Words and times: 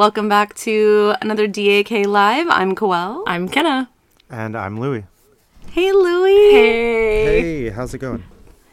Welcome 0.00 0.30
back 0.30 0.54
to 0.64 1.12
another 1.20 1.46
DAK 1.46 2.06
Live. 2.06 2.46
I'm 2.48 2.74
Coel. 2.74 3.22
I'm 3.26 3.50
Kenna. 3.50 3.90
And 4.30 4.56
I'm 4.56 4.80
Louie. 4.80 5.04
Hey, 5.72 5.92
Louie. 5.92 6.52
Hey. 6.52 7.40
Hey, 7.42 7.68
how's 7.68 7.92
it 7.92 7.98
going? 7.98 8.24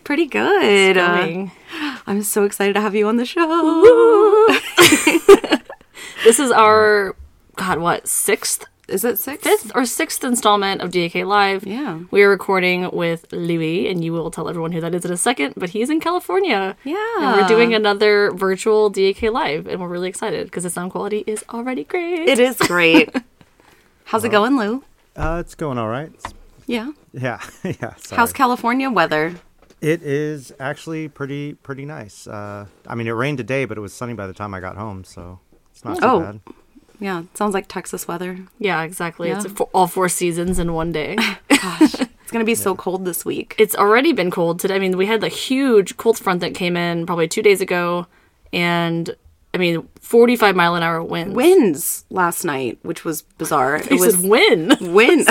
Pretty 0.06 0.26
good. 0.26 0.98
Uh, 0.98 1.48
I'm 2.08 2.24
so 2.24 2.46
excited 2.46 2.76
to 2.76 2.80
have 2.80 2.96
you 2.96 3.10
on 3.10 3.18
the 3.18 3.26
show. 3.26 3.44
This 6.24 6.40
is 6.40 6.50
our 6.50 7.14
God, 7.58 7.80
what 7.80 8.08
sixth, 8.08 8.64
Is 8.88 9.04
it 9.04 9.20
sixth? 9.20 9.44
fifth, 9.44 9.72
or 9.76 9.86
sixth 9.86 10.24
installment 10.24 10.82
of 10.82 10.92
DAK 10.92 11.16
Live. 11.26 11.66
Yeah. 11.68 12.00
we 12.10 12.24
are 12.24 12.30
recording 12.30 12.90
with 12.92 13.26
Louie, 13.34 13.90
and 13.90 14.02
you 14.02 14.14
will 14.14 14.32
tell 14.32 14.48
everyone 14.48 14.72
who 14.72 14.80
that 14.80 14.96
is 14.96 15.04
in 15.04 15.12
a 15.12 15.18
second. 15.18 15.56
But 15.58 15.72
he's 15.72 15.90
in 15.90 16.00
California. 16.00 16.78
Yeah. 16.86 16.96
and 17.20 17.42
we're 17.42 17.48
doing 17.50 17.74
another 17.74 18.32
virtual 18.32 18.90
DAK 18.90 19.24
Live, 19.24 19.68
and 19.68 19.82
we're 19.82 19.90
really 19.90 20.08
excited 20.08 20.46
because 20.48 20.64
the 20.64 20.70
sound 20.70 20.92
quality 20.92 21.26
is 21.28 21.44
already 21.50 21.84
great. 21.84 22.30
It 22.30 22.40
is 22.40 22.56
great. 22.58 23.14
How's 24.06 24.24
it 24.24 24.30
going, 24.30 24.58
Lou? 24.58 24.84
Uh, 25.18 25.38
it's 25.42 25.54
going 25.56 25.78
all 25.78 25.90
right. 25.90 26.08
It's- 26.08 26.34
Yeah. 26.66 26.92
yeah, 27.12 27.42
yeah. 27.66 27.96
Sorry. 27.98 28.18
How's 28.18 28.32
California 28.32 28.90
weather? 28.90 29.36
it 29.80 30.02
is 30.02 30.52
actually 30.60 31.08
pretty 31.08 31.54
pretty 31.54 31.86
nice. 31.86 32.26
Uh, 32.26 32.66
I 32.88 32.96
mean, 32.96 33.06
it 33.08 33.12
rained 33.12 33.38
today, 33.38 33.66
but 33.66 33.78
it 33.78 33.82
was 33.82 33.94
sunny 33.94 34.14
by 34.14 34.26
the 34.28 34.34
time 34.34 34.54
I 34.56 34.60
got 34.60 34.76
home, 34.78 35.04
so 35.04 35.40
it's 35.72 35.84
not 35.86 35.98
too 36.00 36.06
Oh. 36.06 36.20
bad. 36.22 36.40
Yeah, 37.00 37.24
sounds 37.36 37.54
like 37.54 37.68
Texas 37.68 38.08
weather. 38.08 38.40
yeah, 38.60 38.82
exactly. 38.84 39.30
Yeah. 39.30 39.42
It's 39.44 39.52
for 39.52 39.70
all 39.74 39.88
four 39.88 40.10
seasons 40.10 40.58
in 40.60 40.74
one 40.74 40.92
day. 40.92 41.16
Gosh, 41.50 41.94
it's 42.02 42.32
gonna 42.32 42.44
be 42.46 42.56
so 42.56 42.76
cold 42.76 43.06
this 43.06 43.24
week. 43.26 43.56
it's 43.58 43.76
already 43.76 44.14
been 44.14 44.32
cold 44.32 44.60
today. 44.60 44.76
I 44.76 44.80
mean, 44.80 44.98
we 44.98 45.06
had 45.06 45.22
the 45.22 45.30
huge 45.30 45.98
cold 45.98 46.18
front 46.18 46.42
that 46.42 46.54
came 46.56 46.76
in 46.76 47.06
probably 47.06 47.28
two 47.28 47.42
days 47.42 47.62
ago, 47.62 48.08
and 48.52 49.16
I 49.54 49.58
mean, 49.60 49.88
45 50.02 50.56
mile 50.56 50.76
an 50.76 50.84
hour 50.84 51.02
winds. 51.04 51.36
Winds 51.36 52.06
last 52.10 52.44
night, 52.44 52.78
which 52.84 53.04
was 53.06 53.22
bizarre. 53.24 53.78
It 53.78 53.88
It 53.92 54.00
was 54.00 54.18
was 54.18 54.18
wind 54.18 54.78
wind. 54.82 55.28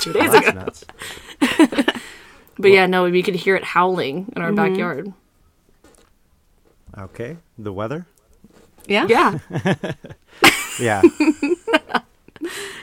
two 0.00 0.12
days 0.12 0.30
That's 0.32 0.48
ago. 0.48 0.60
nuts. 0.60 0.84
But 2.56 2.70
yeah, 2.70 2.86
no, 2.86 3.10
we 3.10 3.24
could 3.24 3.34
hear 3.34 3.56
it 3.56 3.64
howling 3.64 4.32
in 4.36 4.40
our 4.40 4.50
Mm-hmm. 4.52 4.56
backyard. 4.74 5.12
Okay, 6.96 7.36
the 7.58 7.72
weather. 7.72 8.06
yeah. 8.86 9.06
Yeah. 9.08 9.38
Yeah. 10.80 11.02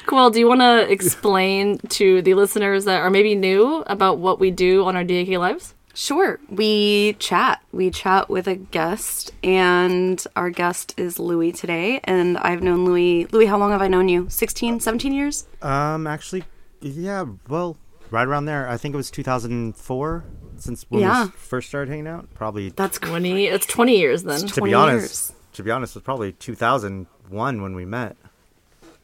Cool. 0.08 0.30
Do 0.31 0.39
you 0.39 0.47
want 0.47 0.61
to 0.61 0.92
explain 0.92 1.78
to 1.89 2.22
the 2.22 2.33
listeners 2.33 2.86
that 2.86 3.00
are 3.02 3.09
maybe 3.09 3.36
new 3.36 3.83
about 3.88 4.17
what 4.17 4.39
we 4.39 4.52
do 4.52 4.83
on 4.86 4.95
our 4.95 5.03
DAK 5.03 5.30
lives? 5.38 5.73
Sure. 5.94 6.39
We 6.50 7.14
chat. 7.20 7.61
We 7.72 7.92
chat 7.92 8.28
with 8.30 8.48
a 8.48 8.56
guest, 8.56 9.31
and 9.44 10.22
our 10.36 10.50
guest 10.50 10.95
is 10.98 11.20
Louie 11.20 11.52
today. 11.52 12.00
And 12.03 12.38
I've 12.39 12.61
known 12.64 12.83
Louie. 12.86 13.25
Louie, 13.31 13.45
how 13.45 13.58
long 13.58 13.72
have 13.72 13.81
I 13.81 13.88
known 13.88 14.09
you? 14.09 14.28
16, 14.30 14.80
17 14.80 15.14
years? 15.14 15.45
um, 15.61 16.08
actually, 16.08 16.44
yeah. 16.81 17.26
Well, 17.48 17.78
right 18.09 18.28
around 18.28 18.45
there. 18.45 18.67
I 18.67 18.78
think 18.78 18.94
it 18.94 18.98
was 18.98 19.11
2004 19.11 20.23
since 20.58 20.86
when 20.89 21.02
Yeah. 21.02 21.26
we 21.26 21.31
first 21.31 21.70
started 21.70 21.89
hanging 21.89 22.08
out. 22.08 22.27
Probably. 22.33 22.70
That's 22.70 22.98
20. 22.98 23.45
It's 23.48 23.66
20 23.67 23.98
years 23.98 24.23
then. 24.23 24.39
to 24.42 24.48
20 24.48 24.70
be 24.70 24.73
honest, 24.73 25.02
years. 25.02 25.33
To 25.61 25.66
be 25.66 25.70
honest, 25.70 25.95
it 25.95 25.99
was 25.99 26.04
probably 26.04 26.32
2001 26.32 27.61
when 27.61 27.76
we 27.76 27.86
met. 27.86 28.17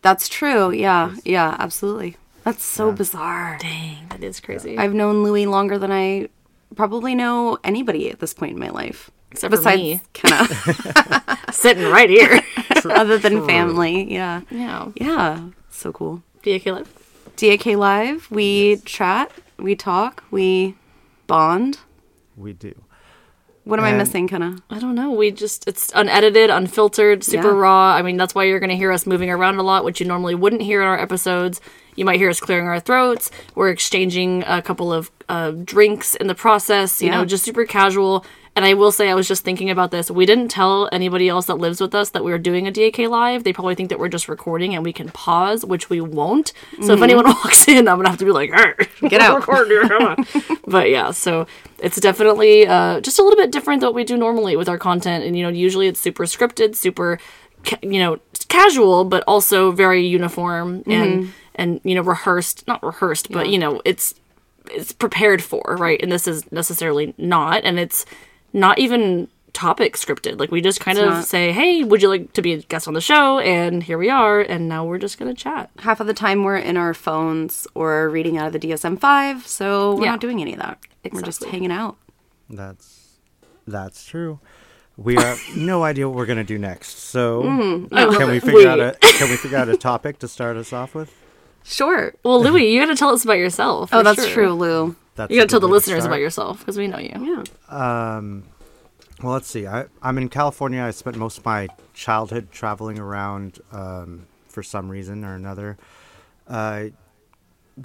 That's 0.01 0.27
true. 0.27 0.71
Yeah. 0.71 1.15
Yeah, 1.23 1.55
absolutely. 1.59 2.17
That's 2.43 2.65
so 2.65 2.91
bizarre. 2.91 3.59
Dang, 3.61 4.07
that 4.09 4.23
is 4.23 4.39
crazy. 4.39 4.75
I've 4.75 4.95
known 4.95 5.21
Louie 5.23 5.45
longer 5.45 5.77
than 5.77 5.91
I 5.91 6.29
probably 6.75 7.13
know 7.13 7.59
anybody 7.63 8.09
at 8.09 8.19
this 8.19 8.33
point 8.33 8.53
in 8.53 8.59
my 8.59 8.69
life. 8.69 9.11
Except 9.31 9.53
for 9.53 9.57
Besides 9.57 9.81
me. 9.81 10.01
Kenna, 10.13 10.47
Sitting 11.51 11.91
right 11.91 12.09
here. 12.09 12.41
other 12.85 13.19
than 13.19 13.45
family. 13.45 14.11
Yeah. 14.11 14.41
yeah. 14.49 14.87
Yeah. 14.95 15.49
So 15.69 15.91
cool. 15.91 16.23
DAK 16.41 16.65
live. 16.65 16.89
DAK 17.35 17.65
Live, 17.67 18.31
we 18.31 18.77
chat, 18.77 19.31
we 19.59 19.75
talk, 19.75 20.23
we 20.31 20.73
bond. 21.27 21.77
We 22.35 22.53
do. 22.53 22.73
What 23.67 23.79
am 23.79 23.85
I 23.85 23.89
And- 23.89 23.97
missing, 23.97 24.27
Kenna? 24.27 24.57
I 24.69 24.79
don't 24.79 24.95
know. 24.95 25.11
We 25.11 25.31
just 25.31 25.67
it's 25.67 25.91
unedited, 25.93 26.49
unfiltered, 26.49 27.23
super 27.23 27.49
Yeah. 27.49 27.59
raw. 27.59 27.93
I 27.95 28.01
mean, 28.01 28.17
that's 28.17 28.33
why 28.33 28.45
you're 28.45 28.59
going 28.59 28.69
to 28.69 28.75
hear 28.77 28.91
us 28.91 29.05
moving 29.05 29.29
around 29.29 29.57
a 29.57 29.63
lot, 29.63 29.83
which 29.83 29.99
you 29.99 30.05
normally 30.07 30.35
wouldn't 30.35 30.61
hear 30.61 30.81
in 30.81 30.87
our 30.87 30.99
episodes. 30.99 31.59
You 31.95 32.05
might 32.05 32.17
hear 32.19 32.29
us 32.29 32.39
clearing 32.39 32.67
our 32.67 32.79
throats. 32.79 33.29
We're 33.55 33.69
exchanging 33.69 34.43
a 34.47 34.61
couple 34.61 34.93
of 34.93 35.11
uh, 35.29 35.51
drinks 35.51 36.15
in 36.15 36.27
the 36.27 36.35
process. 36.35 37.01
You 37.01 37.09
Yeah. 37.09 37.17
know, 37.17 37.25
just 37.25 37.43
super 37.43 37.65
casual. 37.65 38.23
And 38.57 38.65
I 38.65 38.73
will 38.73 38.91
say, 38.91 39.11
I 39.11 39.13
was 39.13 39.27
just 39.27 39.43
thinking 39.43 39.69
about 39.69 39.91
this. 39.91 40.09
We 40.09 40.25
didn't 40.25 40.47
tell 40.47 40.89
anybody 40.91 41.29
else 41.29 41.45
that 41.45 41.59
lives 41.59 41.79
with 41.79 41.93
us 41.93 42.09
that 42.09 42.23
we 42.23 42.31
were 42.31 42.39
doing 42.39 42.65
a 42.65 42.71
DAK 42.71 42.97
live. 43.07 43.43
They 43.43 43.53
probably 43.53 43.75
think 43.75 43.89
that 43.89 43.99
we're 43.99 44.09
just 44.09 44.27
recording 44.27 44.73
and 44.73 44.83
we 44.83 44.91
can 44.91 45.09
pause, 45.09 45.63
which 45.63 45.91
we 45.91 46.01
won't. 46.01 46.53
So 46.81 46.93
if 46.93 47.03
anyone 47.03 47.25
walks 47.43 47.67
in, 47.67 47.87
I'm 47.87 47.97
gonna 47.97 48.09
have 48.09 48.17
to 48.17 48.25
be 48.25 48.31
like, 48.31 48.51
"Hey, 48.51 48.73
Get 49.09 49.21
out." 49.21 49.47
record 49.47 49.67
here, 49.67 49.87
come 49.87 50.01
on." 50.01 50.25
but 50.67 50.89
yeah, 50.89 51.11
so 51.11 51.45
it's 51.77 51.99
definitely 52.01 52.65
uh, 52.65 52.99
just 53.01 53.19
a 53.19 53.21
little 53.21 53.37
bit 53.37 53.51
different 53.51 53.81
than 53.81 53.89
what 53.89 53.95
we 53.95 54.03
do 54.03 54.17
normally 54.17 54.55
with 54.55 54.67
our 54.67 54.79
content. 54.79 55.23
And 55.23 55.37
you 55.37 55.43
know, 55.43 55.49
usually 55.49 55.87
it's 55.87 55.99
super 55.99 56.23
scripted, 56.23 56.75
super, 56.75 57.19
ca- 57.63 57.77
you 57.83 57.99
know, 57.99 58.17
casual, 58.47 59.05
but 59.05 59.23
also 59.27 59.69
very 59.71 60.03
uniform 60.07 60.81
and 60.87 61.31
and 61.53 61.79
you 61.83 61.93
know 61.93 62.01
rehearsed, 62.01 62.67
not 62.67 62.81
rehearsed, 62.83 63.31
but 63.31 63.49
you 63.49 63.59
know, 63.59 63.83
it's 63.85 64.15
it's 64.71 64.93
prepared 64.93 65.43
for 65.43 65.61
right. 65.79 66.01
And 66.01 66.11
this 66.11 66.27
is 66.27 66.51
necessarily 66.51 67.13
not, 67.19 67.63
and 67.63 67.77
it's 67.79 68.03
not 68.57 68.79
even 68.79 69.27
topic 69.53 69.95
scripted. 69.95 70.39
Like 70.39 70.51
we 70.51 70.61
just 70.61 70.79
kind 70.79 70.97
of 70.97 71.05
not. 71.09 71.25
say, 71.25 71.51
"Hey, 71.51 71.83
would 71.83 72.01
you 72.01 72.09
like 72.09 72.33
to 72.33 72.41
be 72.41 72.53
a 72.53 72.57
guest 72.57 72.87
on 72.87 72.93
the 72.93 73.01
show?" 73.01 73.39
And 73.39 73.81
here 73.81 73.97
we 73.97 74.09
are, 74.09 74.39
and 74.41 74.67
now 74.67 74.85
we're 74.85 74.97
just 74.99 75.17
gonna 75.17 75.33
chat. 75.33 75.69
Half 75.79 75.99
of 75.99 76.07
the 76.07 76.13
time 76.13 76.43
we're 76.43 76.57
in 76.57 76.77
our 76.77 76.93
phones 76.93 77.65
or 77.73 78.09
reading 78.09 78.37
out 78.37 78.47
of 78.47 78.53
the 78.53 78.59
DSM 78.59 78.97
5, 78.97 79.47
so 79.47 79.95
we're 79.95 80.05
Yeah. 80.05 80.11
not 80.11 80.19
doing 80.19 80.41
any 80.41 80.53
of 80.53 80.59
that. 80.59 80.79
We're 81.11 81.21
just 81.21 81.43
hanging 81.45 81.71
out. 81.71 81.95
That's 82.49 83.17
that's 83.67 84.05
true. 84.05 84.39
We 84.95 85.15
have 85.15 85.39
no 85.55 85.83
idea 85.83 86.07
what 86.07 86.17
we're 86.17 86.25
gonna 86.25 86.43
do 86.43 86.57
next. 86.57 86.99
So 86.99 87.43
Mm. 87.43 87.89
can 88.17 88.29
we 88.29 88.39
figure 88.49 88.67
out 88.67 88.79
a 88.79 88.95
can 89.01 89.29
we 89.29 89.37
figure 89.37 89.57
out 89.57 89.69
a 89.69 89.77
topic 89.91 90.19
to 90.19 90.27
start 90.27 90.57
us 90.57 90.71
off 90.73 90.93
with? 90.95 91.13
Sure. 91.63 92.13
Well, 92.23 92.41
Louie, 92.41 92.71
you 92.73 92.79
got 92.79 92.85
to 92.87 92.95
tell 92.95 93.09
us 93.09 93.25
about 93.25 93.37
yourself. 93.39 93.89
Oh, 93.91 94.01
that's 94.01 94.23
sure. 94.23 94.33
true, 94.33 94.53
Lou. 94.53 94.95
That's 95.17 95.29
You 95.31 95.37
gotta 95.37 95.47
tell 95.49 95.59
the 95.59 95.67
listeners 95.67 96.03
start. 96.03 96.13
about 96.13 96.21
yourself 96.21 96.59
because 96.59 96.77
we 96.77 96.87
know 96.87 96.99
you. 96.99 97.43
Yeah. 97.69 98.15
Um, 98.17 98.43
well, 99.21 99.33
let's 99.33 99.47
see. 99.47 99.67
I, 99.67 99.85
I'm 100.01 100.17
in 100.17 100.29
California. 100.29 100.81
I 100.81 100.91
spent 100.91 101.17
most 101.17 101.39
of 101.39 101.45
my 101.45 101.67
childhood 101.93 102.49
traveling 102.51 102.99
around 102.99 103.59
um, 103.71 104.27
for 104.47 104.63
some 104.63 104.89
reason 104.89 105.25
or 105.25 105.35
another. 105.35 105.77
I 106.49 106.93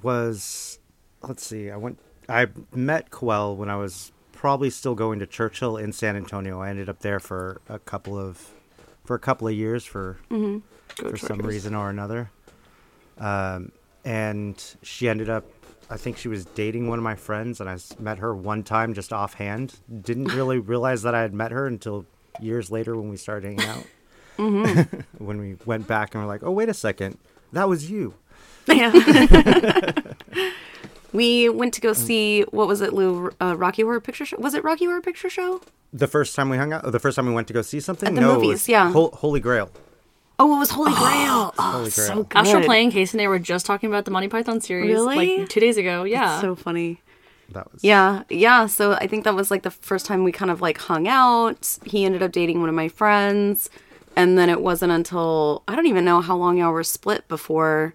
was, 0.03 0.79
let's 1.23 1.45
see. 1.45 1.71
I 1.71 1.77
went. 1.77 1.99
I 2.29 2.47
met 2.73 3.11
Coel 3.11 3.57
when 3.57 3.69
I 3.69 3.77
was 3.77 4.13
probably 4.33 4.71
still 4.71 4.95
going 4.95 5.19
to 5.19 5.27
Churchill 5.27 5.77
in 5.77 5.93
San 5.93 6.17
Antonio. 6.17 6.61
I 6.61 6.71
ended 6.71 6.89
up 6.89 7.01
there 7.01 7.19
for 7.19 7.61
a 7.69 7.79
couple 7.79 8.19
of 8.19 8.51
for 9.05 9.17
a 9.17 9.19
couple 9.19 9.49
of 9.49 9.55
years 9.55 9.85
for 9.85 10.19
Go 10.31 10.63
for 10.97 11.17
some 11.17 11.39
reason 11.41 11.75
or 11.75 11.91
another. 11.91 12.31
Um, 13.19 13.73
and 14.05 14.63
she 14.83 15.09
ended 15.09 15.29
up, 15.29 15.45
I 15.93 15.99
think 15.99 16.17
she 16.17 16.29
was 16.29 16.47
dating 16.47 16.89
one 16.89 16.99
of 16.99 17.03
my 17.03 17.15
friends, 17.15 17.61
and 17.61 17.69
I 17.69 17.77
met 17.99 18.19
her 18.19 18.35
one 18.35 18.63
time 18.63 18.95
just 18.95 19.13
offhand. 19.13 19.75
Didn't 20.01 20.29
really 20.29 20.59
realize 20.73 21.03
that 21.03 21.15
I 21.15 21.21
had 21.21 21.35
met 21.35 21.53
her 21.53 21.67
until 21.67 22.07
years 22.41 22.71
later 22.71 22.97
when 22.97 23.11
we 23.11 23.19
started 23.19 23.45
hanging 23.45 23.69
out. 23.69 23.87
Mm-hmm. 24.39 25.01
when 25.25 25.39
we 25.39 25.57
went 25.67 25.87
back 25.87 26.15
and 26.15 26.25
were 26.25 26.29
like, 26.29 26.43
oh, 26.43 26.51
wait 26.51 26.71
a 26.71 26.75
second, 26.75 27.19
that 27.53 27.69
was 27.69 27.91
you. 27.91 28.15
Yeah. 28.67 28.91
we 31.13 31.51
went 31.51 31.75
to 31.75 31.83
go 31.83 31.93
see, 31.93 32.43
what 32.53 32.69
was 32.69 32.81
it, 32.81 32.95
Lou? 32.95 33.31
Uh, 33.39 33.55
Rocky 33.59 33.83
Horror 33.83 34.01
Picture 34.01 34.25
Show? 34.25 34.39
Was 34.39 34.55
it 34.55 34.65
Rocky 34.65 34.87
Horror 34.87 35.03
Picture 35.03 35.29
Show? 35.29 35.61
The 35.93 36.07
first 36.07 36.35
time 36.35 36.49
we 36.49 36.57
hung 36.57 36.73
out, 36.73 36.91
the 36.91 37.01
first 37.01 37.17
time 37.17 37.27
we 37.27 37.35
went 37.35 37.49
to 37.49 37.55
go 37.55 37.61
see 37.61 37.81
something? 37.81 38.09
At 38.09 38.15
the 38.15 38.23
no, 38.23 38.41
movies, 38.41 38.67
yeah. 38.67 38.91
Hol- 38.93 39.11
Holy 39.11 39.41
Grail. 39.41 39.71
Oh, 40.39 40.57
it 40.57 40.59
was 40.59 40.71
Holy 40.71 40.93
Grail. 40.93 41.55
Oh, 41.59 41.73
Holy 41.73 41.91
so 41.91 42.07
Grail. 42.15 42.25
good. 42.25 42.39
Astral 42.39 42.63
Playing, 42.65 42.91
Casey 42.91 43.19
and 43.19 43.25
I 43.25 43.29
were 43.29 43.39
just 43.39 43.65
talking 43.67 43.89
about 43.89 44.05
the 44.05 44.11
Monty 44.11 44.29
Python 44.29 44.61
series 44.61 44.91
Really? 44.93 45.39
like 45.39 45.49
two 45.49 45.61
days 45.61 45.77
ago. 45.77 46.05
Yeah. 46.05 46.41
So 46.41 46.55
funny. 46.55 47.01
That 47.51 47.71
was 47.73 47.85
Yeah, 47.85 48.23
yeah. 48.31 48.67
So 48.67 48.93
I 48.95 49.07
think 49.07 49.25
that 49.25 49.35
was 49.35 49.51
like 49.51 49.63
the 49.63 49.71
first 49.71 50.07
time 50.07 50.25
we 50.25 50.33
kind 50.33 50.51
of 50.51 50.61
like 50.61 50.79
hung 50.79 51.07
out. 51.07 51.79
He 51.85 52.05
ended 52.05 52.23
up 52.23 52.33
dating 52.33 52.61
one 52.61 52.69
of 52.69 52.75
my 52.75 52.89
friends. 52.89 53.69
And 54.17 54.37
then 54.37 54.51
it 54.51 54.61
wasn't 54.61 54.93
until 54.93 55.63
I 55.69 55.75
don't 55.77 55.87
even 55.87 56.05
know 56.05 56.21
how 56.21 56.37
long 56.37 56.59
y'all 56.59 56.73
were 56.73 56.85
split 56.85 57.29
before. 57.29 57.95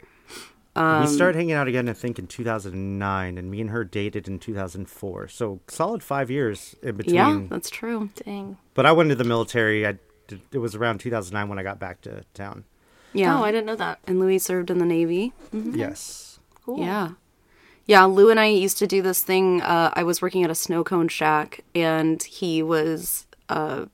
Um, 0.75 1.01
we 1.01 1.07
started 1.07 1.35
hanging 1.37 1.53
out 1.53 1.67
again, 1.67 1.89
I 1.89 1.93
think, 1.93 2.19
in 2.19 2.27
2009, 2.27 3.37
and 3.37 3.49
me 3.51 3.61
and 3.61 3.69
her 3.71 3.83
dated 3.83 4.27
in 4.27 4.37
2004. 4.39 5.27
So 5.27 5.59
solid 5.67 6.03
five 6.03 6.29
years 6.29 6.75
in 6.83 6.97
between. 6.97 7.15
Yeah, 7.15 7.41
that's 7.49 7.69
true. 7.71 8.09
Dang. 8.25 8.57
But 8.75 8.85
I 8.85 8.91
went 8.91 9.11
into 9.11 9.23
the 9.23 9.27
military. 9.27 9.87
I 9.87 9.97
did, 10.27 10.41
it 10.51 10.57
was 10.59 10.75
around 10.75 10.99
2009 10.99 11.49
when 11.49 11.59
I 11.59 11.63
got 11.63 11.79
back 11.79 12.01
to 12.01 12.23
town. 12.33 12.65
Yeah. 13.13 13.39
Oh, 13.39 13.43
I 13.43 13.51
didn't 13.51 13.65
know 13.65 13.75
that. 13.75 13.99
and 14.05 14.19
Louie 14.19 14.37
served 14.39 14.69
in 14.69 14.77
the 14.79 14.85
Navy. 14.85 15.33
Yes. 15.51 16.39
Cool. 16.65 16.79
Yeah. 16.79 17.11
Yeah, 17.85 18.03
Lou 18.03 18.29
and 18.29 18.39
I 18.39 18.47
used 18.47 18.77
to 18.79 18.87
do 18.87 19.01
this 19.01 19.23
thing. 19.23 19.61
Uh, 19.61 19.91
I 19.93 20.03
was 20.03 20.21
working 20.21 20.43
at 20.43 20.49
a 20.51 20.55
snow 20.55 20.83
cone 20.83 21.07
shack, 21.07 21.61
and 21.73 22.21
he 22.21 22.61
was 22.61 23.25
uh, 23.47 23.85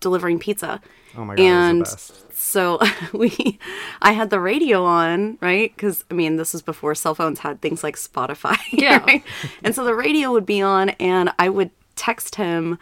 delivering 0.00 0.38
pizza. 0.38 0.80
Oh 1.16 1.24
my 1.24 1.34
god, 1.34 1.42
and 1.42 1.80
the 1.80 1.84
best. 1.84 2.32
so 2.36 2.78
we, 3.12 3.58
I 4.00 4.12
had 4.12 4.30
the 4.30 4.38
radio 4.38 4.84
on, 4.84 5.36
right? 5.40 5.74
Because 5.74 6.04
I 6.12 6.14
mean, 6.14 6.36
this 6.36 6.52
was 6.52 6.62
before 6.62 6.94
cell 6.94 7.16
phones 7.16 7.40
had 7.40 7.60
things 7.60 7.82
like 7.82 7.96
Spotify. 7.96 8.56
Yeah. 8.72 8.98
right? 9.04 9.24
And 9.64 9.74
so 9.74 9.82
the 9.84 9.94
radio 9.96 10.30
would 10.30 10.46
be 10.46 10.62
on, 10.62 10.90
and 10.90 11.32
I 11.36 11.48
would 11.48 11.70
text 11.96 12.36
him, 12.36 12.78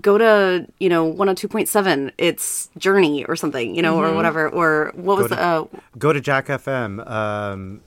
go 0.00 0.18
to 0.18 0.66
you 0.78 0.88
know 0.88 1.04
one 1.04 1.28
hundred 1.28 1.38
two 1.40 1.48
point 1.48 1.68
seven. 1.68 2.12
It's 2.18 2.68
Journey 2.78 3.24
or 3.24 3.36
something, 3.36 3.74
you 3.74 3.82
know, 3.82 3.96
Mm-hmm. 3.98 4.12
or 4.12 4.14
whatever. 4.14 4.48
Or 4.48 4.92
what 4.94 5.18
was 5.18 5.28
to- 5.28 5.34
the 5.36 5.40
uh, 5.42 5.64
Go 5.98 6.12
to 6.12 6.20
Jack 6.20 6.46
FM. 6.48 7.08
Um, 7.10 7.80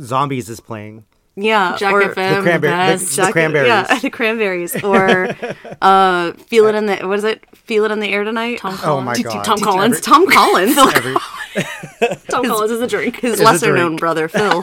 Zombies 0.00 0.48
is 0.48 0.60
playing. 0.60 1.04
yeah 1.36 1.76
Jack 1.76 1.92
or, 1.92 2.02
FM, 2.02 2.42
cranberry- 2.42 2.52
the 2.52 2.58
the- 2.58 2.68
best. 2.68 3.16
the 3.16 3.32
cranberries. 3.32 3.68
Yeah, 3.68 3.98
the 4.02 4.10
cranberries. 4.10 4.84
Or 4.84 5.28
uh, 5.82 6.32
feel 6.34 6.66
it 6.66 6.74
in 6.74 6.86
the 6.86 6.96
what 7.06 7.18
is 7.18 7.24
it? 7.24 7.44
Feel 7.56 7.84
it 7.86 7.90
in 7.90 8.00
the 8.00 8.08
air 8.12 8.24
tonight. 8.24 8.58
Tom 8.58 8.78
Oh 8.84 9.00
my 9.00 9.14
Collins. 9.14 9.34
god. 9.34 9.44
Tom 9.44 9.58
Collins. 9.60 10.00
Tom 10.00 10.26
Collins. 10.30 10.74
Tom 12.28 12.44
Collins 12.44 12.70
is 12.72 12.80
a 12.80 12.86
drink. 12.86 13.16
his 13.20 13.40
lesser 13.40 13.74
known 13.74 13.96
brother 13.96 14.28
Phil. 14.28 14.62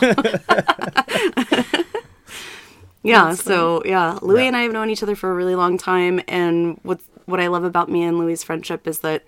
Yeah, 3.03 3.33
so 3.33 3.81
yeah, 3.86 4.19
Louie 4.21 4.48
and 4.48 4.56
I 4.56 4.62
have 4.62 4.74
known 4.74 4.89
each 4.89 5.01
other 5.01 5.15
for 5.15 5.31
a 5.31 5.33
really 5.33 5.56
long 5.56 5.77
time, 5.77 6.21
and 6.27 6.80
what 6.83 7.00
what 7.25 7.39
I 7.39 7.48
love 7.48 7.63
about 7.63 7.89
me 7.89 8.03
and 8.03 8.18
Louie's 8.18 8.44
friendship 8.44 8.88
is 8.88 9.00
that 9.00 9.24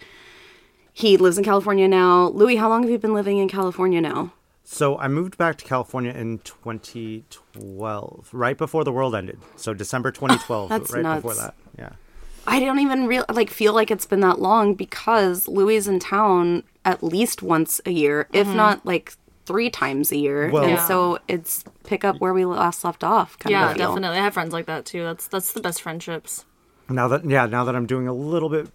he 0.92 1.18
lives 1.18 1.38
in 1.38 1.44
California 1.44 1.88
now. 1.88 2.28
Louie, 2.30 2.58
how 2.58 2.70
long 2.70 2.84
have 2.84 2.92
you 2.92 3.00
been 3.00 3.14
living 3.14 3.40
in 3.40 3.50
California 3.50 4.02
now? 4.02 4.34
so 4.64 4.98
I 4.98 5.08
moved 5.08 5.38
back 5.38 5.58
to 5.58 5.66
California 5.66 6.12
in 6.12 6.40
2012, 6.40 8.30
right 8.32 8.58
before 8.58 8.84
the 8.84 8.92
world 8.92 9.16
ended. 9.16 9.40
So 9.56 9.74
December 9.74 10.12
2012, 10.12 10.70
That's 10.70 10.92
right 10.92 11.04
nuts. 11.04 11.22
before 11.22 11.36
that. 11.36 11.56
Yeah. 11.78 11.92
I 12.46 12.60
don't 12.60 12.80
even 12.80 13.08
real 13.08 13.24
like 13.32 13.50
feel 13.50 13.74
like 13.74 13.90
it's 13.90 14.06
been 14.06 14.20
that 14.20 14.40
long 14.40 14.74
because 14.74 15.48
Louie 15.48 15.78
is 15.78 15.88
in 15.88 16.00
town 16.00 16.64
at 16.84 17.02
least 17.02 17.42
once 17.42 17.80
a 17.86 17.92
year, 17.92 18.28
if 18.34 18.48
mm-hmm. 18.48 18.58
not 18.58 18.86
like 18.86 19.14
three 19.46 19.70
times 19.70 20.12
a 20.12 20.18
year, 20.18 20.50
Well- 20.52 20.64
and 20.64 20.74
Yeah. 20.74 20.86
so 20.88 21.20
it's 21.28 21.64
pick 21.84 22.04
up 22.06 22.20
where 22.20 22.34
we 22.34 22.46
last 22.46 22.84
left 22.84 23.04
off. 23.04 23.38
Kind 23.40 23.52
Yeah, 23.52 23.72
of 23.72 23.78
definitely. 23.78 24.18
I 24.18 24.24
have 24.24 24.34
friends 24.34 24.54
like 24.54 24.66
that 24.68 24.86
too. 24.86 25.04
That's 25.04 25.28
that's 25.28 25.52
the 25.54 25.62
best 25.62 25.82
friendships. 25.82 26.46
Now 26.90 27.08
that 27.10 27.26
yeah, 27.30 27.46
now 27.46 27.64
that 27.66 27.76
I'm 27.76 27.86
doing 27.86 28.08
a 28.08 28.14
little 28.14 28.50
bit 28.50 28.68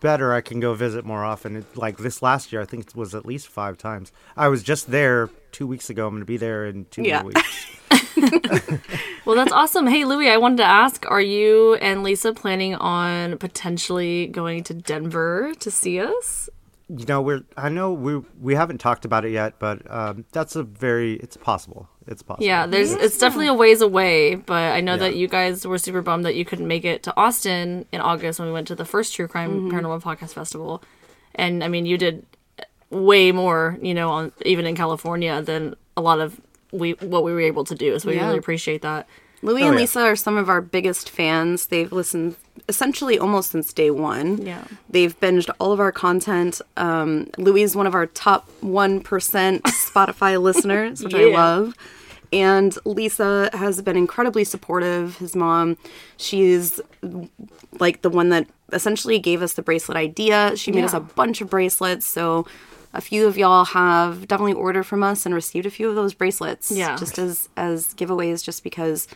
better, 0.00 0.32
I 0.32 0.40
can 0.40 0.60
go 0.60 0.72
visit 0.74 1.04
more 1.04 1.24
often. 1.24 1.56
It, 1.56 1.76
like 1.76 1.98
this 1.98 2.22
last 2.22 2.52
year, 2.52 2.62
I 2.62 2.64
think 2.64 2.86
it 2.86 2.96
was 2.96 3.14
at 3.14 3.26
least 3.26 3.48
five 3.48 3.76
times. 3.76 4.12
I 4.36 4.48
was 4.48 4.62
just 4.62 4.90
there 4.90 5.28
two 5.52 5.66
weeks 5.66 5.90
ago. 5.90 6.06
I'm 6.06 6.12
going 6.14 6.22
to 6.22 6.26
be 6.26 6.36
there 6.38 6.64
in 6.66 6.86
two 6.90 7.02
Yeah. 7.02 7.22
more 7.22 7.32
weeks. 7.32 7.66
Well, 9.26 9.36
that's 9.36 9.52
awesome. 9.52 9.86
Hey, 9.86 10.04
Louie, 10.06 10.30
I 10.30 10.38
wanted 10.38 10.56
to 10.58 10.64
ask: 10.64 11.04
Are 11.08 11.20
you 11.20 11.74
and 11.74 12.02
Lisa 12.02 12.32
planning 12.32 12.74
on 12.74 13.36
potentially 13.38 14.26
going 14.26 14.64
to 14.64 14.74
Denver 14.74 15.52
to 15.60 15.70
see 15.70 16.00
us? 16.00 16.48
You 16.92 17.06
know, 17.06 17.22
we're 17.22 17.42
I 17.56 17.68
know 17.68 17.92
we 17.92 18.18
we 18.40 18.56
haven't 18.56 18.78
talked 18.78 19.04
about 19.04 19.24
it 19.24 19.30
yet, 19.30 19.60
but 19.60 19.88
um, 19.88 20.24
that's 20.32 20.56
a 20.56 20.64
very 20.64 21.14
it's 21.14 21.36
possible. 21.36 21.88
It's 22.08 22.20
possible. 22.22 22.44
Yeah, 22.46 22.66
there's 22.66 22.92
it's 22.92 23.16
definitely 23.16 23.46
a 23.46 23.54
ways 23.54 23.80
away, 23.80 24.34
but 24.34 24.72
I 24.74 24.80
know 24.80 24.96
that 24.96 25.14
you 25.14 25.28
guys 25.28 25.64
were 25.64 25.78
super 25.78 26.02
bummed 26.02 26.24
that 26.24 26.34
you 26.34 26.44
couldn't 26.44 26.66
make 26.66 26.84
it 26.84 27.04
to 27.04 27.16
Austin 27.16 27.86
in 27.92 28.00
August 28.00 28.40
when 28.40 28.48
we 28.48 28.52
went 28.52 28.66
to 28.68 28.74
the 28.74 28.84
first 28.84 29.14
True 29.14 29.28
Crime 29.28 29.70
Paranormal 29.70 30.02
Podcast 30.02 30.34
Festival. 30.34 30.82
And 31.36 31.62
I 31.62 31.68
mean, 31.68 31.86
you 31.86 31.96
did 31.96 32.26
way 32.90 33.30
more, 33.30 33.78
you 33.80 33.94
know, 33.94 34.10
on 34.10 34.32
even 34.44 34.66
in 34.66 34.74
California 34.74 35.40
than 35.42 35.76
a 35.96 36.00
lot 36.00 36.18
of 36.20 36.40
we 36.72 36.92
what 36.94 37.22
we 37.22 37.32
were 37.32 37.40
able 37.40 37.62
to 37.64 37.74
do. 37.76 37.96
So 38.00 38.08
we 38.08 38.16
Yeah. 38.16 38.26
really 38.26 38.38
appreciate 38.38 38.82
that. 38.82 39.06
Louie 39.42 39.62
Oh, 39.62 39.66
and 39.66 39.74
yeah. 39.74 39.80
Lisa 39.80 40.00
are 40.00 40.16
some 40.16 40.36
of 40.36 40.48
our 40.48 40.60
biggest 40.60 41.08
fans. 41.08 41.66
They've 41.66 41.90
listened 41.92 42.34
essentially 42.70 43.18
almost 43.18 43.50
since 43.50 43.72
day 43.72 43.90
one. 43.90 44.40
Yeah. 44.40 44.64
They've 44.88 45.18
binged 45.20 45.50
all 45.58 45.72
of 45.72 45.80
our 45.80 45.92
content. 45.92 46.62
Um, 46.78 47.28
Louie 47.36 47.62
is 47.62 47.76
one 47.76 47.86
of 47.86 47.94
our 47.94 48.06
top 48.06 48.48
1% 48.62 49.02
Spotify 49.02 50.40
listeners, 50.40 51.02
which 51.02 51.14
I 51.14 51.24
love. 51.24 51.74
And 52.32 52.78
Lisa 52.86 53.50
has 53.52 53.82
been 53.82 53.96
incredibly 53.96 54.44
supportive. 54.44 55.16
His 55.18 55.34
mom, 55.34 55.76
she's 56.16 56.80
like 57.80 58.02
the 58.02 58.10
one 58.10 58.28
that 58.28 58.46
essentially 58.72 59.18
gave 59.18 59.42
us 59.42 59.54
the 59.54 59.62
bracelet 59.62 59.96
idea. 59.98 60.56
She 60.56 60.70
made 60.70 60.84
us 60.84 60.94
a 60.94 61.00
bunch 61.00 61.40
of 61.40 61.50
bracelets. 61.50 62.06
So 62.06 62.46
a 62.94 63.00
few 63.00 63.26
of 63.26 63.36
y'all 63.36 63.64
have 63.64 64.28
definitely 64.28 64.52
ordered 64.52 64.84
from 64.84 65.02
us 65.02 65.26
and 65.26 65.34
received 65.34 65.66
a 65.66 65.70
few 65.70 65.88
of 65.88 65.96
those 65.96 66.14
bracelets. 66.14 66.70
Yeah. 66.70 66.96
Just 66.96 67.18
as 67.18 67.48
as 67.56 67.94
giveaways 67.94 68.44
just 68.44 68.62
because 68.62 69.08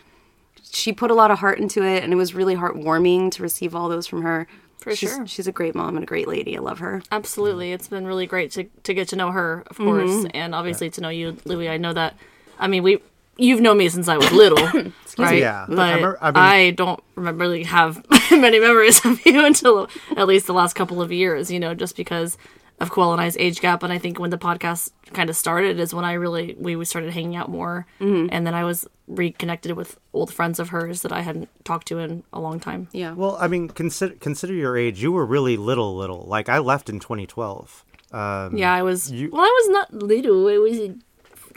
she 0.74 0.92
put 0.92 1.10
a 1.10 1.14
lot 1.14 1.30
of 1.30 1.38
heart 1.38 1.58
into 1.58 1.82
it 1.84 2.02
and 2.02 2.12
it 2.12 2.16
was 2.16 2.34
really 2.34 2.56
heartwarming 2.56 3.30
to 3.32 3.42
receive 3.42 3.74
all 3.74 3.88
those 3.88 4.06
from 4.06 4.22
her. 4.22 4.46
For 4.78 4.94
she's, 4.94 5.10
sure. 5.10 5.26
She's 5.26 5.46
a 5.46 5.52
great 5.52 5.74
mom 5.74 5.96
and 5.96 6.02
a 6.02 6.06
great 6.06 6.28
lady. 6.28 6.56
I 6.56 6.60
love 6.60 6.80
her. 6.80 7.02
Absolutely. 7.10 7.72
It's 7.72 7.88
been 7.88 8.06
really 8.06 8.26
great 8.26 8.50
to, 8.52 8.64
to 8.64 8.92
get 8.92 9.08
to 9.08 9.16
know 9.16 9.30
her, 9.30 9.64
of 9.68 9.78
course, 9.78 10.10
mm-hmm. 10.10 10.26
and 10.34 10.54
obviously 10.54 10.90
to 10.90 11.00
know 11.00 11.08
you, 11.08 11.38
Louie. 11.46 11.68
I 11.68 11.78
know 11.78 11.94
that, 11.94 12.16
I 12.58 12.66
mean, 12.66 12.82
we, 12.82 12.98
you've 13.38 13.60
known 13.60 13.78
me 13.78 13.88
since 13.88 14.08
I 14.08 14.18
was 14.18 14.30
little, 14.30 14.62
right? 15.18 15.38
Yeah. 15.38 15.64
But 15.68 15.78
I 15.78 15.82
I, 15.82 15.94
remember- 15.94 16.18
I've 16.20 16.34
been- 16.34 16.74
don't 16.74 17.02
remember 17.14 17.44
really 17.44 17.62
have 17.62 18.04
many 18.30 18.60
memories 18.60 19.04
of 19.06 19.24
you 19.24 19.44
until 19.46 19.88
at 20.16 20.26
least 20.26 20.46
the 20.46 20.54
last 20.54 20.74
couple 20.74 21.00
of 21.00 21.10
years, 21.10 21.50
you 21.50 21.60
know, 21.60 21.74
just 21.74 21.96
because 21.96 22.36
of 22.80 22.90
Quell 22.90 23.12
and 23.12 23.20
I's 23.20 23.36
age 23.36 23.60
gap. 23.60 23.82
And 23.82 23.92
I 23.92 23.98
think 23.98 24.18
when 24.18 24.30
the 24.30 24.38
podcast 24.38 24.90
kind 25.12 25.30
of 25.30 25.36
started 25.36 25.78
is 25.78 25.94
when 25.94 26.04
I 26.04 26.14
really, 26.14 26.54
we 26.58 26.84
started 26.84 27.12
hanging 27.12 27.36
out 27.36 27.48
more. 27.48 27.86
And 28.00 28.46
then 28.46 28.54
I 28.54 28.64
was 28.64 28.86
reconnected 29.06 29.72
with 29.72 29.98
old 30.12 30.32
friends 30.32 30.58
of 30.58 30.70
hers 30.70 31.02
that 31.02 31.12
I 31.12 31.20
hadn't 31.20 31.48
talked 31.64 31.86
to 31.88 31.98
in 31.98 32.24
a 32.32 32.40
long 32.40 32.58
time. 32.58 32.88
Yeah. 32.92 33.12
Well, 33.12 33.36
I 33.40 33.48
mean, 33.48 33.68
consider 33.68 34.14
consider 34.14 34.54
your 34.54 34.76
age. 34.76 35.02
You 35.02 35.12
were 35.12 35.26
really 35.26 35.56
little, 35.56 35.94
little. 35.96 36.24
Like 36.26 36.48
I 36.48 36.58
left 36.58 36.88
in 36.88 36.98
2012. 37.00 37.84
Um, 38.12 38.56
Yeah, 38.56 38.72
I 38.72 38.82
was, 38.82 39.10
You- 39.10 39.30
well, 39.30 39.42
I 39.42 39.62
was 39.62 39.68
not 39.70 39.92
little. 39.92 40.48
It 40.48 40.58
was 40.58 40.78
a, 40.78 40.94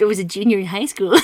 I 0.01 0.05
was 0.05 0.19
a 0.19 0.23
junior 0.23 0.59
in 0.59 0.65
high 0.67 0.85
school. 0.85 1.15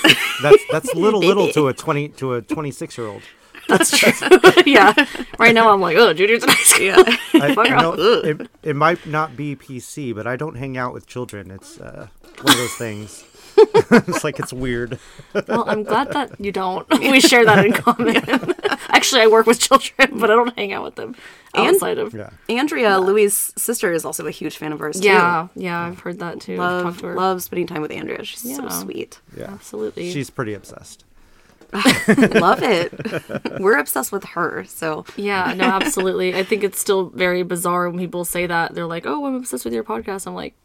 that's 0.41 0.63
that's 0.71 0.93
little, 1.05 1.19
little 1.19 1.49
to 1.53 1.67
a 1.67 1.73
20 1.85 2.09
to 2.09 2.33
a 2.35 2.41
26 2.41 2.97
year 2.97 3.07
old. 3.07 3.21
That's 3.67 3.97
true. 3.97 4.11
yeah. 4.65 4.93
Right 5.39 5.53
now 5.53 5.71
I'm 5.71 5.81
like, 5.81 5.97
oh, 5.97 6.13
juniors 6.13 6.43
in 6.43 6.49
high 6.49 6.63
school. 6.63 6.85
Yeah. 6.85 6.95
I, 7.33 7.55
I 7.57 7.81
know 7.81 7.93
it, 7.93 8.49
it 8.61 8.75
might 8.75 9.05
not 9.05 9.35
be 9.35 9.55
PC, 9.55 10.13
but 10.13 10.27
I 10.27 10.35
don't 10.35 10.55
hang 10.55 10.77
out 10.77 10.93
with 10.93 11.07
children. 11.07 11.51
It's 11.51 11.79
uh, 11.79 12.07
one 12.41 12.53
of 12.53 12.57
those 12.57 12.73
things. 12.75 13.23
it's 13.55 14.23
like 14.23 14.39
it's 14.39 14.51
weird. 14.51 14.97
Well, 15.47 15.63
I'm 15.69 15.83
glad 15.83 16.11
that 16.13 16.39
you 16.39 16.51
don't. 16.51 16.89
We 16.99 17.19
share 17.19 17.45
that 17.45 17.63
in 17.63 17.71
common. 17.73 18.15
Actually, 18.89 19.21
I 19.21 19.27
work 19.27 19.45
with 19.45 19.59
children, 19.59 20.19
but 20.19 20.31
I 20.31 20.33
don't 20.35 20.57
hang 20.57 20.73
out 20.73 20.83
with 20.83 20.95
them 20.95 21.15
outside 21.53 21.99
of. 21.99 22.15
Yeah. 22.15 22.31
Andrea, 22.49 22.99
Louie's 22.99 23.53
sister, 23.55 23.93
is 23.93 24.05
also 24.05 24.25
a 24.25 24.31
huge 24.31 24.57
fan 24.57 24.73
of 24.73 24.81
ours 24.81 24.99
too. 24.99 25.05
Yeah, 25.07 25.49
yeah, 25.55 25.81
I've 25.81 25.99
heard 25.99 26.17
that 26.17 26.41
too. 26.41 26.57
Love, 26.57 27.01
to 27.01 27.13
love 27.13 27.43
spending 27.43 27.67
time 27.67 27.83
with 27.83 27.91
Andrea. 27.91 28.23
She's 28.23 28.55
so 28.55 28.67
sweet. 28.69 29.19
Yeah. 29.37 29.51
Absolutely. 29.51 30.11
She's 30.11 30.31
pretty 30.31 30.55
obsessed. 30.55 31.05
love 32.39 32.61
it. 32.61 32.93
We're 33.59 33.77
obsessed 33.77 34.11
with 34.11 34.23
her. 34.25 34.63
So 34.65 35.05
Yeah, 35.15 35.53
no, 35.55 35.65
absolutely. 35.65 36.35
I 36.35 36.43
think 36.43 36.63
it's 36.63 36.79
still 36.79 37.09
very 37.09 37.43
bizarre 37.43 37.89
when 37.89 37.99
people 37.99 38.25
say 38.25 38.45
that. 38.47 38.75
They're 38.75 38.85
like, 38.85 39.05
"Oh, 39.05 39.25
I'm 39.25 39.35
obsessed 39.35 39.65
with 39.65 39.73
your 39.73 39.83
podcast." 39.83 40.27
I'm 40.27 40.35
like, 40.35 40.55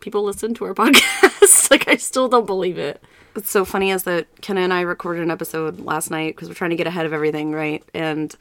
people 0.00 0.22
listen 0.24 0.54
to 0.54 0.64
our 0.64 0.74
podcast. 0.82 1.70
like, 1.70 1.88
I 1.88 1.96
still 1.96 2.28
don't 2.28 2.46
believe 2.46 2.78
it. 2.78 3.02
what's 3.34 3.50
so 3.50 3.64
funny 3.64 3.90
is 3.90 4.04
that 4.04 4.26
Kenna 4.42 4.60
and 4.60 4.72
I 4.72 4.82
recorded 4.82 5.22
an 5.22 5.30
episode 5.30 5.80
last 5.80 6.10
night 6.10 6.34
because 6.36 6.48
we're 6.48 6.54
trying 6.54 6.70
to 6.70 6.76
get 6.76 6.86
ahead 6.86 7.06
of 7.06 7.12
everything, 7.12 7.52
right? 7.52 7.82
And 7.94 8.34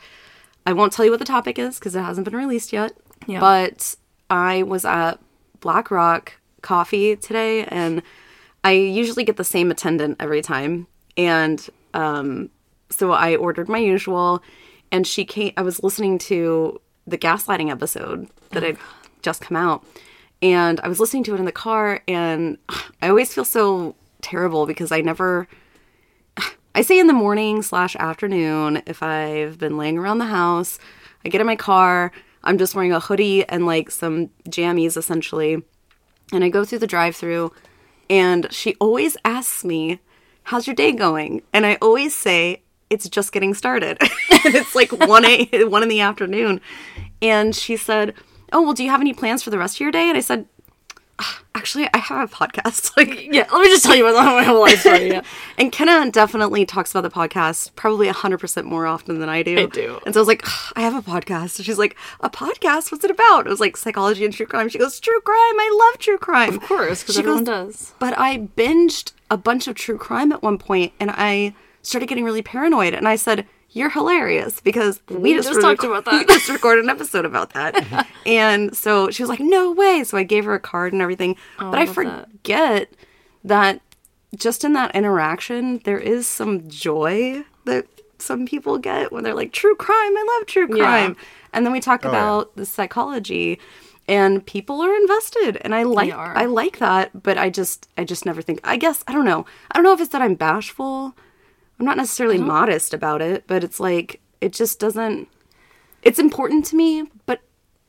I 0.66 0.74
won't 0.74 0.92
tell 0.94 1.06
you 1.06 1.12
what 1.12 1.20
the 1.20 1.26
topic 1.26 1.58
is 1.58 1.80
because 1.80 1.96
it 1.96 2.02
hasn't 2.02 2.26
been 2.26 2.36
released 2.36 2.74
yet. 2.74 2.94
Yeah. 3.28 3.40
But 3.40 3.96
I 4.30 4.64
was 4.64 4.84
at 4.86 5.20
Black 5.60 5.92
Rock 5.92 6.34
Coffee 6.62 7.16
today, 7.16 7.64
and 7.66 8.02
I 8.64 8.72
usually 8.72 9.24
get 9.24 9.38
the 9.38 9.44
same 9.44 9.72
attendant 9.72 10.18
every 10.20 10.42
time. 10.42 10.88
And 11.18 11.68
um, 11.94 12.50
so 12.90 13.12
I 13.12 13.36
ordered 13.36 13.70
my 13.70 13.78
usual, 13.78 14.44
and 14.92 15.06
she 15.08 15.26
came. 15.26 15.54
I 15.58 15.62
was 15.62 15.84
listening 15.84 16.18
to 16.20 16.80
the 17.08 17.18
gaslighting 17.18 17.72
episode 17.72 18.28
that 18.52 18.64
had 18.64 18.78
just 19.22 19.42
come 19.42 19.58
out, 19.58 19.84
and 20.42 20.80
I 20.82 20.88
was 20.88 21.00
listening 21.00 21.24
to 21.26 21.36
it 21.36 21.40
in 21.40 21.46
the 21.46 21.52
car, 21.52 22.02
and 22.08 22.58
I 23.02 23.10
always 23.10 23.34
feel 23.34 23.46
so 23.46 23.96
terrible 24.22 24.66
because 24.66 24.92
I 24.92 25.02
never. 25.02 25.48
I 26.76 26.84
say 26.84 27.00
in 27.00 27.08
the 27.08 27.14
morning 27.14 27.62
slash 27.62 27.98
afternoon 27.98 28.82
if 28.88 29.04
I've 29.04 29.58
been 29.58 29.78
laying 29.78 29.98
around 29.98 30.20
the 30.20 30.26
house. 30.26 30.80
I 31.26 31.30
get 31.30 31.42
in 31.42 31.48
my 31.48 31.56
car. 31.58 32.12
I'm 32.44 32.58
just 32.58 32.74
wearing 32.74 32.94
a 32.94 33.00
hoodie 33.00 33.48
and 33.48 33.66
like 33.66 33.92
some 33.92 34.30
jammies 34.48 34.98
essentially, 34.98 35.62
and 36.32 36.44
I 36.44 36.50
go 36.50 36.66
through 36.66 36.80
the 36.80 36.88
drive-through, 36.88 37.52
and 38.10 38.52
she 38.52 38.76
always 38.76 39.16
asks 39.24 39.64
me, 39.64 40.00
"How's 40.52 40.68
your 40.68 40.76
day 40.76 40.92
going?" 40.92 41.44
And 41.54 41.66
I 41.66 41.78
always 41.82 42.14
say, 42.14 42.62
"It's 42.90 43.08
just 43.08 43.32
getting 43.32 43.54
started." 43.54 43.98
and 44.02 44.10
it's 44.54 44.76
like 44.76 44.92
one 45.08 45.24
a 45.24 45.48
one 45.64 45.82
in 45.82 45.88
the 45.88 46.02
afternoon, 46.02 46.60
and 47.22 47.56
she 47.56 47.78
said, 47.78 48.14
"Oh 48.52 48.62
well, 48.62 48.74
do 48.74 48.84
you 48.84 48.90
have 48.90 49.00
any 49.00 49.14
plans 49.14 49.42
for 49.42 49.50
the 49.50 49.58
rest 49.58 49.78
of 49.78 49.80
your 49.80 49.92
day?" 49.92 50.10
And 50.10 50.18
I 50.18 50.22
said, 50.22 50.46
actually, 51.56 51.88
I 51.94 51.98
have 51.98 52.32
a 52.32 52.36
podcast. 52.36 52.92
Like, 52.98 53.28
Yeah, 53.32 53.48
let 53.52 53.62
me 53.62 53.68
just 53.68 53.84
tell 53.86 53.96
you 53.96 54.06
about 54.08 54.26
my 54.36 54.44
whole 54.44 54.62
life 54.62 54.80
story. 54.82 55.08
Yeah. 55.10 55.22
and 55.58 55.72
Kenna 55.72 56.10
definitely 56.12 56.66
talks 56.66 56.92
about 56.94 57.02
the 57.04 57.10
podcast 57.10 57.72
probably 57.76 58.08
100% 58.10 58.64
more 58.66 58.86
often 58.86 59.20
than 59.20 59.30
I 59.30 59.44
do. 59.44 59.58
I 59.58 59.66
do. 59.66 60.00
And 60.06 60.14
so 60.14 60.20
I 60.20 60.22
was 60.22 60.28
like, 60.28 60.44
I 60.76 60.82
have 60.82 60.96
a 60.96 61.02
podcast. 61.02 61.58
And 61.58 61.66
she's 61.66 61.78
like, 61.80 61.96
a 62.20 62.30
podcast? 62.30 62.92
What's 62.92 63.04
it 63.04 63.12
about? 63.12 63.48
It 63.48 63.50
was 63.50 63.60
like 63.60 63.78
psychology 63.78 64.26
and 64.26 64.34
true 64.34 64.46
crime. 64.46 64.70
She 64.70 64.78
goes, 64.78 65.00
true 65.00 65.22
crime. 65.22 65.36
I 65.38 65.90
love 65.92 66.00
true 66.00 66.18
crime. 66.18 66.56
Of 66.56 66.62
course, 66.64 67.02
because 67.04 67.18
everyone 67.18 67.44
goes, 67.44 67.68
does. 67.78 67.94
But 68.00 68.18
I 68.18 68.38
binged 68.40 69.14
a 69.30 69.38
bunch 69.38 69.68
of 69.68 69.76
true 69.76 69.98
crime 69.98 70.32
at 70.32 70.42
one 70.44 70.58
point 70.58 70.94
and 71.00 71.12
I 71.12 71.54
started 71.82 72.08
getting 72.08 72.26
really 72.26 72.42
paranoid. 72.42 72.94
And 72.94 73.08
I 73.08 73.16
said, 73.16 73.48
You're 73.74 73.90
hilarious 73.90 74.60
because 74.60 75.00
we, 75.10 75.16
We 75.18 75.34
just, 75.36 75.48
just 75.48 75.62
talked 75.62 75.84
about 75.84 76.06
that. 76.06 76.14
We 76.14 76.26
just 76.26 76.50
recorded 76.50 76.84
an 76.84 76.90
episode 76.90 77.26
about 77.26 77.54
that. 77.54 78.08
and 78.26 78.76
so 78.76 79.10
she 79.12 79.24
was 79.24 79.30
like, 79.30 79.40
No 79.40 79.72
way. 79.72 80.04
So 80.04 80.18
I 80.18 80.24
gave 80.24 80.46
her 80.46 80.54
a 80.54 80.60
card 80.60 80.94
and 80.94 81.02
everything. 81.02 81.36
Oh, 81.60 81.72
but 81.72 81.80
I 81.80 81.86
love 81.86 81.96
that. 81.96 82.28
forget 82.32 82.90
that 83.44 83.82
just 84.36 84.64
in 84.64 84.74
that 84.74 84.96
interaction, 84.96 85.80
there 85.86 86.00
is 86.00 86.28
some 86.28 86.68
joy 86.70 87.44
that 87.66 87.86
some 88.18 88.46
people 88.46 88.78
get 88.78 89.12
when 89.12 89.24
they're 89.24 89.34
like, 89.34 89.52
True 89.54 89.76
crime. 89.76 89.98
I 89.98 90.38
love 90.38 90.48
true 90.48 90.68
Yeah. 90.70 90.84
crime. 90.84 91.16
And 91.54 91.66
then 91.66 91.74
we 91.74 91.80
talk 91.80 92.06
oh, 92.06 92.12
yeah. 92.12 92.18
about 92.18 92.56
the 92.56 92.66
psychology. 92.66 93.60
And 94.08 94.46
people 94.46 94.82
are 94.82 94.94
invested, 94.96 95.58
and 95.62 95.74
I 95.74 95.84
like. 95.84 96.12
I 96.12 96.46
like 96.46 96.80
that, 96.80 97.24
but 97.24 97.38
I 97.38 97.50
just 97.50 97.88
I 97.98 98.04
just 98.04 98.26
never 98.26 98.42
think. 98.42 98.60
I 98.64 98.76
guess 98.76 99.04
I 99.08 99.14
don't 99.14 99.24
know. 99.26 99.46
I 99.70 99.76
don't 99.76 99.84
know 99.84 99.94
if 99.94 100.02
it's 100.02 100.10
that 100.10 100.22
I'm 100.24 100.36
bashful. 100.36 101.16
I'm 101.82 101.86
not 101.86 101.98
necessarily 101.98 102.38
modest 102.38 102.94
about 102.94 103.24
it, 103.24 103.46
but 103.48 103.64
it's 103.64 103.80
like 103.80 104.22
it 104.40 104.54
just 104.54 104.80
doesn't. 104.80 105.28
It's 106.04 106.20
important 106.20 106.64
to 106.68 106.76
me, 106.76 107.06
but 107.26 107.42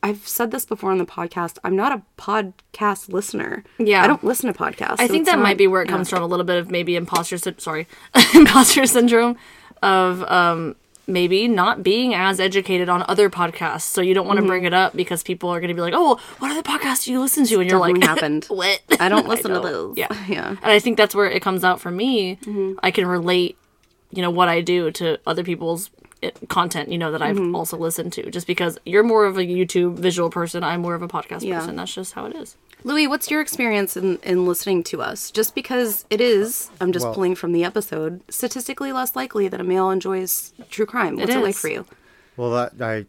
I've 0.03 0.27
said 0.27 0.51
this 0.51 0.65
before 0.65 0.91
on 0.91 0.97
the 0.97 1.05
podcast. 1.05 1.59
I'm 1.63 1.77
not 1.77 1.93
a 1.93 2.03
podcast 2.17 3.11
listener. 3.13 3.65
Yeah. 3.79 4.03
I 4.03 4.07
don't 4.07 4.25
listen 4.25 4.51
to 4.51 4.59
podcasts. 4.59 4.97
I 4.99 5.07
so 5.09 5.13
think 5.13 5.27
that 5.27 5.37
not- 5.37 5.43
might 5.43 5.59
be 5.59 5.67
where 5.67 5.83
it 5.83 5.91
yeah. 5.91 5.93
comes 5.97 6.09
from 6.09 6.23
a 6.23 6.27
little 6.27 6.47
bit 6.47 6.57
of 6.57 6.71
maybe 6.71 6.97
imposter 6.97 7.37
sy- 7.37 7.53
sorry 7.59 7.87
imposter 8.35 8.87
syndrome 8.87 9.37
of 9.83 10.23
um 10.25 10.75
maybe 11.07 11.49
not 11.49 11.83
being 11.83 12.15
as 12.15 12.41
educated 12.41 12.89
on 12.89 13.05
other 13.09 13.29
podcasts 13.29 13.83
so 13.83 14.01
you 14.01 14.15
don't 14.15 14.27
want 14.27 14.39
to 14.41 14.47
bring 14.47 14.65
it 14.65 14.73
up 14.73 14.95
because 14.97 15.23
people 15.23 15.51
are 15.51 15.59
going 15.61 15.69
to 15.69 15.75
be 15.75 15.81
like 15.83 15.93
oh 15.97 16.19
what 16.39 16.51
other 16.51 16.63
podcasts 16.63 17.05
do 17.05 17.13
you 17.13 17.21
listen 17.21 17.45
to 17.45 17.61
and 17.61 17.69
you're 17.69 17.79
like 17.81 18.01
happened. 18.03 18.45
what 18.49 18.81
I 19.01 19.09
don't 19.11 19.27
listen 19.35 19.51
to 19.51 19.61
those. 19.61 19.97
yeah 19.99 20.07
yeah. 20.29 20.49
and 20.51 20.59
i 20.65 20.79
think 20.79 20.97
that's 20.97 21.15
where 21.15 21.29
it 21.29 21.43
comes 21.43 21.65
out 21.65 21.81
for 21.81 21.91
me 21.91 22.37
Mm-hmm. 22.43 22.79
i 22.85 22.91
can 22.93 23.05
relate 23.07 23.57
you 24.13 24.23
know 24.23 24.31
what 24.31 24.49
i 24.49 24.61
do 24.61 24.91
to 24.91 25.19
other 25.27 25.43
people's 25.45 25.91
eh, 26.23 26.31
content 26.49 26.91
you 26.91 26.99
know 26.99 27.11
that 27.13 27.23
i've 27.23 27.37
Mm-hmm. 27.37 27.55
also 27.55 27.77
listened 27.77 28.13
to 28.15 28.31
just 28.31 28.47
because 28.47 28.79
you're 28.85 29.03
more 29.03 29.25
of 29.25 29.37
a 29.39 29.43
youtube 29.43 29.95
visual 29.99 30.31
person 30.31 30.63
i'm 30.63 30.81
more 30.83 30.95
of 30.95 31.03
a 31.03 31.09
podcast 31.09 31.43
Yeah. 31.43 31.59
person 31.61 31.77
that's 31.77 31.95
just 31.95 32.13
how 32.15 32.27
it 32.27 32.37
is 32.37 32.57
Louie, 32.85 33.07
what's 33.07 33.31
your 33.31 33.41
experience 33.41 33.97
in, 33.97 34.19
in 34.25 34.45
listening 34.45 34.83
to 34.83 35.01
us? 35.01 35.31
Just 35.31 35.55
because 35.55 36.05
it 36.11 36.21
is, 36.21 36.69
I'm 36.81 36.91
just 36.91 37.05
Well- 37.07 37.15
pulling 37.15 37.37
from 37.37 37.53
the 37.53 37.63
episode, 37.63 38.23
statistically 38.29 38.91
less 38.91 39.15
likely 39.15 39.47
that 39.47 39.61
a 39.61 39.63
male 39.63 39.89
enjoys 39.91 40.53
true 40.69 40.85
crime. 40.85 41.15
What's 41.17 41.31
it, 41.33 41.39
like 41.39 41.55
for 41.55 41.69
you? 41.69 41.87
Well, 42.37 42.51
that, 42.51 42.83
I 42.83 43.07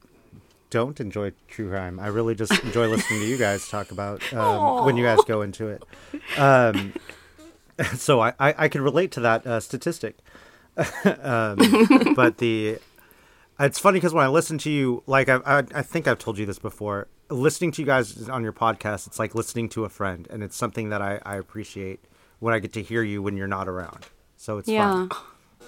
don't 0.69 0.99
enjoy 0.99 1.31
true 1.47 1.71
crime. 1.71 1.99
I 1.99 2.05
really 2.09 2.35
just 2.35 2.51
enjoy 2.63 2.85
listening 2.87 3.21
to 3.21 3.25
you 3.25 3.35
guys 3.35 3.67
talk 3.67 3.89
about 3.89 4.21
um, 4.31 4.85
when 4.85 4.95
you 4.95 5.03
guys 5.03 5.17
go 5.25 5.41
into 5.41 5.69
it. 5.69 5.83
Um, 6.37 6.93
so 7.95 8.19
I, 8.21 8.33
I, 8.39 8.53
I 8.59 8.67
can 8.67 8.81
relate 8.83 9.09
to 9.13 9.21
that 9.21 9.47
uh, 9.47 9.59
statistic. 9.59 10.17
um, 11.21 11.57
but 12.15 12.37
the 12.37 12.79
it's 13.59 13.79
funny 13.79 13.97
because 13.97 14.13
when 14.13 14.25
I 14.25 14.27
listen 14.29 14.57
to 14.59 14.69
you, 14.71 15.03
like 15.05 15.29
I, 15.29 15.35
I, 15.45 15.57
I 15.75 15.81
think 15.83 16.07
I've 16.07 16.19
told 16.19 16.37
you 16.37 16.45
this 16.45 16.59
before. 16.59 17.07
Listening 17.29 17.71
to 17.73 17.81
you 17.81 17.85
guys 17.85 18.27
on 18.29 18.43
your 18.43 18.53
podcast, 18.53 19.07
it's 19.07 19.17
like 19.19 19.33
listening 19.35 19.69
to 19.69 19.85
a 19.85 19.89
friend, 19.89 20.27
and 20.29 20.43
it's 20.43 20.55
something 20.55 20.89
that 20.89 21.01
I, 21.01 21.19
I 21.25 21.37
appreciate 21.37 21.99
when 22.39 22.53
I 22.53 22.59
get 22.59 22.73
to 22.73 22.81
hear 22.81 23.01
you 23.03 23.21
when 23.21 23.37
you're 23.37 23.47
not 23.47 23.67
around. 23.67 24.05
So 24.37 24.57
it's 24.57 24.67
Yeah. 24.67 25.07
fun. 25.07 25.09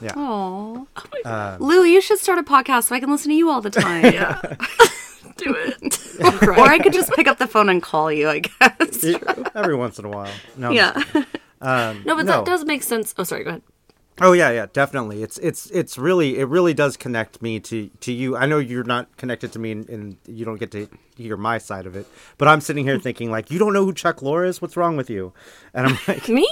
Yeah. 0.02 0.12
Oh. 0.18 0.88
Um, 1.24 1.58
Lou, 1.62 1.84
you 1.86 2.02
should 2.02 2.20
start 2.20 2.38
a 2.38 2.44
podcast 2.44 2.84
so 2.90 2.96
I 2.96 3.00
can 3.00 3.10
listen 3.10 3.30
to 3.30 3.36
you 3.36 3.50
all 3.50 3.62
the 3.62 3.70
time. 3.70 4.04
yeah 4.14 4.42
do 5.38 5.56
it 5.58 6.00
or 6.44 6.60
I 6.60 6.80
could 6.80 6.92
just 6.92 7.14
pick 7.14 7.28
up 7.30 7.38
the 7.38 7.48
phone 7.48 7.70
and 7.70 7.82
call 7.82 8.12
you, 8.12 8.28
I 8.28 8.40
guess. 8.40 9.06
Every 9.56 9.74
once 9.78 9.98
in 9.98 10.04
a 10.04 10.10
while. 10.10 10.32
No, 10.58 10.72
yeah. 10.72 11.02
Um, 11.62 12.04
No, 12.06 12.14
but 12.18 12.26
No. 12.26 12.34
that 12.34 12.46
does 12.46 12.66
make 12.66 12.84
sense. 12.84 13.16
Oh, 13.18 13.24
sorry. 13.24 13.46
Go 13.46 13.52
ahead. 13.52 13.62
Oh 14.22 14.32
yeah, 14.32 14.50
yeah, 14.52 14.68
definitely. 14.72 15.24
It's 15.24 15.38
it's 15.40 15.70
it's 15.72 15.98
really 15.98 16.40
it 16.40 16.46
really 16.48 16.74
does 16.74 16.96
connect 16.96 17.42
me 17.42 17.60
to 17.62 17.90
to 18.00 18.14
you. 18.14 18.38
I 18.38 18.46
know 18.46 18.60
you're 18.60 18.86
not 18.86 19.16
connected 19.18 19.52
to 19.54 19.60
me, 19.60 19.74
and, 19.74 19.90
and 19.90 20.18
you 20.26 20.46
don't 20.46 20.58
get 20.58 20.72
to 20.72 20.88
hear 21.18 21.36
my 21.36 21.58
side 21.58 21.86
of 21.86 21.96
it. 21.98 22.08
But 22.38 22.48
I'm 22.48 22.62
sitting 22.62 22.86
here 22.86 22.98
thinking 22.98 23.30
like, 23.30 23.52
you 23.52 23.60
don't 23.60 23.74
know 23.74 23.84
who 23.84 23.94
Chuck 23.94 24.20
Lorre 24.22 24.48
is? 24.48 24.62
What's 24.62 24.78
wrong 24.78 24.96
with 24.96 25.10
you? 25.10 25.34
And 25.74 25.88
I'm 25.88 25.98
like, 26.08 26.30
Me? 26.30 26.48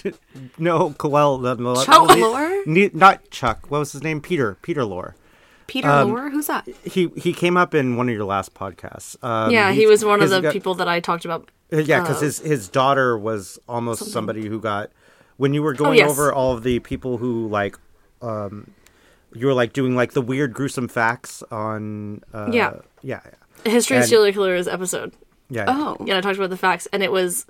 no, 0.58 0.94
well, 1.04 1.38
the, 1.38 1.54
the, 1.54 1.84
Chuck 1.84 2.08
Lorre? 2.08 2.94
not 2.94 3.30
Chuck. 3.30 3.70
What 3.70 3.80
was 3.80 3.92
his 3.92 4.02
name? 4.02 4.20
Peter. 4.20 4.56
Peter 4.62 4.82
Lorre. 4.82 5.14
Peter 5.66 5.88
Um, 5.88 6.12
Lorre? 6.12 6.30
Who's 6.30 6.46
that? 6.46 6.66
He 6.84 7.08
he 7.16 7.32
came 7.32 7.56
up 7.56 7.74
in 7.74 7.96
one 7.96 8.08
of 8.08 8.14
your 8.14 8.24
last 8.24 8.54
podcasts. 8.54 9.22
Um, 9.22 9.50
yeah, 9.50 9.72
he 9.72 9.86
was 9.86 10.04
one 10.04 10.22
of 10.22 10.30
the 10.30 10.40
guy- 10.40 10.52
people 10.52 10.74
that 10.76 10.88
I 10.88 11.00
talked 11.00 11.24
about. 11.24 11.50
Uh, 11.72 11.78
Yeah, 11.78 12.00
because 12.00 12.18
uh, 12.18 12.26
his 12.26 12.38
his 12.40 12.68
daughter 12.68 13.18
was 13.18 13.58
almost 13.68 14.10
somebody 14.10 14.46
who 14.46 14.60
got 14.60 14.90
when 15.36 15.54
you 15.54 15.62
were 15.62 15.74
going 15.74 15.90
Oh, 16.00 16.04
yes. 16.04 16.10
over 16.10 16.32
all 16.32 16.52
of 16.52 16.62
the 16.62 16.78
people 16.80 17.18
who 17.18 17.48
like 17.48 17.76
um 18.20 18.70
you 19.34 19.46
were 19.46 19.54
like 19.54 19.72
doing 19.72 19.96
like 19.96 20.12
the 20.12 20.22
weird 20.22 20.52
gruesome 20.52 20.88
facts 20.88 21.42
on 21.50 22.22
uh 22.34 22.50
Yeah. 22.52 22.74
yeah 23.02 23.20
History 23.64 23.96
of 23.96 24.02
And- 24.02 24.10
Serial 24.10 24.32
Killers 24.32 24.68
episode. 24.68 25.12
yeah 25.48 25.64
Oh. 25.68 25.96
Yeah, 26.04 26.18
I 26.18 26.20
talked 26.20 26.36
about 26.36 26.50
the 26.50 26.56
facts, 26.56 26.86
and 26.92 27.02
it 27.02 27.10
was 27.12 27.46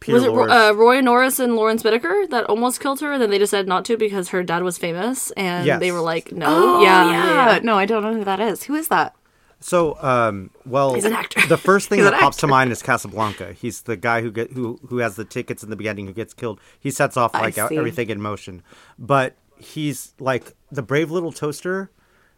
Peter 0.00 0.14
was 0.14 0.24
it 0.24 0.30
Ro- 0.30 0.48
uh, 0.48 0.72
Roy 0.74 1.00
Norris 1.00 1.40
and 1.40 1.56
Lawrence 1.56 1.82
Bittaker 1.82 2.28
that 2.30 2.44
almost 2.44 2.78
killed 2.80 3.00
her, 3.00 3.12
and 3.12 3.20
then 3.20 3.30
they 3.30 3.38
decided 3.38 3.66
not 3.66 3.84
to 3.86 3.96
because 3.96 4.28
her 4.28 4.44
dad 4.44 4.62
was 4.62 4.78
famous, 4.78 5.32
and 5.32 5.66
Yes. 5.66 5.80
they 5.80 5.90
were 5.90 6.00
like, 6.00 6.30
no, 6.30 6.46
Oh, 6.48 6.82
yeah, 6.82 7.04
yeah. 7.10 7.12
yeah, 7.24 7.52
yeah. 7.54 7.58
No, 7.64 7.76
I 7.76 7.84
don't 7.84 8.02
know 8.04 8.14
who 8.14 8.22
that 8.22 8.38
is. 8.38 8.62
Who 8.64 8.74
is 8.76 8.86
that? 8.88 9.14
So 9.60 10.00
um 10.02 10.50
well 10.66 10.94
He's 10.94 11.04
an 11.04 11.12
actor. 11.14 11.46
the 11.48 11.56
first 11.56 11.88
thing 11.90 12.02
that 12.04 12.14
pops 12.20 12.36
to 12.38 12.46
mind 12.46 12.70
is 12.72 12.82
Casablanca. 12.82 13.52
He's 13.54 13.82
the 13.82 13.96
guy 13.96 14.22
who 14.22 14.30
get 14.30 14.52
who 14.52 14.78
who 14.88 14.98
has 14.98 15.16
the 15.16 15.24
tickets 15.24 15.62
in 15.62 15.70
the 15.70 15.76
beginning 15.76 16.06
who 16.06 16.12
gets 16.12 16.32
killed. 16.34 16.60
He 16.78 16.90
sets 16.90 17.16
off 17.16 17.34
like 17.34 17.58
everything 17.58 18.10
in 18.10 18.20
motion. 18.20 18.62
But 18.98 19.34
he's 19.58 20.14
like 20.20 20.54
the 20.70 20.82
brave 20.82 21.10
little 21.10 21.32
toaster 21.32 21.90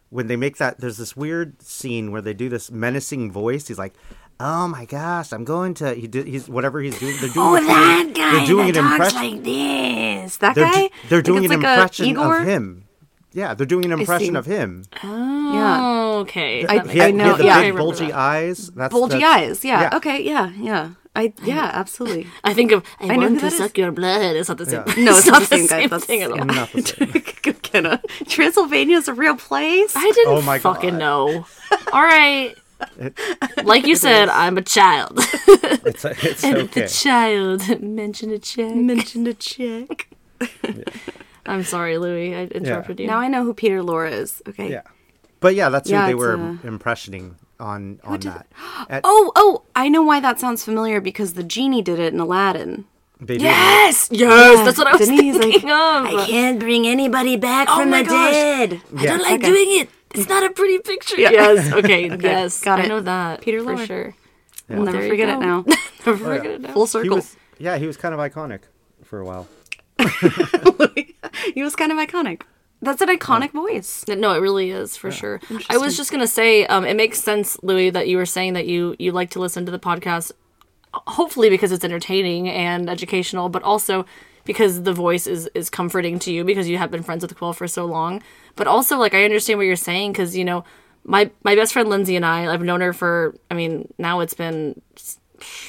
when 0.09 0.27
they 0.27 0.35
make 0.35 0.57
that 0.57 0.79
there's 0.79 0.97
this 0.97 1.15
weird 1.15 1.61
scene 1.61 2.11
where 2.11 2.21
they 2.21 2.33
do 2.33 2.49
this 2.49 2.71
menacing 2.71 3.31
voice. 3.31 3.67
He's 3.67 3.77
like 3.79 3.93
oh 4.43 4.67
my 4.67 4.85
gosh 4.85 5.31
i'm 5.31 5.43
going 5.43 5.71
to 5.71 5.93
he 5.93 6.07
did 6.07 6.25
he's 6.25 6.49
whatever 6.49 6.81
he's 6.81 6.97
doing 6.97 7.15
they're 7.21 7.29
doing 7.29 7.63
it- 7.63 8.15
they're 8.15 8.45
doing 8.47 8.69
an 8.69 8.75
impression. 8.75 9.17
like 9.19 9.43
this. 9.43 10.37
That 10.37 10.55
they're, 10.55 10.65
guy? 10.65 10.89
they're 11.09 11.21
doing 11.21 11.45
an 11.45 11.51
like 11.51 11.57
impression 11.59 12.17
of 12.17 12.43
him 12.47 12.85
yeah 13.33 13.53
they're 13.53 13.65
doing 13.65 13.85
an 13.85 13.91
impression 13.93 14.35
of 14.35 14.45
him 14.45 14.83
oh, 15.03 15.53
Yeah. 15.53 15.77
Oh, 15.81 16.19
okay. 16.19 16.65
I- 16.67 16.85
he 16.87 16.99
had, 16.99 17.07
I 17.07 17.11
he 17.11 17.13
know, 17.13 17.25
had 17.31 17.37
the 17.37 17.45
yeah. 17.45 17.61
big 17.61 17.75
bulgy 17.75 18.07
that. 18.07 18.15
eyes 18.15 18.67
that's 18.69 18.93
Bulgy 18.93 19.19
that's- 19.19 19.49
eyes. 19.49 19.65
Yeah. 19.65 19.81
yeah. 19.81 19.97
Okay. 19.97 20.21
Yeah. 20.23 20.49
Yeah. 20.57 20.89
I 21.15 21.33
yeah. 21.43 21.71
Absolutely. 21.73 22.27
I 22.43 22.53
think 22.53 22.71
of 22.71 22.83
I, 22.99 23.05
I 23.05 23.15
know 23.15 23.23
want 23.27 23.39
to 23.39 23.41
that 23.45 23.53
is. 23.53 23.57
suck 23.57 23.77
your 23.77 23.91
blood. 23.91 24.35
It's 24.35 24.49
not 24.49 24.57
the 24.57 24.65
same. 24.65 24.83
Yeah. 24.87 25.03
No, 25.05 25.17
it's 25.17 25.27
not 25.33 25.41
the 25.41 25.45
same 25.47 25.67
guy. 25.67 25.79
same 25.81 25.89
That's- 25.89 26.05
thing 26.05 26.21
at 26.21 26.31
all. 26.31 26.37
yeah. 26.37 26.43
not 26.43 26.71
the 26.71 26.81
same. 26.83 27.53
Kenna. 27.63 27.89
Uh, 27.89 27.97
Transylvania's 28.27 29.07
a 29.07 29.13
real 29.13 29.35
place. 29.35 29.93
I 29.95 30.11
didn't 30.11 30.27
Oh 30.33 30.41
my 30.41 30.59
fucking 30.59 30.91
God. 30.91 30.99
know. 30.99 31.45
All 31.93 32.03
right. 32.03 32.55
Like 33.63 33.85
you 33.85 33.95
said, 33.95 34.27
I'm 34.29 34.57
a 34.57 34.61
child. 34.61 35.13
it's, 35.17 36.03
it's 36.05 36.43
and 36.43 36.57
okay 36.57 36.81
the 36.81 36.87
child 36.87 37.81
mentioned 37.81 38.31
a 38.33 38.39
check. 38.39 38.73
mentioned 38.75 39.27
a 39.27 39.33
chick. 39.35 40.09
I'm 41.45 41.63
sorry, 41.63 41.97
Louie. 41.97 42.35
I 42.35 42.43
interrupted 42.45 42.99
you. 42.99 43.07
Now 43.07 43.17
I 43.19 43.27
know 43.27 43.43
who 43.43 43.53
Peter 43.53 43.81
Lorre 43.81 44.11
is. 44.11 44.41
Okay. 44.47 44.69
yeah 44.71 44.81
but 45.39 45.55
yeah 45.55 45.69
that's 45.69 45.89
Yeah, 45.89 46.01
who 46.01 46.07
they 46.07 46.15
were 46.15 46.33
uh, 46.35 46.57
impressioning 46.67 47.35
on 47.59 47.99
on 48.03 48.19
did- 48.19 48.31
that 48.31 48.47
At- 48.89 49.01
Oh, 49.03 49.31
oh, 49.35 49.63
I 49.75 49.89
know 49.89 50.03
why 50.03 50.19
that 50.19 50.39
sounds 50.39 50.63
familiar 50.63 51.01
because 51.01 51.33
the 51.33 51.43
genie 51.43 51.81
did 51.81 51.97
it 51.99 52.13
in 52.13 52.19
Aladdin. 52.19 52.85
they 53.19 53.35
did 53.35 53.41
Yes, 53.43 54.07
yes, 54.11 54.65
that's 54.65 54.77
what 54.77 54.87
I 54.87 54.91
was 54.91 54.99
Didn't 54.99 55.15
he? 55.23 55.31
He's 55.31 55.37
thinking 55.37 55.69
like, 55.69 56.13
of. 56.13 56.27
can't 56.27 56.59
bring 56.59 56.85
anybody 56.87 57.37
back 57.37 57.67
Oh 57.71 57.85
my 57.85 58.03
gosh. 58.03 58.33
dead. 58.33 58.81
I 58.97 59.05
don't 59.05 59.21
like 59.21 59.39
Okay. 59.43 59.49
doing 59.51 59.79
it. 59.81 59.89
It's 60.13 60.27
not 60.29 60.43
a 60.43 60.49
pretty 60.51 60.77
picture. 60.79 61.19
Yes. 61.19 61.71
Okay. 61.79 62.15
Yes. 62.19 62.61
got 62.63 62.79
I 62.79 62.83
it. 62.83 62.89
know 62.89 62.99
that. 63.01 63.41
Peter 63.41 63.63
for 63.63 63.75
Lorre. 63.75 63.87
sure. 63.87 64.15
We'll 64.69 64.83
never 64.83 64.97
there 64.97 65.05
you 65.05 65.09
forget 65.11 65.29
it 65.29 65.39
now. 65.39 65.65
Never 66.05 66.17
forget 66.17 66.51
it 66.51 66.61
now. 66.61 66.73
Full 66.73 66.85
he 66.85 66.89
circle. 66.91 67.15
was 67.17 67.35
yeah 67.59 67.77
he 67.77 67.85
was 67.87 67.97
kind 67.97 68.13
of 68.13 68.19
iconic 68.19 68.61
for 69.03 69.19
a 69.19 69.25
while 69.25 69.47
he 71.53 71.63
was 71.63 71.75
kind 71.75 71.91
of 71.91 71.97
iconic. 71.97 72.43
That's 72.81 73.01
an 73.01 73.09
iconic 73.09 73.51
voice. 73.51 74.05
No, 74.07 74.33
it 74.33 74.39
really 74.39 74.71
is 74.71 74.97
for 74.97 75.11
sure. 75.11 75.39
I 75.69 75.77
was 75.77 75.95
just 75.95 76.11
gonna 76.11 76.27
say, 76.27 76.65
um, 76.65 76.83
it 76.85 76.95
makes 76.95 77.21
sense, 77.21 77.57
Louie, 77.61 77.91
that 77.91 78.07
you 78.07 78.17
were 78.17 78.25
saying 78.25 78.53
that 78.53 78.65
you 78.65 78.95
you 78.97 79.11
like 79.11 79.29
to 79.31 79.39
listen 79.39 79.65
to 79.65 79.71
the 79.71 79.79
podcast, 79.79 80.31
hopefully 80.93 81.49
because 81.49 81.71
it's 81.71 81.85
entertaining 81.85 82.49
and 82.49 82.89
educational, 82.89 83.49
but 83.49 83.61
also 83.61 84.05
because 84.45 84.81
the 84.81 84.93
voice 84.93 85.27
is 85.27 85.47
is 85.53 85.69
comforting 85.69 86.17
to 86.19 86.33
you 86.33 86.43
because 86.43 86.67
you 86.67 86.79
have 86.79 86.89
been 86.89 87.03
friends 87.03 87.21
with 87.21 87.35
Quill 87.35 87.53
for 87.53 87.67
so 87.67 87.85
long. 87.85 88.23
But 88.55 88.65
also, 88.65 88.97
like, 88.97 89.13
I 89.13 89.23
understand 89.25 89.59
what 89.59 89.67
you're 89.67 89.75
saying 89.75 90.13
because 90.13 90.35
you 90.35 90.43
know, 90.43 90.63
my 91.03 91.29
my 91.43 91.55
best 91.55 91.73
friend 91.73 91.87
Lindsay 91.87 92.15
and 92.15 92.25
I, 92.25 92.51
I've 92.51 92.63
known 92.63 92.81
her 92.81 92.93
for, 92.93 93.35
I 93.51 93.53
mean, 93.53 93.93
now 93.99 94.21
it's 94.21 94.33
been 94.33 94.81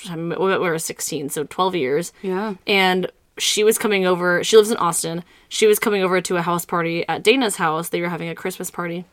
I 0.08 0.16
mean, 0.16 0.38
we 0.38 0.58
were 0.58 0.78
16, 0.78 1.30
so 1.30 1.44
12 1.44 1.74
years. 1.76 2.12
Yeah. 2.22 2.54
And 2.66 3.10
she 3.38 3.64
was 3.64 3.78
coming 3.78 4.06
over. 4.06 4.44
She 4.44 4.56
lives 4.56 4.70
in 4.70 4.76
Austin. 4.76 5.24
She 5.48 5.66
was 5.66 5.78
coming 5.78 6.02
over 6.02 6.20
to 6.20 6.36
a 6.36 6.42
house 6.42 6.64
party 6.64 7.06
at 7.08 7.22
Dana's 7.22 7.56
house. 7.56 7.88
They 7.88 8.00
were 8.00 8.08
having 8.08 8.28
a 8.28 8.34
Christmas 8.34 8.70
party. 8.70 9.04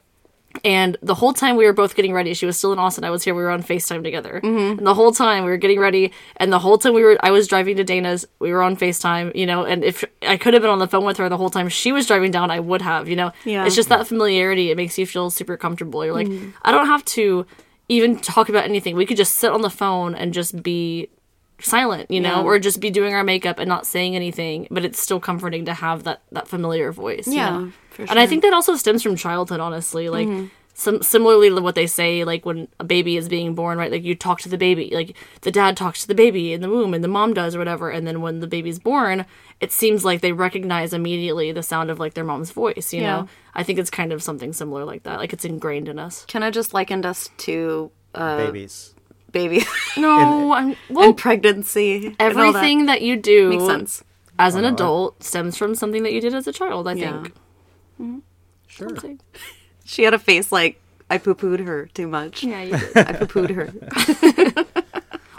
And 0.64 0.98
the 1.02 1.14
whole 1.16 1.34
time 1.34 1.58
we 1.58 1.66
were 1.66 1.74
both 1.74 1.96
getting 1.96 2.12
ready, 2.12 2.34
she 2.34 2.48
was 2.48 2.58
still 2.58 2.74
in 2.74 2.80
Austin. 2.80 3.04
I 3.04 3.12
was 3.12 3.24
here. 3.24 3.36
We 3.36 3.44
were 3.44 3.52
on 3.52 3.62
Facetime 3.62 4.04
together. 4.04 4.42
Mm-hmm. 4.44 4.80
And 4.80 4.88
the 4.88 4.96
whole 4.96 5.12
time 5.12 5.44
we 5.44 5.52
were 5.52 5.58
getting 5.58 5.80
ready, 5.80 6.12
and 6.38 6.52
the 6.52 6.60
whole 6.60 6.78
time 6.80 6.94
we 6.94 7.04
were, 7.04 7.18
I 7.22 7.30
was 7.30 7.48
driving 7.48 7.78
to 7.78 7.84
Dana's. 7.84 8.26
We 8.40 8.52
were 8.52 8.64
on 8.64 8.76
Facetime, 8.76 9.36
you 9.36 9.46
know. 9.46 9.64
And 9.64 9.84
if 9.84 10.04
I 10.24 10.38
could 10.38 10.56
have 10.56 10.62
been 10.64 10.72
on 10.72 10.80
the 10.80 10.88
phone 10.88 11.06
with 11.06 11.18
her 11.18 11.30
the 11.30 11.38
whole 11.38 11.52
time 11.52 11.70
she 11.70 11.92
was 11.92 12.08
driving 12.08 12.32
down, 12.32 12.50
I 12.50 12.60
would 12.60 12.82
have, 12.82 13.08
you 13.08 13.16
know. 13.16 13.32
Yeah. 13.46 13.66
It's 13.66 13.76
just 13.76 13.90
that 13.90 14.08
familiarity. 14.08 14.72
It 14.72 14.78
makes 14.78 14.98
you 14.98 15.06
feel 15.06 15.30
super 15.30 15.56
comfortable. 15.56 16.04
You're 16.04 16.16
like, 16.16 16.28
mm. 16.28 16.52
I 16.64 16.72
don't 16.72 16.88
have 16.88 17.06
to 17.06 17.46
even 17.88 18.20
talk 18.20 18.50
about 18.50 18.64
anything. 18.64 18.96
We 18.96 19.06
could 19.06 19.18
just 19.18 19.36
sit 19.36 19.52
on 19.52 19.62
the 19.62 19.70
phone 19.70 20.16
and 20.16 20.34
just 20.34 20.64
be 20.64 21.10
silent, 21.62 22.10
you 22.12 22.20
know, 22.22 22.38
Yeah. 22.40 22.44
or 22.44 22.60
just 22.60 22.80
be 22.80 22.90
doing 22.90 23.14
our 23.14 23.24
makeup 23.24 23.60
and 23.60 23.68
not 23.68 23.86
saying 23.86 24.16
anything, 24.16 24.68
but 24.72 24.86
it's 24.86 25.00
still 25.00 25.20
comforting 25.20 25.66
to 25.66 25.74
have 25.74 26.04
that 26.04 26.22
that 26.32 26.48
familiar 26.48 26.92
voice. 26.92 27.28
you 27.28 27.34
Yeah, 27.36 27.50
know? 27.50 27.72
for 27.90 28.04
And 28.04 28.20
I 28.20 28.26
think 28.28 28.42
that 28.44 28.54
also 28.54 28.76
stems 28.76 29.04
from 29.04 29.16
childhood, 29.16 29.60
honestly. 29.60 30.10
Like 30.10 30.28
some 30.74 31.02
similarly 31.04 31.50
to 31.50 31.60
what 31.62 31.76
they 31.76 31.88
say, 31.88 32.24
like 32.24 32.46
when 32.46 32.70
a 32.80 32.86
baby 32.86 33.18
is 33.18 33.28
being 33.28 33.54
born, 33.54 33.78
right? 33.78 33.92
Like 33.92 34.04
you 34.06 34.16
talk 34.16 34.40
to 34.42 34.50
the 34.50 34.58
baby, 34.58 34.90
like 34.94 35.14
the 35.42 35.52
dad 35.52 35.76
talks 35.76 36.02
to 36.04 36.08
the 36.08 36.16
baby 36.16 36.54
in 36.54 36.62
the 36.62 36.70
womb, 36.70 36.94
and 36.94 37.04
the 37.04 37.10
mom 37.10 37.34
does 37.34 37.54
or 37.56 37.60
whatever. 37.60 37.90
And 37.90 38.08
then 38.08 38.22
when 38.22 38.40
the 38.40 38.48
baby's 38.48 38.80
born, 38.80 39.26
it 39.60 39.74
seems 39.74 40.06
like 40.06 40.22
they 40.22 40.32
recognize 40.32 40.94
immediately 40.94 41.52
the 41.52 41.64
sound 41.64 41.92
of 41.92 42.00
like 42.00 42.14
their 42.14 42.24
mom's 42.24 42.52
voice. 42.52 42.94
You 42.94 43.02
Yeah. 43.02 43.08
know, 43.22 43.28
I 43.54 43.64
think 43.64 43.78
it's 43.78 43.90
kind 43.90 44.14
of 44.14 44.24
something 44.24 44.54
similar 44.54 44.86
like 44.86 45.04
that. 45.04 45.20
Like 45.20 45.34
it's 45.34 45.44
ingrained 45.44 45.90
in 45.90 46.00
us. 46.00 46.26
Kind 46.32 46.46
of 46.46 46.54
just 46.54 46.74
likened 46.74 47.06
us 47.06 47.30
to 47.40 47.92
uh, 48.16 48.38
Babies. 48.38 48.94
Baby 49.32 49.64
No, 49.98 50.54
I'm 50.54 50.76
well. 50.90 51.10
and 51.10 51.18
pregnancy. 51.18 52.08
and 52.08 52.16
that. 52.18 52.22
Everything 52.46 52.86
that 52.88 53.02
you 53.02 53.16
do 53.16 53.50
makes 53.50 53.66
sense. 53.66 54.04
as 54.38 54.56
an 54.56 54.66
I- 54.66 54.70
adult 54.70 55.24
stems 55.24 55.58
from 55.58 55.76
something 55.76 56.04
that 56.04 56.14
you 56.14 56.22
did 56.22 56.34
as 56.34 56.48
a 56.48 56.54
child. 56.54 56.88
I 56.88 56.94
Yeah. 56.94 57.24
think. 57.98 58.24
Sure. 58.68 58.90
She 59.86 60.04
had 60.04 60.14
a 60.14 60.20
face 60.20 60.52
like 60.52 60.80
I 61.10 61.18
poo 61.18 61.34
pooed 61.34 61.66
her 61.66 61.88
too 61.88 62.08
much. 62.08 62.44
Yeah, 62.44 62.62
you 62.62 62.78
did. 62.94 62.98
I 62.98 63.14
poo 63.14 63.26
pooed 63.26 63.50
her. 63.56 63.74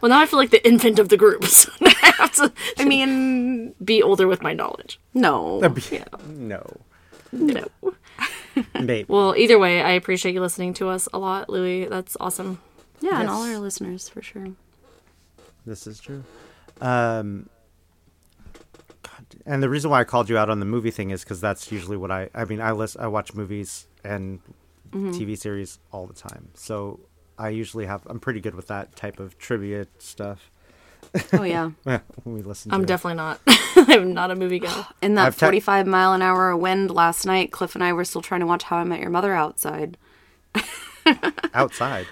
well, 0.02 0.08
now 0.08 0.20
I 0.20 0.26
feel 0.26 0.40
like 0.40 0.50
the 0.50 0.66
infant 0.66 0.98
of 0.98 1.08
the 1.08 1.16
group. 1.16 1.44
So 1.44 1.70
I 1.80 2.12
have 2.16 2.32
to 2.34 2.52
I 2.78 2.84
mean, 2.84 3.74
be 3.84 4.02
older 4.02 4.26
with 4.26 4.42
my 4.42 4.52
knowledge. 4.52 4.98
no. 5.14 5.60
Yeah. 5.92 6.04
No. 6.26 6.66
No. 7.32 7.64
Maybe. 8.74 9.06
Well, 9.08 9.36
either 9.36 9.56
way, 9.58 9.80
I 9.82 9.92
appreciate 9.92 10.34
you 10.34 10.40
listening 10.40 10.74
to 10.74 10.88
us 10.88 11.08
a 11.12 11.18
lot, 11.18 11.48
Louie. 11.48 11.84
That's 11.86 12.16
awesome. 12.18 12.60
Yeah, 13.00 13.20
and 13.20 13.28
all 13.28 13.42
our 13.42 13.58
listeners 13.58 14.08
for 14.08 14.22
sure. 14.22 14.48
This 15.66 15.86
is 15.86 16.00
true. 16.00 16.24
Um, 16.80 17.48
God, 19.02 19.26
and 19.46 19.62
the 19.62 19.68
reason 19.68 19.90
why 19.90 20.00
I 20.00 20.04
called 20.04 20.28
you 20.28 20.38
out 20.38 20.50
on 20.50 20.60
the 20.60 20.66
movie 20.66 20.90
thing 20.90 21.10
is 21.10 21.22
because 21.22 21.40
that's 21.40 21.70
usually 21.72 21.96
what 21.96 22.10
I. 22.10 22.28
I 22.34 22.44
mean, 22.44 22.60
I 22.60 22.72
list, 22.72 22.96
I 22.98 23.06
watch 23.08 23.34
movies 23.34 23.86
and 24.04 24.40
TV 24.92 25.38
series 25.38 25.78
all 25.92 26.06
the 26.06 26.14
time, 26.14 26.48
so 26.54 27.00
I 27.38 27.50
usually 27.50 27.86
have. 27.86 28.02
I'm 28.06 28.20
pretty 28.20 28.40
good 28.40 28.54
with 28.54 28.68
that 28.68 28.96
type 28.96 29.20
of 29.20 29.38
trivia 29.38 29.86
stuff. 29.98 30.50
Oh 31.32 31.42
yeah. 31.42 31.70
when 31.84 32.00
we 32.24 32.42
listen. 32.42 32.70
To 32.70 32.74
I'm 32.74 32.82
it. 32.82 32.86
definitely 32.86 33.16
not. 33.16 33.40
I'm 33.76 34.12
not 34.12 34.30
a 34.30 34.36
movie 34.36 34.58
guy. 34.58 34.84
In 35.02 35.14
that 35.14 35.28
I've 35.28 35.34
45 35.34 35.86
mile 35.86 36.12
an 36.12 36.22
hour 36.22 36.56
wind 36.56 36.90
last 36.90 37.24
night, 37.26 37.50
Cliff 37.52 37.74
and 37.74 37.82
I 37.82 37.92
were 37.92 38.04
still 38.04 38.22
trying 38.22 38.40
to 38.40 38.46
watch 38.46 38.64
How 38.64 38.76
I 38.76 38.84
Met 38.84 39.00
Your 39.00 39.10
Mother 39.10 39.32
outside. 39.34 39.96
outside. 41.54 42.06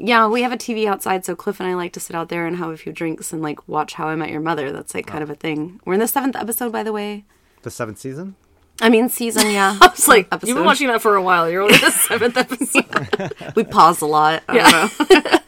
Yeah, 0.00 0.28
we 0.28 0.42
have 0.42 0.52
a 0.52 0.56
TV 0.56 0.86
outside, 0.86 1.24
so 1.24 1.34
Cliff 1.34 1.58
and 1.58 1.68
I 1.68 1.74
like 1.74 1.92
to 1.94 2.00
sit 2.00 2.14
out 2.14 2.28
there 2.28 2.46
and 2.46 2.56
have 2.56 2.70
a 2.70 2.76
few 2.76 2.92
drinks 2.92 3.32
and 3.32 3.42
like 3.42 3.66
watch 3.68 3.94
How 3.94 4.06
I 4.06 4.14
Met 4.14 4.30
Your 4.30 4.40
Mother. 4.40 4.70
That's 4.70 4.94
like 4.94 5.06
kind 5.08 5.24
of 5.24 5.28
a 5.30 5.34
thing. 5.34 5.80
We're 5.84 5.94
in 5.94 6.00
the 6.00 6.06
seventh 6.06 6.36
episode, 6.36 6.70
by 6.70 6.84
the 6.84 6.92
way. 6.92 7.24
The 7.62 7.70
seventh 7.70 7.98
season. 7.98 8.36
I 8.80 8.90
mean, 8.90 9.08
season, 9.08 9.50
yeah. 9.50 9.76
I 9.82 9.88
was 9.88 10.06
like, 10.06 10.28
Episode. 10.30 10.46
you've 10.48 10.56
been 10.56 10.64
watching 10.64 10.86
that 10.86 11.02
for 11.02 11.16
a 11.16 11.22
while. 11.22 11.50
You're 11.50 11.62
only 11.62 11.78
the 11.78 11.90
seventh 12.08 12.36
episode. 12.36 13.32
we 13.56 13.64
pause 13.64 14.00
a 14.00 14.06
lot. 14.06 14.44
I 14.48 14.54
Yeah. 14.56 14.88
don't 14.98 15.10
know. 15.10 15.38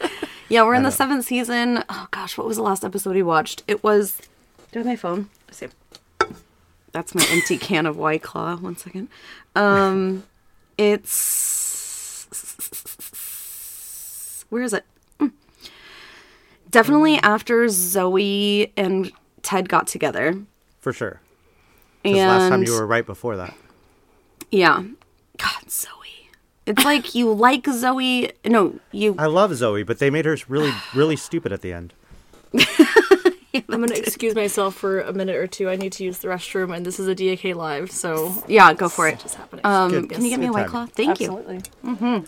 yeah, 0.49 0.63
we're 0.65 0.75
in 0.75 0.83
the 0.83 0.91
seventh 0.91 1.27
season. 1.27 1.85
Oh 1.89 2.09
gosh, 2.11 2.37
what 2.37 2.49
was 2.49 2.57
the 2.57 2.65
last 2.65 2.85
episode 2.85 3.15
we 3.15 3.23
watched? 3.23 3.63
It 3.69 3.85
was. 3.85 4.17
Do 4.73 4.81
I 4.81 4.83
have 4.83 4.87
my 4.87 4.97
phone? 4.97 5.31
Let's 5.47 5.59
see. 5.59 5.69
That's 6.91 7.15
my 7.15 7.25
empty 7.31 7.57
can 7.57 7.87
of 7.87 7.97
White 7.97 8.23
Claw. 8.25 8.57
One 8.57 8.77
second. 8.77 9.07
Um, 9.55 10.25
it's 10.77 11.09
where 14.51 14.63
is 14.63 14.73
it? 14.73 14.85
Mm. 15.19 15.33
Definitely 16.71 17.17
after 17.19 17.69
Zoe 17.69 18.73
and 18.77 19.11
Ted 19.43 19.69
got 19.69 19.87
together. 19.87 20.37
For 20.81 20.93
sure. 20.93 21.21
And 22.05 22.15
Because 22.15 22.27
last 22.27 22.49
time 22.51 22.63
you 22.63 22.73
were 22.73 22.87
right 22.87 23.05
before 23.05 23.37
that. 23.37 23.55
yeah, 24.51 24.83
God, 25.39 25.71
Zoe. 25.71 25.89
It's 26.67 26.85
like 26.85 27.15
you 27.15 27.33
like 27.49 27.67
Zoe. 27.67 28.31
No, 28.47 28.79
you 28.93 29.15
I 29.19 29.27
love 29.27 29.55
Zoe, 29.55 29.83
but 29.83 29.99
they 29.99 30.11
made 30.11 30.25
her 30.27 30.37
really, 30.49 30.73
really 30.95 31.17
stupid 31.17 31.53
at 31.53 31.63
the 31.63 31.73
end. 31.73 31.93
I'm 33.55 33.63
going 33.83 33.89
to 33.89 33.99
excuse 33.99 34.35
myself 34.35 34.75
for 34.77 35.01
a 35.01 35.13
minute 35.13 35.35
or 35.37 35.47
two. 35.47 35.69
I 35.69 35.77
need 35.77 35.93
to 35.95 36.05
use 36.05 36.19
the 36.19 36.29
restroom, 36.29 36.75
and 36.75 36.87
this 36.87 37.01
is 37.01 37.09
a 37.09 37.15
DAK 37.15 37.57
live, 37.57 37.91
so 37.91 38.45
Yeah, 38.47 38.73
go 38.75 38.89
for 38.89 39.09
it. 39.09 39.19
just 39.19 39.35
happening. 39.35 39.65
Um, 39.67 39.91
Good. 39.91 40.11
can 40.11 40.25
you 40.25 40.31
get 40.31 40.39
me 40.41 40.47
a 40.47 40.53
white 40.53 40.69
timing. 40.69 40.71
claw? 40.71 40.87
Thank 40.87 41.21
you. 41.21 41.37
Absolutely. 41.39 42.23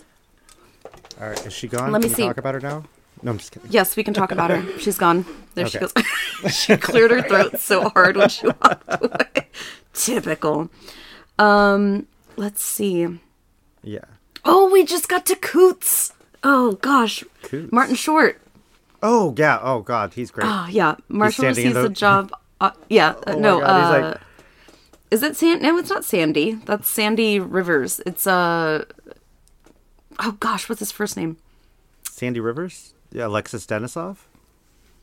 All 1.21 1.27
right, 1.29 1.45
is 1.45 1.53
she 1.53 1.67
gone? 1.67 1.91
Let 1.91 2.01
me 2.01 2.07
we 2.09 2.13
see. 2.13 2.23
talk 2.23 2.37
about 2.37 2.53
her 2.55 2.59
now? 2.59 2.83
No, 3.21 3.31
I'm 3.31 3.37
just 3.37 3.51
kidding. 3.51 3.69
Yes, 3.71 3.95
we 3.95 4.03
can 4.03 4.13
talk 4.13 4.31
about 4.31 4.49
her. 4.51 4.77
She's 4.79 4.97
gone. 4.97 5.25
There 5.55 5.67
she 5.67 5.79
goes. 5.79 5.93
she 6.51 6.75
cleared 6.77 7.11
her 7.11 7.21
throat 7.21 7.59
so 7.59 7.87
hard 7.89 8.17
when 8.17 8.27
she 8.29 8.47
walked 8.47 8.83
away. 8.87 9.47
Typical. 9.93 10.69
Um, 11.39 12.07
let's 12.35 12.63
see. 12.63 13.07
Yeah. 13.83 13.99
Oh, 14.43 14.69
we 14.71 14.83
just 14.83 15.07
got 15.07 15.25
to 15.27 15.35
Cootes. 15.35 16.11
Oh 16.43 16.73
gosh, 16.81 17.23
Cootes. 17.43 17.71
Martin 17.71 17.95
Short. 17.95 18.41
Oh 19.01 19.33
yeah. 19.37 19.59
Oh 19.61 19.81
god, 19.81 20.13
he's 20.15 20.31
great. 20.31 20.47
Oh 20.49 20.67
yeah, 20.69 20.95
Marshall 21.07 21.45
receives 21.45 21.73
the- 21.75 21.83
the 21.83 21.89
job. 21.89 22.31
Uh, 22.59 22.71
yeah, 22.89 23.13
Oh 23.27 23.37
no. 23.37 23.59
God, 23.61 23.69
uh, 23.69 24.07
like- 24.09 24.21
is 25.11 25.21
it 25.23 25.35
San? 25.37 25.61
No, 25.61 25.77
it's 25.77 25.89
not 25.89 26.03
Sandy. 26.03 26.53
That's 26.65 26.89
Sandy 26.89 27.39
Rivers. 27.39 28.01
It's 28.05 28.25
uh. 28.27 28.83
Oh 30.19 30.33
gosh, 30.39 30.69
what's 30.69 30.79
his 30.79 30.91
first 30.91 31.17
name? 31.17 31.37
Sandy 32.09 32.39
Rivers. 32.39 32.93
Yeah, 33.11 33.27
Alexis 33.27 33.65
Denisof. 33.65 34.17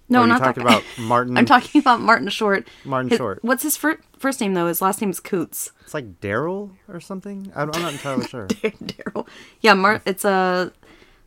No, 0.09 0.23
Or 0.23 0.27
not 0.27 0.41
talking 0.41 0.63
about 0.65 0.83
Martin. 0.99 1.37
I'm 1.37 1.47
talking 1.47 1.81
about 1.81 2.01
Martin 2.01 2.29
Short. 2.31 2.67
Martin 2.85 3.11
His- 3.11 3.19
Short. 3.19 3.39
What's 3.45 3.63
his 3.63 3.77
fir- 3.77 4.01
first 4.19 4.41
name 4.41 4.55
though? 4.55 4.67
His 4.67 4.83
last 4.83 5.01
name 5.01 5.11
is 5.11 5.21
Cootes. 5.21 5.71
It's 5.83 5.95
like 5.95 6.21
Daryl 6.21 6.71
or 6.89 7.01
something. 7.01 7.53
I'm, 7.55 7.71
I'm 7.73 7.83
not 7.83 7.93
entirely 7.93 8.27
sure. 8.27 8.47
Daryl. 8.49 9.27
Yeah, 9.61 9.75
Mar- 9.75 10.03
it's 10.05 10.25
a 10.25 10.73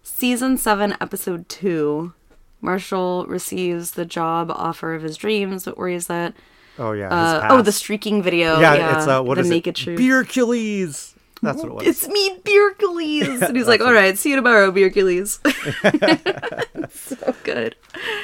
season 0.04 0.58
seven, 0.58 0.98
episode 1.00 1.48
two. 1.48 2.14
Marshall 2.60 3.26
receives 3.28 3.92
the 3.92 4.06
job 4.06 4.50
offer 4.52 4.94
of 4.94 5.02
his 5.04 5.16
dreams. 5.18 5.66
What 5.66 5.78
worries 5.78 6.08
that? 6.08 6.34
Oh 6.80 6.92
yeah. 6.94 7.08
Uh, 7.10 7.48
oh, 7.52 7.62
the 7.62 7.72
streaking 7.72 8.22
video. 8.24 8.60
Yeah, 8.60 8.74
Yeah, 8.76 8.98
it's 8.98 9.08
uh, 9.08 9.22
what 9.22 9.36
the 9.36 9.42
is 9.42 9.50
naked 9.50 9.80
it? 9.80 9.96
Beercules. 9.98 11.13
That's 11.44 11.58
what 11.62 11.68
it 11.68 11.74
was. 11.76 11.88
It's 11.88 12.08
me, 12.08 12.40
Beercules. 12.44 13.42
And 13.44 13.56
he's 13.58 13.68
like, 13.68 13.82
all 13.82 13.94
right, 13.94 14.18
see 14.18 14.30
you 14.32 14.36
tomorrow, 14.38 14.72
Beercules. 14.72 15.40
so 16.90 17.36
good. 17.44 17.76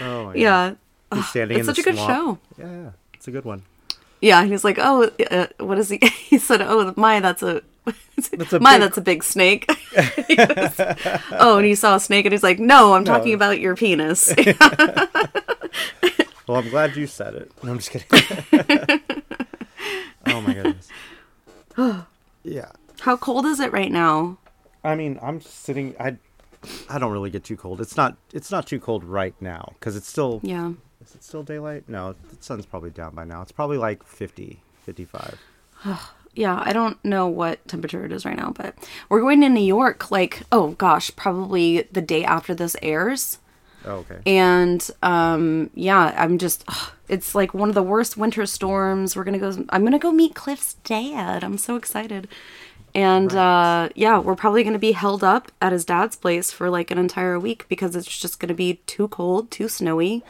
oh 0.01 0.25
my 0.27 0.33
Yeah. 0.35 0.69
God. 1.11 1.17
He's 1.19 1.27
standing 1.29 1.59
It's 1.59 1.67
in 1.67 1.75
such 1.75 1.79
a 1.79 1.83
good 1.89 1.95
swamp. 1.95 2.09
show. 2.57 2.63
Yeah, 2.63 2.71
yeah, 2.83 2.89
it's 3.13 3.27
a 3.27 3.31
good 3.31 3.43
one. 3.45 3.63
Yeah, 4.21 4.43
he 4.45 4.51
was 4.51 4.63
like, 4.63 4.77
oh, 4.79 5.09
uh, 5.31 5.47
what 5.59 5.77
is 5.79 5.89
he? 5.89 5.97
He 6.29 6.37
said, 6.37 6.61
oh, 6.61 6.93
my, 6.97 7.19
that's 7.19 7.41
a, 7.43 7.61
That's 8.33 8.53
a 8.53 8.59
my, 8.59 8.73
big- 8.77 8.81
that's 8.81 8.97
a 8.97 9.01
big 9.01 9.23
snake. 9.23 9.65
Goes, 9.67 10.75
oh, 11.31 11.57
and 11.57 11.65
he 11.65 11.73
saw 11.73 11.95
a 11.95 11.99
snake, 11.99 12.25
and 12.25 12.33
he's 12.33 12.43
like, 12.43 12.59
no, 12.59 12.93
I'm 12.93 13.03
talking 13.05 13.33
about 13.33 13.59
your 13.59 13.75
penis. 13.75 14.31
Well, 16.47 16.57
I'm 16.57 16.69
glad 16.69 16.95
you 16.95 17.07
said 17.07 17.33
it. 17.35 17.51
No, 17.63 17.71
I'm 17.71 17.79
just 17.79 17.91
kidding. 17.91 18.07
oh 20.27 20.41
my 20.41 20.53
goodness. 20.53 20.87
yeah. 22.43 22.71
How 23.01 23.17
cold 23.17 23.45
is 23.45 23.59
it 23.59 23.71
right 23.71 23.91
now? 23.91 24.37
I 24.83 24.95
mean, 24.95 25.19
I'm 25.21 25.41
sitting. 25.41 25.95
I, 25.99 26.17
I 26.89 26.99
don't 26.99 27.11
really 27.11 27.29
get 27.29 27.43
too 27.43 27.57
cold. 27.57 27.81
It's 27.81 27.97
not. 27.97 28.17
It's 28.33 28.51
not 28.51 28.67
too 28.67 28.79
cold 28.79 29.03
right 29.03 29.35
now 29.41 29.73
because 29.79 29.95
it's 29.95 30.07
still. 30.07 30.39
Yeah. 30.43 30.73
Is 31.01 31.15
it 31.15 31.23
still 31.23 31.43
daylight? 31.43 31.87
No, 31.87 32.13
the 32.13 32.37
sun's 32.41 32.65
probably 32.65 32.89
down 32.89 33.15
by 33.15 33.23
now. 33.23 33.41
It's 33.41 33.53
probably 33.53 33.77
like 33.77 34.03
50, 34.03 34.61
55. 34.83 35.39
Yeah, 36.35 36.61
I 36.63 36.73
don't 36.73 37.03
know 37.03 37.27
what 37.27 37.65
temperature 37.67 38.05
it 38.05 38.11
is 38.11 38.25
right 38.25 38.37
now, 38.37 38.51
but 38.55 38.75
we're 39.07 39.21
going 39.21 39.41
to 39.41 39.49
New 39.49 39.63
York 39.63 40.11
like, 40.11 40.43
oh 40.51 40.71
gosh, 40.71 41.09
probably 41.15 41.83
the 41.91 42.01
day 42.01 42.23
after 42.23 42.53
this 42.53 42.75
airs. 42.81 43.39
Oh, 43.85 43.97
okay. 43.97 44.19
And 44.25 44.87
um 45.01 45.69
yeah, 45.73 46.13
I'm 46.17 46.37
just 46.37 46.65
ugh, 46.67 46.91
it's 47.07 47.33
like 47.33 47.53
one 47.53 47.69
of 47.69 47.75
the 47.75 47.83
worst 47.83 48.17
winter 48.17 48.45
storms. 48.45 49.15
We're 49.15 49.23
going 49.23 49.39
to 49.39 49.51
go 49.51 49.65
I'm 49.69 49.81
going 49.81 49.93
to 49.93 49.99
go 49.99 50.11
meet 50.11 50.35
Cliff's 50.35 50.75
dad. 50.83 51.43
I'm 51.43 51.57
so 51.57 51.75
excited. 51.75 52.27
And 52.99 53.33
uh, 53.33 53.89
yeah, 53.95 54.19
we're 54.19 54.35
probably 54.35 54.63
going 54.63 54.73
to 54.73 54.79
be 54.79 54.91
held 54.91 55.23
up 55.23 55.51
at 55.61 55.71
his 55.71 55.85
dad's 55.85 56.15
place 56.15 56.51
for 56.51 56.69
like 56.69 56.91
an 56.91 56.97
entire 56.97 57.39
week 57.39 57.65
because 57.69 57.95
it's 57.95 58.17
just 58.19 58.39
going 58.39 58.49
to 58.49 58.53
be 58.55 58.75
too 58.87 59.07
cold, 59.07 59.51
too 59.51 59.69
snowy. 59.69 60.23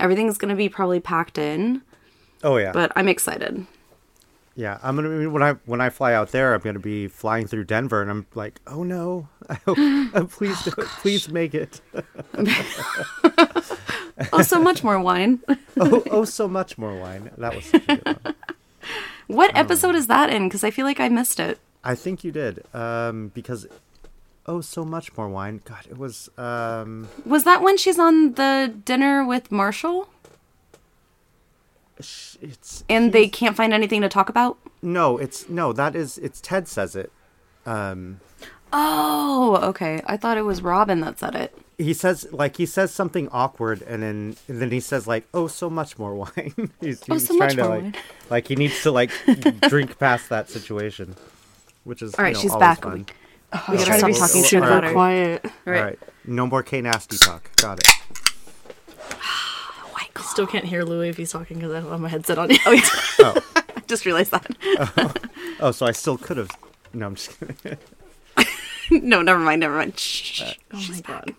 Everything's 0.00 0.36
going 0.38 0.48
to 0.48 0.56
be 0.56 0.68
probably 0.68 1.00
packed 1.00 1.38
in, 1.38 1.82
Oh 2.42 2.56
yeah. 2.56 2.72
but 2.72 2.90
I'm 2.96 3.08
excited. 3.08 3.66
Yeah, 4.56 4.78
I'm 4.82 4.96
gonna 4.96 5.16
be 5.16 5.26
when 5.28 5.40
I 5.44 5.52
when 5.66 5.80
I 5.80 5.88
fly 5.88 6.14
out 6.14 6.32
there, 6.32 6.52
I'm 6.52 6.60
gonna 6.60 6.80
be 6.80 7.06
flying 7.06 7.46
through 7.46 7.62
Denver, 7.62 8.02
and 8.02 8.10
I'm 8.10 8.26
like, 8.34 8.60
oh 8.66 8.82
no, 8.82 9.28
I 9.48 9.54
hope, 9.64 9.78
uh, 9.78 10.24
please, 10.24 10.66
it. 10.66 10.74
please 11.00 11.28
make 11.28 11.54
it. 11.54 11.80
Oh, 14.32 14.42
so 14.42 14.60
much 14.60 14.82
more 14.82 14.98
wine. 14.98 15.38
Oh, 15.78 16.02
oh, 16.10 16.24
so 16.24 16.48
much 16.48 16.76
more 16.76 16.92
wine. 16.98 17.30
That 17.38 17.54
was 17.54 17.64
such 17.66 17.84
a 17.88 17.96
good 17.98 18.18
one. 18.24 18.34
What 19.28 19.56
episode 19.56 19.94
is 19.94 20.08
that 20.08 20.28
in? 20.28 20.48
Because 20.48 20.64
I 20.64 20.72
feel 20.72 20.84
like 20.84 20.98
I 20.98 21.08
missed 21.08 21.38
it. 21.38 21.60
I 21.88 21.94
think 21.94 22.22
you 22.24 22.32
did, 22.32 22.54
um, 22.74 23.28
because 23.34 23.66
oh, 24.46 24.60
so 24.60 24.84
much 24.84 25.16
more 25.16 25.28
wine. 25.28 25.60
God, 25.64 25.84
it 25.90 25.96
was. 25.98 26.28
Um, 26.38 27.08
Was 27.26 27.44
that 27.44 27.62
when 27.62 27.76
she's 27.76 27.98
on 27.98 28.34
the 28.34 28.74
dinner 28.84 29.24
with 29.24 29.50
Marshall 29.50 30.08
it's 32.40 32.84
and 32.88 33.12
they 33.12 33.28
can't 33.28 33.56
find 33.56 33.72
anything 33.72 34.02
to 34.02 34.08
talk 34.08 34.28
about? 34.28 34.56
no, 34.82 35.18
it's 35.18 35.48
no. 35.48 35.72
That 35.72 35.96
is 35.96 36.18
it's 36.18 36.40
Ted 36.40 36.68
says 36.68 36.94
it. 36.94 37.10
Um, 37.66 38.20
Oh, 38.72 39.56
okay. 39.70 40.02
I 40.06 40.16
thought 40.18 40.36
it 40.36 40.42
was 40.44 40.60
Robin 40.62 41.00
that 41.00 41.18
said 41.18 41.34
it. 41.34 41.56
he 41.78 41.94
says 41.94 42.26
like 42.32 42.56
he 42.58 42.66
says 42.66 42.92
something 42.92 43.28
awkward, 43.32 43.82
and 43.82 44.02
then 44.02 44.36
and 44.46 44.60
then 44.60 44.70
he 44.70 44.78
says 44.80 45.06
like, 45.06 45.26
oh, 45.34 45.46
so 45.48 45.68
much 45.70 45.98
more 45.98 46.14
wine. 46.14 46.52
he's, 46.80 47.02
Oh, 47.08 47.14
he's 47.14 47.26
so 47.26 47.34
much 47.34 47.54
trying 47.54 47.56
to 47.56 47.62
more 47.64 47.74
like 47.76 47.82
wine. 47.82 47.94
like 48.30 48.46
he 48.48 48.56
needs 48.56 48.80
to 48.82 48.90
like 48.92 49.10
drink 49.68 49.98
past 49.98 50.28
that 50.28 50.48
situation, 50.50 51.16
which 51.88 52.02
is 52.02 52.14
All 52.14 52.22
right, 52.24 52.30
you 52.30 52.34
know, 52.34 52.40
she's 52.42 52.56
back. 52.56 52.82
fun. 52.82 52.92
We, 52.92 52.98
we 53.72 53.78
gotta 53.78 53.98
stop 53.98 54.08
be 54.08 54.12
talking 54.14 54.42
shit 54.42 54.50
super 54.50 54.66
about 54.66 54.84
her. 54.84 54.92
quiet. 54.92 55.44
All 55.66 55.72
right, 55.72 55.98
no 56.26 56.46
more 56.46 56.62
K 56.62 56.82
nasty 56.82 57.16
talk. 57.16 57.50
Got 57.56 57.78
it. 57.80 57.88
Oh 59.10 59.90
White 59.94 60.12
Claw. 60.14 60.26
Still 60.30 60.46
can't 60.46 60.64
hear 60.66 60.82
Louie 60.84 61.08
if 61.08 61.16
he's 61.16 61.32
talking 61.32 61.56
because 61.56 61.72
I 61.72 61.80
don't 61.80 61.90
have 61.90 62.00
my 62.00 62.08
headset 62.10 62.38
on. 62.38 62.50
Oh, 62.66 62.80
Oh, 63.20 63.42
I 63.56 63.80
just 63.86 64.04
realized 64.04 64.30
that. 64.32 65.18
oh, 65.60 65.70
so 65.70 65.86
I 65.86 65.92
still 65.92 66.18
could 66.18 66.36
have. 66.36 66.50
No, 66.92 67.06
I'm 67.06 67.14
just 67.14 67.30
kidding. 67.40 67.78
no, 68.90 69.22
never 69.22 69.40
mind. 69.40 69.60
Never 69.60 69.76
mind. 69.76 69.98
Shh. 69.98 70.54
oh 70.72 70.86
my 70.90 71.00
god. 71.00 71.34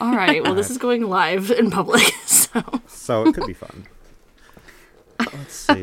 All 0.00 0.14
right. 0.14 0.42
Well, 0.42 0.54
this 0.54 0.70
is 0.70 0.76
going 0.78 1.02
live 1.08 1.50
in 1.50 1.70
public, 1.70 2.02
so 2.26 2.62
So 2.86 3.26
it 3.26 3.34
could 3.34 3.46
be 3.46 3.54
fun. 3.54 3.86
Let's 5.18 5.54
see. 5.54 5.80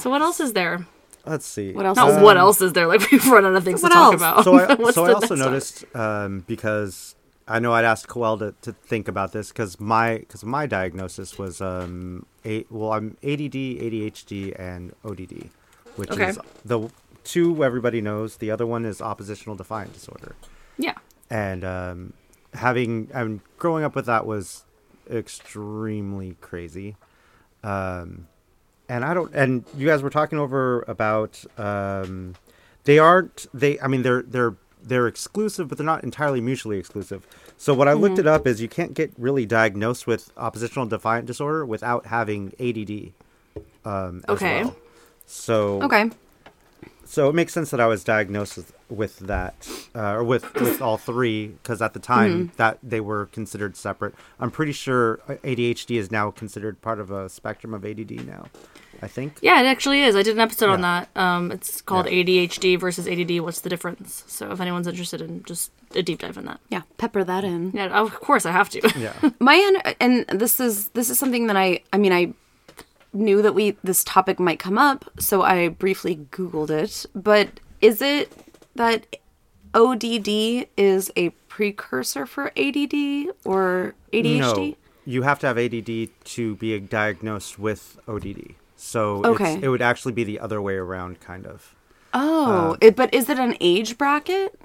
so 0.00 0.10
what 0.10 0.20
else 0.22 0.40
is 0.40 0.52
there? 0.54 0.86
Let's 1.26 1.46
see. 1.46 1.72
What 1.72 1.86
else 1.86 1.96
Not 1.96 2.10
is 2.10 2.22
what 2.22 2.36
else 2.36 2.60
is 2.60 2.72
there? 2.74 2.86
Like 2.86 3.00
we've 3.10 3.26
run 3.28 3.44
out 3.46 3.54
of 3.54 3.64
things 3.64 3.82
What 3.82 3.88
to 3.90 3.94
talk 3.94 4.12
else? 4.12 4.20
about. 4.20 4.44
So 4.44 4.54
I, 4.56 4.74
What's 4.78 4.94
so 4.94 5.04
I 5.06 5.12
also 5.12 5.34
noticed 5.34 5.84
um, 5.96 6.44
because 6.46 7.14
I 7.48 7.58
know 7.58 7.72
I'd 7.72 7.84
asked 7.84 8.08
Coel 8.08 8.38
to, 8.38 8.54
to 8.62 8.72
think 8.72 9.08
about 9.08 9.32
this 9.32 9.48
because 9.48 9.80
my 9.80 10.18
because 10.18 10.44
my 10.44 10.66
diagnosis 10.66 11.38
was 11.38 11.60
um 11.60 12.26
a, 12.44 12.64
well 12.70 12.92
I'm 12.92 13.16
ADD, 13.22 13.54
ADHD, 13.54 14.58
and 14.58 14.92
ODD, 15.04 15.50
which 15.96 16.10
Okay. 16.10 16.28
is 16.30 16.38
the 16.64 16.90
two 17.24 17.64
everybody 17.64 18.00
knows. 18.02 18.36
The 18.36 18.50
other 18.50 18.66
one 18.66 18.84
is 18.84 19.00
oppositional 19.00 19.56
defiant 19.56 19.92
disorder. 19.94 20.34
Yeah. 20.78 20.94
and 21.30 21.64
um, 21.64 22.12
having 22.52 23.08
I 23.14 23.24
mean, 23.24 23.40
growing 23.58 23.82
up 23.84 23.94
with 23.94 24.06
that 24.06 24.26
was 24.26 24.64
extremely 25.10 26.36
crazy. 26.40 26.96
Um, 27.62 28.28
and 28.88 29.04
I 29.04 29.14
don't. 29.14 29.34
And 29.34 29.64
you 29.76 29.86
guys 29.86 30.02
were 30.02 30.10
talking 30.10 30.38
over 30.38 30.84
about 30.88 31.44
um, 31.58 32.34
they 32.84 32.98
aren't. 32.98 33.46
They. 33.54 33.78
I 33.80 33.86
mean, 33.86 34.02
they're 34.02 34.22
they're 34.22 34.54
they're 34.82 35.06
exclusive, 35.06 35.68
but 35.68 35.78
they're 35.78 35.86
not 35.86 36.04
entirely 36.04 36.40
mutually 36.40 36.78
exclusive. 36.78 37.26
So 37.56 37.72
what 37.72 37.88
I 37.88 37.92
looked 37.94 38.18
it 38.18 38.26
up 38.26 38.46
is 38.46 38.60
you 38.60 38.68
can't 38.68 38.94
get 38.94 39.12
really 39.16 39.46
diagnosed 39.46 40.06
with 40.06 40.30
oppositional 40.36 40.86
defiant 40.86 41.26
disorder 41.26 41.64
without 41.64 42.06
having 42.06 42.52
ADD. 42.60 43.12
Um, 43.84 44.22
Okay. 44.28 44.64
well. 44.64 44.76
So 45.26 45.82
Okay. 45.82 46.10
So 47.04 47.28
it 47.28 47.34
makes 47.34 47.52
sense 47.52 47.70
that 47.70 47.80
I 47.80 47.86
was 47.86 48.04
diagnosed 48.04 48.56
with, 48.56 48.72
with 48.88 49.18
that, 49.20 49.68
uh, 49.94 50.12
or 50.14 50.24
with 50.24 50.52
with 50.54 50.80
all 50.82 50.96
three, 50.96 51.48
because 51.48 51.80
at 51.82 51.92
the 51.94 52.00
time 52.00 52.52
that 52.56 52.78
they 52.82 53.00
were 53.00 53.26
considered 53.26 53.76
separate. 53.76 54.14
I'm 54.40 54.50
pretty 54.50 54.72
sure 54.72 55.20
ADHD 55.28 55.96
is 55.98 56.10
now 56.10 56.30
considered 56.30 56.80
part 56.82 57.00
of 57.00 57.10
a 57.10 57.28
spectrum 57.28 57.74
of 57.74 57.84
ADD 57.84 58.26
now. 58.26 58.46
I 59.02 59.08
think. 59.08 59.38
Yeah, 59.42 59.60
it 59.60 59.66
actually 59.66 60.02
is. 60.02 60.14
I 60.16 60.22
did 60.22 60.34
an 60.36 60.40
episode 60.40 60.70
on 60.70 60.80
that. 60.82 61.08
Um, 61.16 61.50
it's 61.50 61.82
called 61.82 62.06
Yeah. 62.06 62.22
ADHD 62.22 62.78
versus 62.78 63.06
ADD. 63.08 63.40
What's 63.40 63.60
the 63.60 63.68
difference? 63.68 64.22
So 64.28 64.52
if 64.52 64.60
anyone's 64.60 64.86
interested 64.86 65.20
in 65.20 65.42
just 65.42 65.72
a 65.96 66.02
deep 66.02 66.20
dive 66.20 66.38
in 66.38 66.44
that, 66.46 66.60
Yeah. 66.70 66.82
Pepper 66.96 67.24
that 67.24 67.42
in. 67.44 67.72
yeah, 67.74 67.88
of 67.88 68.14
course 68.20 68.46
I 68.46 68.52
have 68.52 68.70
to. 68.70 68.80
Yeah. 68.96 69.12
my 69.40 69.56
un- 69.56 69.94
and 70.00 70.40
this 70.40 70.60
is 70.60 70.88
this 70.90 71.10
is 71.10 71.18
something 71.18 71.48
that 71.48 71.56
I 71.56 71.80
I 71.92 71.98
mean 71.98 72.12
I 72.12 72.32
knew 73.14 73.40
that 73.42 73.54
we 73.54 73.76
this 73.82 74.04
topic 74.04 74.38
might 74.38 74.58
come 74.58 74.76
up, 74.76 75.04
so 75.18 75.42
I 75.42 75.68
briefly 75.68 76.16
googled 76.30 76.70
it. 76.70 77.06
But 77.14 77.60
is 77.80 78.02
it 78.02 78.30
that 78.74 79.16
ODD 79.74 80.66
is 80.76 81.10
a 81.16 81.30
precursor 81.48 82.26
for 82.26 82.52
ADD 82.56 83.28
or 83.44 83.94
ADHD? 84.12 84.38
No, 84.70 84.74
you 85.06 85.22
have 85.22 85.38
to 85.40 85.46
have 85.46 85.58
ADD 85.58 86.10
to 86.24 86.56
be 86.56 86.78
diagnosed 86.80 87.58
with 87.58 87.98
ODD. 88.08 88.54
So 88.76 89.20
it's- 89.20 89.34
Okay. 89.34 89.58
it 89.62 89.68
would 89.68 89.82
actually 89.82 90.12
be 90.12 90.24
the 90.24 90.38
other 90.40 90.60
way 90.60 90.74
around, 90.76 91.20
kind 91.20 91.46
of. 91.46 91.74
Oh, 92.12 92.72
uh, 92.72 92.76
it, 92.80 92.96
but 92.96 93.12
is 93.14 93.28
it 93.28 93.38
an 93.38 93.56
age 93.60 93.96
bracket? 93.98 94.60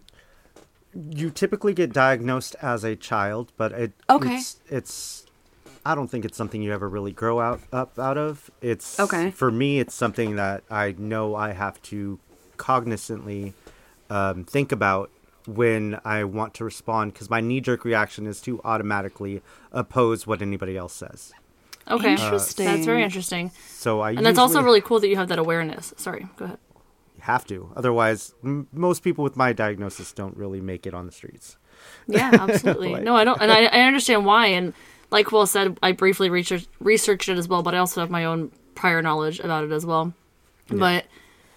You 0.93 1.29
typically 1.29 1.73
get 1.73 1.93
diagnosed 1.93 2.55
as 2.62 2.83
a 2.83 2.95
child, 2.95 3.51
but 3.57 3.71
it 3.71 3.93
Okay. 4.09 4.38
it's, 4.38 4.57
it's 4.69 5.25
I 5.85 5.95
don't 5.95 6.09
think 6.09 6.25
it's 6.25 6.37
something 6.37 6.61
you 6.61 6.73
ever 6.73 6.87
really 6.89 7.11
grow 7.11 7.39
out 7.39 7.61
up 7.71 7.97
out 7.97 8.17
of. 8.17 8.51
It's 8.61 8.99
Okay. 8.99 9.31
For 9.31 9.51
me, 9.51 9.79
it's 9.79 9.93
something 9.95 10.35
that 10.35 10.63
I 10.69 10.93
know 10.97 11.35
I 11.35 11.53
have 11.53 11.81
to 11.83 12.19
cognizantly 12.57 13.53
um, 14.09 14.43
think 14.43 14.71
about 14.71 15.09
when 15.47 15.99
I 16.05 16.23
want 16.25 16.53
to 16.55 16.63
respond 16.65 17.13
because 17.13 17.29
my 17.29 17.41
knee 17.41 17.61
jerk 17.61 17.83
reaction 17.85 18.27
is 18.27 18.41
to 18.41 18.61
automatically 18.63 19.41
oppose 19.71 20.27
what 20.27 20.41
anybody 20.41 20.77
else 20.77 20.93
says. 20.93 21.31
Okay, 21.89 22.11
Interesting. 22.11 22.65
That's 22.67 22.85
very 22.85 23.01
interesting, 23.03 23.49
So 23.67 24.01
I 24.01 24.11
and 24.11 24.23
that's 24.23 24.37
also 24.37 24.61
really 24.61 24.81
cool 24.81 24.99
that 24.99 25.07
you 25.07 25.15
have 25.15 25.27
that 25.29 25.39
awareness. 25.39 25.91
Sorry, 25.97 26.27
go 26.37 26.45
ahead. 26.45 26.59
You 27.15 27.23
have 27.23 27.45
to. 27.47 27.71
Otherwise, 27.75 28.35
m- 28.43 28.67
most 28.71 29.01
people 29.01 29.23
with 29.23 29.35
my 29.35 29.53
diagnosis 29.53 30.11
don't 30.11 30.37
really 30.37 30.61
make 30.61 30.85
it 30.85 30.93
on 30.93 31.07
the 31.07 31.11
streets. 31.11 31.57
Yeah, 32.05 32.29
absolutely. 32.39 32.91
Like- 32.93 33.03
no, 33.03 33.15
I 33.15 33.23
don't, 33.23 33.41
and 33.41 33.51
I, 33.51 33.63
I 33.65 33.81
understand 33.81 34.23
why. 34.25 34.47
And 34.47 34.73
like 35.11 35.31
Will 35.31 35.45
said, 35.47 35.77
I 35.81 35.91
briefly 35.91 36.29
researched 36.29 36.69
researched 36.79 37.29
it 37.29 37.37
as 37.37 37.47
well, 37.47 37.63
but 37.63 37.73
I 37.75 37.79
also 37.79 38.01
have 38.01 38.09
my 38.09 38.25
own 38.25 38.51
prior 38.75 39.01
knowledge 39.01 39.39
about 39.39 39.63
it 39.63 39.71
as 39.71 39.85
well. 39.85 40.13
But 40.69 41.05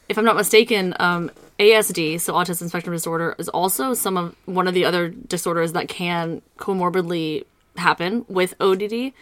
if 0.09 0.19
I'm 0.19 0.25
not 0.25 0.37
mistaken, 0.37 0.95
um, 0.99 1.31
ASD, 1.59 2.21
so 2.21 2.33
autism 2.35 2.69
spectrum 2.69 2.95
disorder, 2.95 3.35
is 3.39 3.49
also 3.49 3.95
some 3.95 4.17
of 4.17 4.35
one 4.47 4.67
of 4.67 4.75
the 4.75 4.85
other 4.85 5.09
disorders 5.11 5.73
that 5.75 5.89
can 5.89 6.43
comorbidly 6.59 7.45
happen 7.77 8.25
with 8.29 8.55
ODD, 8.61 9.13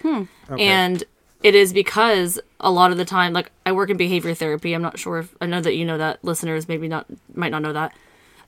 and 0.60 1.04
it 1.42 1.54
is 1.54 1.72
because 1.72 2.38
a 2.60 2.70
lot 2.70 2.92
of 2.92 2.98
the 2.98 3.04
time, 3.04 3.32
like 3.32 3.50
I 3.66 3.72
work 3.72 3.90
in 3.90 3.96
behavior 3.96 4.34
therapy. 4.34 4.74
I'm 4.74 4.82
not 4.82 4.98
sure 4.98 5.18
if 5.18 5.34
I 5.40 5.46
know 5.46 5.60
that 5.60 5.74
you 5.74 5.84
know 5.84 5.98
that 5.98 6.24
listeners 6.24 6.68
maybe 6.68 6.86
not 6.88 7.06
might 7.34 7.50
not 7.50 7.62
know 7.62 7.72
that, 7.72 7.92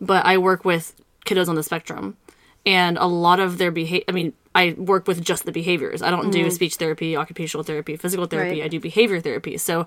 but 0.00 0.24
I 0.24 0.38
work 0.38 0.64
with 0.64 0.94
kiddos 1.26 1.48
on 1.48 1.54
the 1.56 1.62
spectrum, 1.62 2.16
and 2.64 2.98
a 2.98 3.06
lot 3.06 3.40
of 3.40 3.58
their 3.58 3.70
behavior. 3.70 4.04
I 4.08 4.12
mean, 4.12 4.32
I 4.54 4.74
work 4.76 5.06
with 5.06 5.24
just 5.24 5.44
the 5.44 5.52
behaviors. 5.52 6.02
I 6.02 6.10
don't 6.10 6.30
do 6.30 6.40
mm-hmm. 6.40 6.50
speech 6.50 6.76
therapy, 6.76 7.16
occupational 7.16 7.64
therapy, 7.64 7.96
physical 7.96 8.26
therapy. 8.26 8.60
Right. 8.60 8.64
I 8.64 8.68
do 8.68 8.80
behavior 8.80 9.20
therapy. 9.20 9.56
So 9.56 9.86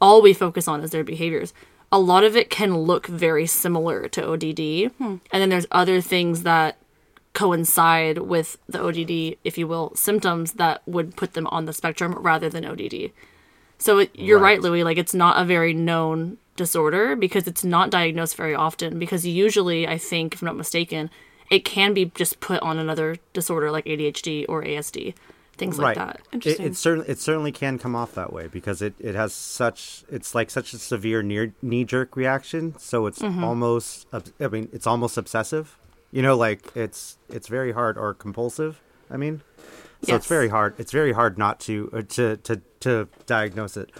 all 0.00 0.22
we 0.22 0.32
focus 0.32 0.68
on 0.68 0.82
is 0.82 0.90
their 0.90 1.04
behaviors. 1.04 1.52
A 1.90 1.98
lot 1.98 2.22
of 2.22 2.36
it 2.36 2.50
can 2.50 2.76
look 2.76 3.06
very 3.06 3.46
similar 3.46 4.08
to 4.08 4.22
ODD, 4.22 4.92
hmm. 4.98 5.16
and 5.32 5.42
then 5.42 5.48
there's 5.48 5.66
other 5.70 6.02
things 6.02 6.42
that 6.42 6.76
coincide 7.32 8.18
with 8.18 8.58
the 8.68 8.82
ODD, 8.82 9.38
if 9.44 9.56
you 9.56 9.66
will, 9.66 9.94
symptoms 9.94 10.54
that 10.54 10.82
would 10.86 11.16
put 11.16 11.32
them 11.32 11.46
on 11.46 11.64
the 11.64 11.72
spectrum 11.72 12.12
rather 12.14 12.50
than 12.50 12.64
ODD. 12.64 13.12
So 13.78 13.98
it, 13.98 14.10
you're 14.14 14.38
right. 14.38 14.58
Right. 14.58 14.62
Louie. 14.62 14.84
Like 14.84 14.98
it's 14.98 15.14
not 15.14 15.40
a 15.40 15.44
very 15.44 15.72
known 15.72 16.38
disorder 16.56 17.16
because 17.16 17.46
it's 17.46 17.64
not 17.64 17.90
diagnosed 17.90 18.36
very 18.36 18.54
often. 18.54 18.98
Because 18.98 19.24
usually, 19.24 19.86
I 19.86 19.96
think, 19.96 20.34
if 20.34 20.42
I'm 20.42 20.46
not 20.46 20.56
mistaken, 20.56 21.10
it 21.50 21.64
can 21.64 21.94
be 21.94 22.06
just 22.14 22.40
put 22.40 22.60
on 22.62 22.78
another 22.78 23.16
disorder 23.32 23.70
like 23.70 23.84
ADHD 23.86 24.44
or 24.48 24.62
ASD, 24.62 25.14
things 25.56 25.78
like 25.78 25.96
that. 25.96 26.16
It, 26.16 26.34
Interesting. 26.34 26.66
it 26.66 26.76
certainly 26.76 27.08
it 27.08 27.18
certainly 27.18 27.52
can 27.52 27.78
come 27.78 27.96
off 27.96 28.14
that 28.14 28.32
way 28.32 28.46
because 28.48 28.82
it, 28.82 28.94
it 28.98 29.14
has 29.14 29.32
such 29.32 30.04
it's 30.10 30.34
like 30.34 30.50
such 30.50 30.72
a 30.72 30.78
severe 30.78 31.22
near 31.22 31.52
knee 31.62 31.84
jerk 31.84 32.16
reaction. 32.16 32.74
So 32.78 33.06
it's 33.06 33.20
Mm-hmm. 33.20 33.44
almost 33.44 34.06
I 34.40 34.48
mean 34.48 34.68
it's 34.72 34.86
almost 34.86 35.16
obsessive. 35.16 35.76
You 36.12 36.22
know, 36.22 36.36
like 36.36 36.70
it's 36.74 37.18
it's 37.28 37.48
very 37.48 37.72
hard 37.72 37.98
or 37.98 38.14
compulsive. 38.14 38.80
I 39.10 39.16
mean, 39.16 39.42
so 40.02 40.12
Yes. 40.12 40.16
it's 40.18 40.26
very 40.26 40.48
hard. 40.48 40.74
It's 40.78 40.92
very 40.92 41.12
hard 41.12 41.38
not 41.38 41.60
to 41.60 41.90
uh, 41.92 42.02
to 42.08 42.36
to 42.38 42.60
to 42.80 43.08
diagnose 43.26 43.76
it. 43.76 43.90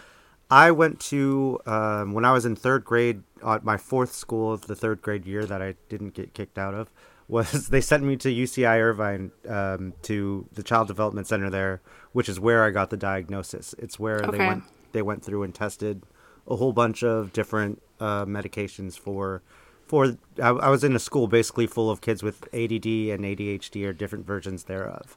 I 0.50 0.70
went 0.70 1.00
to 1.12 1.60
um, 1.66 2.12
when 2.14 2.24
I 2.24 2.32
was 2.32 2.46
in 2.46 2.56
third 2.56 2.84
grade. 2.84 3.22
at 3.46 3.62
my 3.64 3.76
fourth 3.76 4.12
school 4.12 4.52
of 4.52 4.66
the 4.66 4.74
third 4.74 5.00
grade 5.02 5.24
year 5.26 5.44
that 5.44 5.60
I 5.62 5.74
didn't 5.88 6.14
get 6.14 6.34
kicked 6.34 6.58
out 6.58 6.74
of 6.74 6.88
was 7.28 7.68
they 7.70 7.80
sent 7.80 8.02
me 8.02 8.16
to 8.16 8.28
UCI 8.28 8.80
Irvine 8.80 9.30
um, 9.48 9.94
to 10.02 10.46
the 10.52 10.62
Child 10.62 10.88
Development 10.88 11.26
Center 11.26 11.50
there, 11.50 11.80
which 12.12 12.28
is 12.28 12.40
where 12.40 12.64
I 12.64 12.70
got 12.70 12.90
the 12.90 12.96
diagnosis. 12.96 13.74
It's 13.78 13.98
where 13.98 14.20
they 14.20 14.38
went 14.38 14.64
they 14.92 15.02
went 15.02 15.24
through 15.24 15.42
and 15.42 15.54
tested 15.54 16.02
a 16.46 16.56
whole 16.56 16.72
bunch 16.72 17.02
of 17.02 17.32
different 17.32 17.82
uh, 18.00 18.24
medications 18.24 18.98
for 18.98 19.42
for. 19.86 20.16
I, 20.42 20.48
I 20.48 20.68
was 20.70 20.82
in 20.82 20.96
a 20.96 20.98
school 20.98 21.28
basically 21.28 21.66
full 21.66 21.90
of 21.90 22.00
kids 22.00 22.22
with 22.22 22.44
ADD 22.54 22.86
and 22.86 23.24
ADHD 23.24 23.86
or 23.86 23.92
different 23.92 24.26
versions 24.26 24.64
thereof 24.64 25.16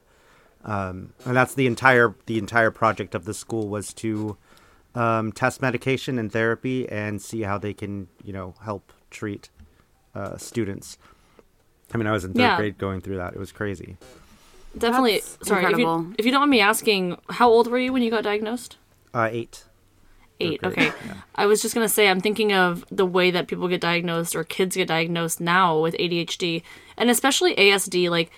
um, 0.64 1.14
and 1.26 1.36
that's 1.36 1.56
the 1.56 1.68
entire 1.68 2.16
the 2.26 2.38
entire 2.38 2.72
project 2.72 3.16
of 3.16 3.26
the 3.26 3.34
school 3.34 3.68
was 3.68 3.94
to 3.96 4.38
um, 4.94 5.32
test 5.32 5.62
medication 5.62 6.20
and 6.20 6.32
therapy 6.32 6.88
and 6.90 7.22
see 7.22 7.42
how 7.42 7.58
they 7.58 7.74
can 7.74 8.08
you 8.24 8.34
know 8.34 8.54
help 8.64 8.94
treat 9.10 9.50
uh, 10.14 10.38
students. 10.38 10.98
I 11.94 11.98
mean, 11.98 12.08
I 12.08 12.12
was 12.12 12.24
in 12.26 12.34
third 12.34 12.40
Yeah. 12.42 12.58
grade 12.58 12.78
going 12.78 13.02
through 13.02 13.18
that. 13.18 13.34
It 13.34 13.40
was 13.40 13.52
crazy. 13.52 13.98
Definitely. 14.78 15.16
That's 15.20 15.48
sorry, 15.48 15.64
if 15.64 15.70
incredible. 15.72 16.02
you, 16.10 16.16
if 16.18 16.26
you 16.26 16.32
don't 16.32 16.42
mind 16.42 16.52
me 16.52 16.62
asking, 16.62 17.18
how 17.30 17.50
old 17.50 17.68
were 17.70 17.78
you 17.78 17.92
when 17.92 18.02
you 18.04 18.10
got 18.10 18.24
diagnosed? 18.24 18.78
Uh, 19.14 19.28
eight. 19.32 19.66
Eight. 20.40 20.60
Okay, 20.64 20.88
Okay. 20.88 20.98
I 21.36 21.46
was 21.46 21.62
just 21.62 21.76
gonna 21.76 21.90
say, 21.90 22.08
I'm 22.08 22.20
thinking 22.22 22.52
of 22.54 22.84
the 22.90 23.06
way 23.06 23.30
that 23.32 23.48
people 23.48 23.68
get 23.68 23.80
diagnosed 23.82 24.36
or 24.36 24.44
kids 24.44 24.76
get 24.76 24.88
diagnosed 24.88 25.40
now 25.42 25.80
with 25.80 25.94
ADHD, 26.00 26.64
and 26.98 27.10
especially 27.12 27.54
ASD. 27.56 28.10
Like, 28.10 28.32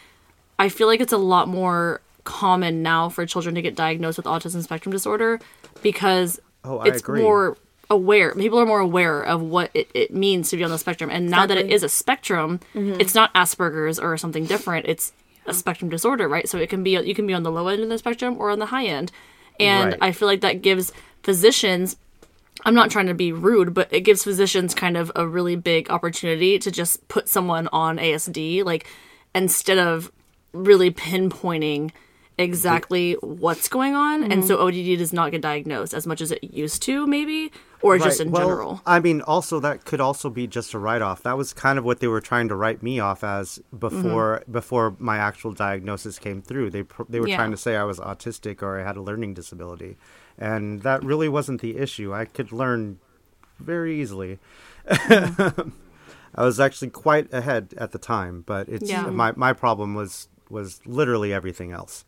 I 0.60 0.68
feel 0.70 0.88
like 0.88 1.00
it's 1.00 1.14
a 1.14 1.18
lot 1.18 1.48
more 1.48 2.02
common 2.26 2.82
now 2.84 3.08
for 3.10 3.26
children 3.26 3.56
to 3.56 3.62
get 3.62 3.76
diagnosed 3.76 4.18
with 4.18 4.26
autism 4.26 4.64
spectrum 4.64 4.92
disorder 4.92 5.40
because 5.82 6.40
Oh, 6.66 6.82
it's 6.82 7.00
agree. 7.02 7.22
more 7.22 7.58
aware. 7.94 8.34
People 8.34 8.60
are 8.60 8.66
more 8.66 8.80
aware 8.80 9.22
of 9.22 9.42
what 9.42 9.72
it, 9.74 9.90
it 9.94 10.14
means 10.14 10.50
to 10.50 10.58
be 10.58 10.64
on 10.64 10.72
the 10.72 10.78
spectrum, 10.78 11.10
and 11.10 11.30
now 11.30 11.46
that 11.46 11.58
it 11.58 11.70
is 11.70 11.84
a 11.84 11.90
spectrum, 11.90 12.60
mm-hmm. 12.74 13.00
it's 13.00 13.16
not 13.16 13.34
Asperger's 13.34 14.00
or 14.00 14.18
something 14.18 14.46
different. 14.46 14.88
It's 14.88 15.14
a 15.46 15.54
spectrum 15.54 15.90
disorder, 15.90 16.28
right? 16.28 16.48
So 16.48 16.58
it 16.58 16.70
can 16.70 16.84
be 16.84 16.92
you 16.92 17.16
can 17.16 17.28
be 17.28 17.34
on 17.34 17.44
the 17.44 17.52
low 17.52 17.68
end 17.68 17.82
of 17.82 17.90
the 17.90 17.98
spectrum 17.98 18.38
or 18.38 18.50
on 18.50 18.60
the 18.60 18.68
high 18.68 18.86
end, 18.86 19.12
and 19.60 19.92
Right. 19.92 20.00
I 20.02 20.12
feel 20.12 20.28
like 20.28 20.42
that 20.42 20.62
gives 20.62 20.92
physicians 21.24 21.96
I'm 22.66 22.76
not 22.76 22.92
trying 22.92 23.08
to 23.08 23.14
be 23.14 23.32
rude, 23.32 23.74
but 23.74 23.92
it 23.92 24.02
gives 24.02 24.24
physicians 24.24 24.74
kind 24.74 24.96
of 24.96 25.12
a 25.16 25.28
really 25.28 25.56
big 25.56 25.90
opportunity 25.90 26.60
to 26.60 26.72
just 26.72 27.08
put 27.08 27.28
someone 27.28 27.68
on 27.74 27.98
ASD, 27.98 28.64
like 28.64 28.88
instead 29.34 29.80
of 29.80 30.12
really 30.54 30.92
pinpointing 30.92 31.92
exactly 32.38 33.14
what's 33.22 33.68
going 33.68 33.96
on. 33.96 34.24
And 34.24 34.44
mm-hmm. 34.44 34.48
so 34.48 34.60
ODD 34.60 34.98
does 34.98 35.14
not 35.14 35.32
get 35.32 35.42
diagnosed 35.42 35.94
as 35.94 36.08
much 36.08 36.22
as 36.22 36.32
it 36.32 36.44
used 36.44 36.82
to, 36.84 37.08
maybe, 37.08 37.52
or 37.84 37.98
just 38.00 38.20
in 38.22 38.32
well, 38.32 38.42
general. 38.48 38.82
I 38.86 39.00
mean, 39.00 39.22
also 39.22 39.60
that 39.60 39.86
could 39.86 40.00
also 40.02 40.30
be 40.30 40.48
just 40.48 40.74
a 40.74 40.80
write 40.80 41.02
off. 41.02 41.22
That 41.24 41.38
was 41.38 41.54
kind 41.54 41.78
of 41.78 41.86
what 41.86 42.00
they 42.00 42.08
were 42.08 42.22
trying 42.22 42.48
to 42.50 42.56
write 42.56 42.82
me 42.82 43.00
off 43.00 43.24
as 43.24 43.60
before 43.78 44.40
Mm-hmm. 44.42 44.52
before 44.52 44.96
my 45.00 45.18
actual 45.18 45.52
diagnosis 45.54 46.18
came 46.20 46.42
through. 46.42 46.70
They 46.72 46.84
they 47.10 47.20
were 47.20 47.28
Yeah. 47.28 47.36
trying 47.38 47.52
to 47.52 47.58
say 47.58 47.76
I 47.76 47.84
was 47.84 48.00
autistic 48.00 48.62
or 48.64 48.80
I 48.80 48.84
had 48.84 48.98
a 48.98 49.02
learning 49.02 49.34
disability, 49.36 49.98
and 50.38 50.82
that 50.84 51.04
really 51.04 51.30
wasn't 51.30 51.62
the 51.62 51.78
issue. 51.78 52.14
I 52.14 52.26
could 52.26 52.52
learn 52.52 53.00
very 53.60 54.00
easily. 54.02 54.40
I 56.36 56.44
was 56.44 56.60
actually 56.60 56.90
quite 56.90 57.32
ahead 57.34 57.74
at 57.78 57.92
the 57.92 58.00
time, 58.00 58.44
but 58.46 58.68
it's 58.70 58.90
Yeah. 58.90 59.10
my 59.10 59.34
my 59.36 59.54
problem 59.54 59.94
was 59.94 60.28
was 60.50 60.82
literally 60.86 61.34
everything 61.34 61.72
else. 61.72 62.06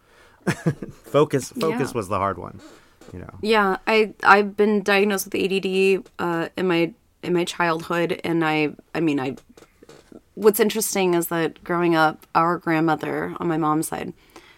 focus 1.03 1.49
focus 1.59 1.91
Yeah. 1.91 1.97
was 1.97 2.07
the 2.07 2.17
hard 2.17 2.37
one, 2.37 2.59
you 3.13 3.19
know. 3.19 3.33
Yeah, 3.41 3.77
I 3.87 4.13
I've 4.23 4.55
been 4.55 4.83
diagnosed 4.83 5.25
with 5.25 5.35
ADD 5.35 6.07
uh, 6.19 6.49
in 6.57 6.67
my 6.67 6.93
in 7.23 7.33
my 7.33 7.43
childhood, 7.43 8.19
and 8.23 8.43
I 8.45 8.75
I 8.93 8.99
mean 8.99 9.19
I. 9.19 9.35
What's 10.35 10.59
interesting 10.59 11.13
is 11.13 11.27
that 11.27 11.63
growing 11.63 11.95
up, 11.95 12.27
our 12.35 12.57
grandmother 12.57 13.33
on 13.39 13.47
my 13.47 13.55
mom's 13.55 13.87
side, 13.87 14.11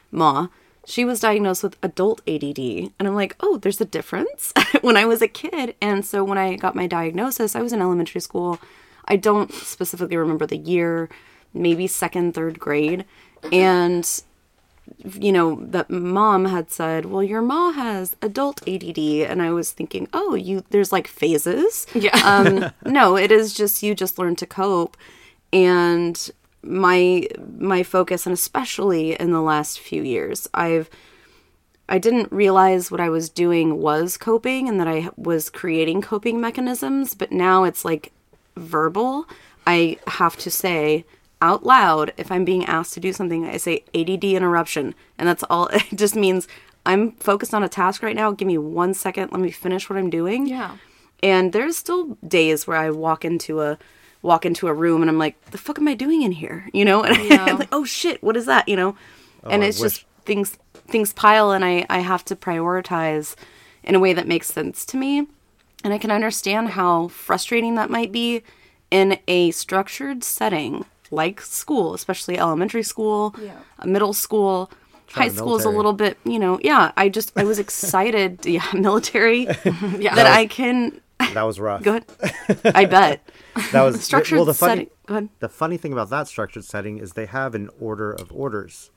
Ma, 0.10 0.48
she 0.88 1.06
was 1.06 1.20
diagnosed 1.20 1.62
with 1.62 1.78
adult 1.84 2.22
ADD, 2.28 2.58
and 2.58 3.08
I'm 3.08 3.14
like, 3.14 3.36
oh, 3.42 3.58
there's 3.58 3.80
a 3.82 3.86
difference 3.86 4.54
when 4.82 4.98
I 4.98 5.06
was 5.06 5.22
a 5.22 5.28
kid, 5.28 5.76
and 5.82 6.04
so 6.06 6.24
when 6.24 6.38
I 6.38 6.56
got 6.56 6.76
my 6.76 6.88
diagnosis, 6.88 7.56
I 7.56 7.62
was 7.62 7.74
in 7.74 7.82
elementary 7.82 8.22
school. 8.22 8.60
I 9.06 9.18
don't 9.18 9.52
specifically 9.54 10.18
remember 10.18 10.46
the 10.46 10.58
year, 10.58 11.10
maybe 11.54 11.88
second, 11.88 12.34
third 12.34 12.58
grade, 12.60 13.06
and 13.52 14.24
you 15.20 15.32
know, 15.32 15.56
that 15.62 15.90
mom 15.90 16.46
had 16.46 16.70
said, 16.72 17.06
"Well, 17.06 17.24
your 17.24 17.42
mom 17.42 17.74
has 17.76 18.16
adult 18.22 18.68
ADD," 18.68 18.98
and 18.98 19.42
I 19.42 19.52
was 19.52 19.72
thinking, 19.72 20.08
"Oh, 20.14 20.36
you 20.36 20.64
there's 20.70 20.92
like 20.92 21.08
phases." 21.08 21.88
Yeah. 21.94 22.18
um, 22.24 22.72
no, 22.92 23.16
it 23.16 23.32
is 23.32 23.54
just 23.54 23.84
you 23.84 23.96
just 23.96 24.18
learn 24.18 24.36
to 24.38 24.46
cope, 24.46 24.98
and 25.54 26.30
my 26.62 27.28
my 27.58 27.84
focus, 27.84 28.26
and 28.26 28.34
especially 28.34 29.14
in 29.14 29.32
the 29.32 29.42
last 29.42 29.80
few 29.80 30.04
years, 30.04 30.48
I've 30.54 30.90
I 31.90 31.98
didn't 32.00 32.32
realize 32.32 32.92
what 32.92 33.00
I 33.00 33.10
was 33.10 33.30
doing 33.30 33.82
was 33.82 34.18
coping 34.18 34.68
and 34.68 34.80
that 34.80 34.88
I 34.88 35.10
was 35.16 35.50
creating 35.50 36.02
coping 36.02 36.42
mechanisms, 36.42 37.14
but 37.14 37.32
now 37.32 37.64
it's 37.64 37.86
like 37.86 38.12
verbal. 38.58 39.26
I 39.66 39.98
have 40.08 40.38
to 40.38 40.52
say 40.52 41.06
out 41.42 41.66
loud 41.66 42.14
if 42.18 42.32
I'm 42.32 42.46
being 42.46 42.66
asked 42.66 42.94
to 42.94 43.00
do 43.00 43.14
something, 43.14 43.46
I 43.46 43.58
say 43.58 43.84
ADD 43.94 44.24
interruption. 44.24 44.96
And 45.18 45.28
that's 45.28 45.44
all. 45.50 45.70
It 45.74 45.96
just 45.96 46.16
means 46.16 46.48
I'm 46.86 47.12
focused 47.14 47.54
on 47.54 47.64
a 47.64 47.70
task 47.70 48.02
right 48.02 48.16
now. 48.16 48.32
Give 48.32 48.48
me 48.48 48.58
one 48.58 48.94
second. 48.94 49.32
Let 49.32 49.42
me 49.42 49.52
finish 49.52 49.90
what 49.90 49.98
I'm 49.98 50.10
doing. 50.10 50.48
Yeah. 50.48 50.78
And 51.24 51.52
there's 51.54 51.76
still 51.78 52.18
days 52.28 52.68
where 52.68 52.78
I 52.78 52.90
walk 52.92 53.26
into 53.26 53.62
a 53.62 53.78
walk 54.24 54.46
into 54.46 54.68
a 54.68 54.74
room 54.74 55.02
and 55.02 55.10
I'm 55.10 55.20
like, 55.20 55.40
the 55.52 55.58
fuck 55.58 55.78
am 55.80 55.88
I 55.88 55.94
doing 55.94 56.22
in 56.24 56.32
here? 56.32 56.68
You 56.74 56.86
know? 56.86 57.04
And 57.04 57.16
I'm 57.40 57.58
like, 57.60 57.70
oh 57.72 57.86
shit, 57.86 58.22
what 58.24 58.38
is 58.38 58.46
that? 58.46 58.68
You 58.68 58.76
know? 58.76 58.96
Oh, 59.44 59.50
and 59.50 59.64
I 59.64 59.68
it's 59.68 59.80
wish- 59.80 59.94
just 59.94 60.06
things 60.26 60.58
things 60.88 61.12
pile 61.14 61.52
and 61.52 61.66
I, 61.66 61.86
I 61.90 62.00
have 62.00 62.24
to 62.26 62.36
prioritize 62.36 63.36
in 63.84 63.94
a 63.94 64.00
way 64.00 64.14
that 64.14 64.28
makes 64.28 64.48
sense 64.48 64.86
to 64.86 64.98
me. 64.98 65.28
And 65.84 65.94
I 65.94 65.98
can 65.98 66.12
understand 66.12 66.70
how 66.70 67.10
frustrating 67.10 67.76
that 67.76 67.90
might 67.90 68.12
be 68.12 68.42
in 68.90 69.20
a 69.28 69.52
structured 69.52 70.24
setting 70.24 70.86
like 71.12 71.42
school, 71.42 71.94
especially 71.94 72.38
elementary 72.38 72.84
school, 72.84 73.36
Yeah. 73.42 73.54
middle 73.86 74.14
school. 74.14 74.70
High 75.10 75.30
Child 75.30 75.38
school 75.38 75.56
is 75.58 75.64
a 75.66 75.70
little 75.70 75.94
bit, 75.94 76.18
you 76.26 76.38
know, 76.38 76.60
yeah. 76.62 76.92
I 76.98 77.08
just 77.08 77.32
I 77.38 77.46
was 77.46 77.60
excited, 77.60 78.46
yeah, 78.46 78.66
military, 78.74 79.46
Yeah. 79.98 80.16
that 80.16 80.28
I 80.28 80.48
can 80.48 81.00
That 81.34 81.44
was 81.44 81.60
rough. 81.60 81.82
go 81.82 81.92
ahead. 81.98 82.06
I 82.76 82.86
bet 82.86 83.28
That 83.72 83.84
was 83.84 84.04
structured 84.04 84.36
well, 84.38 84.46
the 84.46 84.54
funny, 84.54 84.72
setting. 84.72 84.90
Go 85.08 85.14
ahead. 85.16 85.30
the 85.40 85.50
funny 85.50 85.78
thing 85.78 85.94
about 85.94 86.10
that 86.10 86.28
structured 86.28 86.66
setting 86.66 86.98
is 86.98 87.14
they 87.14 87.26
have 87.26 87.56
an 87.56 87.70
order 87.80 88.12
of 88.12 88.32
orders 88.34 88.92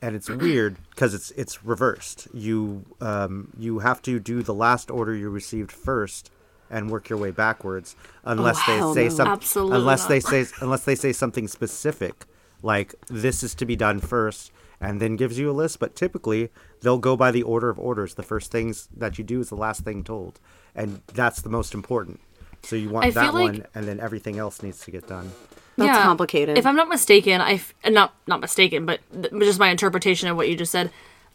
and 0.00 0.16
it's 0.16 0.28
weird 0.30 0.76
because 0.90 1.12
it's 1.14 1.30
it's 1.32 1.62
reversed 1.64 2.26
you 2.34 2.84
um, 3.00 3.52
you 3.58 3.78
have 3.80 4.00
to 4.02 4.18
do 4.18 4.42
the 4.42 4.54
last 4.54 4.90
order 4.90 5.14
you 5.14 5.28
received 5.30 5.70
first 5.70 6.30
and 6.72 6.90
work 6.90 7.08
your 7.08 7.18
way 7.18 7.30
backwards 7.30 7.94
unless 8.24 8.56
Oh, 8.66 8.76
hell 8.78 8.94
they 8.94 9.02
say 9.04 9.08
no. 9.10 9.14
something 9.16 9.32
Absolutely 9.32 9.76
unless 9.78 10.00
not. 10.02 10.08
they 10.08 10.20
say 10.20 10.46
unless 10.60 10.84
they 10.84 10.94
say 10.96 11.12
something 11.12 11.46
specific 11.46 12.24
like 12.62 12.94
this 13.08 13.42
is 13.44 13.54
to 13.56 13.64
be 13.66 13.76
done 13.76 14.00
first 14.00 14.50
and 14.80 15.00
then 15.00 15.14
gives 15.16 15.38
you 15.38 15.48
a 15.50 15.52
list 15.52 15.78
but 15.78 15.94
typically 15.94 16.48
they'll 16.80 16.98
go 16.98 17.16
by 17.16 17.30
the 17.30 17.42
order 17.44 17.68
of 17.68 17.78
orders 17.78 18.14
the 18.14 18.22
first 18.22 18.50
things 18.50 18.88
that 18.96 19.18
you 19.18 19.22
do 19.24 19.40
is 19.40 19.48
the 19.50 19.54
last 19.56 19.84
thing 19.84 20.02
told 20.02 20.40
and 20.74 21.02
that's 21.14 21.42
the 21.42 21.48
most 21.50 21.74
important 21.74 22.18
so 22.62 22.74
you 22.74 22.88
want 22.88 23.06
I 23.06 23.10
that 23.10 23.24
feel 23.26 23.32
like- 23.34 23.52
one 23.52 23.66
and 23.74 23.86
then 23.86 24.00
everything 24.00 24.38
else 24.38 24.62
needs 24.62 24.80
to 24.84 24.90
get 24.90 25.06
done 25.06 25.30
That's 25.76 26.02
complicated. 26.02 26.58
If 26.58 26.66
I'm 26.66 26.76
not 26.76 26.88
mistaken, 26.88 27.40
I 27.40 27.54
f- 27.54 27.72
not 27.88 28.12
not 28.26 28.40
mistaken, 28.40 28.84
but 28.84 29.00
th- 29.10 29.32
just 29.40 29.58
my 29.58 29.70
interpretation 29.70 30.28
of 30.28 30.36
what 30.36 30.46
you 30.50 30.54
just 30.54 30.70
said. 30.70 30.90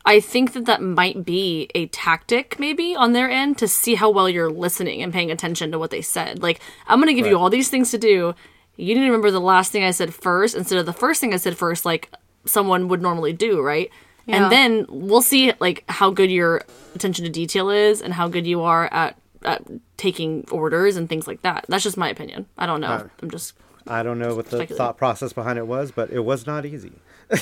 I 0.07 0.21
think 0.21 0.53
that 0.53 0.63
that 0.65 0.81
might 0.81 1.25
be 1.25 1.69
a 1.75 1.87
tactic, 1.87 2.57
maybe 2.59 2.95
on 2.95 3.11
their 3.11 3.29
end, 3.29 3.57
to 3.57 3.67
see 3.67 3.95
how 3.95 4.09
well 4.09 4.29
you're 4.29 4.49
listening 4.49 5.03
and 5.03 5.11
paying 5.11 5.29
attention 5.29 5.69
to 5.73 5.79
what 5.79 5.91
they 5.91 6.01
said. 6.01 6.41
Like, 6.41 6.61
I'm 6.87 6.99
gonna 7.01 7.13
give 7.13 7.27
you 7.27 7.37
all 7.37 7.49
these 7.49 7.69
things 7.69 7.91
to 7.91 7.97
do. 7.97 8.33
You 8.77 8.95
need 8.95 9.01
to 9.01 9.07
remember 9.07 9.31
the 9.31 9.41
last 9.41 9.73
thing 9.73 9.83
I 9.83 9.91
said 9.91 10.13
first 10.13 10.55
instead 10.55 10.79
of 10.79 10.85
the 10.85 10.93
first 10.93 11.19
thing 11.19 11.33
I 11.33 11.37
said 11.37 11.57
first, 11.57 11.83
like 11.83 12.09
someone 12.45 12.87
would 12.87 13.01
normally 13.01 13.33
do, 13.33 13.61
right? 13.61 13.91
Yeah. 14.25 14.43
And 14.43 14.51
then 14.51 14.85
we'll 14.87 15.21
see 15.21 15.51
like 15.59 15.83
how 15.89 16.09
good 16.09 16.31
your 16.31 16.61
attention 16.95 17.25
to 17.25 17.31
detail 17.31 17.69
is 17.69 18.01
and 18.01 18.13
how 18.13 18.29
good 18.29 18.47
you 18.47 18.61
are 18.61 18.87
at, 18.93 19.17
at 19.43 19.61
taking 19.97 20.45
orders 20.51 20.95
and 20.95 21.09
things 21.09 21.27
like 21.27 21.41
that. 21.41 21.65
That's 21.67 21.83
just 21.83 21.97
my 21.97 22.09
opinion. 22.09 22.45
I 22.57 22.65
don't 22.65 22.79
know. 22.79 22.87
Uh, 22.87 23.07
I'm 23.21 23.29
just 23.29 23.55
I 23.85 24.03
don't 24.03 24.19
know 24.19 24.35
what 24.35 24.47
the 24.47 24.65
thought 24.67 24.97
process 24.97 25.33
behind 25.33 25.57
it 25.57 25.67
was, 25.67 25.91
but 25.91 26.11
it 26.11 26.19
was 26.19 26.45
not 26.47 26.65
easy. 26.65 26.93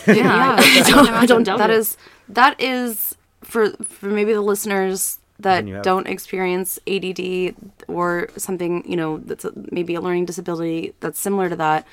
Yeah. 0.07 0.55
I 0.59 0.83
don't, 0.87 1.09
I 1.09 1.25
don't 1.25 1.43
doubt 1.43 1.59
that 1.59 1.69
it. 1.69 1.77
is 1.77 1.97
that 2.29 2.59
is 2.61 3.15
for 3.43 3.69
for 3.83 4.07
maybe 4.07 4.33
the 4.33 4.41
listeners 4.41 5.19
that 5.39 5.67
have- 5.67 5.83
don't 5.83 6.07
experience 6.07 6.79
ADD 6.87 7.55
or 7.87 8.29
something 8.37 8.83
you 8.89 8.95
know 8.95 9.17
that's 9.19 9.45
a, 9.45 9.51
maybe 9.71 9.95
a 9.95 10.01
learning 10.01 10.25
disability 10.25 10.93
that's 11.01 11.19
similar 11.19 11.49
to 11.49 11.55
that. 11.57 11.85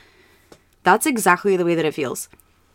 That's 0.84 1.06
exactly 1.06 1.56
the 1.56 1.64
way 1.64 1.74
that 1.76 1.84
it 1.84 1.94
feels. 1.94 2.28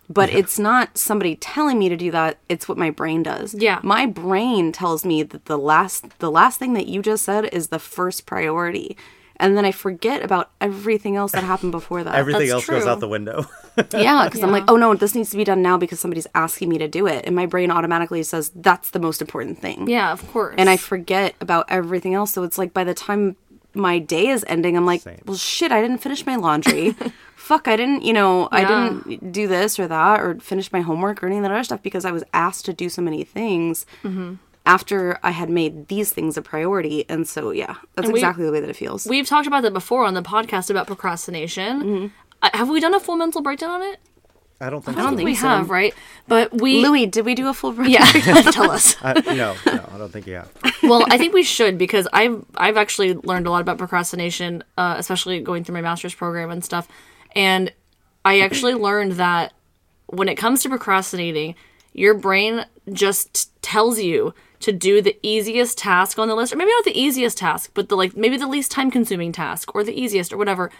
but 0.09 0.29
it's 0.29 0.57
not 0.57 0.97
somebody 0.97 1.35
telling 1.35 1.77
me 1.77 1.89
to 1.89 1.97
do 1.97 2.09
that. 2.11 2.37
It's 2.47 2.69
what 2.69 2.77
my 2.77 2.89
brain 2.89 3.23
does. 3.23 3.53
Yeah. 3.53 3.81
My 3.83 4.05
brain 4.05 4.71
tells 4.71 5.03
me 5.03 5.23
that 5.23 5.45
the 5.45 5.57
last 5.57 6.17
the 6.19 6.31
last 6.31 6.59
thing 6.59 6.73
that 6.73 6.87
you 6.87 7.01
just 7.01 7.25
said 7.25 7.45
is 7.51 7.67
the 7.67 7.79
first 7.79 8.25
priority. 8.25 8.95
And 9.39 9.55
then 9.55 9.65
I 9.65 9.71
forget 9.71 10.23
about 10.23 10.49
everything 10.59 11.15
else 11.15 11.31
that 11.31 11.43
happened 11.43 11.71
before 11.71 12.03
that. 12.03 12.15
Everything 12.15 12.41
That's 12.47 12.53
else 12.53 12.65
goes 12.67 12.85
out 12.87 12.99
the 12.99 13.07
window. 13.07 13.45
Yeah, 13.93 14.25
because 14.25 14.41
I'm 14.41 14.51
like, 14.51 14.63
oh 14.69 14.75
no, 14.75 14.95
this 14.95 15.13
needs 15.13 15.29
to 15.29 15.37
be 15.37 15.43
done 15.43 15.61
now 15.61 15.77
because 15.77 15.99
somebody's 15.99 16.25
asking 16.33 16.69
me 16.69 16.79
to 16.79 16.87
do 16.87 17.05
it. 17.05 17.25
And 17.27 17.35
my 17.35 17.45
brain 17.45 17.69
automatically 17.69 18.23
says 18.23 18.49
that's 18.55 18.89
the 18.89 18.97
most 18.97 19.21
important 19.21 19.59
thing. 19.59 19.87
Yeah, 19.87 20.11
of 20.11 20.27
course. 20.31 20.55
And 20.57 20.67
I 20.67 20.77
forget 20.77 21.35
about 21.41 21.67
everything 21.69 22.15
else. 22.15 22.33
So 22.33 22.41
it's 22.41 22.57
like 22.57 22.73
by 22.73 22.83
the 22.83 22.95
time 22.95 23.35
my 23.75 23.99
day 23.99 24.29
is 24.29 24.43
ending, 24.47 24.75
I'm 24.75 24.87
like, 24.87 25.01
Same. 25.01 25.21
well, 25.27 25.37
shit, 25.37 25.71
I 25.71 25.79
didn't 25.79 25.99
finish 25.99 26.25
my 26.25 26.37
laundry. 26.37 26.95
Fuck, 27.35 27.67
I 27.67 27.75
didn't, 27.77 28.01
you 28.01 28.13
know, 28.13 28.49
I 28.51 28.65
didn't 28.65 29.31
do 29.31 29.47
this 29.47 29.79
or 29.79 29.87
that 29.87 30.21
or 30.21 30.39
finish 30.39 30.71
my 30.71 30.81
homework 30.81 31.21
or 31.21 31.27
any 31.27 31.37
of 31.37 31.43
that 31.43 31.51
other 31.51 31.63
stuff 31.63 31.83
because 31.83 32.03
I 32.03 32.11
was 32.11 32.23
asked 32.33 32.65
to 32.65 32.73
do 32.73 32.89
so 32.89 33.03
many 33.03 33.23
things 33.23 33.85
Mm-hmm. 34.03 34.35
After 34.67 35.17
I 35.23 35.31
had 35.31 35.49
made 35.49 35.87
these 35.87 36.11
things 36.11 36.35
a 36.35 36.41
priority. 36.41 37.05
And 37.09 37.27
so, 37.27 37.51
yeah, 37.51 37.77
that's 37.95 38.09
we- 38.09 38.15
exactly 38.15 38.45
the 38.45 38.51
way 38.51 38.59
that 38.59 38.69
it 38.69 38.75
feels. 38.75 39.07
We've 39.07 39.25
talked 39.25 39.47
about 39.47 39.63
that 39.63 39.73
before 39.73 40.03
on 40.03 40.13
the 40.13 40.21
podcast 40.21 40.69
about 40.69 40.87
procrastination. 40.87 41.81
Mm-hmm. 41.81 42.07
Uh, 42.41 42.49
Have 42.53 42.69
we 42.69 42.79
done 42.81 42.93
a 42.93 42.99
full 42.99 43.15
mental 43.15 43.41
breakdown 43.41 43.71
on 43.71 43.81
it? 43.81 43.99
I 44.59 44.69
don't 44.69 44.83
think 44.83 44.97
I 44.97 45.01
don't 45.01 45.13
so. 45.13 45.17
think 45.17 45.25
we 45.27 45.35
so. 45.35 45.47
have, 45.47 45.69
right? 45.69 45.93
But 46.27 46.51
we. 46.61 46.83
Louie, 46.85 47.05
did 47.05 47.25
we 47.25 47.35
do 47.35 47.47
a 47.47 47.53
full 47.53 47.71
breakdown? 47.71 48.07
Yeah, 48.13 48.41
tell 48.51 48.71
us. 48.71 48.95
I, 49.01 49.13
no, 49.13 49.55
no, 49.65 49.89
I 49.93 49.97
don't 49.97 50.11
think 50.11 50.25
you 50.27 50.33
have. 50.33 50.51
well, 50.83 51.05
I 51.09 51.17
think 51.17 51.33
we 51.33 51.43
should 51.43 51.77
because 51.77 52.07
I've 52.11 52.43
I've 52.55 52.75
actually 52.75 53.13
learned 53.13 53.45
a 53.45 53.51
lot 53.51 53.61
about 53.61 53.77
procrastination, 53.77 54.63
uh, 54.77 54.95
especially 54.97 55.39
going 55.41 55.63
through 55.63 55.75
my 55.75 55.81
master's 55.81 56.15
program 56.15 56.49
and 56.49 56.65
stuff. 56.65 56.87
And 57.35 57.71
I 58.25 58.39
actually 58.41 58.73
learned 58.73 59.13
that 59.13 59.53
when 60.07 60.27
it 60.27 60.35
comes 60.35 60.63
to 60.63 60.69
procrastinating, 60.69 61.53
your 61.93 62.15
brain 62.15 62.65
just 62.91 63.61
tells 63.61 63.99
you 63.99 64.33
to 64.59 64.71
do 64.71 65.01
the 65.01 65.17
easiest 65.21 65.77
task 65.77 66.17
on 66.17 66.27
the 66.27 66.35
list, 66.35 66.53
or 66.53 66.57
maybe 66.57 66.71
not 66.71 66.85
the 66.85 66.99
easiest 66.99 67.37
task, 67.37 67.71
but 67.73 67.89
the 67.89 67.95
like 67.95 68.15
maybe 68.15 68.37
the 68.37 68.47
least 68.47 68.71
time 68.71 68.89
consuming 68.89 69.31
task, 69.31 69.73
or 69.75 69.83
the 69.83 69.99
easiest, 69.99 70.33
or 70.33 70.37
whatever. 70.37 70.71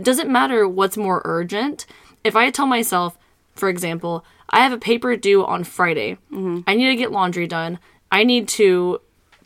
Doesn't 0.00 0.30
matter 0.30 0.68
what's 0.68 0.96
more 0.96 1.22
urgent. 1.24 1.86
If 2.22 2.36
I 2.36 2.50
tell 2.50 2.66
myself, 2.66 3.18
for 3.54 3.68
example, 3.68 4.24
I 4.50 4.60
have 4.60 4.72
a 4.72 4.78
paper 4.78 5.16
due 5.16 5.44
on 5.44 5.64
Friday, 5.64 6.18
mm-hmm. 6.30 6.60
I 6.66 6.74
need 6.74 6.88
to 6.88 6.96
get 6.96 7.12
laundry 7.12 7.46
done. 7.46 7.78
I 8.12 8.24
need 8.24 8.48
to 8.48 9.00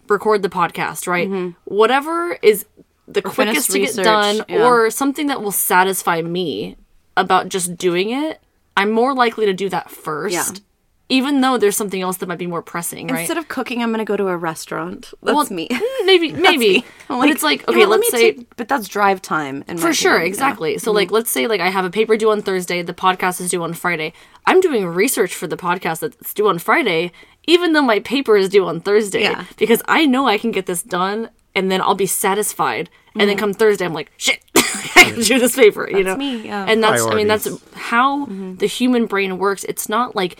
record 0.08 0.42
the 0.42 0.48
podcast, 0.48 1.06
right? 1.06 1.28
Mm-hmm. 1.28 1.50
Whatever 1.64 2.38
is 2.42 2.66
the 3.06 3.22
finish 3.22 3.34
quickest 3.34 3.70
to 3.70 3.78
get 3.78 3.94
done 3.96 4.42
yeah. 4.48 4.64
or 4.64 4.90
something 4.90 5.28
that 5.28 5.42
will 5.42 5.52
satisfy 5.52 6.20
me 6.20 6.76
about 7.16 7.48
just 7.48 7.76
doing 7.76 8.10
it, 8.10 8.40
I'm 8.76 8.90
more 8.90 9.14
likely 9.14 9.46
to 9.46 9.52
do 9.52 9.68
that 9.68 9.90
first. 9.90 10.34
Yeah. 10.34 10.64
Even 11.10 11.40
though 11.40 11.58
there's 11.58 11.76
something 11.76 12.00
else 12.00 12.18
that 12.18 12.28
might 12.28 12.38
be 12.38 12.46
more 12.46 12.62
pressing, 12.62 13.08
right? 13.08 13.20
Instead 13.20 13.36
of 13.36 13.48
cooking, 13.48 13.82
I'm 13.82 13.90
going 13.90 13.98
to 13.98 14.04
go 14.04 14.16
to 14.16 14.28
a 14.28 14.36
restaurant. 14.36 15.12
That's 15.22 15.34
Well, 15.34 15.44
me. 15.50 15.68
Mm, 15.68 15.80
maybe, 16.06 16.32
maybe. 16.32 16.68
me. 16.78 16.84
I'm 17.08 17.20
But 17.20 17.30
it's 17.30 17.42
like, 17.42 17.60
you 17.62 17.66
know 17.66 17.72
okay, 17.72 17.80
what, 17.80 17.90
let 17.90 18.00
let's 18.00 18.12
me 18.12 18.18
say 18.18 18.32
take- 18.32 18.56
but 18.56 18.68
that's 18.68 18.88
drive 18.88 19.20
time. 19.20 19.64
in 19.66 19.76
my 19.76 19.82
for 19.82 19.92
sure, 19.92 20.12
opinion, 20.12 20.22
yeah. 20.22 20.28
exactly. 20.28 20.78
So 20.78 20.92
like 20.92 21.08
mm-hmm. 21.08 21.16
let's 21.16 21.30
say 21.30 21.46
like 21.46 21.60
I 21.60 21.68
have 21.68 21.84
a 21.84 21.90
paper 21.90 22.16
due 22.16 22.30
on 22.30 22.42
Thursday, 22.42 22.82
the 22.82 22.94
podcast 22.94 23.40
is 23.40 23.50
due 23.50 23.62
on 23.62 23.74
Friday. 23.74 24.12
I'm 24.46 24.60
doing 24.60 24.86
research 24.86 25.34
for 25.34 25.46
the 25.46 25.56
podcast 25.56 26.00
that's 26.00 26.32
due 26.32 26.48
on 26.48 26.58
Friday, 26.58 27.12
even 27.46 27.72
though 27.72 27.82
my 27.82 27.98
paper 28.00 28.36
is 28.36 28.48
due 28.48 28.66
on 28.66 28.80
Thursday. 28.80 29.22
Yeah. 29.22 29.44
Because 29.56 29.82
I 29.86 30.06
know 30.06 30.26
I 30.26 30.38
can 30.38 30.52
get 30.52 30.66
this 30.66 30.82
done 30.82 31.30
and 31.54 31.70
then 31.70 31.80
I'll 31.80 31.94
be 31.94 32.06
satisfied. 32.06 32.88
And 33.14 33.28
then 33.28 33.30
mm-hmm. 33.36 33.40
come 33.40 33.54
Thursday 33.54 33.84
I'm 33.84 33.92
like, 33.92 34.12
shit, 34.16 34.40
I 34.56 35.04
can 35.04 35.20
do 35.20 35.40
this 35.40 35.56
paper, 35.56 35.90
you 35.90 36.04
know? 36.04 36.16
me, 36.16 36.46
yeah. 36.46 36.64
And 36.68 36.82
that's 36.82 37.02
I 37.02 37.14
mean 37.14 37.26
that's 37.26 37.48
Priorities. 37.48 37.74
how 37.74 38.26
mm-hmm. 38.26 38.54
the 38.56 38.66
human 38.66 39.06
brain 39.06 39.38
works. 39.38 39.64
It's 39.64 39.88
not 39.88 40.14
like 40.14 40.38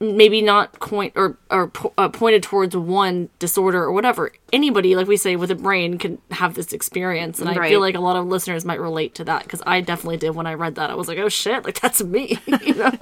maybe 0.00 0.40
not 0.40 0.72
point 0.80 1.12
or 1.14 1.36
or 1.50 1.68
po- 1.68 1.92
uh, 1.98 2.08
pointed 2.08 2.42
towards 2.42 2.74
one 2.76 3.28
disorder 3.38 3.82
or 3.84 3.92
whatever. 3.92 4.32
Anybody, 4.52 4.96
like 4.96 5.06
we 5.06 5.16
say, 5.16 5.36
with 5.36 5.50
a 5.50 5.54
brain 5.54 5.98
can 5.98 6.18
have 6.30 6.54
this 6.54 6.72
experience, 6.72 7.38
and 7.38 7.48
I 7.50 7.54
Right. 7.54 7.68
feel 7.70 7.80
like 7.80 7.94
a 7.94 8.00
lot 8.00 8.16
of 8.16 8.26
listeners 8.26 8.64
might 8.64 8.80
relate 8.80 9.14
to 9.16 9.24
that 9.24 9.42
because 9.44 9.62
I 9.66 9.80
definitely 9.82 10.16
did 10.16 10.30
when 10.30 10.46
I 10.46 10.54
read 10.54 10.74
that. 10.76 10.90
I 10.90 10.94
was 10.94 11.06
like, 11.08 11.18
oh 11.18 11.28
shit, 11.28 11.64
like 11.64 11.80
that's 11.80 12.02
me, 12.02 12.38
you 12.46 12.74
know. 12.74 12.92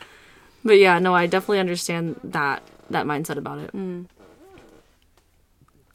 but 0.64 0.78
yeah, 0.78 0.98
no, 0.98 1.14
I 1.14 1.26
definitely 1.26 1.60
understand 1.60 2.20
that 2.24 2.62
that 2.90 3.06
mindset 3.06 3.36
about 3.38 3.58
it. 3.60 3.72
Mm. 3.72 4.06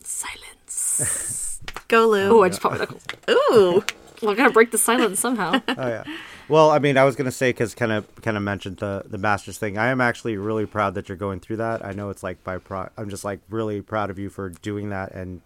Silence. 0.03 1.59
Go, 1.87 2.07
Lou. 2.07 2.39
Oh, 2.39 2.43
I 2.43 2.49
just 2.49 2.61
popped 2.61 2.73
my 2.75 2.79
knuckles. 2.79 3.05
Ooh. 3.29 3.83
Well, 4.21 4.31
I 4.31 4.35
gotta 4.35 4.51
break 4.51 4.71
the 4.71 4.77
silence 4.77 5.17
somehow. 5.17 5.61
Oh 5.69 5.87
yeah. 5.87 6.03
Well, 6.49 6.71
I 6.71 6.79
mean, 6.79 6.97
I 6.97 7.03
was 7.03 7.15
gonna 7.15 7.31
say 7.31 7.51
because 7.51 7.75
kind 7.75 7.91
of 7.91 8.07
kind 8.21 8.35
of 8.35 8.43
mentioned 8.43 8.77
the 8.77 9.03
the 9.05 9.17
masters 9.19 9.57
thing. 9.57 9.77
I 9.77 9.87
am 9.87 10.01
actually 10.01 10.35
really 10.35 10.65
proud 10.65 10.95
that 10.95 11.07
you're 11.07 11.17
going 11.17 11.39
through 11.39 11.57
that. 11.57 11.85
I 11.85 11.91
know 11.93 12.09
it's 12.09 12.23
like 12.23 12.43
by 12.43 12.57
pro. 12.57 12.89
I'm 12.97 13.09
just 13.09 13.23
like 13.23 13.39
really 13.49 13.81
proud 13.81 14.09
of 14.09 14.17
you 14.17 14.29
for 14.29 14.49
doing 14.49 14.89
that 14.89 15.13
and 15.13 15.41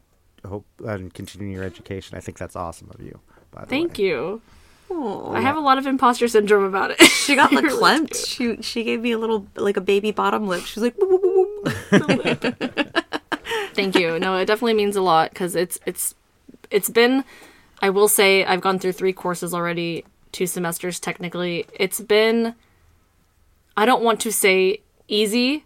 hope 0.47 0.65
and 0.85 1.13
continuing 1.13 1.53
your 1.53 1.63
education. 1.63 2.17
I 2.17 2.21
think 2.21 2.37
that's 2.37 2.55
awesome 2.55 2.89
of 2.93 3.01
you. 3.01 3.19
By 3.51 3.61
the 3.61 3.67
Thank 3.67 3.97
way. 3.97 4.05
you. 4.05 4.41
I 4.91 5.41
have 5.41 5.55
a 5.57 5.59
lot 5.59 5.77
of 5.79 5.87
imposter 5.87 6.27
syndrome 6.27 6.65
about 6.65 6.91
it. 6.91 7.01
She 7.01 7.35
got 7.35 7.51
I 7.51 7.61
the 7.61 7.67
clamped. 7.67 8.15
She 8.15 8.61
she 8.61 8.83
gave 8.83 9.01
me 9.01 9.11
a 9.11 9.17
little 9.17 9.47
like 9.55 9.75
a 9.75 9.81
baby 9.81 10.11
bottom 10.11 10.47
lip. 10.47 10.63
She's 10.65 10.83
like, 10.83 10.95
"Whoop, 10.97 11.09
whoop, 11.09 11.23
whoop, 11.91 12.43
whoop." 12.43 13.03
Thank 13.73 13.95
you. 13.95 14.19
No, 14.19 14.37
it 14.37 14.45
definitely 14.45 14.75
means 14.75 14.95
a 14.95 15.01
lot 15.01 15.31
because 15.31 15.55
it's 15.55 15.79
it's 15.85 16.15
it's 16.69 16.89
been. 16.89 17.23
I 17.81 17.89
will 17.89 18.07
say 18.07 18.45
I've 18.45 18.61
gone 18.61 18.77
through 18.79 18.93
three 18.93 19.13
courses 19.13 19.53
already, 19.53 20.05
two 20.33 20.47
semesters 20.47 20.99
technically. 20.99 21.65
It's 21.73 22.01
been. 22.01 22.55
I 23.77 23.85
don't 23.85 24.03
want 24.03 24.19
to 24.21 24.31
say 24.31 24.81
easy, 25.07 25.65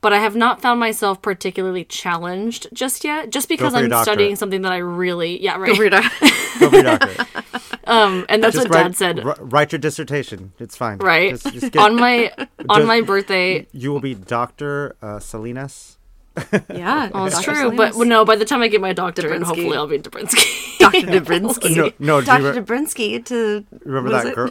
but 0.00 0.12
I 0.12 0.18
have 0.20 0.34
not 0.36 0.62
found 0.62 0.78
myself 0.80 1.20
particularly 1.20 1.84
challenged 1.84 2.68
just 2.72 3.04
yet. 3.04 3.30
Just 3.30 3.48
because 3.48 3.74
I'm 3.74 3.88
doctorate. 3.88 4.04
studying 4.04 4.36
something 4.36 4.62
that 4.62 4.72
I 4.72 4.78
really 4.78 5.42
yeah 5.42 5.56
right. 5.58 5.76
Weird. 5.76 5.92
Go 6.60 6.68
for 6.70 6.74
your 6.76 6.82
doctorate. 6.84 7.26
Um, 7.84 8.24
and 8.28 8.42
that's 8.44 8.54
Just 8.54 8.68
what 8.68 8.74
Dad 8.76 8.94
said. 8.96 9.16
wri- 9.16 9.36
write 9.40 9.72
your 9.72 9.80
dissertation. 9.80 10.52
It's 10.60 10.76
fine. 10.76 10.98
Right 10.98 11.30
Just, 11.30 11.52
just 11.52 11.72
get, 11.72 11.82
on 11.82 11.96
my 11.96 12.30
on 12.68 12.78
Just- 12.78 12.86
my 12.86 13.00
birthday. 13.00 13.66
you 13.72 13.92
will 13.92 14.00
be 14.00 14.14
Doctor 14.14 14.94
uh, 15.02 15.18
Salinas. 15.18 15.98
yeah. 16.70 17.10
Well, 17.12 17.26
it's 17.26 17.36
Dr. 17.36 17.54
true, 17.54 17.76
but 17.76 17.92
Salinas. 17.92 18.08
no. 18.08 18.24
By 18.24 18.36
the 18.36 18.44
time 18.44 18.62
I 18.62 18.68
get 18.68 18.80
my 18.80 18.92
doctorate, 18.92 19.42
Dabrowski. 19.42 19.44
hopefully 19.44 19.76
I'll 19.76 19.86
be 19.86 19.98
Dabrowski. 19.98 20.78
Dr. 20.78 21.06
Dabrinsky. 21.06 21.76
No, 21.76 21.92
no. 21.98 22.20
Dr. 22.22 22.52
re- 22.52 22.58
Dabrinsky 22.60 23.24
to 23.26 23.64
remember 23.84 24.10
that 24.10 24.34
girl? 24.34 24.50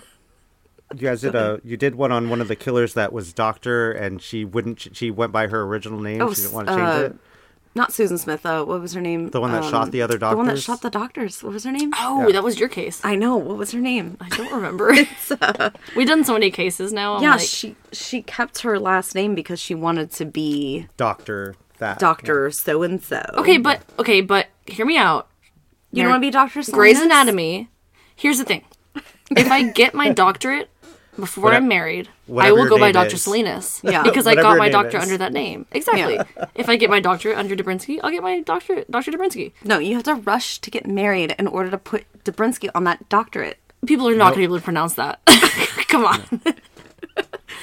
You 0.93 0.99
guys 0.99 1.21
did 1.21 1.35
a 1.35 1.59
you 1.63 1.77
did 1.77 1.95
one 1.95 2.11
on 2.11 2.29
one 2.29 2.41
of 2.41 2.47
the 2.47 2.55
killers 2.55 2.93
that 2.95 3.13
was 3.13 3.33
Doctor, 3.33 3.91
and 3.91 4.21
she 4.21 4.43
wouldn't. 4.45 4.95
She 4.95 5.09
went 5.09 5.31
by 5.31 5.47
her 5.47 5.61
original 5.63 5.99
name. 5.99 6.21
Oh, 6.21 6.33
she 6.33 6.41
didn't 6.41 6.53
want 6.53 6.67
to 6.67 6.73
uh, 6.73 6.77
change 6.77 7.13
it. 7.13 7.19
Not 7.73 7.93
Susan 7.93 8.17
Smith. 8.17 8.45
Uh, 8.45 8.65
what 8.65 8.81
was 8.81 8.93
her 8.93 8.99
name? 8.99 9.29
The 9.29 9.39
one 9.39 9.53
that 9.53 9.63
shot 9.63 9.91
the 9.91 10.01
other 10.01 10.17
doctor. 10.17 10.33
The 10.33 10.37
one 10.37 10.47
that 10.47 10.59
shot 10.59 10.81
the 10.81 10.89
doctors. 10.89 11.41
What 11.41 11.53
was 11.53 11.63
her 11.63 11.71
name? 11.71 11.93
oh, 11.97 12.27
Yeah. 12.27 12.33
that 12.33 12.43
was 12.43 12.59
your 12.59 12.67
case. 12.67 12.99
I 13.03 13.15
know. 13.15 13.37
What 13.37 13.57
was 13.57 13.71
her 13.71 13.79
name? 13.79 14.17
I 14.19 14.27
don't 14.29 14.51
remember. 14.51 14.93
We've 15.95 16.07
done 16.07 16.25
so 16.25 16.33
many 16.33 16.51
cases 16.51 16.91
now. 16.91 17.15
I'm 17.15 17.23
yeah, 17.23 17.31
like, 17.31 17.41
she 17.41 17.75
she 17.93 18.21
kept 18.23 18.59
her 18.59 18.77
last 18.77 19.15
name 19.15 19.35
because 19.35 19.59
she 19.59 19.73
wanted 19.73 20.11
to 20.11 20.25
be 20.25 20.87
Doctor 20.97 21.55
that. 21.81 21.99
Doctor 21.99 22.49
So 22.51 22.81
and 22.83 23.01
So. 23.03 23.21
okay, 23.35 23.57
but 23.57 23.81
okay, 23.99 24.21
but 24.21 24.47
hear 24.65 24.85
me 24.85 24.97
out. 24.97 25.27
you 25.91 26.01
don't 26.01 26.11
want 26.11 26.21
to 26.21 26.27
be 26.27 26.31
Doctor 26.31 26.61
Grey's 26.71 27.01
Anatomy. 27.01 27.67
Here's 28.15 28.37
the 28.39 28.45
thing: 28.45 28.63
if 29.35 29.51
I 29.51 29.63
get 29.81 29.93
my 29.93 30.11
doctorate 30.11 30.69
before 31.19 31.43
Whatever- 31.45 31.63
I'm 31.63 31.67
married, 31.67 32.07
I 32.07 32.11
whatever 32.31 32.53
will 32.55 32.59
your 32.61 32.69
go 32.69 32.77
by 32.79 32.85
name 32.87 32.93
Dr. 32.93 33.15
is. 33.15 33.23
Salinas. 33.23 33.81
Yeah. 33.83 34.01
because 34.03 34.25
I 34.25 34.31
Whatever 34.31 34.43
got 34.43 34.49
your 34.51 34.59
my 34.59 34.65
name 34.65 34.71
doctorate 34.71 35.03
is. 35.03 35.09
under 35.09 35.17
that 35.17 35.33
name. 35.33 35.65
Exactly. 35.73 36.19
if 36.55 36.69
I 36.69 36.77
get 36.77 36.89
my 36.89 36.99
doctorate 37.01 37.37
under 37.37 37.55
Dabrinsky, 37.55 37.99
I'll 38.03 38.11
get 38.11 38.23
my 38.23 38.39
doctorate, 38.41 38.89
Dr. 38.89 39.11
Dabrinsky. 39.11 39.51
No, 39.65 39.77
you 39.79 39.93
have 39.95 40.03
to 40.03 40.15
rush 40.15 40.59
to 40.59 40.71
get 40.71 40.87
married 40.87 41.35
in 41.37 41.47
order 41.47 41.69
to 41.69 41.77
put 41.77 42.05
Dabrinsky 42.23 42.69
on 42.73 42.85
that 42.85 43.09
doctorate. 43.09 43.57
People 43.85 44.07
are 44.07 44.15
not 44.15 44.27
going 44.29 44.33
to 44.35 44.39
be 44.39 44.43
able 44.45 44.57
to 44.59 44.63
pronounce 44.63 44.93
that. 44.93 45.19
Come 45.89 46.05
on, 46.05 46.21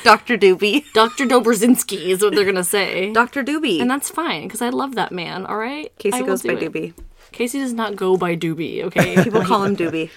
Dr. 0.05 0.36
Doobie. 0.38 0.84
Dr. 0.94 1.26
Dobrzinski 1.26 2.07
is 2.07 2.22
what 2.22 2.34
they're 2.34 2.44
going 2.44 2.55
to 2.57 2.64
say. 2.64 3.12
Dr. 3.12 3.42
Doobie. 3.44 3.80
and 3.80 3.90
that's 3.90 4.09
fine 4.11 4.44
because 4.44 4.62
I 4.62 4.68
love 4.70 4.94
that 4.94 5.12
man. 5.12 5.46
All 5.46 5.57
right, 5.57 5.92
Casey 5.99 6.22
goes 6.22 6.42
by 6.42 6.53
it. 6.55 6.61
Doobie. 6.72 6.94
Casey 7.32 7.59
does 7.61 7.72
not 7.72 7.94
go 7.96 8.16
by 8.16 8.36
Doobie. 8.36 8.82
Okay, 8.84 9.22
People 9.24 9.42
call 9.44 9.64
him 9.64 9.76
Doobie. 9.80 10.11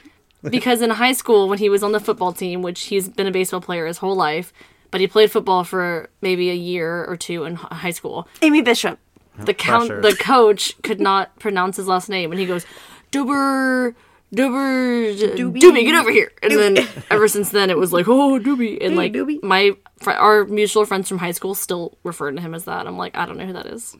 because 0.43 0.81
in 0.81 0.89
high 0.91 1.13
school 1.13 1.47
when 1.49 1.59
he 1.59 1.69
was 1.69 1.83
on 1.83 1.91
the 1.91 1.99
football 1.99 2.31
team 2.33 2.61
which 2.61 2.85
he's 2.85 3.07
been 3.09 3.27
a 3.27 3.31
baseball 3.31 3.61
player 3.61 3.85
his 3.85 3.97
whole 3.99 4.15
life 4.15 4.51
but 4.89 4.99
he 4.99 5.07
played 5.07 5.31
football 5.31 5.63
for 5.63 6.09
maybe 6.21 6.49
a 6.49 6.55
year 6.55 7.05
or 7.05 7.15
two 7.15 7.43
in 7.43 7.55
high 7.55 7.91
school 7.91 8.27
Amy 8.41 8.61
Bishop. 8.61 8.97
the 9.37 9.53
count 9.53 9.89
pressure. 9.89 10.01
the 10.01 10.15
coach 10.15 10.73
could 10.81 10.99
not 10.99 11.37
pronounce 11.37 11.77
his 11.77 11.87
last 11.87 12.09
name 12.09 12.31
and 12.31 12.39
he 12.39 12.47
goes 12.47 12.65
Duber 13.11 13.93
Duber 14.33 15.13
Doobie. 15.35 15.59
Doobie 15.59 15.83
get 15.83 15.95
over 15.95 16.11
here 16.11 16.31
and 16.41 16.53
then 16.53 16.87
ever 17.11 17.27
since 17.27 17.49
then 17.49 17.69
it 17.69 17.77
was 17.77 17.91
like 17.91 18.07
oh 18.07 18.39
Doobie 18.39 18.77
and 18.81 18.91
Hey, 18.93 18.97
like 18.97 19.11
Doobie. 19.13 19.43
my 19.43 19.71
fr- 19.99 20.11
our 20.11 20.45
mutual 20.45 20.85
friends 20.85 21.09
from 21.09 21.17
high 21.17 21.31
school 21.31 21.53
still 21.53 21.97
refer 22.03 22.31
to 22.31 22.39
him 22.39 22.53
as 22.53 22.63
that 22.65 22.87
I'm 22.87 22.97
like 22.97 23.15
I 23.17 23.25
don't 23.25 23.37
know 23.37 23.45
who 23.45 23.53
that 23.53 23.65
is 23.65 23.95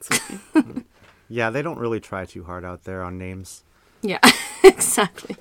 Yeah, 1.30 1.50
they 1.50 1.62
don't 1.62 1.80
really 1.80 2.00
try 2.00 2.26
too 2.26 2.44
hard 2.44 2.64
out 2.66 2.84
there 2.86 3.04
on 3.04 3.18
names. 3.18 3.64
yeah 4.02 4.20
exactly 4.64 5.36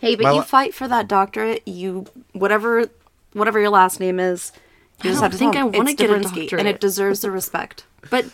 Hey, 0.00 0.14
but 0.14 0.24
My 0.24 0.30
you 0.32 0.36
la- 0.36 0.42
fight 0.42 0.74
for 0.74 0.88
that 0.88 1.08
doctorate. 1.08 1.66
You 1.66 2.06
whatever 2.32 2.86
whatever 3.32 3.58
your 3.60 3.70
last 3.70 3.98
name 3.98 4.20
is, 4.20 4.52
You 5.02 5.10
just 5.10 5.16
don't 5.20 5.22
have 5.24 5.32
to 5.32 5.38
think 5.38 5.56
I 5.56 5.64
wanna 5.64 5.90
it's 5.90 5.94
get 6.00 6.10
a 6.10 6.14
Dobrinsky, 6.14 6.58
and 6.58 6.68
it 6.68 6.80
deserves 6.80 7.20
the 7.20 7.30
respect. 7.30 7.84
But 8.10 8.26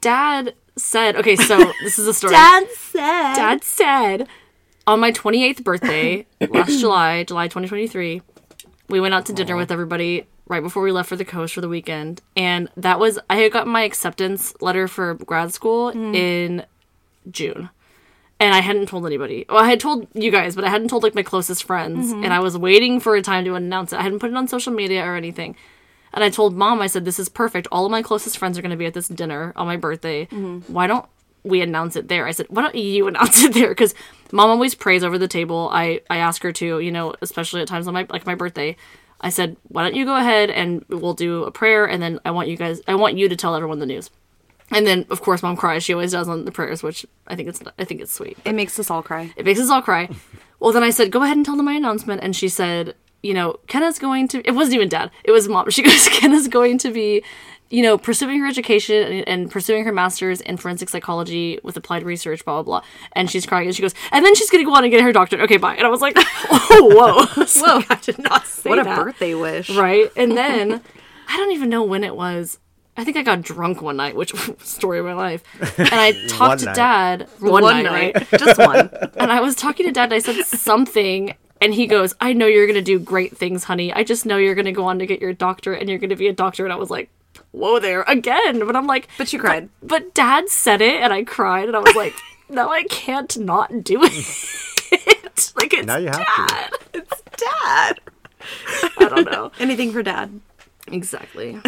dad 0.00 0.54
said, 0.76 1.14
okay, 1.16 1.36
so 1.36 1.72
this 1.82 1.98
is 1.98 2.06
a 2.06 2.14
story. 2.14 2.32
Dad 2.32 2.66
said. 2.70 3.34
Dad 3.34 3.62
said 3.64 4.28
on 4.90 4.98
my 4.98 5.12
28th 5.12 5.62
birthday 5.62 6.26
last 6.48 6.80
July, 6.80 7.22
July 7.22 7.46
2023, 7.46 8.22
we 8.88 9.00
went 9.00 9.14
out 9.14 9.24
to 9.26 9.32
dinner 9.32 9.54
with 9.54 9.70
everybody 9.70 10.26
right 10.48 10.62
before 10.64 10.82
we 10.82 10.90
left 10.90 11.08
for 11.08 11.14
the 11.14 11.24
coast 11.24 11.54
for 11.54 11.60
the 11.60 11.68
weekend. 11.68 12.20
And 12.36 12.68
that 12.76 12.98
was, 12.98 13.16
I 13.30 13.36
had 13.36 13.52
gotten 13.52 13.72
my 13.72 13.82
acceptance 13.82 14.52
letter 14.60 14.88
for 14.88 15.14
grad 15.14 15.54
school 15.54 15.92
mm. 15.92 16.14
in 16.14 16.66
June. 17.30 17.70
And 18.40 18.52
I 18.52 18.60
hadn't 18.60 18.86
told 18.86 19.06
anybody. 19.06 19.44
Well, 19.48 19.62
I 19.62 19.68
had 19.68 19.78
told 19.78 20.08
you 20.12 20.32
guys, 20.32 20.56
but 20.56 20.64
I 20.64 20.70
hadn't 20.70 20.88
told 20.88 21.04
like 21.04 21.14
my 21.14 21.22
closest 21.22 21.62
friends. 21.62 22.10
Mm-hmm. 22.10 22.24
And 22.24 22.32
I 22.32 22.40
was 22.40 22.58
waiting 22.58 22.98
for 22.98 23.14
a 23.14 23.22
time 23.22 23.44
to 23.44 23.54
announce 23.54 23.92
it. 23.92 24.00
I 24.00 24.02
hadn't 24.02 24.18
put 24.18 24.30
it 24.30 24.36
on 24.36 24.48
social 24.48 24.72
media 24.72 25.04
or 25.04 25.14
anything. 25.14 25.54
And 26.12 26.24
I 26.24 26.30
told 26.30 26.56
mom, 26.56 26.80
I 26.80 26.88
said, 26.88 27.04
this 27.04 27.20
is 27.20 27.28
perfect. 27.28 27.68
All 27.70 27.84
of 27.84 27.92
my 27.92 28.02
closest 28.02 28.38
friends 28.38 28.58
are 28.58 28.62
going 28.62 28.70
to 28.70 28.76
be 28.76 28.86
at 28.86 28.94
this 28.94 29.06
dinner 29.06 29.52
on 29.54 29.68
my 29.68 29.76
birthday. 29.76 30.26
Mm-hmm. 30.26 30.72
Why 30.72 30.88
don't 30.88 31.06
we 31.44 31.62
announce 31.62 31.96
it 31.96 32.08
there? 32.08 32.26
I 32.26 32.32
said, 32.32 32.46
why 32.48 32.62
don't 32.62 32.74
you 32.74 33.08
announce 33.08 33.42
it 33.42 33.54
there? 33.54 33.68
Because 33.68 33.94
mom 34.32 34.50
always 34.50 34.74
prays 34.74 35.04
over 35.04 35.18
the 35.18 35.28
table. 35.28 35.68
I, 35.72 36.00
I 36.10 36.18
ask 36.18 36.42
her 36.42 36.52
to, 36.52 36.80
you 36.80 36.92
know, 36.92 37.14
especially 37.22 37.60
at 37.62 37.68
times 37.68 37.86
on 37.86 37.94
my, 37.94 38.06
like 38.10 38.26
my 38.26 38.34
birthday. 38.34 38.76
I 39.20 39.28
said, 39.28 39.56
why 39.68 39.82
don't 39.82 39.94
you 39.94 40.04
go 40.04 40.16
ahead 40.16 40.50
and 40.50 40.84
we'll 40.88 41.14
do 41.14 41.44
a 41.44 41.50
prayer. 41.50 41.84
And 41.84 42.02
then 42.02 42.20
I 42.24 42.30
want 42.30 42.48
you 42.48 42.56
guys, 42.56 42.80
I 42.88 42.94
want 42.94 43.18
you 43.18 43.28
to 43.28 43.36
tell 43.36 43.54
everyone 43.54 43.78
the 43.78 43.86
news. 43.86 44.10
And 44.70 44.86
then, 44.86 45.04
of 45.10 45.20
course, 45.20 45.42
mom 45.42 45.56
cries. 45.56 45.82
She 45.82 45.92
always 45.92 46.12
does 46.12 46.28
on 46.28 46.44
the 46.44 46.52
prayers, 46.52 46.82
which 46.82 47.04
I 47.26 47.34
think 47.34 47.48
it's, 47.48 47.60
I 47.78 47.84
think 47.84 48.00
it's 48.00 48.12
sweet. 48.12 48.38
It 48.44 48.54
makes 48.54 48.78
us 48.78 48.90
all 48.90 49.02
cry. 49.02 49.32
It 49.36 49.44
makes 49.44 49.60
us 49.60 49.70
all 49.70 49.82
cry. 49.82 50.08
Well, 50.60 50.72
then 50.72 50.82
I 50.82 50.90
said, 50.90 51.10
go 51.10 51.22
ahead 51.22 51.38
and 51.38 51.46
tell 51.46 51.56
them 51.56 51.64
my 51.64 51.72
announcement. 51.72 52.22
And 52.22 52.36
she 52.36 52.50
said, 52.50 52.94
you 53.22 53.32
know, 53.32 53.58
Kenna's 53.66 53.98
going 53.98 54.28
to, 54.28 54.46
it 54.46 54.52
wasn't 54.52 54.74
even 54.74 54.90
dad, 54.90 55.10
it 55.24 55.30
was 55.30 55.48
mom. 55.48 55.70
She 55.70 55.82
goes, 55.82 56.06
Kenna's 56.12 56.48
going 56.48 56.76
to 56.76 56.90
be, 56.90 57.24
you 57.70 57.82
know, 57.82 57.96
pursuing 57.96 58.40
her 58.40 58.46
education 58.46 58.96
and, 59.12 59.28
and 59.28 59.50
pursuing 59.50 59.84
her 59.84 59.92
master's 59.92 60.40
in 60.40 60.56
forensic 60.56 60.88
psychology 60.88 61.58
with 61.62 61.76
applied 61.76 62.02
research, 62.02 62.44
blah, 62.44 62.62
blah, 62.62 62.80
blah. 62.80 62.88
And 63.12 63.30
she's 63.30 63.46
crying 63.46 63.66
and 63.68 63.76
she 63.76 63.80
goes, 63.82 63.94
and 64.10 64.24
then 64.24 64.34
she's 64.34 64.50
going 64.50 64.64
to 64.64 64.68
go 64.68 64.74
on 64.76 64.82
and 64.84 64.90
get 64.90 65.00
her 65.02 65.12
doctorate. 65.12 65.42
Okay, 65.42 65.56
bye. 65.56 65.76
And 65.76 65.86
I 65.86 65.88
was 65.90 66.00
like, 66.00 66.14
oh, 66.50 67.26
whoa. 67.36 67.44
whoa. 67.78 67.82
I 67.88 67.94
did 68.02 68.18
not 68.18 68.46
say 68.46 68.70
What 68.70 68.80
a 68.80 68.84
that. 68.84 68.96
birthday 68.96 69.34
wish. 69.34 69.70
Right. 69.70 70.10
And 70.16 70.36
then 70.36 70.80
I 71.28 71.36
don't 71.36 71.52
even 71.52 71.68
know 71.68 71.84
when 71.84 72.02
it 72.04 72.16
was. 72.16 72.58
I 72.96 73.04
think 73.04 73.16
I 73.16 73.22
got 73.22 73.40
drunk 73.42 73.80
one 73.80 73.96
night, 73.96 74.16
which 74.16 74.34
story 74.62 74.98
of 74.98 75.06
my 75.06 75.14
life. 75.14 75.42
And 75.78 75.88
I 75.92 76.12
talked 76.26 76.58
to 76.60 76.66
night. 76.66 76.74
dad 76.76 77.28
one, 77.38 77.62
One, 77.62 77.82
night, 77.84 78.14
night. 78.14 78.14
right? 78.32 78.40
Just 78.40 78.58
one. 78.58 78.90
And 79.16 79.30
I 79.32 79.40
was 79.40 79.54
talking 79.54 79.86
to 79.86 79.92
dad 79.92 80.04
and 80.12 80.14
I 80.14 80.18
said 80.18 80.44
something 80.44 81.34
and 81.60 81.72
he 81.72 81.86
goes, 81.86 82.14
I 82.20 82.32
know 82.32 82.46
you're 82.46 82.66
gonna 82.66 82.82
do 82.82 82.98
great 82.98 83.36
things, 83.36 83.64
honey. 83.64 83.92
I 83.92 84.02
just 84.02 84.26
know 84.26 84.36
you're 84.38 84.54
gonna 84.56 84.72
go 84.72 84.84
on 84.86 84.98
to 84.98 85.06
get 85.06 85.20
your 85.20 85.32
doctorate 85.32 85.80
and 85.80 85.88
you're 85.88 85.98
gonna 86.00 86.16
be 86.16 86.26
a 86.28 86.32
doctor. 86.32 86.64
And 86.64 86.72
I 86.72 86.76
was 86.76 86.90
like, 86.90 87.10
Whoa 87.52 87.78
there 87.80 88.02
again. 88.02 88.64
But 88.66 88.76
I'm 88.76 88.86
like 88.86 89.08
But 89.18 89.32
you 89.32 89.38
cried. 89.38 89.68
But 89.82 90.14
dad 90.14 90.48
said 90.48 90.80
it 90.80 91.00
and 91.02 91.12
I 91.12 91.24
cried 91.24 91.66
and 91.68 91.76
I 91.76 91.80
was 91.80 91.94
like, 91.96 92.14
No, 92.48 92.68
I 92.70 92.82
can't 92.84 93.36
not 93.38 93.84
do 93.84 94.00
it. 94.02 94.12
like 95.56 95.72
it's 95.72 95.86
Now 95.86 95.96
you 95.98 96.08
have 96.08 96.18
to. 96.18 96.24
dad. 96.54 96.70
It's 96.94 97.22
dad. 97.36 98.00
I 98.98 99.08
don't 99.08 99.30
know. 99.30 99.52
Anything 99.58 99.92
for 99.92 100.02
dad. 100.02 100.40
Exactly. 100.88 101.60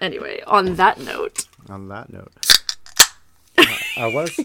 anyway, 0.00 0.40
on 0.46 0.76
that 0.76 1.00
note, 1.00 1.46
On 1.68 1.88
that 1.88 2.12
note, 2.12 2.30
I 3.96 4.06
was 4.06 4.38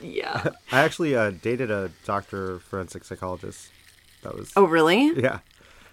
yeah. 0.00 0.50
I 0.70 0.80
actually 0.82 1.16
uh, 1.16 1.30
dated 1.42 1.70
a 1.70 1.90
doctor 2.04 2.60
forensic 2.60 3.04
psychologist. 3.04 3.70
That 4.22 4.36
was 4.36 4.52
Oh, 4.56 4.64
really? 4.64 5.12
yeah. 5.20 5.40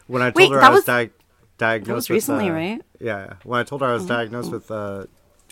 When 0.08 0.22
I 0.22 0.26
told 0.32 0.36
Wait, 0.36 0.52
her 0.52 0.60
that 0.60 0.66
I 0.66 0.70
was, 0.70 0.78
was- 0.80 0.86
di- 0.86 1.10
diagnosed 1.58 2.10
recently, 2.10 2.50
uh, 2.50 2.54
right? 2.54 2.82
Yeah. 3.00 3.34
When 3.44 3.60
I 3.60 3.64
told 3.64 3.82
her 3.82 3.88
I 3.88 3.94
was 3.94 4.04
Oh. 4.06 4.08
diagnosed 4.08 4.52
with 4.52 4.70
uh, 4.72 5.06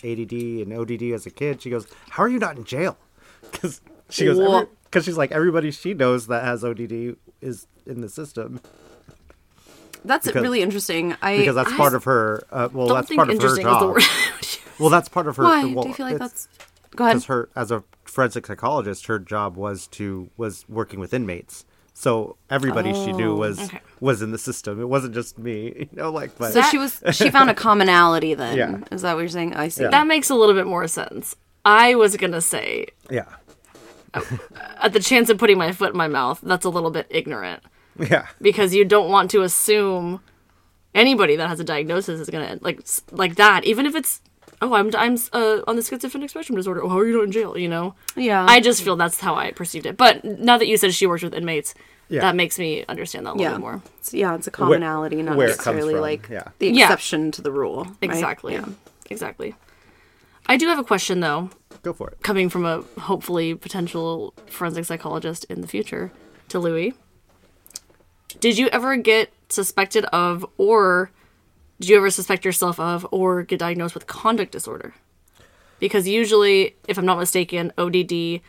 ADD 0.04 0.32
and 0.32 0.72
ODD 0.72 1.12
as 1.12 1.26
a 1.26 1.30
kid, 1.30 1.62
she 1.62 1.70
goes, 1.70 1.86
"How 2.10 2.22
are 2.22 2.28
you 2.28 2.38
not 2.38 2.56
in 2.56 2.64
jail?" 2.64 2.96
Because 3.52 3.80
she 4.10 4.24
goes, 4.24 4.66
because 4.84 5.04
she's 5.04 5.16
like 5.16 5.30
everybody 5.32 5.70
she 5.70 5.94
knows 5.94 6.26
that 6.26 6.42
has 6.44 6.64
ODD 6.64 7.16
is 7.40 7.66
in 7.86 8.00
the 8.00 8.08
system 8.08 8.60
That's 10.04 10.26
Because- 10.26 10.42
really 10.42 10.62
interesting. 10.62 11.14
I 11.22 11.38
because 11.38 11.54
that's 11.54 11.72
I 11.72 11.76
part 11.76 11.94
of 11.94 12.04
her. 12.04 12.44
Uh, 12.50 12.68
well, 12.72 12.88
that's 12.88 13.12
part 13.14 13.28
of 13.30 13.34
her 13.34 13.34
interesting 13.34 13.66
is 13.66 13.72
the 13.72 14.00
job. 14.60 14.70
Well, 14.78 14.90
that's 14.90 15.08
part 15.08 15.26
of 15.26 15.36
her. 15.36 15.44
Why 15.44 15.64
Well, 15.64 15.82
do 15.84 15.88
you 15.88 15.94
feel 15.94 16.06
like 16.06 16.18
that's? 16.18 16.48
Go 16.94 17.04
ahead. 17.04 17.14
because 17.16 17.26
her 17.26 17.48
as 17.56 17.70
a 17.70 17.82
forensic 18.04 18.46
psychologist, 18.46 19.06
her 19.06 19.18
job 19.18 19.56
was 19.56 19.86
to 19.88 20.30
was 20.36 20.64
working 20.68 21.00
with 21.00 21.12
inmates. 21.14 21.64
So 21.98 22.36
everybody 22.50 22.92
she 22.92 23.10
knew 23.14 23.32
oh, 23.32 23.36
was 23.36 23.58
okay. 23.58 23.80
was 24.00 24.20
in 24.20 24.30
the 24.30 24.36
system. 24.36 24.82
It 24.82 24.88
wasn't 24.88 25.14
just 25.14 25.38
me, 25.38 25.72
you 25.90 25.96
know. 25.96 26.12
Like, 26.12 26.36
but 26.36 26.52
So 26.52 26.60
she 26.60 26.76
was. 26.76 27.02
She 27.12 27.30
found 27.30 27.48
a 27.48 27.54
commonality. 27.66 28.34
Then 28.34 28.58
Yeah. 28.58 28.78
is 28.92 29.00
that 29.00 29.14
what 29.14 29.20
you're 29.20 29.30
saying? 29.30 29.54
I 29.54 29.68
see. 29.68 29.84
Yeah. 29.84 29.88
that 29.88 30.06
makes 30.06 30.28
a 30.28 30.34
little 30.34 30.54
bit 30.54 30.66
more 30.66 30.86
sense. 30.88 31.34
I 31.64 31.94
was 31.94 32.14
gonna 32.18 32.42
say, 32.42 32.88
yeah, 33.10 33.24
oh, 34.12 34.38
at 34.76 34.92
the 34.92 35.00
chance 35.00 35.30
of 35.30 35.38
putting 35.38 35.56
my 35.56 35.72
foot 35.72 35.92
in 35.92 35.96
my 35.96 36.06
mouth, 36.06 36.38
that's 36.42 36.66
a 36.66 36.68
little 36.68 36.90
bit 36.90 37.06
ignorant 37.08 37.62
yeah, 37.98 38.26
because 38.42 38.74
you 38.74 38.84
don't 38.84 39.10
want 39.10 39.30
to 39.30 39.40
assume 39.40 40.20
anybody 40.94 41.34
that 41.36 41.48
has 41.48 41.60
a 41.60 41.64
diagnosis 41.64 42.20
is 42.20 42.28
gonna 42.28 42.58
like 42.60 42.86
like 43.10 43.36
that, 43.36 43.64
even 43.64 43.86
if 43.86 43.96
it's 43.96 44.20
oh 44.62 44.74
I'm 44.74 44.90
I'm 44.96 45.16
uh, 45.32 45.60
on 45.66 45.76
the 45.76 45.82
schizophrenic 45.82 46.30
spectrum 46.30 46.56
disorder. 46.56 46.82
Oh, 46.82 46.88
how 46.88 46.98
are 46.98 47.06
you 47.06 47.14
not 47.16 47.24
in 47.24 47.32
jail? 47.32 47.56
You 47.56 47.68
know. 47.68 47.94
Yeah. 48.16 48.44
I 48.48 48.60
just 48.60 48.82
feel 48.82 48.96
that's 48.96 49.20
how 49.20 49.34
I 49.34 49.52
perceived 49.52 49.86
it. 49.86 49.96
But 49.96 50.24
now 50.24 50.58
that 50.58 50.66
you 50.66 50.76
said 50.76 50.94
she 50.94 51.06
works 51.06 51.22
with 51.22 51.34
inmates, 51.34 51.74
Yeah. 52.08 52.20
that 52.22 52.36
makes 52.36 52.58
me 52.58 52.84
understand 52.88 53.26
that 53.26 53.30
a 53.30 53.34
little 53.34 53.44
yeah. 53.44 53.52
bit 53.52 53.60
more. 53.60 53.74
It's- 53.76 54.14
yeah, 54.14 54.34
it's 54.34 54.46
a 54.46 54.50
commonality, 54.50 55.22
not 55.22 55.36
where 55.36 55.48
necessarily 55.48 55.94
like 55.94 56.28
yeah. 56.30 56.44
the 56.58 56.68
Yeah. 56.70 56.84
exception 56.84 57.30
to 57.32 57.42
the 57.42 57.50
rule. 57.52 57.84
right? 57.84 57.96
Exactly. 58.02 58.54
Yeah. 58.54 58.66
Exactly. 59.10 59.54
I 60.48 60.56
do 60.56 60.68
have 60.68 60.78
a 60.78 60.84
question 60.84 61.20
though, 61.20 61.50
go 61.82 61.92
for 61.92 62.10
it. 62.10 62.22
coming 62.22 62.48
from 62.48 62.64
a 62.64 62.82
hopefully 63.00 63.54
potential 63.54 64.32
forensic 64.48 64.84
psychologist 64.84 65.44
in 65.50 65.60
the 65.60 65.66
future 65.66 66.12
to 66.48 66.58
Louie. 66.60 66.94
Did 68.40 68.58
you 68.58 68.68
ever 68.68 68.96
get 68.96 69.32
suspected 69.48 70.04
of, 70.06 70.44
or 70.58 71.10
did 71.80 71.88
you 71.90 71.96
ever 71.96 72.10
suspect 72.10 72.44
yourself 72.44 72.80
of, 72.80 73.06
or 73.10 73.42
get 73.42 73.58
diagnosed 73.58 73.94
with 73.94 74.06
conduct 74.06 74.52
disorder? 74.52 74.94
Because 75.78 76.08
usually, 76.08 76.76
if 76.88 76.96
I'm 76.96 77.04
not 77.04 77.18
mistaken, 77.18 77.72
ODD, 77.76 78.40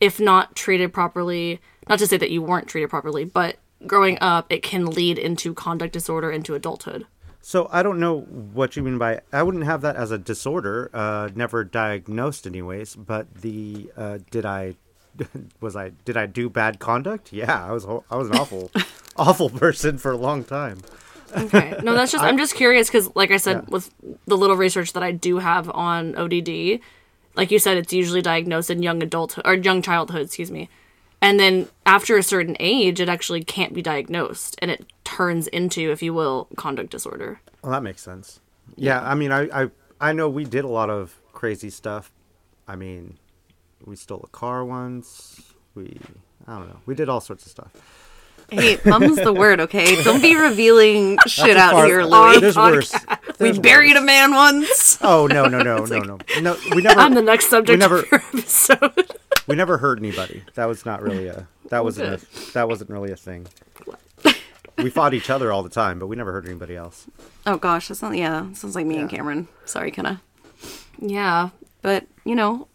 if 0.00 0.20
not 0.20 0.54
treated 0.54 0.92
properly, 0.92 1.60
not 1.88 1.98
to 1.98 2.06
say 2.06 2.16
that 2.18 2.30
you 2.30 2.42
weren't 2.42 2.68
treated 2.68 2.90
properly, 2.90 3.24
but 3.24 3.56
growing 3.86 4.18
up, 4.20 4.46
it 4.50 4.62
can 4.62 4.86
lead 4.86 5.18
into 5.18 5.54
conduct 5.54 5.92
disorder 5.92 6.30
into 6.30 6.54
adulthood. 6.54 7.06
So 7.40 7.68
I 7.70 7.82
don't 7.82 8.00
know 8.00 8.20
what 8.20 8.74
you 8.74 8.82
mean 8.82 8.96
by 8.96 9.20
I 9.30 9.42
wouldn't 9.42 9.64
have 9.64 9.82
that 9.82 9.96
as 9.96 10.10
a 10.10 10.16
disorder. 10.16 10.90
Uh, 10.94 11.28
never 11.34 11.62
diagnosed, 11.62 12.46
anyways. 12.46 12.96
But 12.96 13.34
the 13.34 13.90
uh, 13.96 14.18
did 14.30 14.46
I 14.46 14.76
was 15.60 15.76
I 15.76 15.90
did 16.06 16.16
I 16.16 16.24
do 16.24 16.48
bad 16.48 16.78
conduct? 16.78 17.34
Yeah, 17.34 17.66
I 17.66 17.72
was 17.72 17.84
I 17.84 18.16
was 18.16 18.30
an 18.30 18.36
awful 18.36 18.70
awful 19.16 19.50
person 19.50 19.98
for 19.98 20.10
a 20.12 20.16
long 20.16 20.44
time. 20.44 20.80
Okay. 21.34 21.78
No, 21.82 21.94
that's 21.94 22.12
just 22.12 22.22
I'm 22.28 22.38
just 22.38 22.54
curious 22.54 22.88
because, 22.88 23.14
like 23.14 23.30
I 23.30 23.36
said, 23.38 23.56
Yeah. 23.56 23.70
with 23.70 23.90
the 24.26 24.36
little 24.36 24.56
research 24.56 24.92
that 24.94 25.02
I 25.02 25.12
do 25.12 25.38
have 25.38 25.68
on 25.70 26.14
ODD, 26.16 26.80
like 27.36 27.50
you 27.50 27.58
said, 27.58 27.76
it's 27.76 27.92
usually 27.92 28.22
diagnosed 28.22 28.70
in 28.70 28.82
young 28.82 29.02
adulthood 29.02 29.46
or 29.46 29.54
young 29.54 29.82
childhood, 29.82 30.22
excuse 30.22 30.50
me, 30.50 30.68
and 31.20 31.40
then 31.40 31.68
after 31.86 32.16
a 32.16 32.22
certain 32.22 32.56
age, 32.60 33.00
it 33.00 33.08
actually 33.08 33.42
can't 33.42 33.72
be 33.74 33.82
diagnosed, 33.82 34.56
and 34.60 34.70
it 34.70 34.86
turns 35.04 35.46
into, 35.48 35.90
if 35.90 36.02
you 36.02 36.14
will, 36.14 36.48
conduct 36.56 36.90
disorder. 36.90 37.40
Well, 37.62 37.72
that 37.72 37.82
makes 37.82 38.02
sense. 38.02 38.40
Yeah, 38.76 39.00
I 39.02 39.14
mean, 39.14 39.32
I, 39.32 39.64
I 39.64 39.70
I 40.00 40.12
know 40.12 40.28
we 40.28 40.44
did 40.44 40.64
a 40.64 40.68
lot 40.68 40.90
of 40.90 41.20
crazy 41.32 41.70
stuff. 41.70 42.12
I 42.68 42.76
mean, 42.76 43.18
we 43.84 43.96
stole 43.96 44.20
a 44.24 44.28
car 44.28 44.64
once. 44.64 45.42
We 45.74 45.98
I 46.46 46.58
don't 46.58 46.68
know. 46.68 46.80
We 46.86 46.94
did 46.94 47.08
all 47.08 47.20
sorts 47.20 47.44
of 47.46 47.50
stuff. 47.50 47.72
Hey, 48.50 48.78
mum's 48.84 49.16
the 49.16 49.32
word, 49.32 49.60
okay? 49.60 50.02
Don't 50.02 50.22
be 50.22 50.36
revealing 50.36 51.18
shit 51.26 51.56
out 51.56 51.72
Far- 51.72 51.86
here, 51.86 52.02
Louie. 52.04 52.40
There's 52.40 52.56
worse. 52.56 52.92
We 52.92 53.34
There's 53.38 53.58
buried 53.58 53.94
worse. 53.94 54.02
a 54.02 54.06
man 54.06 54.34
once. 54.34 54.98
Oh 55.02 55.26
no 55.26 55.46
no 55.46 55.62
no 55.62 55.84
no 55.84 55.98
no 56.00 56.18
no! 56.40 56.56
We 56.74 56.82
never 56.82 57.00
I'm 57.00 57.14
the 57.14 57.22
next 57.22 57.50
subject 57.50 57.76
We 57.76 57.76
never- 57.76 58.00
of 58.00 58.10
your 58.10 58.20
episode. 58.20 59.12
we 59.46 59.56
never 59.56 59.78
hurt 59.78 59.98
anybody. 59.98 60.42
That 60.54 60.66
was 60.66 60.86
not 60.86 61.02
really 61.02 61.26
a 61.26 61.48
that 61.70 61.80
oh, 61.80 61.84
wasn't 61.84 62.22
a, 62.22 62.52
that 62.52 62.68
wasn't 62.68 62.90
really 62.90 63.10
a 63.10 63.16
thing. 63.16 63.46
We 64.78 64.90
fought 64.90 65.14
each 65.14 65.30
other 65.30 65.52
all 65.52 65.62
the 65.62 65.68
time, 65.70 65.98
but 65.98 66.08
we 66.08 66.16
never 66.16 66.32
hurt 66.32 66.46
anybody 66.46 66.76
else. 66.76 67.06
Oh 67.46 67.56
gosh, 67.56 67.88
that 67.88 67.94
sounds 67.94 68.16
yeah, 68.16 68.52
sounds 68.52 68.74
like 68.74 68.86
me 68.86 68.98
and 68.98 69.08
Cameron. 69.08 69.48
Sorry, 69.64 69.90
Kenna. 69.90 70.20
yeah. 71.00 71.50
But 71.82 72.06
you 72.24 72.34
know, 72.34 72.68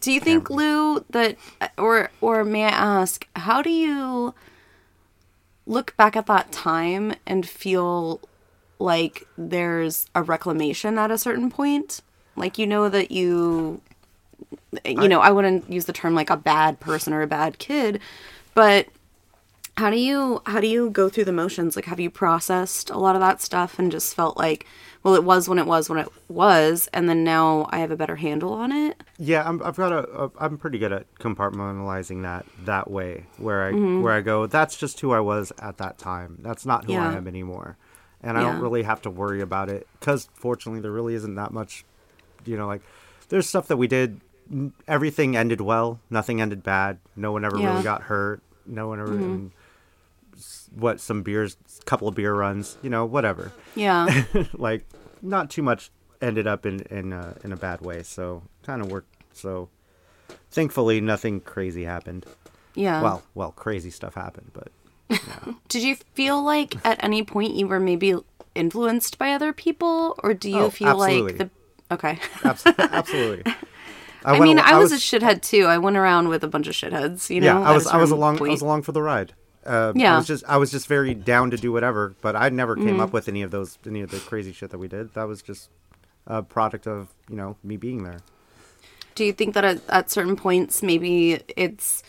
do 0.00 0.12
you 0.12 0.20
think 0.20 0.50
Lou 0.50 1.04
that, 1.10 1.36
or 1.78 2.10
or 2.20 2.44
may 2.44 2.64
I 2.64 2.68
ask, 2.68 3.26
how 3.36 3.62
do 3.62 3.70
you 3.70 4.34
look 5.66 5.96
back 5.96 6.16
at 6.16 6.26
that 6.26 6.52
time 6.52 7.14
and 7.26 7.46
feel 7.46 8.20
like 8.78 9.26
there's 9.36 10.06
a 10.14 10.22
reclamation 10.22 10.98
at 10.98 11.10
a 11.10 11.18
certain 11.18 11.50
point? 11.50 12.00
Like 12.36 12.58
you 12.58 12.66
know 12.66 12.88
that 12.88 13.10
you, 13.10 13.80
you 14.84 15.08
know, 15.08 15.20
I 15.20 15.30
wouldn't 15.30 15.70
use 15.72 15.86
the 15.86 15.92
term 15.92 16.14
like 16.14 16.30
a 16.30 16.36
bad 16.36 16.80
person 16.80 17.12
or 17.12 17.22
a 17.22 17.26
bad 17.26 17.58
kid, 17.58 18.00
but 18.54 18.88
How 19.78 19.90
do 19.90 19.98
you 19.98 20.40
how 20.46 20.60
do 20.60 20.66
you 20.66 20.88
go 20.88 21.10
through 21.10 21.26
the 21.26 21.32
motions? 21.32 21.76
Like 21.76 21.84
have 21.84 22.00
you 22.00 22.10
processed 22.10 22.88
a 22.88 22.96
lot 22.98 23.14
of 23.14 23.20
that 23.20 23.42
stuff 23.42 23.78
and 23.78 23.92
just 23.92 24.14
felt 24.14 24.38
like, 24.38 24.64
well, 25.06 25.14
it 25.14 25.22
was 25.22 25.48
when 25.48 25.58
it 25.60 25.66
was 25.66 25.88
when 25.88 26.00
it 26.00 26.08
was, 26.28 26.88
and 26.92 27.08
then 27.08 27.22
now 27.22 27.68
I 27.70 27.78
have 27.78 27.92
a 27.92 27.96
better 27.96 28.16
handle 28.16 28.52
on 28.52 28.72
it? 28.72 29.00
Yeah, 29.18 29.48
I'm, 29.48 29.62
I've 29.62 29.76
got 29.76 29.92
a, 29.92 30.24
a. 30.24 30.30
I'm 30.40 30.58
pretty 30.58 30.78
good 30.78 30.90
at 30.92 31.06
compartmentalizing 31.20 32.22
that 32.22 32.44
that 32.64 32.90
way, 32.90 33.26
where 33.38 33.62
I 33.68 33.70
Mm-hmm. 33.72 34.02
where 34.02 34.12
I 34.12 34.20
go. 34.20 34.46
That's 34.46 34.76
just 34.76 34.98
who 35.00 35.12
I 35.12 35.20
was 35.20 35.52
at 35.60 35.78
that 35.78 35.96
time. 35.98 36.38
That's 36.42 36.66
not 36.66 36.86
who 36.86 36.94
I 36.94 37.12
am 37.14 37.28
anymore, 37.28 37.76
and 38.20 38.36
I 38.36 38.42
Yeah. 38.42 38.52
don't 38.52 38.60
really 38.60 38.82
have 38.82 39.00
to 39.02 39.10
worry 39.10 39.40
about 39.40 39.68
it 39.68 39.86
because 40.00 40.28
fortunately 40.34 40.80
there 40.80 40.90
really 40.90 41.14
isn't 41.14 41.36
that 41.36 41.52
much. 41.52 41.84
You 42.44 42.56
know, 42.56 42.66
like 42.66 42.82
there's 43.28 43.48
stuff 43.48 43.68
that 43.68 43.76
we 43.76 43.86
did. 43.86 44.20
Everything 44.88 45.36
ended 45.36 45.60
well. 45.60 46.00
Nothing 46.10 46.40
ended 46.40 46.62
bad. 46.62 46.98
No 47.16 47.30
one 47.32 47.44
ever 47.44 47.56
Yeah. 47.58 47.62
Mm-hmm. 47.66 47.72
really 47.74 47.84
got 47.84 48.02
hurt. 48.02 48.40
No 48.66 48.88
one 48.88 49.00
ever. 49.00 49.14
s- 49.16 49.50
what 50.76 51.00
some 51.00 51.22
beers, 51.22 51.56
couple 51.86 52.06
of 52.06 52.14
beer 52.14 52.34
runs. 52.34 52.76
You 52.82 52.90
know, 52.90 53.04
whatever. 53.04 53.50
Yeah. 53.74 54.24
like 54.54 54.86
not 55.22 55.50
too 55.50 55.62
much 55.62 55.90
ended 56.22 56.46
up 56.46 56.64
in 56.66 56.80
in 56.90 57.12
uh, 57.12 57.34
in 57.44 57.52
a 57.52 57.56
bad 57.56 57.80
way 57.82 58.02
so 58.02 58.42
kind 58.62 58.80
of 58.80 58.90
worked 58.90 59.14
so 59.34 59.68
thankfully 60.50 61.00
nothing 61.00 61.40
crazy 61.40 61.84
happened 61.84 62.24
Yeah. 62.74 63.02
well 63.02 63.22
well 63.34 63.52
crazy 63.52 63.90
stuff 63.90 64.14
happened 64.14 64.50
but 64.54 64.68
Did 65.68 65.82
you 65.82 65.96
feel 66.14 66.42
like 66.42 66.74
at 66.86 67.02
any 67.04 67.22
point 67.22 67.54
you 67.54 67.66
were 67.68 67.78
maybe 67.80 68.14
influenced 68.54 69.18
by 69.18 69.32
other 69.32 69.52
people, 69.52 70.18
or 70.24 70.32
do 70.34 70.50
you 70.50 70.58
Oh, 70.60 70.70
feel 70.70 70.88
absolutely. 70.88 71.32
like 71.34 71.38
the 71.38 71.94
okay? 71.94 72.18
abs- 72.44 72.66
absolutely 72.78 73.52
I, 74.24 74.32
went 74.32 74.44
mean, 74.44 74.58
al- 74.58 74.74
I 74.74 74.78
was, 74.78 74.90
a 74.92 74.96
shithead 74.96 75.42
too. 75.42 75.66
I 75.66 75.78
went 75.78 75.96
around 75.96 76.28
with 76.28 76.42
a 76.42 76.48
bunch 76.48 76.66
of 76.66 76.74
shitheads. 76.74 77.30
You 77.30 77.40
know, 77.42 77.60
yeah 77.60 77.68
i 77.70 77.72
was 77.74 77.86
i 77.86 77.96
was 77.98 78.10
along 78.10 78.38
i 78.38 78.48
was 78.48 78.62
along 78.62 78.82
for 78.82 78.92
the 78.92 79.02
ride 79.02 79.34
uh, 79.66 79.92
I 79.96 80.16
was 80.16 80.26
just 80.26 80.44
I 80.46 80.56
was 80.56 80.70
just 80.70 80.86
very 80.86 81.14
down 81.14 81.50
to 81.50 81.56
do 81.56 81.72
whatever, 81.72 82.14
but 82.20 82.36
I 82.36 82.48
never 82.48 82.76
came 82.76 82.86
Mm-hmm. 82.86 83.00
up 83.00 83.12
with 83.12 83.28
any 83.28 83.42
of 83.42 83.50
those 83.50 83.78
any 83.86 84.00
of 84.00 84.10
the 84.10 84.18
crazy 84.20 84.52
shit 84.52 84.70
that 84.70 84.78
we 84.78 84.88
did. 84.88 85.12
That 85.14 85.24
was 85.28 85.42
just 85.42 85.70
a 86.26 86.42
product 86.42 86.86
of 86.86 87.08
you 87.28 87.36
know 87.36 87.56
me 87.62 87.76
being 87.76 88.04
there. 88.04 88.20
Do 89.14 89.24
you 89.24 89.32
think 89.32 89.54
that 89.54 89.64
at, 89.64 89.80
at 89.88 90.10
certain 90.10 90.36
points 90.36 90.82
maybe 90.82 91.40
it's 91.56 92.02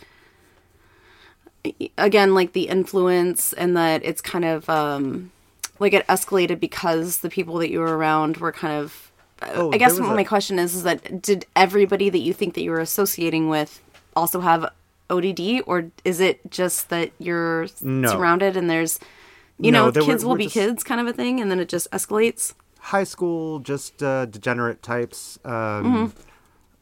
again 1.96 2.34
like 2.34 2.52
the 2.52 2.68
influence 2.68 3.52
and 3.52 3.76
that 3.76 4.02
it's 4.04 4.20
kind 4.20 4.44
of 4.44 4.68
um 4.70 5.30
like 5.78 5.92
it 5.92 6.06
escalated 6.06 6.60
because 6.60 7.18
the 7.18 7.28
people 7.28 7.56
that 7.58 7.70
you 7.70 7.80
were 7.80 7.96
around 7.96 8.36
were 8.38 8.52
kind 8.52 8.74
of 8.74 9.04
Oh, 9.40 9.70
I 9.72 9.78
guess 9.78 10.00
what 10.00 10.10
a- 10.10 10.14
my 10.16 10.24
question 10.24 10.58
is 10.58 10.74
is 10.74 10.82
that 10.82 11.22
did 11.22 11.46
everybody 11.54 12.10
that 12.10 12.18
you 12.18 12.32
think 12.32 12.54
that 12.54 12.62
you 12.62 12.70
were 12.72 12.80
associating 12.80 13.48
with 13.48 13.80
also 14.16 14.40
have 14.40 14.68
ODD 15.10 15.62
or 15.66 15.90
is 16.04 16.20
it 16.20 16.50
just 16.50 16.88
that 16.90 17.10
you're 17.18 17.66
No. 17.82 18.08
surrounded 18.10 18.56
and 18.56 18.68
there's 18.68 18.98
you 19.58 19.72
No, 19.72 19.86
know 19.86 19.90
there 19.90 20.02
were- 20.02 20.06
kids 20.12 20.24
will 20.24 20.36
be 20.36 20.46
kids 20.48 20.84
kind 20.84 21.00
of 21.00 21.06
a 21.06 21.12
thing 21.12 21.40
and 21.40 21.50
then 21.50 21.58
it 21.60 21.68
just 21.68 21.90
escalates? 21.90 22.54
high 22.80 23.04
school, 23.04 23.58
just 23.58 24.02
uh, 24.02 24.24
degenerate 24.26 24.82
types. 24.82 25.38
Um, 25.44 25.52
Mm-hmm. 25.52 26.06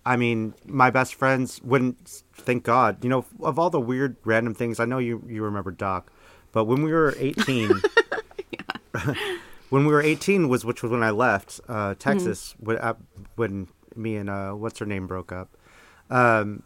I 0.05 0.15
mean, 0.17 0.55
my 0.65 0.91
best 0.91 1.17
friends 1.17 1.61
wouldn't. 1.65 2.23
Thank 2.35 2.63
God, 2.63 3.03
you 3.03 3.11
know, 3.11 3.25
of 3.43 3.59
all 3.59 3.71
the 3.71 3.81
weird, 3.81 4.15
random 4.25 4.55
things. 4.55 4.79
I 4.79 4.85
know 4.85 4.99
you 4.99 5.21
you 5.27 5.43
remember 5.43 5.73
Doc, 5.73 6.13
but 6.53 6.67
when 6.67 6.83
we 6.85 6.93
were 6.93 7.15
eighteen, 7.19 7.73
when 9.71 9.85
we 9.87 9.93
were 9.93 10.01
eighteen 10.03 10.49
was 10.49 10.65
which 10.65 10.83
was 10.83 10.93
when 10.93 11.03
I 11.03 11.11
left 11.11 11.61
uh, 11.69 11.95
Texas 11.99 12.55
when, 12.59 12.79
uh, 12.79 12.95
when 13.35 13.67
me 13.97 14.17
and 14.17 14.31
uh, 14.31 14.53
what's 14.53 14.79
her 14.79 14.87
name 14.87 15.07
broke 15.07 15.33
up. 15.33 15.57
Um, 16.09 16.63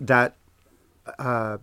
that 0.00 0.36
uh, 1.18 1.58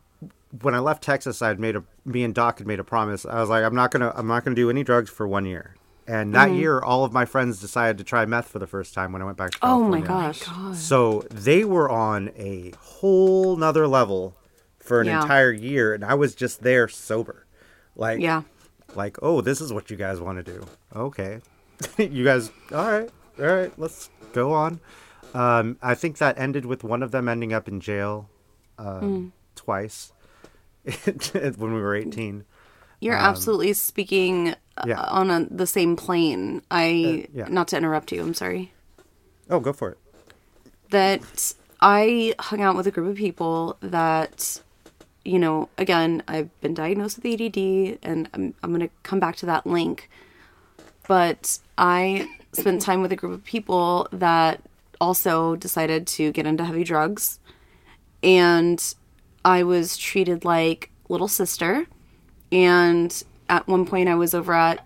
when 0.62 0.76
I 0.76 0.80
left 0.80 1.02
Texas, 1.04 1.42
I 1.42 1.48
had 1.50 1.60
made 1.60 1.76
a 1.76 1.84
me 2.06 2.24
and 2.24 2.34
Doc 2.36 2.58
had 2.60 2.68
made 2.68 2.80
a 2.80 2.84
promise. 2.84 3.26
I 3.26 3.40
was 3.40 3.50
like, 3.50 3.64
I'm 3.64 3.76
not 3.76 3.92
gonna 3.92 4.12
I'm 4.16 4.28
not 4.28 4.44
gonna 4.44 4.56
do 4.56 4.70
any 4.70 4.84
drugs 4.84 5.10
for 5.10 5.28
one 5.28 5.46
year. 5.46 5.76
And 6.08 6.34
that 6.34 6.52
year, 6.52 6.82
all 6.82 7.06
of 7.06 7.14
my 7.14 7.26
friends 7.26 7.62
decided 7.62 7.98
to 8.00 8.04
try 8.04 8.26
meth 8.26 8.48
for 8.48 8.60
the 8.60 8.68
first 8.68 8.94
time 8.94 9.14
when 9.14 9.22
I 9.22 9.26
went 9.26 9.38
back 9.38 9.52
to 9.52 9.58
Oh 9.62 9.84
my 9.84 10.02
gosh. 10.02 10.42
So 10.74 11.24
they 11.30 11.64
were 11.64 11.90
on 11.90 12.32
a 12.36 12.74
whole 12.78 13.56
nother 13.56 13.88
level 13.88 14.36
for 14.80 15.00
an 15.00 15.08
Yeah. 15.08 15.22
entire 15.22 15.52
year, 15.54 15.94
and 15.94 16.04
I 16.04 16.16
was 16.16 16.36
just 16.36 16.64
there 16.64 16.88
sober. 16.90 17.46
Like, 17.96 18.20
Yeah. 18.20 18.42
like, 18.96 19.18
oh, 19.22 19.40
this 19.42 19.62
is 19.62 19.72
what 19.72 19.90
you 19.90 19.96
guys 19.96 20.20
want 20.20 20.44
to 20.44 20.44
do. 20.44 20.66
Okay, 20.94 21.40
you 21.98 22.26
guys, 22.26 22.52
all 22.74 22.92
right, 22.92 23.10
all 23.40 23.46
right, 23.46 23.72
let's 23.78 24.10
go 24.34 24.52
on. 24.54 24.82
Um, 25.34 25.78
I 25.82 25.94
think 25.96 26.18
that 26.18 26.38
ended 26.38 26.66
with 26.66 26.84
one 26.84 27.04
of 27.04 27.12
them 27.12 27.30
ending 27.30 27.54
up 27.54 27.68
in 27.70 27.80
jail 27.80 28.28
um, 28.88 29.00
Hmm. 29.00 29.28
twice 29.56 30.12
when 31.58 31.74
we 31.74 31.82
were 31.82 31.96
eighteen. 31.96 32.46
You're 33.00 33.16
absolutely 33.16 33.74
speaking 33.74 34.50
uh, 34.50 34.84
Um, 34.84 34.90
yeah. 34.90 35.02
on 35.02 35.30
a, 35.32 35.46
the 35.50 35.66
same 35.68 35.96
plane. 35.96 36.62
I 36.70 36.86
Uh, 37.26 37.32
yeah. 37.40 37.48
not 37.50 37.68
to 37.70 37.78
interrupt 37.78 38.12
you. 38.12 38.22
I'm 38.22 38.34
sorry. 38.36 38.74
Oh, 39.50 39.60
go 39.60 39.74
for 39.74 39.90
it. 39.92 39.98
That 40.92 41.54
I 41.82 42.34
hung 42.40 42.62
out 42.62 42.76
with 42.76 42.86
a 42.88 42.92
group 42.92 43.10
of 43.10 43.16
people 43.18 43.78
that, 43.82 44.62
you 45.26 45.40
know, 45.40 45.68
again, 45.78 46.22
I've 46.28 46.50
been 46.62 46.74
diagnosed 46.76 47.18
with 47.18 47.26
ADD, 47.26 47.98
and 48.04 48.30
I'm 48.34 48.54
I'm 48.62 48.72
gonna 48.72 48.90
come 49.04 49.20
back 49.20 49.36
to 49.38 49.46
that 49.48 49.66
link. 49.66 50.10
But 51.08 51.58
I 51.78 52.30
spent 52.54 52.82
time 52.82 53.02
with 53.02 53.12
a 53.12 53.16
group 53.16 53.34
of 53.34 53.44
people 53.44 54.08
that 54.12 54.62
also 55.00 55.56
decided 55.56 56.06
to 56.06 56.32
get 56.32 56.46
into 56.46 56.64
heavy 56.64 56.84
drugs, 56.84 57.40
and 58.24 58.94
I 59.44 59.64
was 59.64 59.98
treated 59.98 60.46
like 60.46 60.92
little 61.10 61.28
sister. 61.28 61.88
And 62.52 63.24
at 63.50 63.68
one 63.68 63.86
point, 63.86 64.10
I 64.10 64.16
was 64.16 64.34
over 64.34 64.54
at 64.54 64.86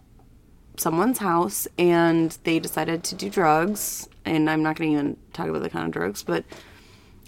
someone's 0.77 1.19
house 1.19 1.67
and 1.77 2.37
they 2.43 2.59
decided 2.59 3.03
to 3.05 3.15
do 3.15 3.29
drugs. 3.29 4.07
And 4.25 4.49
I'm 4.49 4.63
not 4.63 4.75
going 4.75 4.91
to 4.91 4.97
even 4.97 5.17
talk 5.33 5.47
about 5.47 5.61
the 5.61 5.69
kind 5.69 5.85
of 5.85 5.91
drugs, 5.91 6.23
but 6.23 6.43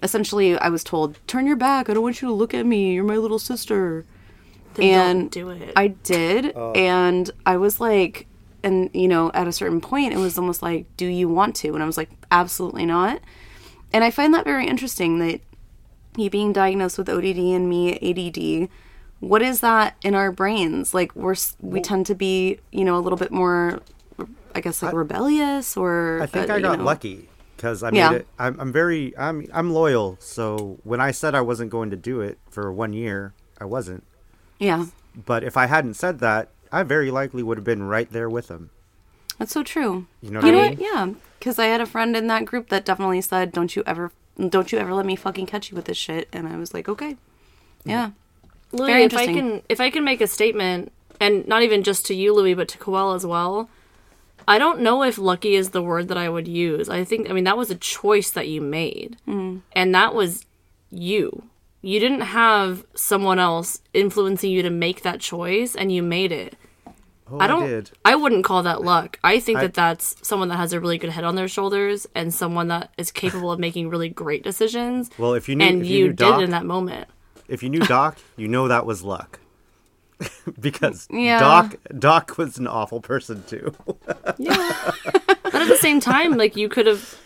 essentially, 0.02 0.58
I 0.58 0.70
was 0.70 0.84
told, 0.84 1.18
Turn 1.28 1.46
your 1.46 1.56
back. 1.56 1.90
I 1.90 1.94
don't 1.94 2.04
want 2.04 2.22
you 2.22 2.28
to 2.28 2.34
look 2.34 2.54
at 2.54 2.66
me. 2.66 2.94
You're 2.94 3.04
my 3.04 3.18
little 3.18 3.40
sister. 3.40 4.06
Then 4.74 4.86
and 4.86 5.32
don't 5.32 5.32
do 5.32 5.50
it. 5.50 5.74
I 5.76 5.88
did. 5.88 6.54
Oh. 6.56 6.72
And 6.74 7.30
I 7.46 7.58
was 7.58 7.80
like, 7.80 8.28
and 8.64 8.90
you 8.94 9.08
know, 9.08 9.32
at 9.34 9.48
a 9.48 9.52
certain 9.52 9.82
point, 9.82 10.14
it 10.14 10.18
was 10.18 10.38
almost 10.38 10.62
like, 10.62 10.86
Do 10.98 11.06
you 11.06 11.30
want 11.30 11.56
to? 11.58 11.74
And 11.74 11.84
I 11.84 11.86
was 11.86 11.98
like, 11.98 12.10
Absolutely 12.32 12.86
not. 12.86 13.22
And 13.94 14.04
I 14.04 14.12
find 14.12 14.34
that 14.34 14.44
very 14.44 14.68
interesting 14.68 15.20
that 15.20 15.42
you 16.18 16.30
being 16.30 16.54
diagnosed 16.54 16.98
with 16.98 17.10
ODD 17.10 17.38
and 17.38 17.70
me 17.70 17.94
ADD, 18.00 18.70
what 19.20 19.42
is 19.42 19.62
that 19.62 19.96
in 20.04 20.14
our 20.16 20.32
brains? 20.32 20.94
Like 20.94 21.16
we're 21.16 21.36
we 21.62 21.82
tend 21.82 22.06
to 22.08 22.16
be, 22.16 22.60
you 22.72 22.84
know, 22.86 22.98
a 22.98 23.02
little 23.02 23.18
bit 23.18 23.32
more, 23.32 23.80
I 24.56 24.62
guess, 24.62 24.82
like 24.82 24.94
rebellious 24.94 25.76
or. 25.78 26.20
I 26.22 26.26
think 26.26 26.50
uh, 26.50 26.56
I 26.56 26.60
got 26.62 26.80
know- 26.80 26.86
lucky 26.86 27.30
because 27.56 27.82
I 27.84 27.90
made 27.92 27.98
Yeah. 27.98 28.12
it. 28.14 28.28
I'm, 28.38 28.60
I'm 28.60 28.72
very 28.72 29.18
I'm 29.18 29.48
I'm 29.54 29.72
loyal. 29.74 30.18
So 30.20 30.78
when 30.84 31.02
I 31.02 31.12
said 31.12 31.34
I 31.36 31.42
wasn't 31.42 31.72
going 31.72 31.90
to 31.90 31.96
do 31.98 32.22
it 32.22 32.38
for 32.50 32.72
one 32.72 32.94
year, 32.94 33.34
I 33.60 33.66
wasn't. 33.66 34.04
Yeah, 34.60 34.88
But 35.26 35.44
if 35.44 35.56
I 35.56 35.68
hadn't 35.68 35.94
said 35.94 36.18
that, 36.20 36.50
I 36.72 36.82
very 36.84 37.12
likely 37.12 37.44
would 37.44 37.58
have 37.60 37.64
been 37.66 37.84
right 37.84 38.12
there 38.12 38.28
with 38.30 38.50
him. 38.50 38.72
that's 39.38 39.52
so 39.52 39.62
true. 39.62 40.08
You 40.22 40.32
know 40.32 40.40
what 40.40 40.48
You 40.48 40.52
I 40.52 40.56
know 40.56 40.70
mean? 40.70 40.78
what? 40.80 40.80
Yeah, 40.82 41.14
because 41.40 41.60
I 41.60 41.66
had 41.68 41.80
a 41.80 41.86
friend 41.86 42.18
in 42.18 42.26
that 42.28 42.46
group 42.46 42.70
that 42.70 42.84
definitely 42.86 43.22
said, 43.22 43.52
"Don't 43.52 43.76
you 43.76 43.84
ever, 43.86 44.12
don't 44.38 44.72
you 44.72 44.78
ever 44.78 44.94
let 44.94 45.06
me 45.06 45.16
fucking 45.16 45.46
catch 45.46 45.72
you 45.72 45.76
with 45.76 45.86
this 45.86 45.98
shit." 45.98 46.28
And 46.32 46.48
I 46.48 46.58
was 46.58 46.74
like, 46.74 46.88
"Okay, 46.88 47.18
yeah." 47.84 48.12
Louie, 48.72 48.88
Very 48.88 49.04
if 49.04 49.14
I 49.14 49.28
can 49.28 49.62
if 49.70 49.80
I 49.80 49.90
can 49.90 50.04
make 50.04 50.22
a 50.22 50.28
statement, 50.28 50.92
and 51.20 51.48
not 51.48 51.64
even 51.64 51.84
just 51.84 52.06
to 52.08 52.14
you, 52.14 52.34
Louie, 52.34 52.54
but 52.54 52.68
to 52.70 52.78
Coel 52.78 53.14
as 53.14 53.26
well. 53.26 53.70
I 54.48 54.60
don't 54.60 54.80
know 54.80 55.04
if 55.04 55.18
lucky 55.18 55.56
is 55.56 55.72
the 55.72 55.82
word 55.82 56.08
that 56.08 56.18
I 56.18 56.30
would 56.30 56.48
use. 56.48 56.88
I 56.88 57.04
think 57.04 57.30
I 57.30 57.34
mean 57.34 57.44
that 57.44 57.58
was 57.58 57.70
a 57.70 57.76
choice 57.76 58.32
that 58.32 58.48
you 58.48 58.62
made. 58.62 59.18
Mm. 59.28 59.62
And 59.74 59.94
that 59.94 60.14
was 60.16 60.46
you. 60.90 61.44
You 61.82 62.00
didn't 62.00 62.22
have 62.22 62.86
someone 62.96 63.40
else 63.40 63.82
influencing 63.94 64.52
you 64.52 64.62
to 64.64 64.70
make 64.70 65.04
that 65.04 65.20
choice 65.20 65.76
and 65.76 65.92
you 65.92 66.02
made 66.02 66.32
it. 66.32 66.58
Oh, 67.30 67.40
I 67.40 67.48
don't 67.48 67.68
did. 67.68 67.92
I 68.06 68.16
wouldn't 68.16 68.44
call 68.46 68.64
that 68.64 68.82
luck. 68.84 69.20
I 69.24 69.40
think 69.40 69.58
I- 69.60 69.62
that 69.64 69.74
that's 69.74 70.16
someone 70.28 70.48
that 70.50 70.58
has 70.58 70.74
a 70.74 70.80
really 70.80 70.98
good 70.98 71.10
head 71.10 71.24
on 71.24 71.36
their 71.36 71.48
shoulders 71.48 72.08
and 72.16 72.34
someone 72.34 72.68
that 72.70 72.92
is 72.98 73.12
capable 73.12 73.52
of 73.52 73.60
making 73.60 73.90
really 73.90 74.10
great 74.10 74.44
decisions. 74.44 75.10
Well, 75.18 75.34
if 75.34 75.48
you 75.50 75.56
knew, 75.56 75.66
and 75.66 75.82
if 75.82 75.88
you, 75.88 75.98
you, 75.98 76.04
knew 76.06 76.10
did 76.14 76.18
Doc, 76.18 76.42
it 76.42 76.44
in 76.46 76.52
that 76.52 76.66
moment. 76.66 77.08
if 77.48 77.62
you 77.64 77.70
knew 77.70 77.80
Doc, 77.96 78.18
you 78.36 78.48
know 78.48 78.68
that 78.68 78.86
was 78.86 79.04
luck. 79.04 79.40
because 80.60 81.08
Yeah. 81.12 81.40
Doc 81.40 81.76
Doc 82.00 82.38
was 82.38 82.58
an 82.58 82.68
awful 82.68 83.02
person 83.02 83.44
too. 83.44 83.74
Yeah. 84.38 84.92
but 85.44 85.56
at 85.56 85.68
the 85.68 85.78
same 85.80 86.00
time, 86.00 86.38
like 86.38 86.56
you 86.56 86.70
could 86.70 86.88
have 86.88 87.18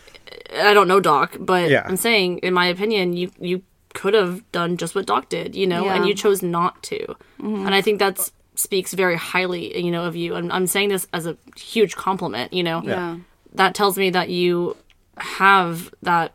I 0.61 0.73
don't 0.73 0.87
know 0.87 0.99
Doc, 0.99 1.37
but 1.39 1.69
Yeah. 1.69 1.83
I'm 1.85 1.95
saying 1.95 2.39
in 2.39 2.53
my 2.53 2.65
opinion, 2.65 3.13
you 3.13 3.31
you 3.39 3.63
could 3.93 4.13
have 4.13 4.49
done 4.51 4.77
just 4.77 4.95
what 4.95 5.05
Doc 5.05 5.29
did, 5.29 5.55
you 5.55 5.67
know, 5.67 5.87
and 5.87 6.05
you 6.07 6.13
chose 6.13 6.41
not 6.41 6.81
to. 6.83 6.97
Mm-hmm. 7.41 7.65
And 7.65 7.75
I 7.75 7.81
think 7.81 7.99
that's 7.99 8.31
speaks 8.55 8.93
very 8.93 9.15
highly, 9.15 9.81
you 9.81 9.91
know, 9.91 10.05
of 10.05 10.15
you. 10.15 10.35
And 10.35 10.51
I'm 10.51 10.67
saying 10.67 10.89
this 10.89 11.07
as 11.13 11.25
a 11.25 11.37
huge 11.55 11.95
compliment, 11.95 12.53
you 12.53 12.63
know. 12.63 12.81
Yeah. 12.83 13.17
That 13.53 13.75
tells 13.75 13.97
me 13.97 14.09
that 14.11 14.29
you 14.29 14.77
have 15.17 15.93
that 16.01 16.33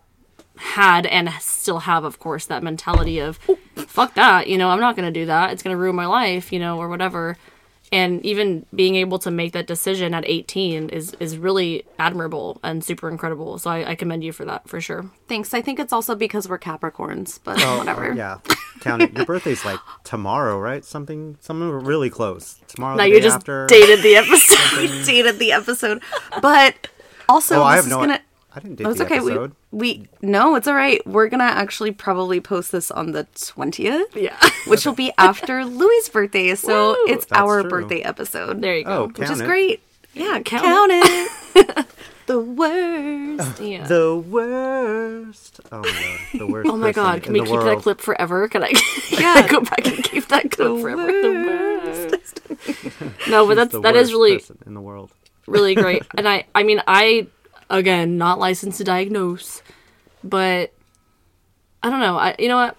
had 0.58 1.04
and 1.06 1.30
still 1.40 1.80
have 1.80 2.04
of 2.04 2.18
course 2.18 2.46
that 2.46 2.62
mentality 2.62 3.18
of 3.18 3.38
fuck 3.76 4.14
that, 4.14 4.46
you 4.48 4.56
know, 4.56 4.70
I'm 4.70 4.80
not 4.80 4.96
going 4.96 5.12
to 5.12 5.20
do 5.20 5.26
that. 5.26 5.52
It's 5.52 5.62
going 5.62 5.74
to 5.74 5.80
ruin 5.80 5.96
my 5.96 6.06
life, 6.06 6.52
you 6.52 6.58
know, 6.58 6.78
or 6.78 6.88
whatever. 6.88 7.36
And 7.92 8.24
even 8.26 8.66
being 8.74 8.96
able 8.96 9.18
to 9.20 9.30
make 9.30 9.52
that 9.52 9.66
decision 9.68 10.12
at 10.12 10.24
18 10.26 10.88
is 10.88 11.14
is 11.20 11.38
really 11.38 11.84
admirable 11.98 12.58
and 12.64 12.82
super 12.82 13.08
incredible. 13.08 13.58
So 13.58 13.70
I, 13.70 13.90
I 13.90 13.94
commend 13.94 14.24
you 14.24 14.32
for 14.32 14.44
that 14.44 14.68
for 14.68 14.80
sure. 14.80 15.08
Thanks. 15.28 15.54
I 15.54 15.62
think 15.62 15.78
it's 15.78 15.92
also 15.92 16.14
because 16.16 16.48
we're 16.48 16.58
Capricorns, 16.58 17.38
but 17.44 17.62
Oh, 17.62 17.78
whatever. 17.78 18.12
Yeah. 18.12 18.38
Count 18.80 19.02
it. 19.02 19.12
Your 19.12 19.24
birthday's 19.24 19.64
like 19.64 19.78
tomorrow, 20.04 20.58
right? 20.58 20.84
Something, 20.84 21.36
something 21.40 21.68
really 21.70 22.10
close. 22.10 22.58
Tomorrow. 22.68 22.96
Now 22.96 23.04
you 23.04 23.14
day 23.14 23.20
just 23.20 23.36
after. 23.36 23.66
dated 23.68 24.02
the 24.02 24.16
episode. 24.16 25.04
dated 25.06 25.38
the 25.38 25.52
episode, 25.52 26.02
but 26.42 26.88
also 27.28 27.60
Oh, 27.60 27.62
I 27.62 27.76
have 27.76 27.84
is 27.84 27.90
no. 27.90 27.98
gonna. 28.00 28.20
I 28.56 28.60
didn't 28.60 28.76
date 28.76 28.86
Oh, 28.86 28.90
it's 28.90 28.98
the 28.98 29.04
okay. 29.04 29.16
episode. 29.18 29.52
We, 29.70 29.78
we 29.80 30.08
no, 30.22 30.54
it's 30.56 30.66
all 30.66 30.74
right. 30.74 31.06
We're 31.06 31.28
gonna 31.28 31.44
actually 31.44 31.90
probably 31.92 32.40
post 32.40 32.72
this 32.72 32.90
on 32.90 33.12
the 33.12 33.26
twentieth, 33.38 34.16
yeah. 34.16 34.38
which 34.66 34.86
will 34.86 34.94
be 34.94 35.12
after 35.18 35.64
Louie's 35.64 36.08
birthday. 36.08 36.54
So 36.54 36.92
Woo! 36.92 36.96
it's 37.12 37.26
That's 37.26 37.40
our 37.40 37.60
true. 37.60 37.70
birthday 37.70 38.00
episode. 38.00 38.62
There 38.62 38.76
you 38.76 38.84
go. 38.84 39.04
Oh, 39.04 39.08
which 39.08 39.28
is 39.30 39.40
it. 39.40 39.44
great. 39.46 39.82
Yeah, 40.14 40.40
Count 40.40 40.64
count, 40.64 40.90
it. 40.92 41.86
the 42.26 42.40
worst. 42.40 43.60
yeah. 43.60 43.86
The 43.86 44.16
worst. 44.16 45.60
Oh 45.70 45.82
my 45.82 45.90
god. 45.90 46.38
The 46.38 46.46
worst. 46.46 46.70
Oh 46.70 46.76
my 46.78 46.92
god, 46.92 47.22
can 47.22 47.34
we 47.34 47.40
keep 47.40 47.50
world. 47.50 47.66
that 47.66 47.82
clip 47.82 48.00
forever? 48.00 48.48
Can 48.48 48.62
I, 48.64 48.72
can 48.72 49.20
Yeah. 49.20 49.42
I 49.44 49.46
go 49.48 49.60
back 49.60 49.86
and 49.86 50.02
keep 50.02 50.26
that 50.28 50.50
clip 50.50 50.80
forever? 50.80 51.06
The 51.06 51.90
worst. 52.08 53.28
no, 53.28 53.46
but 53.46 53.48
He's 53.48 53.56
that's 53.56 53.72
the 53.72 53.80
that 53.82 53.94
is 53.96 54.08
worst 54.08 54.12
really 54.12 54.38
person 54.38 54.58
in 54.64 54.72
the 54.72 54.80
world. 54.80 55.10
really 55.46 55.74
great. 55.74 56.02
And 56.16 56.26
I 56.26 56.46
I 56.54 56.62
mean 56.62 56.82
I 56.86 57.26
again 57.70 58.18
not 58.18 58.38
licensed 58.38 58.78
to 58.78 58.84
diagnose, 58.84 59.62
but 60.24 60.72
I 61.82 61.90
don't 61.90 62.00
know. 62.00 62.16
I 62.16 62.34
you 62.38 62.48
know 62.48 62.56
what? 62.56 62.76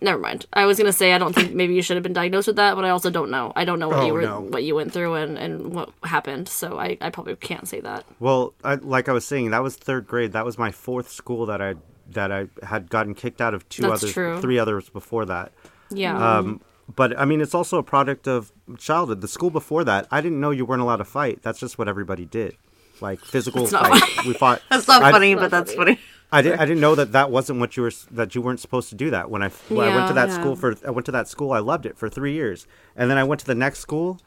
Never 0.00 0.20
mind. 0.20 0.46
I 0.52 0.64
was 0.64 0.78
gonna 0.78 0.92
say 0.92 1.12
I 1.12 1.18
don't 1.18 1.34
think 1.34 1.52
maybe 1.54 1.74
you 1.74 1.82
should 1.82 1.96
have 1.96 2.04
been 2.04 2.12
diagnosed 2.12 2.46
with 2.46 2.56
that, 2.56 2.76
but 2.76 2.84
I 2.84 2.90
also 2.90 3.10
don't 3.10 3.30
know. 3.30 3.52
I 3.56 3.64
don't 3.64 3.80
know 3.80 3.88
what 3.88 3.98
Oh, 3.98 4.06
you 4.06 4.12
were 4.12 4.22
no. 4.22 4.40
what 4.40 4.62
you 4.62 4.74
went 4.76 4.92
through 4.92 5.14
and, 5.14 5.36
and 5.36 5.74
what 5.74 5.90
happened. 6.04 6.48
So 6.48 6.78
I, 6.78 6.96
I 7.00 7.10
probably 7.10 7.34
can't 7.34 7.66
say 7.66 7.80
that. 7.80 8.04
Well, 8.20 8.54
I, 8.62 8.76
like 8.76 9.08
I 9.08 9.12
was 9.12 9.24
saying, 9.26 9.50
that 9.50 9.62
was 9.62 9.74
third 9.74 10.06
grade. 10.06 10.32
That 10.32 10.44
was 10.44 10.56
my 10.56 10.70
fourth 10.70 11.10
school 11.10 11.46
that 11.46 11.60
I 11.60 11.74
that 12.10 12.30
I 12.30 12.46
had 12.64 12.88
gotten 12.90 13.14
kicked 13.14 13.40
out 13.40 13.54
of 13.54 13.68
two 13.68 13.82
That's 13.82 14.04
others, 14.04 14.12
true. 14.12 14.40
three 14.40 14.58
others 14.58 14.88
before 14.88 15.24
that. 15.26 15.52
Yeah. 15.90 16.16
Um, 16.38 16.60
but 16.94 17.18
I 17.18 17.24
mean, 17.24 17.40
it's 17.40 17.54
also 17.54 17.76
a 17.78 17.82
product 17.82 18.28
of 18.28 18.52
childhood. 18.78 19.20
The 19.20 19.28
school 19.28 19.50
before 19.50 19.82
that, 19.84 20.06
I 20.12 20.20
didn't 20.20 20.40
know 20.40 20.50
you 20.52 20.64
weren't 20.64 20.80
allowed 20.80 20.96
to 20.98 21.04
fight. 21.04 21.42
That's 21.42 21.58
just 21.58 21.76
what 21.76 21.88
everybody 21.88 22.24
did, 22.24 22.56
like 23.02 23.20
physical 23.20 23.66
That's 23.66 23.72
not. 23.72 24.26
We 24.26 24.34
fought. 24.34 24.62
That's 24.70 24.88
not 24.88 25.02
I- 25.02 25.12
funny, 25.12 25.34
but 25.34 25.50
that's 25.50 25.74
funny. 25.74 25.98
I 26.30 26.42
didn't. 26.42 26.60
I 26.60 26.66
didn't 26.66 26.80
know 26.80 26.94
that 26.94 27.12
that 27.12 27.30
wasn't 27.30 27.58
what 27.58 27.76
you 27.76 27.84
were. 27.84 27.92
That 28.10 28.34
you 28.34 28.42
weren't 28.42 28.60
supposed 28.60 28.90
to 28.90 28.94
do 28.94 29.10
that. 29.10 29.30
When 29.30 29.42
I 29.42 29.48
when 29.68 29.88
I 29.88 29.96
went 29.96 30.08
to 30.08 30.14
that 30.14 30.28
yeah. 30.28 30.34
school 30.34 30.56
for 30.56 30.76
I 30.86 30.90
went 30.90 31.06
to 31.06 31.12
that 31.12 31.26
school. 31.26 31.52
I 31.52 31.60
loved 31.60 31.86
it 31.86 31.96
for 31.96 32.10
three 32.10 32.34
years, 32.34 32.66
and 32.94 33.10
then 33.10 33.16
I 33.16 33.24
went 33.24 33.40
to 33.40 33.46
the 33.46 33.54
next 33.54 33.78
school. 33.78 34.20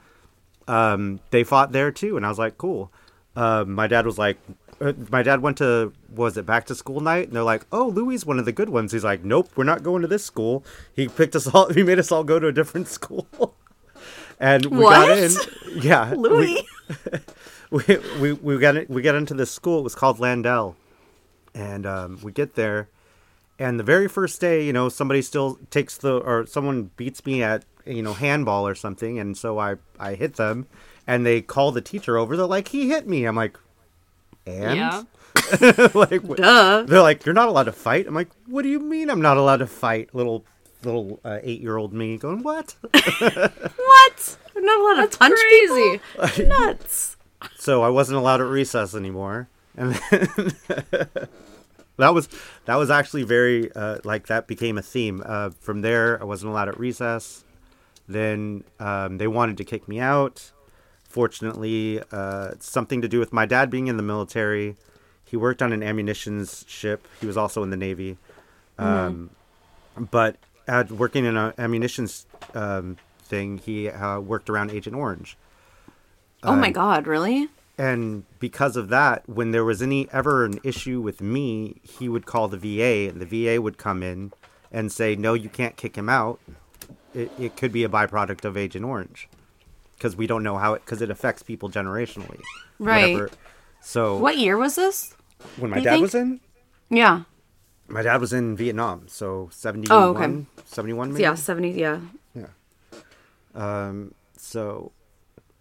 Um, 0.68 1.20
they 1.30 1.44
fought 1.44 1.74
there 1.74 1.92
too, 1.92 2.18
and 2.18 2.26
I 2.26 2.30
was 2.30 2.40
like, 2.40 2.58
cool. 2.58 2.92
Um, 3.36 3.74
my 3.74 3.88
dad 3.88 4.06
was 4.06 4.18
like, 4.18 4.38
uh, 4.82 4.94
my 5.10 5.22
dad 5.22 5.42
went 5.42 5.58
to 5.58 5.94
was 6.14 6.38
it 6.38 6.46
back 6.46 6.66
to 6.66 6.76
school 6.76 7.02
night, 7.02 7.28
and 7.28 7.36
they're 7.36 7.44
like, 7.44 7.66
oh, 7.72 7.88
Louie 7.88 8.18
one 8.20 8.40
of 8.40 8.46
the 8.46 8.52
good 8.52 8.70
ones. 8.70 8.92
He's 8.92 9.04
like, 9.04 9.24
nope, 9.24 9.50
we're 9.56 9.64
not 9.64 9.84
going 9.84 10.02
to 10.02 10.08
this 10.08 10.26
school. 10.26 10.66
He 10.94 11.08
picked 11.08 11.36
us 11.36 11.48
all. 11.54 11.72
He 11.72 11.84
made 11.84 12.00
us 12.00 12.12
all 12.12 12.24
go 12.24 12.40
to 12.40 12.48
a 12.48 12.52
different 12.52 12.88
school. 13.00 13.56
And 14.40 14.66
we 14.66 14.80
got 14.80 15.18
in, 15.20 15.32
yeah. 15.76 16.14
Louie. 16.18 16.68
we 16.88 17.20
we 17.72 18.34
we 18.34 18.58
got 18.58 18.76
it, 18.76 18.90
we 18.90 19.02
got 19.02 19.16
into 19.16 19.34
this 19.34 19.52
school. 19.52 19.80
It 19.80 19.84
was 19.84 19.96
called 19.96 20.20
Landell, 20.20 20.76
and 21.54 21.86
um, 21.86 22.20
we 22.22 22.32
get 22.32 22.56
there, 22.56 22.90
and 23.58 23.80
the 23.80 23.84
very 23.84 24.08
first 24.08 24.42
day, 24.42 24.66
you 24.66 24.74
know, 24.74 24.90
somebody 24.90 25.22
still 25.22 25.58
takes 25.70 25.98
the 25.98 26.18
or 26.18 26.46
someone 26.46 26.92
beats 26.98 27.26
me 27.26 27.42
at 27.44 27.64
you 27.86 28.04
know 28.04 28.14
handball 28.14 28.68
or 28.68 28.76
something, 28.76 29.20
and 29.20 29.38
so 29.38 29.58
I 29.60 29.76
I 30.00 30.16
hit 30.16 30.36
them, 30.36 30.68
and 31.08 31.26
they 31.26 31.42
call 31.42 31.72
the 31.72 31.82
teacher 31.82 32.18
over. 32.18 32.36
They're 32.36 32.46
like, 32.46 32.68
he 32.70 32.90
hit 32.90 33.08
me. 33.08 33.26
I'm 33.26 33.36
like, 33.36 33.58
and 34.46 34.78
yeah. 34.78 35.04
like 35.94 36.28
Duh. 36.36 36.84
they're 36.84 37.02
like, 37.02 37.26
you're 37.26 37.34
not 37.34 37.48
allowed 37.48 37.64
to 37.64 37.72
fight. 37.72 38.06
I'm 38.06 38.14
like, 38.14 38.30
what 38.48 38.64
do 38.64 38.70
you 38.70 38.80
mean 38.80 39.10
I'm 39.10 39.22
not 39.22 39.38
allowed 39.38 39.58
to 39.58 39.68
fight? 39.68 40.14
Little 40.14 40.44
little 40.84 41.20
uh, 41.24 41.40
eight 41.42 41.62
year 41.62 41.78
old 41.78 41.94
me 41.94 42.18
going, 42.18 42.44
what? 42.44 42.76
What? 42.94 44.38
I'm 44.56 44.66
not 44.66 44.80
allowed 44.82 45.12
to 45.12 45.18
punch 45.18 45.40
Crazy. 45.40 46.02
people? 46.18 46.46
Nuts. 46.48 47.18
So 47.58 47.82
I 47.84 47.90
wasn't 47.90 48.18
allowed 48.18 48.42
at 48.42 48.48
recess 48.48 48.96
anymore, 48.96 49.48
and 49.76 49.94
then 49.96 50.54
that 51.98 52.14
was 52.14 52.30
that 52.66 52.76
was 52.76 52.90
actually 52.90 53.24
very 53.24 53.72
uh, 53.74 54.00
like 54.04 54.28
that 54.28 54.48
became 54.48 54.78
a 54.78 54.82
theme. 54.82 55.22
Uh, 55.26 55.52
from 55.60 55.82
there, 55.82 56.20
I 56.22 56.26
wasn't 56.26 56.52
allowed 56.52 56.70
at 56.70 56.80
recess. 56.80 57.44
Then 58.08 58.64
um, 58.80 59.18
they 59.18 59.28
wanted 59.28 59.58
to 59.58 59.64
kick 59.64 59.88
me 59.88 60.00
out. 60.00 60.52
Fortunately, 61.08 62.02
uh, 62.12 62.52
something 62.60 63.02
to 63.02 63.08
do 63.08 63.20
with 63.20 63.34
my 63.34 63.46
dad 63.46 63.70
being 63.70 63.88
in 63.88 63.98
the 63.98 64.04
military. 64.04 64.76
He 65.26 65.38
worked 65.38 65.62
on 65.62 65.72
an 65.72 65.82
ammunition 65.84 66.46
ship. 66.68 67.08
He 67.20 67.26
was 67.26 67.38
also 67.38 67.64
in 67.64 67.70
the 67.70 67.78
Navy. 67.78 68.18
Um, 68.78 69.30
But 69.98 70.38
at 70.68 70.92
working 70.92 71.26
in 71.26 71.38
an 71.38 71.54
ammunition 71.58 72.08
um, 72.54 72.98
thing, 73.24 73.58
he 73.60 73.90
uh, 73.90 74.20
worked 74.20 74.50
around 74.50 74.72
Agent 74.72 74.96
Orange. 74.96 75.38
Oh 76.44 76.56
my 76.56 76.72
god, 76.72 77.08
really? 77.08 77.48
and 77.78 78.26
because 78.40 78.76
of 78.76 78.90
that 78.90 79.28
when 79.30 79.52
there 79.52 79.64
was 79.64 79.82
any 79.82 80.08
ever 80.12 80.44
an 80.46 80.60
issue 80.64 81.00
with 81.02 81.22
me 81.22 81.76
he 81.82 82.08
would 82.10 82.26
call 82.26 82.48
the 82.50 82.58
va 82.58 83.10
and 83.10 83.20
the 83.22 83.26
va 83.26 83.62
would 83.62 83.78
come 83.78 84.04
in 84.04 84.32
and 84.72 84.92
say 84.92 85.16
no 85.16 85.34
you 85.34 85.48
can't 85.50 85.78
kick 85.78 85.96
him 85.96 86.10
out 86.10 86.40
it, 87.16 87.32
it 87.40 87.56
could 87.56 87.72
be 87.72 87.84
a 87.86 87.90
byproduct 87.90 88.44
of 88.46 88.58
agent 88.58 88.84
orange 88.86 89.30
because 89.96 90.16
we 90.18 90.28
don't 90.28 90.44
know 90.44 90.58
how 90.58 90.74
it 90.74 90.84
because 90.86 91.02
it 91.02 91.10
affects 91.10 91.42
people 91.44 91.70
generationally 91.70 92.42
Right. 92.78 93.30
so 93.80 94.18
What 94.18 94.38
year 94.38 94.58
was 94.58 94.76
this? 94.76 95.16
when 95.58 95.72
my 95.72 95.80
dad 95.80 95.92
think? 95.94 96.02
was 96.04 96.14
in 96.14 96.40
Yeah. 96.90 97.22
my 97.88 98.02
dad 98.04 98.20
was 98.20 98.34
in 98.34 98.56
vietnam 98.58 99.08
so 99.08 99.48
71 99.52 99.98
Oh, 99.98 100.10
okay. 100.14 100.46
71 100.66 101.14
maybe 101.14 101.24
Yeah, 101.24 101.36
70, 101.36 101.72
yeah. 101.72 102.00
Yeah. 102.36 102.48
Um, 103.56 104.14
so 104.38 104.92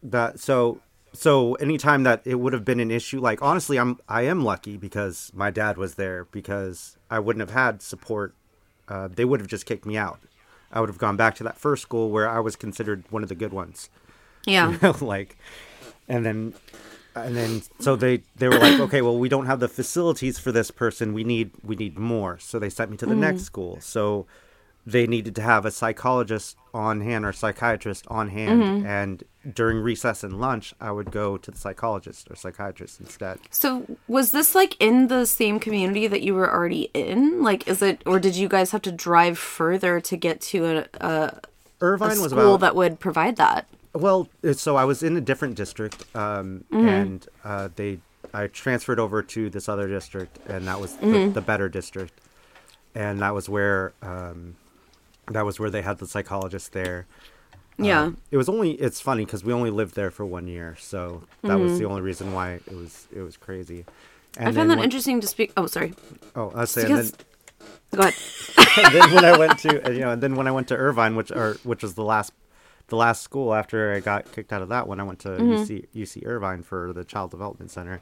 that 0.03 0.41
so 0.41 0.81
so 1.13 1.55
anytime 1.55 2.05
that 2.05 2.23
it 2.25 2.37
would 2.37 2.53
have 2.53 2.65
been 2.65 2.81
an 2.81 2.91
issue 2.91 3.21
like 3.21 3.43
honestly 3.43 3.79
i'm 3.79 3.99
i 4.09 4.23
am 4.23 4.45
lucky 4.45 4.77
because 4.77 5.31
my 5.35 5.51
dad 5.51 5.77
was 5.77 5.97
there 5.97 6.25
because 6.27 6.97
i 7.11 7.19
wouldn't 7.19 7.41
have 7.41 7.55
had 7.55 7.83
support 7.83 8.35
uh, 8.91 9.09
they 9.09 9.25
would 9.25 9.41
have 9.41 9.49
just 9.49 9.67
kicked 9.67 9.87
me 9.87 9.97
out. 9.97 10.19
I 10.73 10.81
would 10.81 10.89
have 10.89 10.99
gone 10.99 11.17
back 11.17 11.37
to 11.37 11.45
that 11.45 11.57
first 11.57 11.83
school 11.83 12.11
where 12.11 12.29
i 12.29 12.41
was 12.41 12.57
considered 12.57 13.05
one 13.11 13.23
of 13.23 13.29
the 13.29 13.35
good 13.35 13.53
ones. 13.53 13.89
Yeah. 14.47 14.93
like 15.01 15.39
and 16.09 16.27
then 16.27 16.55
and 17.15 17.37
then 17.37 17.63
so 17.79 17.97
they 17.97 18.23
they 18.37 18.49
were 18.49 18.59
like 18.59 18.79
okay 18.81 19.03
well 19.03 19.19
we 19.19 19.29
don't 19.29 19.47
have 19.47 19.61
the 19.61 19.69
facilities 19.69 20.39
for 20.39 20.53
this 20.53 20.71
person. 20.71 21.15
We 21.15 21.25
need 21.25 21.53
we 21.63 21.77
need 21.77 21.99
more. 21.99 22.39
So 22.39 22.59
they 22.59 22.71
sent 22.71 22.91
me 22.91 22.97
to 22.99 23.07
the 23.07 23.15
next 23.15 23.43
school. 23.43 23.79
So 23.81 24.27
they 24.87 25.07
needed 25.07 25.35
to 25.37 25.43
have 25.43 25.65
a 25.65 25.71
psychologist 25.71 26.57
on 26.73 27.01
hand 27.01 27.25
or 27.25 27.33
psychiatrist 27.33 28.07
on 28.09 28.29
hand 28.29 28.87
and 28.87 29.25
during 29.55 29.79
recess 29.79 30.23
and 30.23 30.41
lunch 30.41 30.75
i 30.81 30.91
would 30.91 31.11
go 31.11 31.37
to 31.37 31.51
the 31.51 31.57
psychologist 31.57 32.29
or 32.31 32.37
psychiatrist 32.37 33.01
instead. 33.01 33.39
So 33.51 33.87
was 34.09 34.31
this 34.33 34.55
like 34.55 34.77
in 34.81 35.09
the 35.09 35.27
same 35.27 35.59
community 35.59 36.07
that 36.07 36.23
you 36.23 36.35
were 36.35 36.51
already 36.51 36.91
in? 36.95 37.43
Like, 37.43 37.67
is 37.67 37.83
it, 37.83 38.03
or 38.07 38.21
did 38.21 38.37
you 38.37 38.49
guys 38.49 38.71
have 38.73 38.83
to 38.83 38.93
drive 38.93 39.39
further 39.39 40.01
to 40.01 40.17
get 40.17 40.41
to 40.43 40.65
a, 40.65 40.77
a, 41.01 41.09
a 41.11 41.41
irvine 41.81 42.21
was 42.21 42.31
school 42.31 42.55
about 42.55 42.61
that 42.61 42.77
would 42.77 43.01
provide 43.01 43.37
that? 43.37 43.67
Well, 43.95 44.29
so 44.53 44.77
I 44.77 44.85
was 44.85 45.03
in 45.03 45.17
a 45.17 45.21
different 45.21 45.57
district, 45.57 46.05
um, 46.15 46.65
and 46.71 47.27
uh, 47.43 47.71
they 47.75 47.99
I 48.33 48.47
transferred 48.47 49.01
over 49.01 49.23
to 49.23 49.51
this 49.51 49.69
other 49.69 49.89
district, 49.89 50.39
and 50.47 50.69
that 50.69 50.81
was 50.81 50.95
the, 50.97 51.29
the 51.35 51.41
better 51.41 51.69
district, 51.69 52.13
and 52.95 53.21
that 53.21 53.35
was 53.35 53.49
where 53.49 53.93
um, 54.03 54.55
that 55.29 55.45
was 55.45 55.61
where 55.61 55.71
they 55.71 55.83
had 55.83 55.99
the 55.99 56.07
psychologist 56.07 56.73
there. 56.73 57.07
Um, 57.79 57.85
yeah. 57.85 58.03
Um, 58.03 58.17
it 58.31 58.37
was 58.37 58.49
only 58.49 58.73
it's 58.73 59.01
funny 59.01 59.25
because 59.25 59.45
we 59.45 59.53
only 59.53 59.71
lived 59.71 59.95
there 59.95 60.11
for 60.11 60.25
one 60.25 60.47
year, 60.47 60.77
so 60.79 61.25
that 61.43 61.59
was 61.59 61.73
the 61.73 61.85
mm-hmm. 61.85 61.91
only 61.91 62.03
reason 62.03 62.33
why 62.33 62.53
it 62.55 62.73
was 62.75 63.07
it 63.15 63.21
was 63.21 63.37
crazy. 63.37 63.85
And 64.37 64.49
I 64.49 64.53
found 64.53 64.71
that 64.71 64.77
when- 64.77 64.85
interesting 64.85 65.21
to 65.21 65.27
speak. 65.27 65.53
Oh, 65.57 65.67
sorry. 65.67 65.95
Oh, 66.37 66.51
I 66.55 66.61
was 66.61 66.71
saying, 66.71 66.89
Because, 66.89 67.13
then, 67.13 68.01
go 68.01 68.03
ahead. 68.03 68.93
then 68.93 69.15
when 69.15 69.25
I 69.25 69.37
went 69.37 69.59
to 69.61 69.83
you 69.93 70.01
know, 70.01 70.11
and 70.13 70.23
then 70.23 70.37
when 70.37 70.47
I 70.47 70.53
went 70.53 70.69
to 70.69 70.77
Irvine, 70.77 71.17
which 71.17 71.31
or 71.33 71.55
which 71.65 71.83
was 71.83 71.95
the 71.95 72.05
last 72.05 72.33
the 72.89 72.97
last 72.97 73.23
school 73.23 73.55
after 73.55 73.95
I 73.95 74.01
got 74.01 74.31
kicked 74.33 74.53
out 74.53 74.63
of 74.63 74.69
that 74.69 74.87
one, 74.87 75.01
I 75.01 75.05
went 75.05 75.21
to 75.21 75.31
mm-hmm. 75.31 75.53
UC 75.53 75.87
UC 75.95 76.27
Irvine 76.27 76.63
for 76.63 76.93
the 76.93 77.05
Child 77.05 77.31
Development 77.31 77.71
Center, 77.71 78.01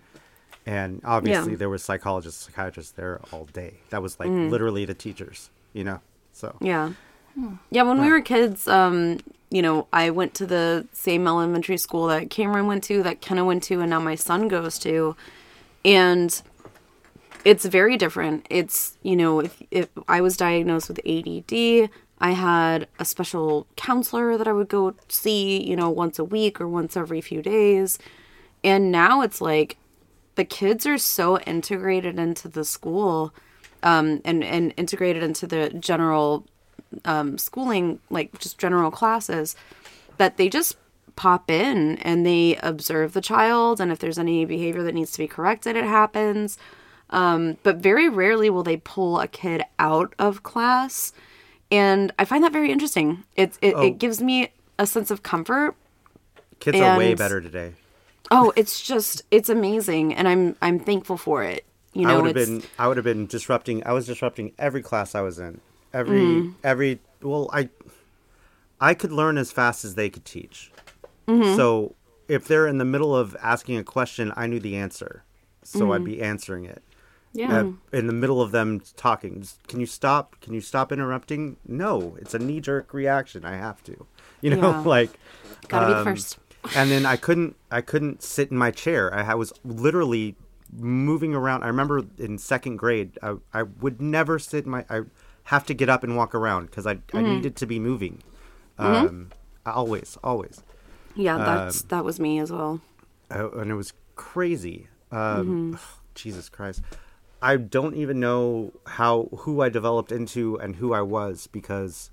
and 0.67 1.01
obviously 1.05 1.53
Yeah. 1.53 1.59
there 1.59 1.69
was 1.69 1.83
psychologists, 1.83 2.45
psychiatrists 2.45 2.93
there 2.93 3.21
all 3.33 3.45
day. 3.47 3.75
That 3.91 4.03
was 4.03 4.19
like 4.19 4.29
mm. 4.29 4.51
literally 4.51 4.85
the 4.85 4.95
teachers, 4.95 5.51
you 5.73 5.85
know. 5.85 6.01
So 6.33 6.57
Yeah. 6.61 6.93
Yeah, 7.71 7.83
when 7.83 8.01
we 8.01 8.11
were 8.11 8.21
kids, 8.21 8.67
um, 8.67 9.19
you 9.51 9.63
know, 9.63 9.87
I 9.93 10.11
went 10.11 10.35
to 10.35 10.47
the 10.47 10.87
same 10.93 11.27
elementary 11.27 11.77
school 11.77 12.07
that 12.09 12.31
Cameron 12.31 12.67
went 12.67 12.85
to, 12.85 13.03
that 13.03 13.21
Kenna 13.21 13.45
went 13.45 13.63
to, 13.65 13.81
and 13.81 13.91
now 13.91 14.01
my 14.01 14.15
son 14.15 14.49
goes 14.49 14.79
to. 14.81 15.17
And 15.85 16.41
it's 17.45 17.65
very 17.65 17.97
different. 17.97 18.47
It's, 18.51 18.97
you 19.03 19.17
know, 19.17 19.41
if, 19.41 19.63
if 19.71 19.89
I 20.09 20.21
was 20.21 20.37
diagnosed 20.37 20.89
with 20.89 21.01
ADD, 21.07 21.91
I 22.21 22.33
had 22.33 22.89
a 22.99 23.05
special 23.05 23.67
counselor 23.77 24.37
that 24.37 24.49
I 24.49 24.53
would 24.53 24.69
go 24.69 24.95
see, 25.09 25.63
you 25.63 25.77
know, 25.77 25.89
once 25.89 26.19
a 26.19 26.25
week 26.25 26.61
or 26.61 26.69
once 26.69 26.97
every 26.97 27.21
few 27.21 27.43
days. 27.43 27.99
And 28.65 28.91
now 28.91 29.23
it's 29.23 29.41
like 29.41 29.77
the 30.35 30.45
kids 30.45 30.87
are 30.87 30.99
so 30.99 31.39
integrated 31.41 32.19
into 32.19 32.49
the 32.49 32.65
school 32.65 33.33
um, 33.83 34.21
and, 34.25 34.43
and 34.43 34.75
integrated 34.77 35.23
into 35.23 35.47
the 35.47 35.71
general 35.71 36.45
um, 37.05 37.39
schooling, 37.39 38.01
like 38.11 38.39
just 38.39 38.59
general 38.59 38.91
classes, 38.91 39.57
that 40.17 40.37
they 40.37 40.49
just 40.49 40.77
pop 41.17 41.51
in 41.51 41.97
and 41.99 42.25
they 42.25 42.57
observe 42.63 43.13
the 43.13 43.21
child. 43.21 43.81
And 43.81 43.91
if 43.91 43.99
there's 43.99 44.19
any 44.19 44.45
behavior 44.45 44.83
that 44.83 44.95
needs 44.95 45.13
to 45.13 45.19
be 45.19 45.27
corrected, 45.27 45.77
it 45.77 45.85
happens. 45.85 46.59
Um, 47.11 47.57
but 47.63 47.77
very 47.77 48.09
rarely 48.09 48.51
will 48.51 48.63
they 48.63 48.77
pull 48.77 49.19
a 49.19 49.27
kid 49.29 49.63
out 49.79 50.15
of 50.19 50.43
class. 50.43 51.13
And 51.71 52.13
I 52.19 52.25
find 52.25 52.45
that 52.45 52.53
very 52.53 52.71
interesting. 52.71 53.25
It, 53.37 53.59
it, 53.61 53.75
Oh. 53.75 53.83
it 53.83 53.99
gives 53.99 54.21
me 54.23 54.53
a 54.79 54.87
sense 54.87 55.11
of 55.11 55.23
comfort. 55.23 55.75
Kids 56.61 56.79
are 56.81 56.99
way 56.99 57.15
better 57.15 57.41
today. 57.41 57.75
Oh, 58.31 58.53
it's 58.57 58.81
just, 58.81 59.23
it's 59.31 59.49
amazing. 59.49 60.15
And 60.15 60.29
I'm, 60.29 60.57
I'm 60.61 60.79
thankful 60.79 61.17
for 61.17 61.43
it. 61.43 61.65
You 61.95 62.07
know, 62.07 62.15
I 62.15 62.17
would 62.21 62.37
have 62.37 62.47
been 62.47 62.63
I 62.79 62.87
would 62.87 62.97
have 62.97 63.05
been 63.05 63.27
disrupting 63.27 63.85
I 63.85 63.93
was 63.93 64.07
disrupting 64.07 64.53
every 64.59 64.83
class 64.83 65.15
I 65.15 65.23
was 65.23 65.39
in. 65.39 65.61
Every 65.93 66.21
Mm. 66.21 66.55
every 66.63 67.01
well 67.23 67.49
I 67.53 67.69
I 68.81 68.95
could 68.95 69.13
learn 69.13 69.39
as 69.39 69.51
fast 69.51 69.85
as 69.85 69.95
they 69.95 70.09
could 70.11 70.25
teach. 70.25 70.71
Mm-hmm. 71.27 71.57
So 71.57 71.95
if 72.29 72.47
they're 72.47 72.67
in 72.67 72.79
the 72.79 72.85
middle 72.85 73.17
of 73.17 73.37
asking 73.43 73.77
a 73.79 73.85
question, 73.85 74.33
I 74.37 74.47
knew 74.47 74.61
the 74.61 74.77
answer. 74.77 75.25
So 75.65 75.93
I'd 75.93 76.03
Mm. 76.03 76.05
be 76.05 76.23
answering 76.23 76.65
it. 76.65 76.83
Yeah. 77.33 77.59
Uh, 77.61 77.73
in 77.93 78.07
the 78.07 78.13
middle 78.13 78.41
of 78.41 78.53
them 78.53 78.81
talking, 78.97 79.43
just, 79.43 79.67
can 79.69 79.81
you 79.81 79.87
stop? 79.87 80.41
Can 80.41 80.55
you 80.55 80.61
stop 80.61 80.91
interrupting? 80.93 81.57
No, 81.67 82.17
it's 82.21 82.33
a 82.35 82.39
knee 82.39 82.61
jerk 82.61 82.95
reaction. 82.95 83.45
I 83.45 83.57
have 83.57 83.83
to. 83.85 84.07
You 84.41 84.57
know, 84.57 84.71
Yeah. 84.71 84.81
like 84.87 85.11
gotta 85.69 85.87
be 85.87 85.93
um, 85.93 86.05
the 86.05 86.11
first. 86.13 86.39
and 86.77 86.91
then 86.91 87.05
I 87.07 87.17
couldn't 87.17 87.57
I 87.71 87.81
couldn't 87.83 88.23
sit 88.23 88.51
in 88.51 88.57
my 88.57 88.71
chair. 88.71 89.13
I, 89.15 89.33
I 89.33 89.35
was 89.35 89.53
literally 89.65 90.37
moving 90.73 91.35
around. 91.35 91.65
I 91.65 91.67
remember 91.69 92.03
in 92.19 92.39
second 92.39 92.77
grade, 92.77 93.19
I, 93.23 93.37
I 93.53 93.63
would 93.65 94.01
never 94.01 94.39
sit 94.39 94.65
in 94.65 94.71
my. 94.71 94.85
I 94.89 95.03
have 95.49 95.65
to 95.67 95.75
get 95.75 95.89
up 95.89 96.03
and 96.05 96.17
walk 96.17 96.35
around 96.35 96.67
because 96.67 96.87
I 96.87 96.99
I 97.15 97.23
needed 97.23 97.57
to 97.57 97.67
be 97.67 97.79
moving. 97.79 98.23
Um, 98.79 99.31
always, 99.67 100.17
always, 100.23 100.63
Yeah, 101.15 101.35
um, 101.37 101.45
that's, 101.45 101.83
that 101.83 102.05
was 102.05 102.21
me 102.21 102.39
as 102.39 102.51
well. 102.53 102.81
uh, 103.31 103.51
and 103.53 103.71
it 103.71 103.75
was 103.75 103.93
crazy. 104.15 104.87
Um, 105.11 105.79
Jesus 106.15 106.49
Christ. 106.49 106.83
I 107.41 107.57
don't 107.57 107.95
even 107.97 108.19
know 108.21 108.73
how 108.87 109.29
who 109.43 109.61
I 109.63 109.69
developed 109.69 110.13
into 110.13 110.57
and 110.61 110.77
who 110.77 110.93
I 110.93 111.03
was 111.03 111.47
because 111.47 112.11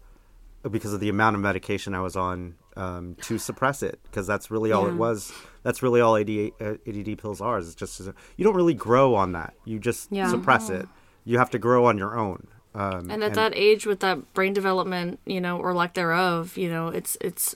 because 0.69 0.93
of 0.93 0.99
the 0.99 1.09
amount 1.09 1.35
of 1.35 1.41
medication 1.41 1.93
I 1.93 2.01
was 2.01 2.15
on 2.15 2.55
um, 2.77 3.15
to 3.23 3.37
suppress 3.49 3.83
it 3.83 3.99
because 4.03 4.25
that's 4.27 4.49
really 4.49 4.71
all 4.71 4.87
it 4.87 4.95
was. 4.95 5.31
That's 5.63 5.81
really 5.83 5.99
all 6.01 6.15
ADD, 6.15 6.51
uh, 6.61 6.75
ADD 6.87 7.17
pills 7.17 7.41
are. 7.41 7.57
Is 7.59 7.75
just 7.75 7.99
you 8.37 8.43
don't 8.45 8.55
really 8.55 8.73
grow 8.75 9.13
on 9.15 9.33
that. 9.33 9.53
You 9.65 9.79
just 9.79 10.11
Yeah. 10.11 10.29
suppress 10.31 10.69
it. 10.69 10.87
You 11.25 11.37
have 11.39 11.49
to 11.51 11.59
grow 11.59 11.85
on 11.85 11.97
your 11.97 12.17
own. 12.17 12.47
Um, 12.75 13.09
and 13.09 13.23
at 13.23 13.33
that 13.35 13.53
age 13.55 13.85
with 13.85 14.01
that 14.01 14.33
brain 14.33 14.53
development 14.53 15.19
you 15.25 15.39
know 15.39 15.57
or 15.57 15.73
lack 15.73 15.93
thereof 15.93 16.57
you 16.57 16.69
know 16.69 16.89
it's 16.89 17.17
it's 17.21 17.55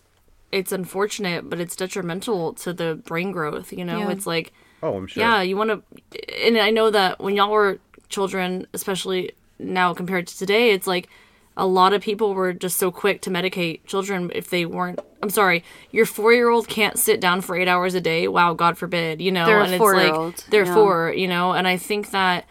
it's 0.51 0.71
unfortunate 0.71 1.49
but 1.49 1.59
it's 1.59 1.75
detrimental 1.75 2.53
to 2.53 2.71
the 2.71 2.95
brain 3.05 3.31
growth 3.33 3.73
you 3.73 3.83
know 3.83 3.99
Yeah. 3.99 4.11
it's 4.11 4.25
like 4.25 4.53
oh, 4.81 4.95
I'm 4.95 5.07
sure. 5.07 5.21
yeah 5.21 5.41
you 5.41 5.57
want 5.57 5.69
to 5.71 6.45
and 6.45 6.57
i 6.57 6.69
know 6.69 6.89
that 6.89 7.19
when 7.19 7.35
y'all 7.35 7.51
were 7.51 7.79
children 8.07 8.65
especially 8.73 9.33
now 9.59 9.93
compared 9.93 10.25
to 10.27 10.37
today 10.37 10.71
it's 10.71 10.87
like 10.87 11.09
a 11.57 11.67
lot 11.67 11.91
of 11.91 12.01
people 12.01 12.33
were 12.33 12.53
just 12.53 12.77
so 12.77 12.89
quick 12.89 13.21
to 13.23 13.29
medicate 13.29 13.85
children 13.85 14.31
if 14.33 14.49
they 14.49 14.65
weren't 14.65 14.99
i'm 15.21 15.29
sorry 15.29 15.65
your 15.91 16.05
four-year-old 16.05 16.69
can't 16.69 16.97
sit 16.97 17.19
down 17.19 17.41
for 17.41 17.57
eight 17.57 17.67
hours 17.67 17.93
a 17.93 17.99
day 18.01 18.27
wow 18.29 18.53
god 18.53 18.77
forbid 18.77 19.19
you 19.19 19.31
know 19.33 19.45
They're 19.45 19.59
a 19.59 19.65
and 19.65 19.73
it's 19.73 19.81
like 19.81 20.37
they're 20.49 20.65
yeah. 20.65 20.73
four 20.73 21.13
you 21.15 21.27
know 21.27 21.51
and 21.51 21.67
i 21.67 21.75
think 21.75 22.11
that 22.11 22.45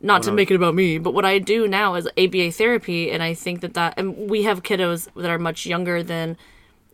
not 0.00 0.22
to 0.24 0.32
make 0.32 0.50
it 0.50 0.54
about 0.54 0.74
me, 0.74 0.98
but 0.98 1.12
what 1.14 1.24
I 1.24 1.38
do 1.38 1.66
now 1.66 1.94
is 1.94 2.06
ABA 2.18 2.52
therapy, 2.52 3.10
and 3.10 3.22
I 3.22 3.34
think 3.34 3.60
that 3.60 3.74
that, 3.74 3.94
and 3.96 4.30
we 4.30 4.44
have 4.44 4.62
kiddos 4.62 5.08
that 5.14 5.30
are 5.30 5.38
much 5.38 5.66
younger 5.66 6.02
than 6.02 6.36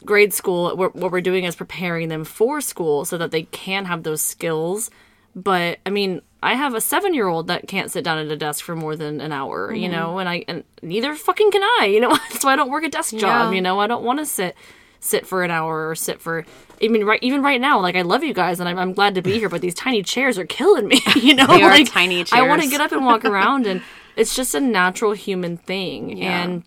grade 0.04 0.32
school. 0.32 0.74
What 0.76 0.94
what 0.94 1.12
we're 1.12 1.20
doing 1.20 1.44
is 1.44 1.56
preparing 1.56 2.08
them 2.08 2.24
for 2.24 2.60
school 2.60 3.04
so 3.04 3.18
that 3.18 3.30
they 3.30 3.42
can 3.44 3.84
have 3.86 4.02
those 4.02 4.20
skills. 4.20 4.90
But 5.36 5.80
I 5.84 5.90
mean, 5.90 6.22
I 6.42 6.54
have 6.54 6.74
a 6.74 6.80
seven 6.80 7.14
year 7.14 7.26
old 7.26 7.46
that 7.48 7.66
can't 7.66 7.90
sit 7.90 8.04
down 8.04 8.18
at 8.18 8.26
a 8.30 8.36
desk 8.36 8.64
for 8.64 8.76
more 8.76 8.96
than 8.96 9.20
an 9.20 9.32
hour, 9.32 9.74
you 9.74 9.88
mm-hmm. 9.88 9.92
know, 9.92 10.18
and 10.18 10.28
I 10.28 10.44
and 10.46 10.64
neither 10.82 11.14
fucking 11.14 11.50
can 11.50 11.62
I, 11.62 11.86
you 11.92 12.00
know. 12.00 12.10
That's 12.30 12.44
why 12.44 12.52
I 12.52 12.56
don't 12.56 12.70
work 12.70 12.84
a 12.84 12.88
desk 12.88 13.16
job, 13.16 13.50
Yeah. 13.50 13.56
you 13.56 13.62
know. 13.62 13.80
I 13.80 13.86
don't 13.86 14.04
want 14.04 14.18
to 14.20 14.26
sit 14.26 14.56
sit 15.00 15.26
for 15.26 15.42
an 15.42 15.50
hour 15.50 15.90
or 15.90 15.94
sit 15.94 16.20
for 16.20 16.46
I 16.82 16.88
mean 16.88 17.04
right 17.04 17.18
even 17.22 17.42
right 17.42 17.60
now 17.60 17.80
like 17.80 17.96
I 17.96 18.02
love 18.02 18.22
you 18.24 18.34
guys 18.34 18.60
and 18.60 18.68
I'm, 18.68 18.78
I'm 18.78 18.92
glad 18.92 19.14
to 19.16 19.22
be 19.22 19.38
here 19.38 19.48
but 19.48 19.60
these 19.60 19.74
tiny 19.74 20.02
chairs 20.02 20.38
are 20.38 20.46
killing 20.46 20.86
me 20.88 21.00
you 21.16 21.34
know 21.34 21.46
They 21.46 21.62
are 21.62 21.70
like 21.70 21.90
tiny 21.90 22.24
I 22.32 22.42
want 22.42 22.62
to 22.62 22.68
get 22.68 22.80
up 22.80 22.92
and 22.92 23.04
walk 23.04 23.24
around 23.24 23.66
and 23.66 23.82
it's 24.16 24.34
just 24.36 24.54
a 24.54 24.60
natural 24.60 25.12
human 25.12 25.56
thing 25.56 26.16
Yeah. 26.16 26.42
and 26.42 26.64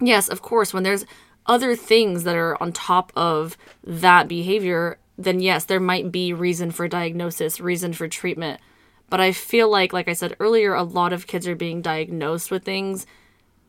yes 0.00 0.28
of 0.28 0.42
course 0.42 0.72
when 0.74 0.82
there's 0.82 1.04
other 1.46 1.74
things 1.76 2.24
that 2.24 2.36
are 2.36 2.60
on 2.62 2.72
top 2.72 3.12
of 3.16 3.56
that 3.84 4.28
behavior 4.28 4.98
then 5.16 5.40
yes 5.40 5.64
there 5.64 5.80
might 5.80 6.12
be 6.12 6.32
reason 6.32 6.70
for 6.70 6.86
diagnosis 6.88 7.58
reason 7.60 7.92
for 7.92 8.06
treatment 8.08 8.60
but 9.10 9.20
I 9.20 9.32
feel 9.32 9.70
like 9.70 9.92
like 9.92 10.08
I 10.08 10.12
said 10.12 10.36
earlier 10.38 10.74
a 10.74 10.82
lot 10.82 11.12
of 11.12 11.26
kids 11.26 11.48
are 11.48 11.56
being 11.56 11.80
diagnosed 11.82 12.50
with 12.50 12.64
things 12.64 13.06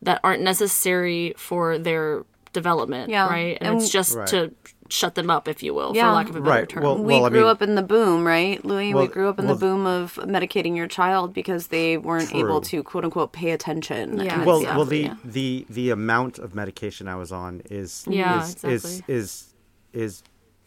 that 0.02 0.20
aren't 0.24 0.42
necessary 0.44 1.34
for 1.38 1.78
their 1.78 2.24
development 2.54 3.10
Yeah. 3.10 3.28
right 3.30 3.58
and, 3.62 3.70
And- 3.70 3.82
it's 3.82 3.90
just 3.90 4.16
Right. 4.16 4.28
to 4.28 4.54
shut 4.90 5.16
them 5.16 5.30
up 5.30 5.48
if 5.48 5.62
you 5.64 5.74
will 5.74 5.96
Yeah. 5.96 6.10
for 6.10 6.16
lack 6.16 6.30
of 6.30 6.36
a 6.36 6.42
better 6.42 6.50
Right. 6.52 6.70
term 6.70 6.84
Well, 6.84 6.98
we 6.98 7.16
I 7.16 7.30
grew 7.30 7.42
mean- 7.42 7.48
up 7.50 7.62
in 7.62 7.76
the 7.76 7.82
boom, 7.84 8.26
right, 8.26 8.64
Louie? 8.66 8.94
Well- 8.94 9.04
we 9.04 9.10
grew 9.10 9.30
up 9.30 9.38
in 9.40 9.46
well, 9.46 9.56
the 9.56 9.60
boom 9.60 9.86
of 9.86 10.16
medicating 10.24 10.76
your 10.76 10.88
child 10.88 11.34
because 11.34 11.68
they 11.68 11.98
weren't 11.98 12.34
able 12.34 12.60
to 12.62 12.82
quote 12.84 13.04
unquote 13.06 13.32
pay 13.32 13.52
attention. 13.52 14.18
Yeah. 14.20 14.36
And 14.40 14.46
well, 14.46 14.60
it's- 14.62 14.76
well, 14.76 14.86
the, 14.86 14.98
yeah. 15.04 15.16
the 15.24 15.66
the 15.70 15.90
amount 15.92 16.40
of 16.40 16.56
medication 16.56 17.08
I 17.08 17.16
was 17.16 17.32
on 17.32 17.62
is 17.70 18.04
Yeah, 18.10 18.42
is, 18.44 18.56
is 18.64 18.86
exactly. 18.86 19.16
is 19.16 19.54
is 19.94 20.24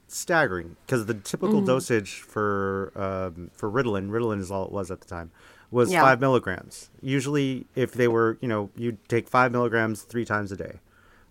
staggering 0.08 0.76
because 0.86 1.06
the 1.06 1.14
typical 1.14 1.56
Mm-hmm. 1.56 1.66
dosage 1.66 2.20
for 2.20 2.92
um, 2.96 3.50
for 3.54 3.70
Ritalin, 3.70 4.10
Ritalin 4.10 4.40
is 4.40 4.50
all 4.50 4.64
it 4.66 4.72
was 4.72 4.90
at 4.90 5.00
the 5.00 5.08
time, 5.08 5.30
was 5.70 5.90
Yeah. 5.90 6.02
five 6.02 6.20
milligrams. 6.20 6.90
Usually, 7.00 7.66
if 7.74 7.92
they 7.92 8.08
were, 8.08 8.36
you 8.40 8.48
know, 8.48 8.70
you'd 8.76 8.98
take 9.08 9.28
five 9.28 9.52
milligrams 9.52 10.02
three 10.02 10.24
times 10.24 10.52
a 10.52 10.56
day, 10.56 10.80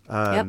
yep. 0.10 0.48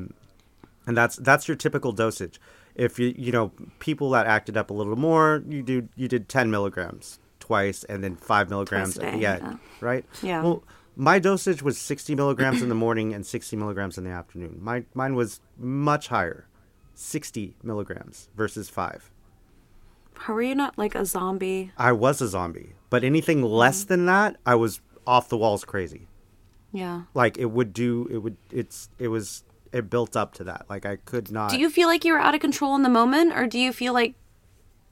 And 0.86 0.96
that's 0.96 1.16
that's 1.16 1.48
your 1.48 1.56
typical 1.56 1.92
dosage. 1.92 2.40
If 2.74 2.98
you 2.98 3.14
you 3.16 3.32
know 3.32 3.52
people 3.78 4.10
that 4.10 4.26
acted 4.26 4.56
up 4.56 4.70
a 4.70 4.72
little 4.72 4.96
more, 4.96 5.42
you 5.48 5.62
do 5.62 5.88
you 5.96 6.08
did 6.08 6.28
ten 6.28 6.50
milligrams 6.50 7.18
twice 7.40 7.84
and 7.84 8.02
then 8.02 8.16
five 8.16 8.48
milligrams 8.48 8.96
at 8.98 9.12
the 9.12 9.18
day, 9.18 9.26
end, 9.26 9.42
yeah. 9.42 9.56
right? 9.80 10.04
Yeah. 10.22 10.42
Well, 10.42 10.64
my 10.96 11.18
dosage 11.18 11.62
was 11.62 11.78
sixty 11.78 12.14
milligrams 12.14 12.62
in 12.62 12.68
the 12.68 12.74
morning 12.74 13.14
and 13.14 13.26
sixty 13.26 13.56
milligrams 13.56 13.98
in 13.98 14.04
the 14.04 14.10
afternoon. 14.10 14.58
My 14.60 14.84
mine 14.94 15.14
was 15.14 15.40
much 15.58 16.08
higher, 16.08 16.46
sixty 16.94 17.56
milligrams 17.62 18.28
versus 18.36 18.68
five. 18.68 19.10
How 20.14 20.34
were 20.34 20.42
you 20.42 20.54
not 20.54 20.78
like 20.78 20.94
a 20.94 21.04
zombie? 21.04 21.72
I 21.76 21.92
was 21.92 22.20
a 22.20 22.28
zombie, 22.28 22.74
but 22.90 23.02
anything 23.02 23.42
less 23.42 23.80
mm-hmm. 23.80 23.88
than 23.88 24.06
that, 24.06 24.36
I 24.46 24.54
was 24.54 24.80
off 25.06 25.28
the 25.28 25.36
walls 25.36 25.64
crazy. 25.64 26.06
Yeah. 26.72 27.02
Like 27.12 27.38
it 27.38 27.46
would 27.46 27.72
do, 27.72 28.06
it 28.10 28.18
would, 28.18 28.36
it's, 28.50 28.88
it 28.98 29.08
was, 29.08 29.42
it 29.72 29.88
built 29.90 30.16
up 30.16 30.34
to 30.34 30.44
that. 30.44 30.66
Like 30.68 30.86
I 30.86 30.96
could 30.96 31.30
not. 31.30 31.50
Do 31.50 31.58
you 31.58 31.70
feel 31.70 31.88
like 31.88 32.04
you 32.04 32.12
were 32.12 32.18
out 32.18 32.34
of 32.34 32.40
control 32.40 32.74
in 32.76 32.82
the 32.82 32.88
moment, 32.88 33.32
or 33.34 33.46
do 33.46 33.58
you 33.58 33.72
feel 33.72 33.92
like 33.92 34.14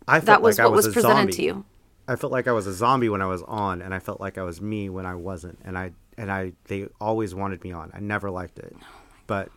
I 0.09 0.19
that 0.21 0.43
was 0.43 0.59
like 0.59 0.67
what 0.67 0.75
was, 0.75 0.87
a 0.87 0.93
presented 0.93 1.17
zombie. 1.17 1.33
to 1.35 1.43
you? 1.43 1.65
I 2.09 2.17
felt 2.17 2.33
like 2.33 2.49
I 2.49 2.53
was 2.53 2.67
a 2.67 2.73
zombie 2.73 3.09
when 3.09 3.23
I 3.23 3.27
was 3.27 3.43
on, 3.43 3.83
and 3.83 3.95
I 3.95 3.99
felt 3.99 4.21
like 4.21 4.39
I 4.39 4.43
was 4.43 4.61
me 4.61 4.89
when 4.89 5.07
I 5.07 5.15
wasn't. 5.15 5.59
And 5.65 5.79
I 5.79 5.93
and 6.17 6.31
I 6.31 6.53
they 6.65 6.89
always 7.01 7.35
wanted 7.35 7.63
me 7.63 7.73
on. 7.73 7.91
I 7.95 8.01
never 8.01 8.31
liked 8.31 8.59
it, 8.59 8.75
oh 8.81 8.85
but 9.27 9.51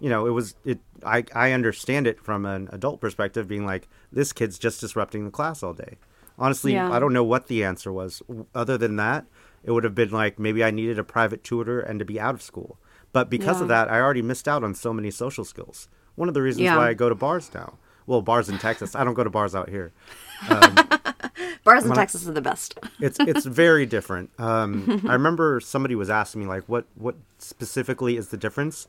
you 0.00 0.08
know 0.08 0.26
it 0.26 0.30
was 0.30 0.54
it. 0.64 0.80
I 1.04 1.24
I 1.34 1.52
understand 1.52 2.06
it 2.06 2.20
from 2.20 2.46
an 2.46 2.68
adult 2.72 3.00
perspective, 3.00 3.46
being 3.46 3.66
like 3.66 3.88
this 4.10 4.32
kid's 4.32 4.58
just 4.58 4.80
disrupting 4.80 5.24
the 5.24 5.30
class 5.30 5.62
all 5.62 5.74
day. 5.74 5.98
Honestly, 6.38 6.72
Yeah. 6.72 6.90
I 6.90 6.98
don't 6.98 7.12
know 7.12 7.22
what 7.24 7.48
the 7.48 7.62
answer 7.62 7.92
was. 7.92 8.22
Other 8.54 8.78
than 8.78 8.96
that, 8.96 9.26
it 9.62 9.72
would 9.72 9.84
have 9.84 9.94
been 9.94 10.10
like 10.10 10.38
maybe 10.38 10.64
I 10.64 10.70
needed 10.70 10.98
a 10.98 11.04
private 11.04 11.44
tutor 11.44 11.80
and 11.80 11.98
to 11.98 12.04
be 12.04 12.18
out 12.18 12.34
of 12.34 12.40
school. 12.42 12.78
But 13.12 13.28
because 13.30 13.60
of 13.60 13.68
that, 13.68 13.90
I 13.90 14.00
already 14.00 14.22
missed 14.22 14.46
out 14.46 14.62
on 14.62 14.74
so 14.74 14.92
many 14.92 15.10
social 15.10 15.44
skills. 15.44 15.88
One 16.14 16.28
of 16.28 16.34
the 16.34 16.42
reasons 16.42 16.62
Yeah. 16.64 16.76
why 16.76 16.88
I 16.88 16.94
go 16.94 17.08
to 17.08 17.14
bars 17.14 17.50
now. 17.54 17.74
Well, 18.06 18.22
bars 18.22 18.48
in 18.48 18.58
Texas. 18.58 18.94
I 18.94 19.04
don't 19.04 19.14
go 19.14 19.24
to 19.24 19.30
bars 19.30 19.54
out 19.54 19.68
here. 19.68 19.92
Bars 21.62 21.84
in 21.84 21.92
Texas 21.92 22.26
are 22.26 22.32
the 22.32 22.40
best. 22.40 22.78
it's 23.00 23.18
it's 23.20 23.44
very 23.64 23.84
different. 23.84 24.30
Um, 24.38 25.02
I 25.06 25.12
remember 25.20 25.60
somebody 25.60 25.94
was 25.94 26.08
asking 26.08 26.40
me 26.42 26.46
like, 26.46 26.64
what 26.68 26.86
what 26.94 27.16
specifically 27.38 28.16
is 28.16 28.28
the 28.28 28.36
difference? 28.38 28.86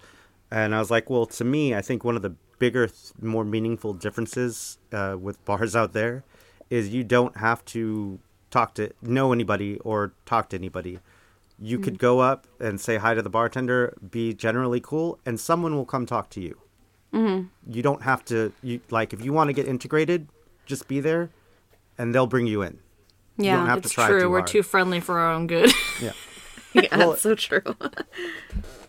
And 0.49 0.73
I 0.73 0.79
was 0.79 0.89
like, 0.89 1.09
well, 1.09 1.25
to 1.27 1.43
me, 1.43 1.75
I 1.75 1.81
think 1.81 2.03
one 2.05 2.15
of 2.15 2.21
the 2.21 2.33
bigger, 2.59 2.87
th- 2.87 3.11
more 3.21 3.43
meaningful 3.43 3.93
differences 3.93 4.77
uh, 4.93 5.17
with 5.19 5.43
bars 5.45 5.75
out 5.75 5.91
there 5.93 6.23
is 6.69 6.89
you 6.89 7.03
don't 7.03 7.37
have 7.37 7.63
to 7.65 8.19
talk 8.49 8.73
to 8.75 8.91
know 9.01 9.33
anybody 9.33 9.77
or 9.79 10.13
talk 10.25 10.49
to 10.49 10.57
anybody. 10.57 10.99
You 11.63 11.77
could 11.77 11.99
go 11.99 12.19
up 12.19 12.47
and 12.59 12.81
say 12.81 12.97
hi 12.97 13.13
to 13.13 13.21
the 13.21 13.29
bartender, 13.29 13.95
be 14.09 14.33
generally 14.33 14.79
cool, 14.81 15.19
and 15.27 15.39
someone 15.39 15.75
will 15.75 15.85
come 15.85 16.05
talk 16.07 16.29
to 16.31 16.41
you. 16.41 16.57
Mm-hmm. 17.13 17.47
You 17.71 17.81
don't 17.83 18.01
have 18.01 18.25
to. 18.25 18.51
You 18.63 18.81
like 18.89 19.13
if 19.13 19.23
you 19.23 19.31
want 19.31 19.49
to 19.49 19.53
get 19.53 19.67
integrated, 19.67 20.27
just 20.65 20.87
be 20.87 20.99
there, 20.99 21.29
and 21.99 22.15
they'll 22.15 22.25
bring 22.27 22.47
you 22.47 22.61
in. 22.63 22.79
You 23.37 23.45
don't 23.45 23.45
Yeah, 23.45 23.65
have 23.67 23.77
It's 23.79 23.89
to 23.89 23.93
try 23.93 24.07
true. 24.07 24.21
too 24.21 24.29
We're 24.29 24.39
hard. 24.39 24.47
too 24.47 24.63
friendly 24.63 24.99
for 24.99 25.19
our 25.19 25.31
own 25.31 25.45
good. 25.47 25.71
Yeah. 26.01 26.13
yeah, 26.73 26.97
Well- 26.97 27.09
that's 27.11 27.21
so 27.21 27.35
true. 27.35 27.61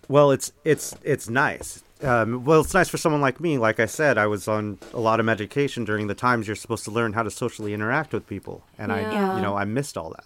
Well, 0.09 0.31
it's 0.31 0.53
it's 0.65 0.95
it's 1.03 1.29
nice. 1.29 1.83
Um, 2.03 2.45
well, 2.45 2.61
it's 2.61 2.75
nice 2.75 2.89
for 2.89 2.97
someone 2.97 3.21
like 3.21 3.39
me. 3.39 3.59
Like 3.59 3.79
I 3.81 3.87
said, 3.87 4.19
I 4.19 4.27
was 4.27 4.49
on 4.49 4.79
a 4.93 4.99
lot 4.99 5.21
of 5.21 5.27
medication 5.27 5.85
during 5.85 6.07
the 6.09 6.15
times 6.15 6.47
you're 6.49 6.57
supposed 6.57 6.85
to 6.85 6.91
learn 6.91 7.13
how 7.13 7.23
to 7.23 7.31
socially 7.31 7.73
interact 7.75 8.13
with 8.13 8.27
people, 8.27 8.65
and 8.79 8.91
I, 8.93 9.37
you 9.37 9.43
know, 9.43 9.57
I 9.57 9.65
missed 9.65 9.97
all 9.97 10.11
that. 10.11 10.25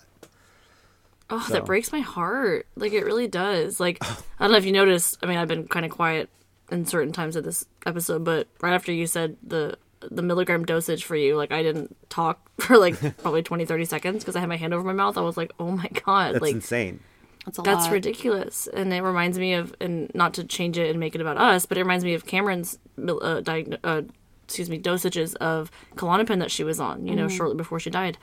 Oh, 1.28 1.40
So- 1.46 1.54
that 1.54 1.64
breaks 1.64 1.92
my 1.92 2.00
heart. 2.00 2.66
Like 2.76 2.92
it 2.92 3.04
really 3.04 3.28
does. 3.28 3.80
Like 3.80 3.98
I 4.04 4.14
don't 4.40 4.52
know 4.52 4.58
if 4.58 4.64
you 4.64 4.72
noticed. 4.72 5.18
I 5.22 5.26
mean, 5.26 5.38
I've 5.38 5.48
been 5.48 5.66
kind 5.68 5.84
of 5.84 5.90
quiet 5.92 6.28
in 6.70 6.84
certain 6.86 7.12
times 7.12 7.36
of 7.36 7.44
this 7.44 7.64
episode, 7.84 8.24
but 8.24 8.48
right 8.60 8.72
after 8.74 8.92
you 8.92 9.06
said 9.06 9.36
the 9.42 9.76
the 10.00 10.22
milligram 10.22 10.64
dosage 10.64 11.04
for 11.04 11.16
you, 11.16 11.36
like 11.36 11.50
I 11.52 11.62
didn't 11.62 11.96
talk 12.10 12.38
for 12.60 12.76
like 12.78 12.98
probably 13.22 13.42
20, 13.42 13.64
30 13.64 13.84
seconds 13.86 14.22
because 14.24 14.36
I 14.36 14.40
had 14.40 14.48
my 14.48 14.56
hand 14.56 14.72
over 14.74 14.84
my 14.84 14.92
mouth. 14.92 15.16
I 15.18 15.22
was 15.22 15.36
like, 15.36 15.52
oh 15.58 15.70
my 15.72 15.88
god, 16.04 16.34
That's 16.34 16.42
like 16.42 16.54
insane. 16.54 17.00
That's 17.44 17.58
a 17.58 17.62
that's 17.62 17.84
lot. 17.84 17.92
ridiculous. 17.92 18.66
And 18.66 18.92
it 18.92 19.02
reminds 19.02 19.38
me 19.38 19.54
of, 19.54 19.72
and 19.80 20.10
not 20.14 20.34
to 20.34 20.44
change 20.44 20.78
it 20.78 20.90
and 20.90 20.98
make 20.98 21.14
it 21.14 21.20
about 21.20 21.38
us, 21.38 21.64
but 21.64 21.78
it 21.78 21.82
reminds 21.82 22.04
me 22.04 22.14
of 22.14 22.26
Cameron's 22.26 22.76
uh, 22.98 23.40
diagn- 23.40 23.78
uh, 23.84 24.02
excuse 24.44 24.68
me, 24.68 24.80
dosages 24.80 25.36
of 25.36 25.70
Klonopin 25.94 26.40
that 26.40 26.50
she 26.50 26.64
was 26.64 26.80
on, 26.80 27.06
you 27.06 27.14
know, 27.14 27.26
Mm-hmm. 27.26 27.36
shortly 27.36 27.56
before 27.56 27.78
she 27.80 27.90
died. 27.90 28.18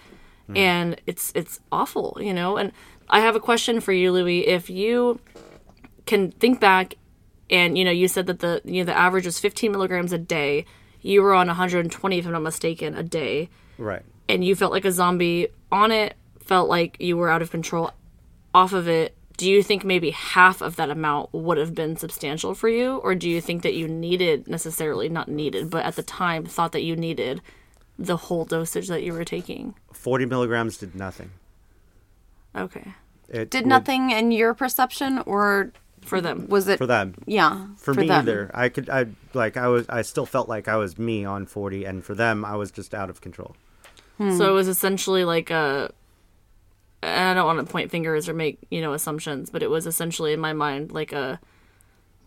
And 0.54 1.00
it's 1.08 1.32
it's 1.36 1.62
awful, 1.72 2.18
you 2.20 2.34
know. 2.34 2.58
And 2.58 2.74
I 3.10 3.20
have 3.20 3.36
a 3.36 3.40
question 3.40 3.80
for 3.80 3.92
you, 3.94 4.12
Louie. 4.12 4.48
If 4.48 4.70
you 4.70 5.20
can 6.06 6.32
think 6.32 6.60
back, 6.60 6.96
and 7.50 7.78
you 7.78 7.86
know, 7.86 7.92
you 7.92 8.08
said 8.08 8.26
that 8.28 8.40
the 8.40 8.62
you 8.66 8.82
know 8.82 8.86
the 8.86 8.98
average 8.98 9.26
was 9.26 9.40
15 9.40 9.72
milligrams 9.72 10.12
a 10.14 10.18
day. 10.18 10.66
You 11.02 11.22
were 11.22 11.34
on 11.34 11.48
120, 11.48 12.18
if 12.18 12.26
I'm 12.26 12.32
not 12.32 12.42
mistaken, 12.42 12.96
a 12.96 13.04
day 13.04 13.50
Right. 13.78 14.04
and 14.30 14.44
you 14.44 14.56
felt 14.56 14.72
like 14.72 14.86
a 14.86 14.92
zombie 14.92 15.50
on 15.70 15.92
it, 15.92 16.16
felt 16.40 16.70
like 16.70 16.96
you 17.00 17.18
were 17.18 17.30
out 17.30 17.42
of 17.42 17.52
control 17.52 17.92
off 18.54 18.72
of 18.72 18.88
it, 18.88 19.14
do 19.36 19.50
you 19.52 19.62
think 19.62 19.84
maybe 19.84 20.12
half 20.12 20.62
of 20.62 20.78
that 20.78 20.90
amount 20.90 21.34
would 21.34 21.58
have 21.58 21.76
been 21.76 21.98
substantial 21.98 22.54
for 22.56 22.70
you? 22.70 22.98
Or 22.98 23.16
do 23.16 23.30
you 23.30 23.42
think 23.42 23.64
that 23.64 23.74
you 23.74 23.88
needed, 23.88 24.48
necessarily 24.48 25.10
not 25.10 25.28
needed, 25.28 25.70
but 25.70 25.84
at 25.86 25.98
the 25.98 26.04
time 26.04 26.46
thought 26.46 26.72
that 26.72 26.84
you 26.84 26.96
needed 26.96 27.42
the 28.00 28.16
whole 28.16 28.46
dosage 28.46 28.88
that 28.88 29.04
you 29.04 29.12
were 29.12 29.26
taking? 29.26 29.76
Forty 29.92 30.26
milligrams 30.26 30.78
did 30.78 30.96
nothing. 30.96 31.32
Okay. 32.56 32.94
It 33.30 33.50
Did 33.50 33.64
would- 33.64 33.70
nothing 33.70 34.12
in 34.12 34.32
your 34.32 34.54
perception, 34.54 35.20
or 35.26 35.72
For 36.02 36.22
them. 36.22 36.48
was 36.50 36.68
it 36.68 36.78
for 36.78 36.86
them. 36.86 37.16
Yeah, 37.26 37.68
For, 37.78 37.94
me 37.94 38.08
them. 38.08 38.20
either. 38.20 38.52
I 38.54 38.70
could. 38.70 38.90
I 38.90 39.08
like. 39.34 39.58
I 39.58 39.68
was. 39.68 39.88
I 39.90 40.02
still 40.04 40.26
felt 40.26 40.48
like 40.50 40.68
I 40.68 40.76
was 40.76 40.98
me 41.00 41.26
on 41.26 41.46
forty, 41.46 41.84
and 41.86 42.04
for 42.06 42.14
them, 42.16 42.46
I 42.46 42.56
was 42.56 42.70
just 42.72 42.94
out 42.94 43.10
of 43.10 43.22
control. 43.22 43.56
Hmm. 44.18 44.38
So 44.38 44.50
it 44.50 44.54
was 44.54 44.68
essentially 44.68 45.24
like 45.26 45.50
a. 45.50 45.92
and 47.02 47.30
I 47.30 47.34
don't 47.34 47.46
want 47.46 47.66
to 47.66 47.72
point 47.72 47.90
fingers 47.90 48.30
or 48.30 48.34
make, 48.34 48.60
you 48.70 48.82
know, 48.82 48.94
assumptions, 48.94 49.50
but 49.50 49.64
it 49.64 49.70
was 49.70 49.88
essentially 49.88 50.34
in 50.34 50.40
my 50.40 50.54
mind 50.54 50.92
like 50.92 51.12
a. 51.14 51.40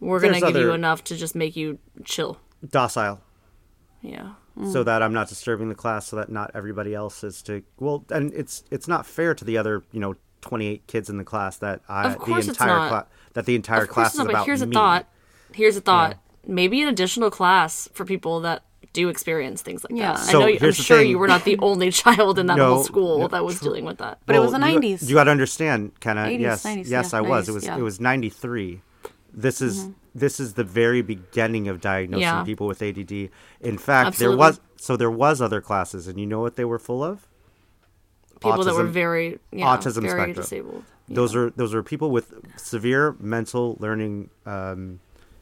We're 0.00 0.20
going 0.20 0.34
to 0.34 0.40
There's 0.40 0.52
give 0.52 0.60
you 0.60 0.68
other- 0.68 0.74
enough 0.74 1.04
to 1.04 1.16
just 1.16 1.34
make 1.34 1.54
you 1.56 1.78
chill. 2.04 2.38
Docile. 2.68 3.20
Yeah. 4.02 4.32
So 4.72 4.82
that 4.84 5.02
I'm 5.02 5.12
not 5.12 5.28
disturbing 5.28 5.68
the 5.68 5.74
class, 5.74 6.06
so 6.06 6.16
that 6.16 6.30
not 6.30 6.50
everybody 6.54 6.94
else 6.94 7.22
is 7.22 7.42
to. 7.42 7.62
Well, 7.78 8.04
and 8.10 8.32
it's 8.34 8.64
it's 8.70 8.88
not 8.88 9.04
fair 9.04 9.34
to 9.34 9.44
the 9.44 9.58
other 9.58 9.82
you 9.92 10.00
know 10.00 10.14
28 10.42 10.86
kids 10.86 11.10
in 11.10 11.18
the 11.18 11.24
class 11.24 11.58
that 11.58 11.80
I 11.88 12.06
Of 12.12 12.18
course 12.18 12.46
the 12.46 12.50
it's 12.52 12.60
entire 12.60 12.76
not. 12.78 12.88
class 12.88 13.04
that 13.34 13.46
the 13.46 13.54
entire 13.54 13.82
Of 13.82 13.88
class 13.90 14.06
it's 14.08 14.14
is 14.14 14.18
not, 14.18 14.30
about 14.30 14.38
but 14.40 14.46
here's 14.46 14.62
a 14.62 14.66
thought. 14.66 15.08
Here's 15.54 15.76
a 15.76 15.80
thought. 15.80 16.16
Maybe 16.46 16.80
an 16.82 16.88
additional 16.88 17.30
class 17.30 17.88
for 17.92 18.04
people 18.04 18.40
that 18.40 18.62
do 18.92 19.08
experience 19.10 19.60
things 19.60 19.84
like 19.84 19.92
Yeah. 19.98 20.12
that. 20.12 20.20
So 20.20 20.38
I 20.38 20.40
know. 20.40 20.46
you- 20.46 20.58
I'm 20.62 20.72
sure 20.72 20.98
thing. 20.98 21.10
you 21.10 21.18
were 21.18 21.26
not 21.28 21.44
the 21.44 21.58
only 21.58 21.90
child 22.02 22.38
in 22.38 22.46
that 22.46 22.56
No, 22.56 22.74
whole 22.76 22.84
school 22.84 23.18
no, 23.18 23.28
that 23.28 23.44
was 23.44 23.58
true. 23.58 23.68
dealing 23.68 23.84
with 23.84 23.98
that. 23.98 24.20
But 24.24 24.36
it 24.36 24.38
was 24.38 24.52
the 24.52 24.58
90s. 24.58 25.06
You, 25.08 25.14
got 25.14 25.24
to 25.24 25.30
understand, 25.32 25.98
kind 26.00 26.18
of. 26.18 26.26
80s, 26.28 26.40
Yes, 26.40 26.64
90s, 26.64 26.88
yes, 26.88 27.10
yeah, 27.12 27.18
I 27.18 27.20
was. 27.20 27.48
It 27.48 27.52
was. 27.52 27.64
yeah. 27.64 27.76
It 27.76 27.82
was 27.82 28.00
93. 28.00 28.80
This 29.34 29.60
is 29.60 29.80
Mm-hmm. 29.80 29.90
This 30.16 30.40
is 30.40 30.54
the 30.54 30.64
very 30.64 31.02
beginning 31.02 31.68
of 31.68 31.80
diagnosing 31.80 32.22
Yeah. 32.22 32.44
people 32.44 32.66
with 32.66 32.80
ADD. 32.82 33.30
In 33.60 33.78
fact, 33.78 34.06
Absolutely. 34.08 34.36
there 34.36 34.38
was 34.38 34.60
so 34.76 34.96
there 34.96 35.10
was 35.10 35.40
other 35.40 35.60
classes, 35.60 36.06
and 36.08 36.18
you 36.18 36.26
know 36.26 36.40
what 36.40 36.56
they 36.56 36.64
were 36.64 36.78
full 36.78 37.02
of? 37.04 37.26
People 38.40 38.64
that 38.64 38.74
were 38.74 38.84
very 38.84 39.38
yeah, 39.50 39.66
autism 39.66 40.02
very 40.02 40.20
spectrum. 40.20 40.34
disabled. 40.34 40.84
Those 41.08 41.34
are 41.34 41.50
those 41.50 41.72
are 41.74 41.82
people 41.82 42.10
with 42.10 42.34
severe 42.56 43.16
mental 43.18 43.76
learning 43.80 44.30
um, 44.44 45.00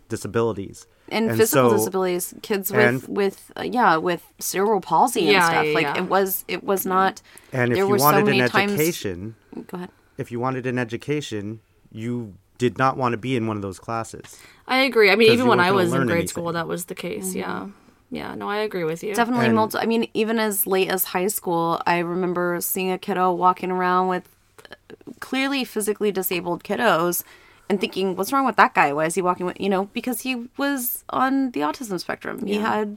disabilities 0.09 0.87
and, 1.09 1.29
physical 1.37 1.71
so- 1.71 1.77
disabilities, 1.77 2.35
kids 2.43 2.71
with 2.71 2.81
and- 3.09 3.17
with 3.17 3.51
uh, 3.57 3.63
yeah, 3.63 3.97
with 3.97 4.23
cerebral 4.39 4.81
palsy 4.81 5.21
and 5.23 5.29
Yeah, 5.33 5.49
stuff. 5.51 5.67
yeah, 5.67 5.73
like 5.75 5.83
yeah. 5.87 5.99
it 5.99 6.09
was 6.09 6.45
it 6.49 6.63
was 6.65 6.87
not. 6.87 7.21
And 7.53 7.73
if 7.73 7.77
there 7.77 7.85
you 7.87 7.91
were 7.91 7.99
so 7.99 8.05
wanted 8.05 8.27
many 8.27 8.41
an 8.41 8.49
times- 8.49 8.73
education, 8.73 9.35
Go 9.67 9.77
ahead. 9.77 9.91
if 10.19 10.31
you 10.31 10.39
wanted 10.39 10.67
an 10.67 10.79
education, 10.79 11.61
you 11.91 12.35
did 12.59 12.79
not 12.79 12.97
want 12.97 13.13
to 13.13 13.17
be 13.19 13.37
in 13.37 13.47
one 13.47 13.57
of 13.57 13.63
those 13.63 13.79
classes. 13.79 14.39
I 14.67 14.79
agree. 14.79 15.11
I 15.11 15.17
mean, 15.17 15.33
even 15.33 15.47
when 15.47 15.61
I 15.61 15.73
was 15.73 15.93
in 15.93 16.01
grade 16.03 16.11
anything. 16.11 16.29
school, 16.29 16.53
that 16.53 16.67
was 16.69 16.87
the 16.87 16.95
case. 16.95 17.35
Yeah, 17.35 17.69
yeah. 18.11 18.35
No, 18.35 18.49
I 18.49 18.59
agree 18.59 18.85
with 18.85 19.03
you. 19.03 19.15
Definitely 19.15 19.47
And- 19.47 19.55
multi. 19.57 19.79
I 19.79 19.87
mean, 19.87 20.09
even 20.15 20.39
as 20.39 20.67
late 20.67 20.89
as 20.89 21.05
high 21.05 21.27
school, 21.27 21.81
I 21.87 21.99
remember 21.99 22.59
seeing 22.61 22.91
a 22.91 22.99
kiddo 22.99 23.33
walking 23.33 23.71
around 23.71 24.09
with 24.09 24.29
uh, 24.71 24.75
clearly 25.21 25.65
physically 25.65 26.13
disabled 26.13 26.65
kiddos, 26.65 27.25
and 27.69 27.81
thinking, 27.81 28.15
"What's 28.17 28.33
wrong 28.33 28.47
with 28.47 28.57
that 28.57 28.75
guy? 28.75 28.93
Why 28.93 29.07
is 29.07 29.15
he 29.15 29.23
walking 29.23 29.47
with 29.47 29.61
you 29.61 29.69
know?" 29.69 29.87
Because 29.93 30.21
he 30.23 30.49
was 30.57 31.05
on 31.11 31.51
the 31.53 31.61
autism 31.61 31.99
spectrum. 32.01 32.47
He 32.47 32.57
had, 32.57 32.97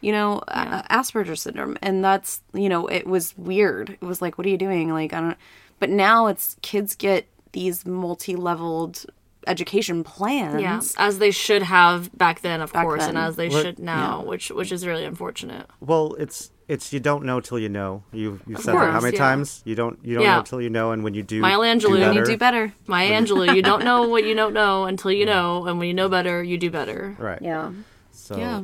you 0.00 0.12
know, 0.12 0.42
a- 0.48 0.84
Asperger's 0.90 1.42
syndrome, 1.42 1.76
and 1.82 2.04
that's 2.04 2.40
you 2.54 2.68
know, 2.68 2.86
it 2.86 3.06
was 3.06 3.36
weird. 3.36 3.90
It 3.90 4.02
was 4.02 4.22
like, 4.22 4.38
"What 4.38 4.46
are 4.46 4.50
you 4.50 4.56
doing?" 4.58 4.92
Like 4.92 5.12
I 5.12 5.20
don't. 5.20 5.36
But 5.80 5.90
now 5.90 6.28
it's 6.28 6.56
kids 6.62 6.94
get 6.94 7.26
these 7.54 7.86
multi-leveled 7.86 9.06
education 9.46 10.04
plans. 10.04 10.60
Yeah, 10.60 10.80
as 10.96 11.18
they 11.18 11.30
should 11.30 11.62
have 11.62 12.16
back 12.16 12.40
then, 12.42 12.60
of 12.60 12.72
Back 12.72 12.84
course, 12.84 13.00
then. 13.00 13.10
and 13.10 13.18
as 13.18 13.36
they 13.36 13.48
What- 13.48 13.62
should 13.62 13.78
now, 13.78 14.22
which 14.22 14.50
which 14.50 14.70
is 14.72 14.86
really 14.86 15.04
unfortunate. 15.04 15.66
Well, 15.80 16.14
it's 16.18 16.50
it's 16.66 16.92
you 16.94 17.00
don't 17.00 17.24
know 17.24 17.40
till 17.40 17.58
you 17.58 17.68
know. 17.68 18.02
You 18.12 18.40
you've 18.46 18.60
said 18.60 18.74
that 18.74 18.92
how 18.92 19.00
many 19.00 19.16
yeah. 19.16 19.22
times? 19.26 19.60
You 19.66 19.74
don't 19.74 19.98
you 20.02 20.14
don't 20.14 20.22
Yeah. 20.24 20.36
know 20.36 20.42
till 20.42 20.60
you 20.62 20.70
know, 20.70 20.92
and 20.92 21.04
when 21.04 21.12
you 21.14 21.22
do, 21.22 21.40
Maya 21.40 21.58
Angelou, 21.58 21.80
do 21.80 21.88
you 21.98 21.98
better, 22.06 22.20
you 22.20 22.24
do 22.26 22.36
better. 22.38 22.72
Maya 22.86 23.10
Angelou, 23.20 23.54
you 23.54 23.60
don't 23.62 23.84
know 23.90 24.08
what 24.08 24.24
you 24.24 24.34
don't 24.34 24.54
know 24.54 24.84
until 24.86 25.12
you 25.12 25.26
know, 25.26 25.66
and 25.66 25.78
when 25.78 25.88
you 25.88 25.94
know 25.94 26.08
better, 26.08 26.42
you 26.42 26.56
do 26.56 26.70
better. 26.70 27.14
right? 27.18 27.42
Yeah. 27.42 27.72
So 28.12 28.36
Yeah. 28.38 28.62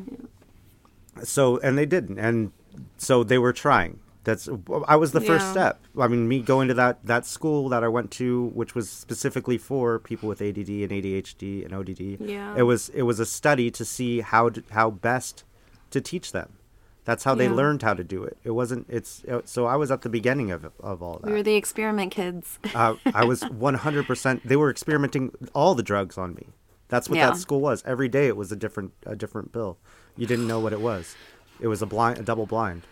so 1.22 1.58
and 1.58 1.76
they 1.76 1.86
didn't, 1.86 2.18
and 2.18 2.52
so 2.96 3.22
they 3.22 3.38
were 3.38 3.52
trying. 3.52 3.98
That's 4.24 4.48
I 4.86 4.96
was 4.96 5.12
the 5.12 5.20
first 5.20 5.50
step. 5.50 5.80
I 5.98 6.06
mean, 6.06 6.28
me 6.28 6.40
going 6.40 6.68
to 6.68 6.74
that 6.74 7.04
that 7.06 7.24
school 7.24 7.70
that 7.70 7.82
I 7.82 7.88
went 7.88 8.10
to, 8.12 8.46
which 8.54 8.74
was 8.74 8.90
specifically 8.90 9.56
for 9.56 9.98
people 9.98 10.28
with 10.28 10.42
ADD 10.42 10.68
and 10.68 10.90
ADHD 10.90 11.64
and 11.64 11.72
ODD. 11.72 12.28
Yeah. 12.28 12.54
It 12.56 12.62
was 12.62 12.90
it 12.90 13.02
was 13.02 13.18
a 13.18 13.26
study 13.26 13.70
to 13.70 13.84
see 13.84 14.20
how 14.20 14.50
to, 14.50 14.62
how 14.70 14.90
best 14.90 15.44
to 15.90 16.00
teach 16.00 16.32
them. 16.32 16.58
That's 17.06 17.24
how 17.24 17.34
they 17.34 17.48
learned 17.48 17.80
how 17.82 17.94
to 17.94 18.04
do 18.04 18.22
it. 18.22 18.36
It 18.44 18.50
wasn't. 18.50 18.86
It's 18.90 19.24
so 19.44 19.66
I 19.66 19.76
was 19.76 19.90
at 19.90 20.02
the 20.02 20.10
beginning 20.10 20.50
of 20.50 20.70
of 20.80 21.02
all 21.02 21.18
that. 21.18 21.26
We 21.26 21.32
were 21.32 21.42
the 21.42 21.56
experiment 21.56 22.12
kids. 22.12 22.58
uh, 22.74 22.96
I 23.14 23.24
was 23.24 23.42
100%. 23.42 24.42
They 24.44 24.56
were 24.56 24.70
experimenting 24.70 25.32
all 25.54 25.74
the 25.74 25.82
drugs 25.82 26.18
on 26.18 26.34
me. 26.34 26.48
That's 26.88 27.08
what 27.08 27.16
Yeah. 27.16 27.30
that 27.30 27.38
school 27.38 27.60
was. 27.60 27.82
Every 27.86 28.08
day 28.08 28.26
it 28.26 28.36
was 28.36 28.52
a 28.52 28.56
different 28.56 28.92
a 29.06 29.16
different 29.16 29.52
pill. 29.52 29.78
You 30.16 30.26
didn't 30.26 30.46
know 30.46 30.60
what 30.60 30.74
it 30.74 30.80
was. 30.80 31.16
It 31.58 31.68
was 31.68 31.80
a 31.80 31.86
blind, 31.86 32.18
a 32.18 32.22
double 32.22 32.46
blind. 32.46 32.82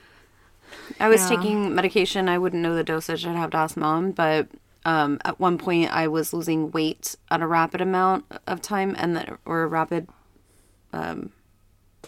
I 1.00 1.08
was 1.08 1.22
Yeah. 1.22 1.36
taking 1.36 1.74
medication. 1.74 2.28
I 2.28 2.38
wouldn't 2.38 2.62
know 2.62 2.74
the 2.74 2.84
dosage. 2.84 3.26
I'd 3.26 3.36
have 3.36 3.50
to 3.50 3.56
ask 3.58 3.76
mom. 3.76 4.12
But 4.12 4.48
um, 4.84 5.20
at 5.24 5.38
one 5.40 5.58
point, 5.58 5.92
I 5.92 6.08
was 6.08 6.32
losing 6.32 6.70
weight 6.70 7.16
at 7.30 7.42
a 7.42 7.46
rapid 7.46 7.80
amount 7.80 8.24
of 8.46 8.62
time, 8.62 8.94
and 8.98 9.16
then 9.16 9.36
or 9.44 9.62
a 9.62 9.66
rapid, 9.66 10.08
um, 10.92 11.30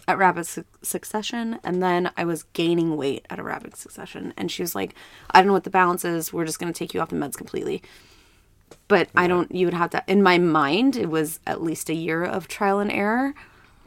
at 0.07 0.17
rapid 0.17 0.47
su- 0.47 0.65
succession, 0.81 1.59
and 1.63 1.83
then 1.83 2.11
I 2.17 2.25
was 2.25 2.43
gaining 2.53 2.95
weight 2.97 3.25
at 3.29 3.39
a 3.39 3.43
rapid 3.43 3.75
succession. 3.75 4.33
And 4.37 4.49
she 4.49 4.63
was 4.63 4.73
like, 4.73 4.95
"I 5.31 5.39
don't 5.39 5.47
know 5.47 5.53
what 5.53 5.63
the 5.65 5.69
balance 5.69 6.03
is. 6.05 6.33
We're 6.33 6.45
just 6.45 6.59
going 6.59 6.71
to 6.71 6.77
take 6.77 6.93
you 6.93 7.01
off 7.01 7.09
the 7.09 7.15
meds 7.15 7.35
completely." 7.35 7.83
But 8.87 9.09
I 9.15 9.27
don't. 9.27 9.53
You 9.53 9.67
would 9.67 9.73
have 9.73 9.89
to. 9.91 10.03
In 10.07 10.23
my 10.23 10.37
mind, 10.37 10.95
it 10.95 11.09
was 11.09 11.39
at 11.45 11.61
least 11.61 11.89
a 11.89 11.93
year 11.93 12.23
of 12.23 12.47
trial 12.47 12.79
and 12.79 12.91
error. 12.91 13.33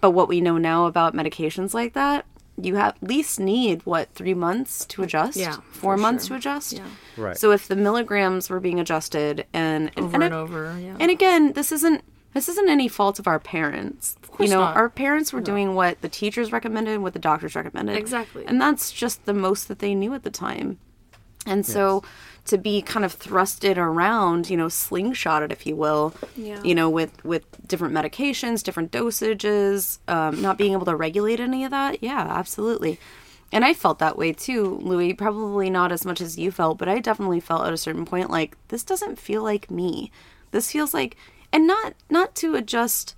But 0.00 0.10
what 0.10 0.28
we 0.28 0.40
know 0.42 0.58
now 0.58 0.84
about 0.86 1.14
medications 1.14 1.72
like 1.72 1.94
that, 1.94 2.26
you 2.60 2.76
at 2.76 2.96
least 3.02 3.40
need 3.40 3.84
what 3.84 4.12
three 4.14 4.34
months 4.34 4.84
to 4.86 5.02
adjust. 5.02 5.36
Yeah, 5.36 5.56
four 5.72 5.96
months 5.96 6.26
sure. 6.26 6.36
to 6.36 6.38
adjust. 6.38 6.72
Yeah. 6.72 6.86
Right. 7.16 7.36
So 7.36 7.50
if 7.50 7.68
the 7.68 7.76
milligrams 7.76 8.48
were 8.48 8.60
being 8.60 8.78
adjusted, 8.80 9.46
and 9.52 9.90
and, 9.96 10.06
Over 10.06 10.14
and, 10.14 10.24
and 10.24 10.34
over. 10.34 10.78
Yeah. 10.80 10.96
and 11.00 11.10
again, 11.10 11.52
this 11.52 11.72
isn't 11.72 12.02
this 12.34 12.48
isn't 12.48 12.68
any 12.68 12.88
fault 12.88 13.18
of 13.18 13.26
our 13.26 13.38
parents. 13.38 14.16
of 14.22 14.30
course 14.30 14.48
you 14.48 14.54
know, 14.54 14.60
not. 14.60 14.76
our 14.76 14.88
parents 14.88 15.32
were 15.32 15.40
doing 15.40 15.74
what 15.74 16.00
the 16.00 16.08
teachers 16.08 16.52
recommended, 16.52 16.98
what 16.98 17.12
the 17.12 17.20
doctors 17.20 17.54
recommended. 17.54 17.96
Exactly. 17.96 18.44
And 18.46 18.60
that's 18.60 18.90
just 18.92 19.24
the 19.24 19.34
most 19.34 19.68
that 19.68 19.78
they 19.78 19.94
knew 19.94 20.12
at 20.14 20.24
the 20.24 20.30
time. 20.30 20.78
And 21.46 21.64
so 21.64 22.02
to 22.46 22.58
be 22.58 22.82
kind 22.82 23.04
of 23.06 23.18
thrusted 23.18 23.78
around, 23.78 24.50
you 24.50 24.56
know, 24.56 24.66
slingshotted, 24.66 25.50
if 25.50 25.66
you 25.66 25.74
will, 25.74 26.12
Yeah. 26.36 26.62
you 26.62 26.74
know, 26.74 26.90
with 26.90 27.24
with 27.24 27.44
different 27.66 27.94
medications, 27.94 28.62
different 28.62 28.90
dosages, 28.92 29.98
um, 30.08 30.42
not 30.42 30.58
being 30.58 30.72
able 30.72 30.84
to 30.86 30.94
regulate 30.96 31.40
any 31.40 31.64
of 31.64 31.70
that, 31.70 32.02
yeah, 32.02 32.20
absolutely. 32.28 32.98
And 33.52 33.64
I 33.64 33.72
felt 33.72 33.98
that 34.00 34.18
way 34.18 34.32
too, 34.32 34.78
Louie. 34.82 35.14
Probably 35.14 35.70
not 35.70 35.92
as 35.92 36.04
much 36.04 36.20
as 36.20 36.36
you 36.38 36.50
felt, 36.50 36.76
but 36.76 36.88
I 36.88 36.98
definitely 36.98 37.40
felt 37.40 37.66
at 37.66 37.72
a 37.72 37.76
certain 37.78 38.04
point 38.04 38.28
like 38.30 38.56
this 38.68 38.82
doesn't 38.82 39.18
feel 39.18 39.42
like 39.42 39.70
me. 39.70 40.10
This 40.50 40.70
feels 40.72 40.92
like, 40.92 41.16
and 41.52 41.66
not 41.66 41.94
not 42.10 42.34
to 42.36 42.56
adjust 42.56 43.14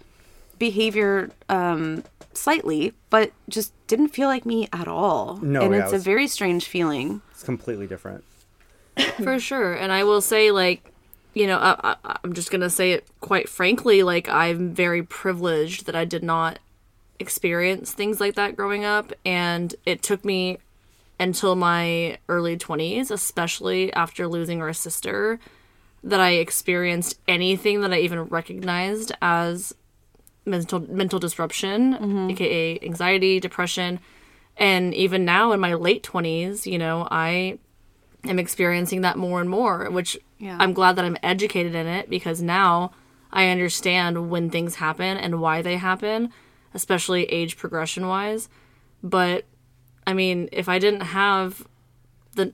behavior 0.58 1.30
um, 1.48 2.04
slightly, 2.32 2.92
but 3.10 3.32
just 3.48 3.72
didn't 3.86 4.08
feel 4.08 4.28
like 4.28 4.46
me 4.46 4.68
at 4.72 4.88
all. 4.88 5.38
No, 5.42 5.62
and 5.62 5.74
yeah, 5.74 5.84
it's 5.84 5.92
it 5.92 5.96
a 5.96 5.98
very 5.98 6.26
strange 6.28 6.66
feeling. 6.66 7.22
It's 7.32 7.42
completely 7.42 7.86
different. 7.86 8.22
for 9.22 9.38
sure. 9.38 9.74
And 9.74 9.92
i 9.92 10.04
will 10.04 10.20
say 10.20 10.50
like 10.50 10.92
you 11.34 11.46
know 11.46 11.58
I, 11.58 11.96
I, 12.04 12.16
i'm 12.24 12.32
just 12.32 12.50
gonna 12.50 12.70
say 12.70 12.92
it 12.92 13.06
quite 13.20 13.46
frankly 13.46 14.02
like 14.02 14.26
i'm 14.26 14.72
very 14.74 15.02
privileged 15.02 15.84
that 15.84 15.94
i 15.94 16.06
did 16.06 16.22
not 16.24 16.60
experience 17.20 17.92
things 17.92 18.20
like 18.20 18.34
that 18.34 18.56
growing 18.56 18.84
up. 18.84 19.12
And 19.24 19.74
it 19.84 20.02
took 20.02 20.24
me 20.24 20.58
until 21.18 21.56
my 21.56 22.18
early 22.28 22.58
20s 22.58 23.10
especially 23.10 23.90
after 23.94 24.28
losing 24.28 24.60
our 24.60 24.74
sister 24.74 25.40
that 26.04 26.20
i 26.20 26.32
experienced 26.32 27.18
anything 27.26 27.80
that 27.80 27.90
i 27.90 27.98
even 27.98 28.20
recognized 28.24 29.12
as 29.22 29.74
mental 30.44 30.80
mental 30.92 31.18
disruption 31.18 31.94
mm-hmm. 31.94 32.30
aka 32.30 32.78
anxiety 32.82 33.40
depression. 33.40 33.98
And 34.58 34.94
even 34.94 35.24
now 35.24 35.52
in 35.52 35.60
my 35.60 35.72
late 35.72 36.02
20s 36.02 36.70
you 36.70 36.78
know 36.78 37.08
i 37.10 37.58
am 38.28 38.38
experiencing 38.38 39.00
that 39.02 39.16
more 39.16 39.40
and 39.40 39.48
more, 39.50 39.90
which 39.90 40.18
Yeah. 40.38 40.56
I'm 40.60 40.72
glad 40.72 40.96
that 40.96 41.04
I'm 41.04 41.16
educated 41.22 41.74
in 41.74 41.86
it 41.86 42.10
because 42.10 42.42
now 42.42 42.92
I 43.32 43.48
understand 43.48 44.30
when 44.30 44.50
things 44.50 44.76
happen 44.76 45.16
and 45.16 45.40
why 45.40 45.62
they 45.62 45.76
happen, 45.76 46.32
especially 46.74 47.24
age 47.24 47.56
progression 47.56 48.06
wise. 48.06 48.48
But 49.02 49.44
I 50.06 50.12
mean, 50.12 50.48
if 50.52 50.68
I 50.68 50.78
didn't 50.78 51.00
have 51.00 51.66
the 52.34 52.52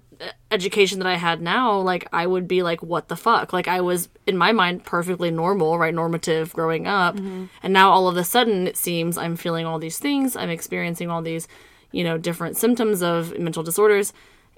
education 0.51 1.01
that 1.01 1.09
I 1.09 1.17
had 1.17 1.43
now, 1.43 1.77
like 1.79 2.09
I 2.13 2.27
would 2.27 2.47
be 2.47 2.63
like, 2.63 2.83
what 2.83 3.09
the 3.09 3.17
fuck? 3.17 3.53
Like 3.53 3.67
I 3.69 3.81
was 3.81 4.09
in 4.27 4.37
my 4.37 4.53
mind 4.53 4.85
perfectly 4.85 5.31
normal, 5.31 5.79
right? 5.79 5.93
Normative 5.95 6.53
growing 6.53 6.87
up. 6.87 7.17
Mm-hmm. 7.17 7.47
And 7.63 7.73
now 7.73 7.91
all 7.91 8.09
of 8.09 8.17
a 8.17 8.25
sudden 8.25 8.67
it 8.67 8.77
seems 8.77 9.19
I'm 9.19 9.37
feeling 9.37 9.67
all 9.67 9.79
these 9.81 9.99
things. 9.99 10.37
I'm 10.37 10.51
experiencing 10.51 11.11
all 11.11 11.21
these, 11.21 11.49
you 11.91 12.05
know, 12.05 12.17
different 12.17 12.57
symptoms 12.57 13.03
of 13.03 13.37
mental 13.39 13.65
disorders. 13.65 14.13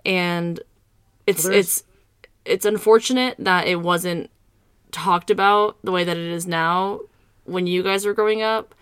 And 0.04 0.60
it's 1.26 1.42
there's- 1.44 1.58
it's 1.58 1.84
it's 2.44 2.64
unfortunate 2.66 3.36
that 3.38 3.66
it 3.66 3.76
wasn't 3.80 4.30
talked 4.92 5.30
about 5.30 5.76
the 5.82 5.90
way 5.90 6.04
that 6.04 6.16
it 6.16 6.30
is 6.30 6.46
now 6.46 7.00
when 7.44 7.66
you 7.66 7.82
guys 7.82 8.04
were 8.06 8.12
growing 8.14 8.42
up. 8.42 8.74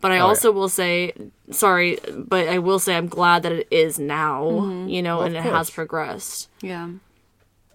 But 0.00 0.12
I 0.12 0.20
Oh, 0.20 0.26
also 0.28 0.52
will 0.52 0.68
say, 0.68 1.12
sorry, 1.50 1.98
but 2.16 2.46
I 2.48 2.58
will 2.60 2.78
say 2.78 2.94
I'm 2.96 3.08
glad 3.08 3.42
that 3.42 3.50
it 3.50 3.66
is 3.72 3.98
now, 3.98 4.44
Mm-hmm. 4.44 4.88
you 4.88 5.02
know, 5.02 5.18
Well, 5.18 5.26
and 5.26 5.36
of 5.36 5.44
it 5.44 5.52
has 5.52 5.70
progressed. 5.70 6.48
Yeah. 6.62 6.90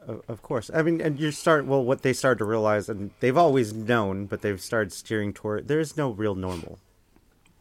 Of, 0.07 0.21
of 0.29 0.41
course. 0.41 0.71
I 0.73 0.81
mean, 0.83 1.01
and 1.01 1.19
you 1.19 1.31
start, 1.31 1.65
well, 1.65 1.83
what 1.83 2.01
they 2.01 2.13
start 2.13 2.37
to 2.37 2.45
realize, 2.45 2.87
and 2.87 3.11
they've 3.19 3.35
always 3.37 3.73
known, 3.73 4.25
but 4.27 4.41
they've 4.41 4.61
started 4.61 4.93
steering 4.93 5.33
toward, 5.33 5.67
there 5.67 5.81
is 5.81 5.97
no 5.97 6.11
real 6.11 6.35
normal. 6.35 6.79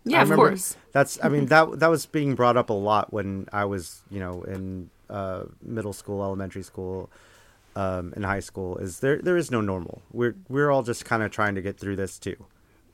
Yeah, 0.05 0.19
I 0.19 0.23
of 0.23 0.31
remember 0.31 0.51
course. 0.51 0.77
That's, 0.93 1.19
I 1.25 1.29
mean, 1.29 1.47
that 1.47 1.81
that 1.81 1.89
was 1.91 2.07
being 2.07 2.35
brought 2.37 2.57
up 2.57 2.71
a 2.71 2.73
lot 2.73 3.13
when 3.13 3.49
I 3.53 3.65
was, 3.65 4.03
you 4.11 4.21
know, 4.21 4.43
in 4.43 4.91
uh, 5.13 5.45
middle 5.63 5.93
school, 5.93 6.23
elementary 6.25 6.63
school, 6.63 7.11
um, 7.77 8.13
in 8.17 8.23
high 8.25 8.41
school. 8.41 8.77
Is 8.79 8.99
there 9.01 9.19
there 9.23 9.37
is 9.37 9.51
no 9.51 9.61
normal. 9.61 10.03
We're 10.13 10.35
we're 10.49 10.71
all 10.71 10.83
just 10.83 11.05
kind 11.05 11.23
of 11.23 11.31
trying 11.31 11.55
to 11.55 11.63
get 11.63 11.79
through 11.79 11.97
this 11.97 12.19
too. 12.19 12.37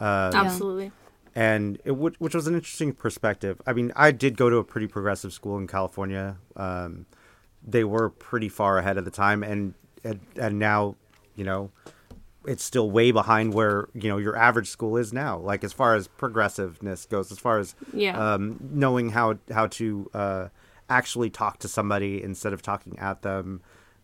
Absolutely. 0.00 0.92
and 1.34 1.78
it 1.84 1.92
which, 1.92 2.14
which 2.18 2.34
was 2.34 2.46
an 2.46 2.54
interesting 2.54 2.92
perspective. 2.92 3.60
I 3.66 3.72
mean, 3.72 3.92
I 3.96 4.10
did 4.12 4.36
go 4.36 4.50
to 4.50 4.56
a 4.56 4.64
pretty 4.64 4.86
progressive 4.86 5.32
school 5.32 5.56
in 5.58 5.66
California. 5.66 6.36
Um, 6.56 7.06
they 7.66 7.84
were 7.84 8.08
pretty 8.10 8.48
far 8.48 8.78
ahead 8.78 8.96
of 8.98 9.04
the 9.04 9.10
time, 9.10 9.42
and 9.42 9.74
and, 10.04 10.20
and 10.36 10.58
now, 10.60 10.94
you 11.34 11.44
know, 11.44 11.70
it's 12.46 12.62
still 12.62 12.88
way 12.90 13.10
behind 13.10 13.52
where 13.52 13.88
you 13.94 14.08
know 14.08 14.16
your 14.18 14.36
average 14.36 14.68
school 14.68 14.96
is 14.96 15.12
now. 15.12 15.38
Like 15.38 15.64
as 15.64 15.72
far 15.72 15.96
as 15.96 16.06
progressiveness 16.08 17.04
goes, 17.06 17.32
as 17.32 17.38
far 17.38 17.58
as 17.58 17.74
Yeah. 17.92 18.16
um, 18.34 18.58
knowing 18.72 19.10
how 19.10 19.38
how 19.52 19.66
to 19.78 20.08
uh, 20.14 20.48
actually 20.88 21.30
talk 21.30 21.58
to 21.60 21.68
somebody 21.68 22.22
instead 22.22 22.52
of 22.52 22.62
talking 22.62 22.98
at 22.98 23.22
them. 23.22 23.60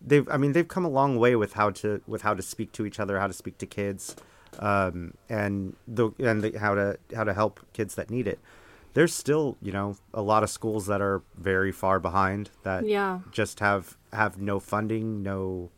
They've, 0.06 0.28
I 0.30 0.36
mean, 0.36 0.52
they've 0.52 0.68
come 0.68 0.84
a 0.84 0.90
long 0.90 1.18
way 1.18 1.34
with 1.36 1.54
how 1.54 1.70
to 1.70 2.02
with 2.06 2.22
how 2.22 2.34
to 2.34 2.42
speak 2.42 2.72
to 2.72 2.84
each 2.86 3.00
other, 3.00 3.18
how 3.18 3.26
to 3.26 3.32
speak 3.32 3.56
to 3.58 3.66
kids, 3.66 4.14
um, 4.58 5.14
and 5.28 5.76
the 5.88 6.10
and 6.18 6.42
the, 6.42 6.58
how 6.58 6.74
to 6.74 6.98
how 7.14 7.24
to 7.24 7.32
help 7.32 7.60
kids 7.72 7.94
that 7.94 8.10
need 8.10 8.26
it. 8.28 8.38
There's 8.92 9.12
still, 9.14 9.56
you 9.60 9.72
know, 9.72 9.96
a 10.12 10.22
lot 10.22 10.42
of 10.44 10.50
schools 10.50 10.86
that 10.86 11.00
are 11.00 11.22
very 11.36 11.72
far 11.72 11.98
behind 11.98 12.50
that 12.62 12.86
Yeah. 12.86 13.20
just 13.32 13.60
have 13.60 13.96
have 14.12 14.38
no 14.38 14.60
funding, 14.60 15.22
no 15.22 15.70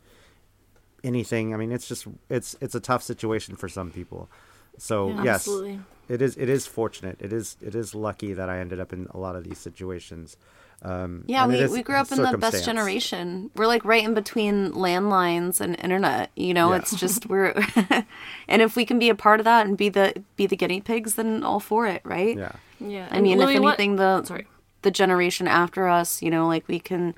anything. 1.03 1.53
I 1.53 1.57
mean, 1.57 1.71
it's 1.71 1.87
just 1.87 2.07
it's 2.29 2.55
it's 2.61 2.75
a 2.75 2.79
tough 2.79 3.03
situation 3.03 3.55
for 3.55 3.69
some 3.69 3.91
people. 3.91 4.29
So 4.77 5.09
Yeah, 5.09 5.23
yes, 5.23 5.35
absolutely. 5.47 5.79
it 6.09 6.21
is 6.21 6.35
it 6.37 6.49
is 6.49 6.67
fortunate. 6.67 7.17
It 7.21 7.33
is 7.33 7.57
it 7.61 7.75
is 7.75 7.95
lucky 7.95 8.33
that 8.33 8.49
I 8.49 8.59
ended 8.59 8.79
up 8.79 8.93
in 8.93 9.07
a 9.11 9.17
lot 9.17 9.35
of 9.35 9.43
these 9.43 9.57
situations. 9.57 10.37
Um, 10.83 11.23
Yeah, 11.27 11.43
and 11.43 11.53
it 11.53 11.69
we, 11.71 11.77
we 11.77 11.83
grew 11.83 11.95
up 11.95 12.11
in 12.11 12.21
the 12.21 12.37
best 12.37 12.63
generation. 12.63 13.49
We're 13.55 13.67
like 13.67 13.83
right 13.83 14.03
in 14.03 14.13
between 14.13 14.71
landlines 14.73 15.59
and 15.59 15.75
internet. 15.79 16.29
You 16.35 16.53
know, 16.53 16.69
Yeah. 16.71 16.77
it's 16.77 16.95
just 16.95 17.27
we're, 17.27 17.53
and 18.47 18.61
if 18.61 18.75
we 18.75 18.85
can 18.85 18.99
be 18.99 19.09
a 19.09 19.15
part 19.15 19.39
of 19.39 19.43
that 19.45 19.65
and 19.65 19.75
be 19.77 19.89
the 19.89 20.23
be 20.35 20.45
the 20.45 20.55
guinea 20.55 20.81
pigs, 20.81 21.15
then 21.15 21.43
all 21.43 21.59
for 21.59 21.87
it, 21.87 22.01
right? 22.05 22.37
Yeah. 22.37 22.51
Yeah. 22.79 23.07
I 23.09 23.15
And 23.15 23.23
mean, 23.23 23.39
Louie, 23.39 23.55
if 23.55 23.61
what- 23.61 23.79
anything, 23.79 23.95
the 23.95 24.23
Sorry. 24.23 24.45
the 24.83 24.91
generation 24.91 25.47
after 25.47 25.87
us, 25.87 26.21
you 26.21 26.29
know, 26.29 26.47
like 26.47 26.67
we 26.67 26.79
can 26.79 27.15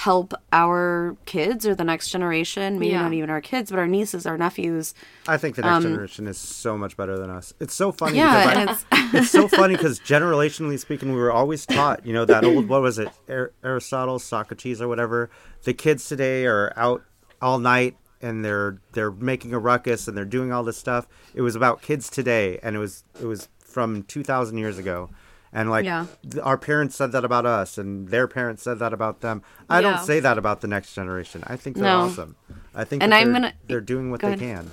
help 0.00 0.34
our 0.52 1.16
kids 1.24 1.66
or 1.66 1.74
the 1.74 1.82
next 1.82 2.10
generation, 2.10 2.78
maybe 2.78 2.92
Yeah. 2.92 3.00
not 3.00 3.14
even 3.14 3.30
our 3.30 3.40
kids, 3.40 3.70
but 3.70 3.78
our 3.78 3.86
nieces, 3.86 4.26
our 4.26 4.36
nephews. 4.36 4.92
I 5.26 5.38
think 5.38 5.56
the 5.56 5.62
next 5.62 5.84
generation 5.84 6.26
is 6.26 6.36
so 6.36 6.76
much 6.76 6.98
better 6.98 7.16
than 7.18 7.30
us. 7.30 7.54
It's 7.60 7.72
so 7.72 7.92
funny 7.92 8.20
Um, 8.20 8.26
Yeah, 8.28 8.64
because 8.66 8.84
I, 8.92 9.06
it's 9.06 9.14
it's 9.14 9.30
so 9.30 9.48
funny 9.48 9.74
because 9.74 9.98
generationally 10.00 10.78
speaking, 10.78 11.12
we 11.14 11.18
were 11.18 11.32
always 11.32 11.64
taught, 11.64 12.04
you 12.04 12.12
know, 12.12 12.26
that 12.26 12.44
old 12.44 12.68
what 12.68 12.82
was 12.82 12.98
it, 12.98 13.08
Ar- 13.30 13.52
Aristotle, 13.64 14.18
Socrates, 14.18 14.82
or 14.82 14.88
whatever. 14.88 15.30
The 15.62 15.72
kids 15.72 16.06
today 16.06 16.44
are 16.44 16.74
out 16.76 17.02
all 17.40 17.58
night 17.58 17.96
and 18.20 18.44
they're 18.44 18.78
they're 18.92 19.10
making 19.10 19.54
a 19.54 19.58
ruckus 19.58 20.08
and 20.08 20.14
they're 20.14 20.26
doing 20.26 20.52
all 20.52 20.62
this 20.62 20.76
stuff. 20.76 21.08
It 21.34 21.40
was 21.40 21.56
about 21.56 21.80
kids 21.80 22.10
today, 22.10 22.58
and 22.62 22.76
it 22.76 22.80
was 22.80 23.02
it 23.18 23.24
was 23.24 23.48
from 23.64 24.02
two 24.02 24.22
thousand 24.22 24.58
years 24.58 24.76
ago. 24.76 25.08
And 25.52 25.70
like 25.70 25.84
Yeah. 25.84 26.06
th- 26.28 26.42
our 26.42 26.58
parents 26.58 26.96
said 26.96 27.12
that 27.12 27.24
about 27.24 27.46
us, 27.46 27.78
and 27.78 28.08
their 28.08 28.26
parents 28.28 28.62
said 28.62 28.78
that 28.80 28.92
about 28.92 29.20
them. 29.20 29.42
I 29.70 29.76
Yeah. 29.80 29.90
don't 29.92 30.04
say 30.04 30.20
that 30.20 30.36
about 30.38 30.60
the 30.60 30.68
next 30.68 30.94
generation. 30.94 31.42
I 31.46 31.56
think 31.56 31.76
they're 31.76 31.84
No. 31.84 32.00
awesome. 32.02 32.36
I 32.74 32.84
think 32.84 33.02
And 33.02 33.14
I'm 33.14 33.32
they're, 33.32 33.40
gonna- 33.40 33.52
they're 33.68 33.80
doing 33.80 34.10
what 34.10 34.20
they 34.20 34.28
ahead. 34.28 34.38
can. 34.40 34.70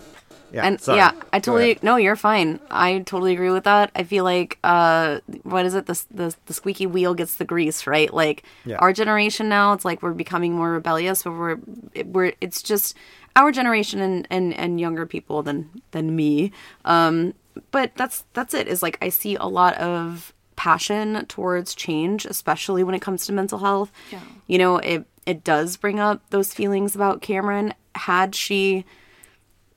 Yeah, 0.52 0.66
and 0.68 0.80
sorry. 0.80 0.98
yeah, 1.00 1.14
I 1.32 1.40
totally 1.40 1.80
no, 1.82 1.96
you're 1.96 2.16
fine. 2.16 2.60
I 2.70 3.00
totally 3.00 3.34
agree 3.34 3.50
with 3.50 3.64
that. 3.64 3.90
I 3.96 4.04
feel 4.04 4.24
like 4.24 4.60
uh, 4.64 5.20
what 5.42 5.66
is 5.66 5.74
it? 5.74 5.88
The 5.88 6.00
the 6.12 6.36
the 6.46 6.54
squeaky 6.54 6.86
wheel 6.86 7.16
gets 7.16 7.38
the 7.38 7.46
grease, 7.46 7.88
right? 7.88 8.14
Like 8.14 8.44
Yeah. 8.64 8.76
our 8.78 8.94
generation 8.94 9.50
now, 9.50 9.74
it's 9.74 9.84
like 9.84 10.04
we're 10.04 10.14
becoming 10.14 10.54
more 10.54 10.70
rebellious, 10.72 11.24
but 11.24 11.32
we're 11.32 11.58
it, 11.96 12.06
we're 12.08 12.34
it's 12.40 12.62
just 12.62 12.96
our 13.36 13.52
generation 13.52 14.00
and 14.00 14.28
and 14.30 14.54
and 14.54 14.80
younger 14.80 15.08
people 15.08 15.42
than 15.42 15.70
than 15.90 16.16
me. 16.16 16.52
Um, 16.86 17.34
but 17.72 17.92
that's 17.96 18.26
that's 18.34 18.54
it. 18.54 18.68
Is 18.68 18.84
like 18.84 19.00
I 19.02 19.10
see 19.10 19.36
a 19.36 19.46
lot 19.48 19.74
of 19.78 20.33
passion 20.56 21.26
towards 21.28 21.76
change, 21.76 22.26
especially 22.26 22.84
when 22.84 22.96
it 22.96 23.02
comes 23.02 23.26
to 23.26 23.34
mental 23.34 23.60
health. 23.60 23.92
Yeah. 24.12 24.20
You 24.48 24.58
know, 24.58 24.78
it 24.78 25.06
it 25.26 25.44
does 25.44 25.78
bring 25.78 26.00
up 26.00 26.22
those 26.32 26.54
feelings 26.54 26.96
about 26.96 27.22
Cameron. 27.22 27.74
Had 27.96 28.36
she 28.36 28.86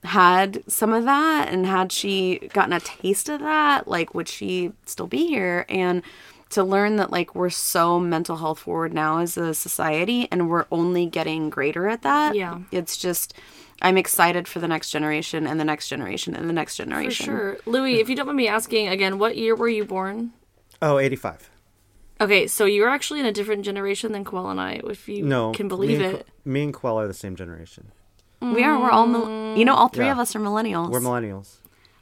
had 0.05 0.63
some 0.71 0.93
of 0.93 1.05
that 1.05 1.49
and 1.53 1.67
had 1.67 1.91
she 1.91 2.49
gotten 2.53 2.73
a 2.73 2.79
taste 2.81 3.29
of 3.29 3.41
that 3.41 3.89
like 3.89 4.15
would 4.15 4.29
she 4.29 4.73
still 4.85 5.07
be 5.09 5.27
here 5.27 5.65
and 5.69 6.01
to 6.51 6.63
learn 6.63 6.95
that 6.97 7.11
like 7.11 7.35
we're 7.35 7.51
so 7.51 7.99
mental 7.99 8.37
health 8.37 8.61
forward 8.61 8.95
now 8.95 9.19
as 9.19 9.37
a 9.37 9.53
society 9.53 10.29
and 10.31 10.49
we're 10.49 10.67
only 10.71 11.07
getting 11.07 11.51
greater 11.51 11.89
at 11.89 12.03
that 12.03 12.37
Yeah. 12.37 12.61
it's 12.71 12.97
just 12.97 13.35
i'm 13.83 13.97
excited 13.99 14.47
for 14.47 14.61
the 14.61 14.69
next 14.69 14.91
generation 14.91 15.45
and 15.45 15.59
the 15.59 15.65
next 15.65 15.89
generation 15.89 16.37
and 16.37 16.49
the 16.49 16.53
next 16.53 16.77
For 16.77 16.85
generation 16.85 17.27
sure. 17.27 17.59
Louie, 17.67 17.99
if 17.99 18.09
you 18.09 18.15
don't 18.15 18.27
mind 18.27 18.37
me 18.37 18.47
asking 18.47 18.87
again, 18.89 19.19
what 19.19 19.37
year 19.37 19.57
were 19.57 19.69
you 19.69 19.85
born? 19.85 20.33
Oh, 20.83 20.99
85. 20.99 21.51
Okay, 22.21 22.47
so 22.47 22.65
you're 22.65 22.89
actually 22.89 23.21
in 23.21 23.27
a 23.27 23.33
different 23.33 23.65
generation 23.65 24.13
than 24.13 24.25
Quell 24.25 24.49
and 24.49 24.61
I, 24.61 24.81
if 24.85 25.09
you 25.09 25.23
No. 25.23 25.53
can 25.53 25.69
believe 25.69 25.99
me 25.99 26.05
it. 26.07 26.27
Qu- 26.27 26.51
Me 26.51 26.63
and 26.65 26.75
Quell 26.75 26.99
are 26.99 27.07
the 27.07 27.15
same 27.15 27.37
generation. 27.37 27.93
we 28.41 28.63
are 28.63 28.79
we're 28.79 28.91
all 28.91 29.07
mil- 29.07 29.57
you 29.57 29.65
know 29.65 29.75
all 29.75 29.89
three 29.89 30.05
Yeah. 30.07 30.13
of 30.13 30.19
us 30.19 30.37
are 30.37 30.41
millennials 30.41 30.91
We're 30.91 31.01
millennials. 31.01 31.57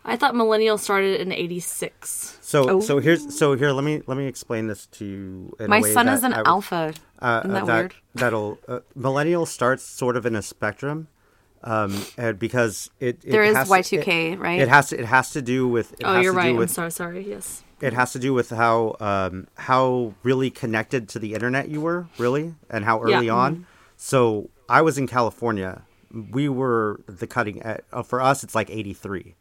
I 0.05 0.17
thought 0.17 0.35
millennials 0.35 0.81
started 0.81 1.21
in 1.21 1.33
'86. 1.33 2.39
So 2.43 2.69
Oh. 2.69 2.81
so 2.81 2.99
here's 2.99 3.37
so 3.37 3.55
here 3.57 3.71
let 3.73 3.85
me 3.85 4.03
let 4.07 4.17
me 4.19 4.27
explain 4.27 4.67
this 4.69 4.87
to 4.99 5.05
you. 5.05 5.57
In 5.59 5.69
My 5.71 5.79
a 5.79 5.83
way 5.83 5.93
son 5.95 6.07
that 6.07 6.15
is 6.15 6.23
an 6.25 6.35
I 6.35 6.43
alpha. 6.45 6.93
uh, 7.21 7.41
Isn't 7.45 7.55
that 7.55 7.63
uh, 7.63 7.67
weird? 7.67 7.95
That'll 8.15 8.59
uh, 8.69 8.81
millennial 8.95 9.47
starts 9.47 9.83
sort 9.83 10.17
of 10.17 10.27
in 10.27 10.37
a 10.37 10.43
spectrum, 10.43 11.09
um, 11.65 12.05
and 12.19 12.39
because 12.39 12.91
it, 13.01 13.25
it 13.25 13.31
There 13.33 13.43
is 13.45 13.57
has 13.57 13.69
Y2K, 13.69 14.39
right? 14.39 14.61
It 14.61 14.69
has 14.69 14.91
to 14.91 15.01
it 15.01 15.07
has 15.07 15.31
to 15.33 15.43
do 15.43 15.67
with. 15.67 15.93
It 15.95 16.03
Oh, 16.05 16.15
has 16.15 16.23
you're 16.25 16.33
to 16.35 16.37
do 16.39 16.45
right. 16.45 16.51
I'm 16.51 16.57
With, 16.57 16.71
sorry. 16.71 16.91
Sorry. 16.93 17.27
Yes. 17.29 17.64
It 17.81 17.93
has 17.93 18.13
to 18.13 18.19
do 18.19 18.33
with 18.35 18.51
how 18.51 18.97
um, 19.01 19.47
how 19.57 20.15
really 20.23 20.51
connected 20.51 21.09
to 21.11 21.19
the 21.19 21.35
internet 21.35 21.69
you 21.69 21.81
were, 21.81 22.07
really, 22.19 22.55
and 22.71 22.85
how 22.85 23.05
Yeah. 23.05 23.17
early 23.19 23.29
on. 23.31 23.67
So 23.97 24.51
I 24.69 24.83
was 24.83 24.99
in 24.99 25.07
California. 25.07 25.83
We 26.31 26.49
were 26.49 27.01
the 27.07 27.27
cutting 27.27 27.63
edge. 27.65 27.81
Uh, 27.93 28.03
for 28.03 28.21
us, 28.21 28.45
it's 28.45 28.55
like 28.55 28.71
eighty 28.71 28.93
three. 28.95 29.35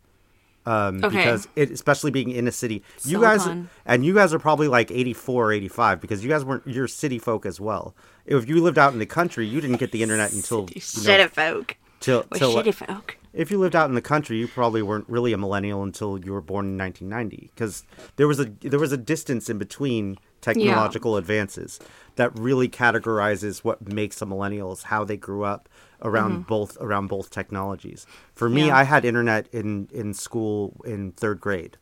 Um, 0.65 1.03
Okay. 1.03 1.17
Because 1.17 1.47
it, 1.57 1.71
especially 1.71 2.09
being 2.09 2.31
in 2.31 2.47
a 2.47 2.51
city, 2.51 2.83
you 3.03 3.19
guys 3.19 3.45
and 3.85 4.05
you 4.05 4.13
guys 4.13 4.33
are 4.33 4.39
probably 4.39 4.69
like 4.69 4.91
84 4.91 5.47
or 5.47 5.51
85 5.51 5.99
because 5.99 6.23
you 6.23 6.29
guys 6.29 6.45
weren't 6.45 6.65
you're 6.65 6.87
city 6.87 7.19
folk 7.19 7.45
as 7.45 7.59
well. 7.59 7.93
If 8.25 8.47
you 8.47 8.61
lived 8.63 8.77
out 8.77 8.93
in 8.93 8.99
the 8.99 9.05
country, 9.05 9.45
you 9.45 9.59
didn't 9.59 9.75
get 9.75 9.91
the 9.91 10.01
internet 10.01 10.31
until 10.31 10.69
you 10.73 10.81
know, 11.17 11.27
folk. 11.27 11.75
till, 11.99 12.23
till 12.33 12.55
shitty 12.55 12.73
folk. 12.73 13.17
If 13.33 13.49
you 13.51 13.57
lived 13.57 13.75
out 13.75 13.89
in 13.89 13.95
the 13.95 14.01
country, 14.01 14.37
you 14.37 14.47
probably 14.47 14.81
weren't 14.81 15.09
really 15.09 15.33
a 15.33 15.37
millennial 15.37 15.81
until 15.83 16.19
you 16.23 16.31
were 16.31 16.41
born 16.41 16.65
in 16.67 16.77
1990 16.77 17.51
because 17.55 17.83
there 18.15 18.27
was 18.27 18.39
a 18.39 18.45
there 18.61 18.79
was 18.79 18.91
a 18.91 18.97
distance 18.97 19.49
in 19.49 19.57
between 19.57 20.17
technological 20.41 21.17
advances 21.17 21.79
that 22.15 22.37
really 22.37 22.67
categorizes 22.69 23.63
what 23.63 23.91
makes 23.91 24.21
a 24.21 24.25
millennial 24.25 24.71
is 24.73 24.83
how 24.83 25.03
they 25.03 25.17
grew 25.17 25.43
up 25.43 25.67
around 26.01 26.45
both 26.47 26.77
around 26.81 27.07
both 27.07 27.29
technologies. 27.29 28.05
For 28.35 28.49
me, 28.49 28.61
Mm-hmm. 28.61 28.67
Yeah. 28.67 28.77
I 28.77 28.83
had 28.83 29.05
internet 29.05 29.47
in 29.51 29.87
in 29.91 30.13
school 30.13 30.79
in 30.85 31.13
3rd 31.13 31.39
grade. 31.39 31.77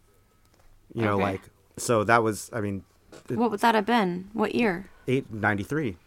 You 0.94 1.04
know, 1.04 1.14
Okay. 1.16 1.24
like 1.24 1.42
so 1.78 2.04
that 2.04 2.22
was 2.24 2.50
I 2.54 2.62
mean 2.62 2.84
What 3.30 3.52
would 3.52 3.60
that 3.62 3.76
have 3.76 3.86
been? 3.86 4.30
What 4.34 4.56
year? 4.56 4.90
893. 5.08 5.98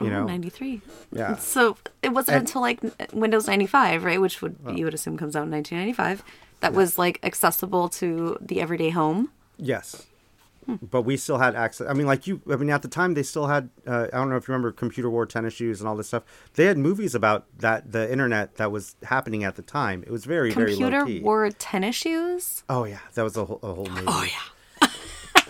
Oh, 0.00 0.04
You 0.04 0.10
know. 0.10 0.24
93. 0.24 0.80
Yeah. 1.12 1.36
So 1.36 1.76
it 2.02 2.10
wasn't 2.12 2.36
And- 2.38 2.46
until 2.48 2.62
like 2.62 2.80
Windows 3.12 3.46
95, 3.46 4.04
right? 4.04 4.20
Which 4.20 4.40
would 4.42 4.56
you 4.74 4.84
would 4.84 4.94
assume 4.94 5.16
comes 5.18 5.36
out 5.36 5.44
in 5.44 5.50
1995. 5.50 6.22
That 6.60 6.72
was 6.72 6.98
like 6.98 7.18
accessible 7.22 7.88
to 7.90 8.36
the 8.40 8.60
everyday 8.60 8.90
home. 8.90 9.30
Yes. 9.56 10.06
But 10.80 11.02
we 11.02 11.16
still 11.16 11.38
had 11.38 11.56
access. 11.56 11.88
I 11.88 11.94
mean, 11.94 12.06
like 12.06 12.28
you. 12.28 12.40
I 12.48 12.54
mean, 12.54 12.70
at 12.70 12.82
the 12.82 12.86
time 12.88 13.14
they 13.14 13.24
still 13.24 13.48
had. 13.48 13.70
Uh, 13.86 14.06
I 14.12 14.16
don't 14.18 14.30
know 14.30 14.36
if 14.36 14.46
you 14.46 14.52
remember 14.52 14.70
Computer 14.70 15.10
Wore, 15.10 15.26
Tennis 15.26 15.54
Shoes, 15.54 15.80
and 15.80 15.88
all 15.88 15.96
this 15.96 16.06
stuff. 16.08 16.22
They 16.54 16.66
had 16.66 16.78
movies 16.78 17.12
about 17.14 17.46
that 17.58 17.90
the 17.90 18.10
internet 18.12 18.54
that 18.56 18.70
was 18.70 18.94
happening 19.02 19.42
at 19.42 19.56
the 19.56 19.62
time. 19.62 20.04
It 20.06 20.10
was 20.12 20.24
very 20.26 20.52
very 20.52 20.76
low 20.76 20.90
Computer 20.90 21.24
wore 21.24 21.50
tennis 21.50 21.96
shoes. 21.96 22.62
Oh 22.68 22.84
yeah, 22.84 23.00
that 23.14 23.22
was 23.24 23.36
a 23.36 23.46
whole, 23.46 23.58
a 23.64 23.72
whole 23.74 23.86
movie. 23.86 24.04
Oh 24.06 24.22
yeah. 24.22 24.38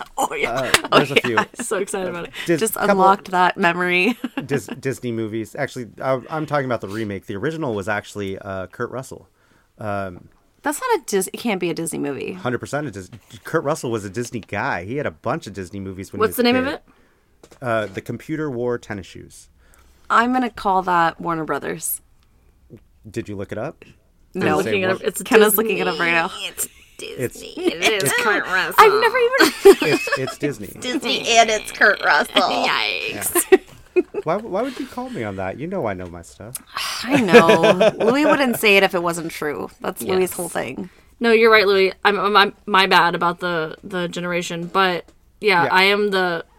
oh 0.17 0.33
yeah. 0.33 0.71
There's 0.91 1.11
a 1.11 1.15
few 1.15 1.37
so 1.55 1.77
excited 1.77 2.09
about 2.09 2.25
it. 2.25 2.31
Dis- 2.45 2.59
Just 2.59 2.73
couple 2.75 2.89
unlocked 2.91 3.31
that 3.31 3.57
memory. 3.57 4.17
Dis- 4.45 4.67
Disney 4.79 5.11
movies. 5.11 5.55
Actually, 5.55 5.87
I, 6.01 6.21
I'm 6.29 6.45
talking 6.45 6.65
about 6.65 6.81
the 6.81 6.87
remake. 6.87 7.25
The 7.25 7.35
original 7.35 7.73
was 7.75 7.87
actually 7.89 8.37
uh, 8.39 8.67
Kurt 8.67 8.91
Russell. 8.91 9.27
That's 10.63 10.79
not 10.79 10.99
a 10.99 11.03
Dis. 11.07 11.27
It 11.33 11.37
can't 11.37 11.59
be 11.59 11.69
a 11.69 11.73
Disney 11.73 11.99
movie. 11.99 12.33
Hundred 12.33 12.59
percent 12.59 12.87
of 12.87 13.09
Kurt 13.43 13.63
Russell 13.63 13.89
was 13.91 14.05
a 14.05 14.09
Disney 14.09 14.41
guy. 14.41 14.85
He 14.85 14.97
had 14.97 15.05
a 15.07 15.11
bunch 15.11 15.47
of 15.47 15.53
Disney 15.53 15.79
movies 15.79 16.13
when. 16.13 16.19
What's 16.19 16.37
he 16.37 16.43
the 16.43 16.49
was 16.49 16.55
a 16.57 16.61
name 16.61 16.67
of 16.67 16.73
it? 16.73 16.83
Uh, 17.61 17.85
the 17.87 18.01
Computer 18.01 18.49
Wore 18.51 18.77
Tennis 18.77 19.07
Shoes. 19.07 19.49
I'm 20.09 20.31
gonna 20.33 20.49
call 20.51 20.83
that 20.83 21.19
Warner 21.19 21.45
Brothers. 21.45 22.01
Did 23.09 23.27
you 23.27 23.35
look 23.35 23.51
it 23.51 23.57
up? 23.57 23.83
No, 24.35 24.57
Does 24.57 24.59
it 24.59 24.63
say 24.63 24.69
Looking 24.71 24.81
it 24.83 24.89
up. 24.91 25.01
It's 25.01 25.23
Kenna's 25.23 25.53
Disney. 25.53 25.63
looking 25.63 25.77
it 25.79 25.87
up 25.87 25.99
right 25.99 26.11
now. 26.11 26.29
It's 26.33 26.67
It 27.01 27.35
is 27.35 27.41
it 27.41 28.03
is 28.03 28.13
Kurt 28.19 28.45
Russell. 28.45 28.75
I've 28.77 29.01
never 29.01 29.17
even. 29.17 29.53
it's 29.89 30.17
it's 30.17 30.37
Disney. 30.45 30.67
Disney 30.79 31.27
and 31.29 31.49
it's 31.49 31.71
Kurt 31.71 32.01
Russell. 32.03 32.33
Yikes. 32.41 33.61
Why, 34.23 34.37
why 34.37 34.61
would 34.61 34.79
you 34.79 34.87
call 34.87 35.09
me 35.09 35.23
on 35.23 35.35
that? 35.37 35.59
You 35.59 35.67
know 35.67 35.85
I 35.87 35.93
know 35.93 36.05
my 36.07 36.21
stuff. 36.21 36.55
I 37.03 37.19
know. 37.21 37.91
Louie 38.05 38.25
wouldn't 38.25 38.57
say 38.57 38.77
it 38.77 38.83
if 38.83 38.93
it 38.95 39.01
wasn't 39.03 39.31
true. 39.31 39.69
That's 39.81 40.01
Louie's 40.01 40.31
whole 40.33 40.49
thing. 40.49 40.89
No, 41.19 41.31
you're 41.31 41.51
right, 41.51 41.67
Louie. 41.67 41.93
I'm, 42.05 42.19
I'm, 42.19 42.35
I'm 42.37 42.53
my 42.65 42.87
bad 42.87 43.13
about 43.15 43.39
the 43.39 43.77
the 43.83 44.07
generation, 44.07 44.65
but 44.67 45.05
yeah, 45.39 45.65
Yeah. 45.65 45.73
I 45.73 45.83
am 45.83 46.09
the 46.11 46.43
s- 46.45 46.50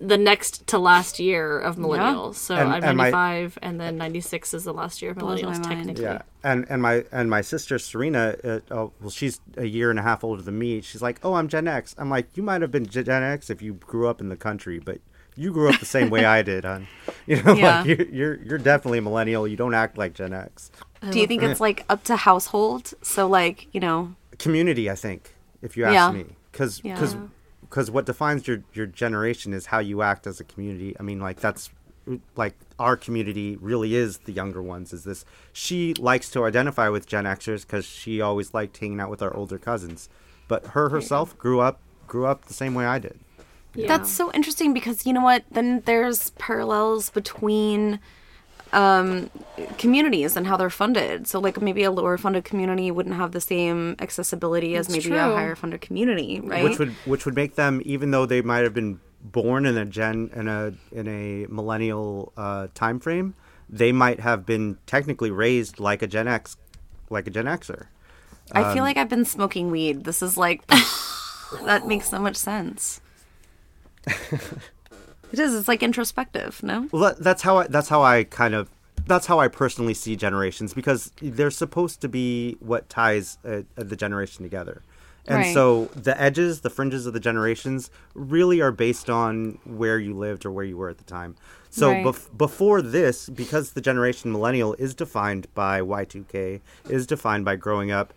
the 0.00 0.16
next 0.18 0.66
to 0.68 0.78
last 0.78 1.18
year 1.18 1.58
of 1.58 1.76
millennials. 1.76 2.34
So 2.36 2.54
And- 2.56 2.70
I'm 2.72 2.84
and 2.84 2.96
my- 2.96 3.10
95, 3.10 3.58
and 3.62 3.80
then 3.80 3.96
96 3.96 4.54
is 4.54 4.64
the 4.64 4.72
last 4.74 5.00
year 5.02 5.10
of 5.12 5.16
millennials, 5.18 5.62
technically. 5.62 6.02
Yeah, 6.04 6.22
and 6.42 6.64
and 6.68 6.80
my 6.82 7.04
and 7.12 7.28
my 7.30 7.40
sister 7.40 7.78
Serena, 7.78 8.36
uh, 8.44 8.60
oh, 8.70 8.92
well, 9.00 9.10
she's 9.10 9.40
a 9.56 9.66
year 9.66 9.90
and 9.90 9.98
a 9.98 10.02
half 10.02 10.24
older 10.24 10.42
than 10.42 10.58
me. 10.58 10.80
She's 10.80 11.02
like, 11.02 11.18
"Oh, 11.22 11.34
I'm 11.34 11.48
Gen 11.48 11.66
X." 11.68 11.94
I'm 11.98 12.10
like, 12.10 12.36
"You 12.36 12.42
might 12.42 12.62
have 12.62 12.70
been 12.70 12.86
Gen 12.86 13.08
X 13.08 13.50
if 13.50 13.60
you 13.62 13.74
grew 13.74 14.08
up 14.08 14.20
in 14.20 14.28
the 14.28 14.36
country, 14.36 14.78
but 14.78 14.98
you 15.36 15.52
grew 15.52 15.68
up 15.70 15.80
the 15.80 15.86
same 15.86 16.10
way 16.10 16.24
I 16.24 16.42
did, 16.42 16.64
hon. 16.64 16.86
You 17.26 17.42
know, 17.42 17.54
Yeah. 17.54 17.78
like 17.80 17.86
you're, 17.88 18.06
you're 18.08 18.34
you're 18.42 18.58
definitely 18.58 18.98
a 18.98 19.02
millennial. 19.02 19.48
You 19.48 19.56
don't 19.56 19.74
act 19.74 19.96
like 19.98 20.14
Gen 20.14 20.32
X. 20.32 20.70
Do 21.10 21.18
you 21.20 21.26
think 21.26 21.42
it's 21.42 21.60
like 21.60 21.84
up 21.88 22.04
to 22.04 22.16
household? 22.16 22.94
So 23.02 23.26
like 23.26 23.68
you 23.72 23.80
know, 23.80 24.14
Community, 24.38 24.90
I 24.90 24.94
think, 24.94 25.34
if 25.62 25.76
you 25.76 25.84
ask 25.84 25.94
Yeah. 25.94 26.12
me, 26.12 26.24
because 26.52 26.80
Yeah. 26.84 26.96
Because 27.74 27.90
what 27.90 28.06
defines 28.06 28.46
your 28.46 28.62
your 28.72 28.86
generation 28.86 29.52
is 29.52 29.66
how 29.66 29.80
you 29.80 30.00
act 30.00 30.28
as 30.28 30.38
a 30.38 30.44
community. 30.44 30.94
I 31.00 31.02
mean, 31.02 31.18
like 31.18 31.40
that's 31.40 31.70
like 32.36 32.54
our 32.78 32.96
community 32.96 33.56
really 33.56 33.96
is 33.96 34.18
the 34.18 34.32
younger 34.32 34.62
ones. 34.62 34.92
Is 34.92 35.02
this 35.02 35.24
she 35.52 35.92
likes 35.94 36.30
to 36.30 36.44
identify 36.44 36.88
with 36.88 37.08
Gen 37.08 37.24
Xers 37.24 37.62
because 37.62 37.84
she 37.84 38.20
always 38.20 38.54
liked 38.54 38.76
hanging 38.76 39.00
out 39.00 39.10
with 39.10 39.22
our 39.22 39.36
older 39.36 39.58
cousins, 39.58 40.08
but 40.46 40.66
her 40.68 40.88
herself 40.90 41.36
grew 41.36 41.58
up 41.58 41.80
grew 42.06 42.26
up 42.26 42.44
the 42.44 42.54
same 42.54 42.74
way 42.74 42.86
I 42.86 43.00
did. 43.00 43.18
Yeah. 43.74 43.88
that's 43.88 44.08
so 44.08 44.30
interesting 44.30 44.72
because 44.72 45.04
you 45.04 45.12
know 45.12 45.24
what? 45.24 45.42
Then 45.50 45.82
there's 45.84 46.30
parallels 46.30 47.10
between 47.10 47.98
um, 48.74 49.30
communities 49.78 50.36
and 50.36 50.46
how 50.46 50.56
they're 50.56 50.68
funded. 50.68 51.26
So 51.26 51.38
like 51.38 51.60
maybe 51.62 51.84
a 51.84 51.90
lower 51.90 52.18
funded 52.18 52.44
community 52.44 52.90
wouldn't 52.90 53.14
have 53.14 53.32
the 53.32 53.40
same 53.40 53.96
accessibility 54.00 54.74
as 54.76 54.90
maybe 54.90 55.12
a 55.12 55.22
higher 55.22 55.54
funded 55.54 55.80
community, 55.80 56.40
right? 56.40 56.64
which 56.64 56.78
would 56.78 56.90
which 57.06 57.24
would 57.24 57.36
make 57.36 57.54
them 57.54 57.80
even 57.84 58.10
though 58.10 58.26
they 58.26 58.42
might 58.42 58.64
have 58.64 58.74
been 58.74 59.00
born 59.22 59.64
in 59.64 59.78
a 59.78 59.84
gen 59.84 60.30
in 60.34 60.48
a 60.48 60.74
in 60.92 61.08
a 61.08 61.46
millennial 61.46 62.32
uh, 62.36 62.66
time 62.74 62.98
frame, 62.98 63.34
they 63.68 63.92
might 63.92 64.20
have 64.20 64.44
been 64.44 64.76
technically 64.86 65.30
raised 65.30 65.78
like 65.80 66.02
a 66.02 66.06
Gen 66.06 66.28
X, 66.28 66.56
like 67.10 67.26
a 67.26 67.30
Gen 67.30 67.46
Xer. 67.46 67.86
I 68.52 68.64
um, 68.64 68.74
feel 68.74 68.84
like 68.84 68.96
I've 68.96 69.08
been 69.08 69.24
smoking 69.24 69.70
weed. 69.70 70.04
This 70.04 70.20
is 70.20 70.36
like 70.36 70.66
that 71.64 71.86
makes 71.86 72.08
so 72.10 72.18
much 72.18 72.36
sense. 72.36 73.00
it 75.38 75.42
is. 75.42 75.54
It's 75.54 75.68
like 75.68 75.82
introspective, 75.82 76.62
no? 76.62 76.88
Well, 76.92 77.02
that, 77.02 77.18
that's 77.18 77.42
how 77.42 77.58
I, 77.58 77.66
that's 77.66 77.88
how 77.88 78.02
I 78.02 78.24
kind 78.24 78.54
of 78.54 78.70
that's 79.06 79.26
how 79.26 79.38
I 79.38 79.48
personally 79.48 79.94
see 79.94 80.16
generations 80.16 80.72
because 80.72 81.12
they're 81.20 81.50
supposed 81.50 82.00
to 82.00 82.08
be 82.08 82.56
what 82.60 82.88
ties 82.88 83.38
uh, 83.44 83.62
the 83.76 83.96
generation 83.96 84.42
together. 84.44 84.82
And 85.26 85.38
Right. 85.38 85.54
so 85.54 85.86
the 85.94 86.18
edges, 86.20 86.60
the 86.60 86.70
fringes 86.70 87.06
of 87.06 87.12
the 87.14 87.20
generations 87.20 87.90
really 88.14 88.60
are 88.60 88.72
based 88.72 89.08
on 89.10 89.58
where 89.64 89.98
you 89.98 90.14
lived 90.14 90.44
or 90.46 90.50
where 90.50 90.64
you 90.64 90.76
were 90.76 90.88
at 90.90 90.98
the 90.98 91.04
time. 91.04 91.34
So 91.70 91.90
Right. 91.90 92.04
bef- 92.04 92.36
before 92.36 92.80
this, 92.82 93.28
because 93.30 93.72
the 93.72 93.80
generation 93.80 94.30
millennial 94.32 94.74
is 94.74 94.94
defined 94.94 95.46
by 95.54 95.80
Y2K, 95.80 96.60
is 96.88 97.06
defined 97.06 97.44
by 97.44 97.56
growing 97.56 97.90
up, 97.90 98.12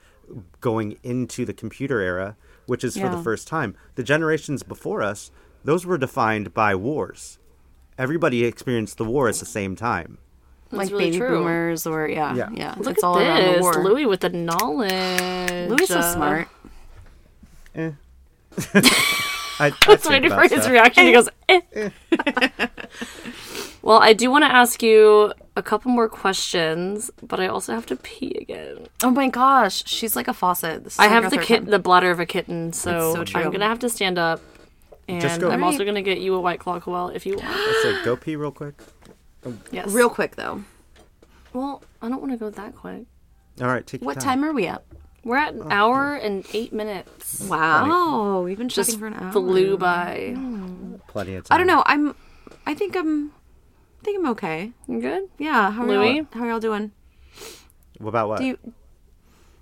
going 0.62 0.98
into 1.04 1.46
the 1.46 1.54
computer 1.54 2.02
era, 2.02 2.36
which 2.66 2.84
is 2.84 2.98
for 2.98 3.08
the 3.10 3.18
first 3.18 3.48
time. 3.48 3.76
The 3.96 4.04
generations 4.04 4.62
before 4.64 5.02
us, 5.02 5.32
those 5.68 5.86
were 5.86 5.98
defined 5.98 6.54
by 6.54 6.74
wars. 6.76 7.40
Everybody 7.98 8.46
experienced 8.46 8.98
the 8.98 9.04
war 9.04 9.28
at 9.28 9.36
the 9.36 9.46
same 9.46 9.76
time. 9.76 10.18
like 10.72 10.90
really 10.92 11.06
baby 11.08 11.18
true. 11.18 11.40
boomers 11.40 11.86
or 11.86 12.08
yeah, 12.08 12.34
Yeah. 12.36 12.50
yeah. 12.54 12.76
Look 12.78 12.92
it's 12.96 13.04
at 13.04 13.08
all 13.08 13.18
around 13.20 13.46
the 13.46 13.52
this, 13.54 13.62
war. 13.62 13.84
Louie 13.84 14.06
with 14.06 14.22
the 14.22 14.30
knowledge. 14.30 15.70
Louie 15.70 15.84
is 15.84 15.90
so 15.90 16.00
Uh, 16.00 16.14
smart. 16.14 16.48
Eh. 17.76 17.92
I, 19.60 19.68
I 19.68 19.70
That's 19.88 20.06
what 20.06 20.08
I 20.08 20.20
think 20.20 20.24
did 20.24 20.32
for 20.34 20.42
his 20.44 20.52
stuff. 20.52 20.70
reaction. 20.72 21.06
He 21.06 21.12
goes, 21.12 21.30
eh. 21.50 21.62
well, 23.82 24.00
I 24.00 24.14
do 24.14 24.30
want 24.32 24.44
to 24.46 24.52
ask 24.52 24.82
you 24.84 25.34
a 25.56 25.64
couple 25.64 25.92
more 25.92 26.08
questions, 26.08 27.12
but 27.22 27.40
I 27.40 27.48
also 27.48 27.74
have 27.74 27.86
to 27.88 27.96
pee 27.98 28.38
again. 28.40 28.88
Oh 29.04 29.12
my 29.12 29.28
gosh, 29.28 29.84
she's 29.86 30.16
like 30.16 30.28
a 30.28 30.34
faucet. 30.34 30.84
This 30.84 30.94
is 30.94 31.00
I 31.00 31.04
like 31.08 31.12
have 31.12 31.32
the 31.32 31.40
kit, 31.40 31.66
the 31.66 31.80
bladder 31.80 32.12
of 32.12 32.20
a 32.20 32.26
kitten, 32.26 32.72
so, 32.74 33.14
so. 33.26 33.38
I'm 33.38 33.52
gonna 33.52 33.68
have 33.68 33.80
to 33.80 33.90
stand 33.90 34.18
up. 34.18 34.42
And 35.08 35.22
Just 35.22 35.40
go- 35.40 35.50
I'm 35.50 35.64
also 35.64 35.86
gonna 35.86 36.02
get 36.02 36.20
you 36.20 36.36
a 36.36 36.42
white 36.42 36.60
claw 36.60 36.82
well 36.86 37.10
if 37.10 37.26
you 37.26 37.36
want. 37.36 37.48
I 37.50 37.80
said, 37.84 38.06
go 38.06 38.16
pee 38.16 38.36
real 38.36 38.52
quick. 38.52 38.76
Um, 39.46 39.62
yes. 39.72 39.90
Real 39.92 40.10
quick 40.10 40.36
though, 40.36 40.64
Well, 41.54 41.84
I 42.02 42.10
don't 42.10 42.20
want 42.20 42.34
to 42.34 42.38
go 42.38 42.50
that 42.50 42.76
quick. 42.76 43.06
All 43.62 43.68
right, 43.68 43.86
take 43.86 44.02
your 44.02 44.06
what 44.06 44.20
time 44.20 44.44
are 44.44 44.52
we 44.52 44.68
at? 44.68 44.84
We're 45.24 45.38
at 45.38 45.54
an 45.54 45.64
oh, 45.64 45.70
hour 45.70 46.16
and 46.16 46.46
eight 46.54 46.74
minutes. 46.74 47.42
Wow, 47.42 47.88
oh, 47.90 48.42
we've 48.44 48.58
been 48.58 48.70
Just 48.70 48.92
chatting 48.92 49.00
for 49.00 49.08
an 49.08 49.14
hour. 49.14 49.32
flew 49.32 49.76
hmm. 49.76 49.82
by. 49.82 50.98
Plenty 51.08 51.36
of 51.36 51.46
time. 51.46 51.56
I 51.56 51.58
don't 51.58 51.68
know. 51.68 51.84
I'm. 51.86 52.16
I 52.66 52.74
think 52.74 52.96
I'm. 52.96 53.32
I 54.02 54.04
think 54.04 54.20
I'm 54.20 54.28
okay. 54.32 54.72
You 54.88 55.02
good? 55.02 55.30
Yeah. 55.38 55.72
How 55.72 55.84
are 55.84 55.88
Louie? 55.88 56.18
y'all? 56.18 56.28
How 56.32 56.44
are 56.44 56.50
y'all 56.50 56.60
doing? 56.60 56.92
What 57.98 58.10
About 58.10 58.30
what? 58.30 58.40
Do 58.40 58.46
you? 58.46 58.60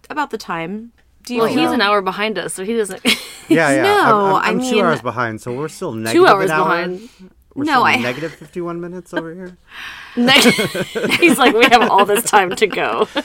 About 0.10 0.30
the 0.30 0.38
time. 0.38 0.92
Do 1.24 1.34
you 1.34 1.42
Well, 1.42 1.50
he's 1.50 1.72
an 1.72 1.82
hour 1.82 2.02
behind 2.02 2.38
us, 2.38 2.54
so 2.54 2.64
he 2.64 2.76
doesn't. 2.76 3.04
Yeah, 3.50 3.70
yeah. 3.76 3.84
No, 3.84 3.92
I'm, 3.92 4.36
I'm, 4.36 4.36
I'm 4.36 4.60
I 4.62 4.64
two 4.70 4.76
mean- 4.76 4.86
hours 4.86 5.02
behind, 5.02 5.42
so 5.42 5.54
we're 5.54 5.68
still 5.68 5.92
negative 5.94 6.28
hours 6.28 6.50
an 6.50 6.56
hour. 6.58 6.66
behind. 6.66 7.10
We're 7.54 7.64
No, 7.64 7.72
still 7.72 7.84
I- 7.84 7.96
negative 7.98 8.34
51 8.36 8.82
minutes 8.82 9.14
over 9.14 9.34
here. 9.34 9.58
he's 11.20 11.38
like, 11.38 11.54
we 11.56 11.66
have 11.66 11.90
all 11.90 12.06
this 12.06 12.24
time 12.26 12.56
to 12.56 12.68
go. 12.68 13.08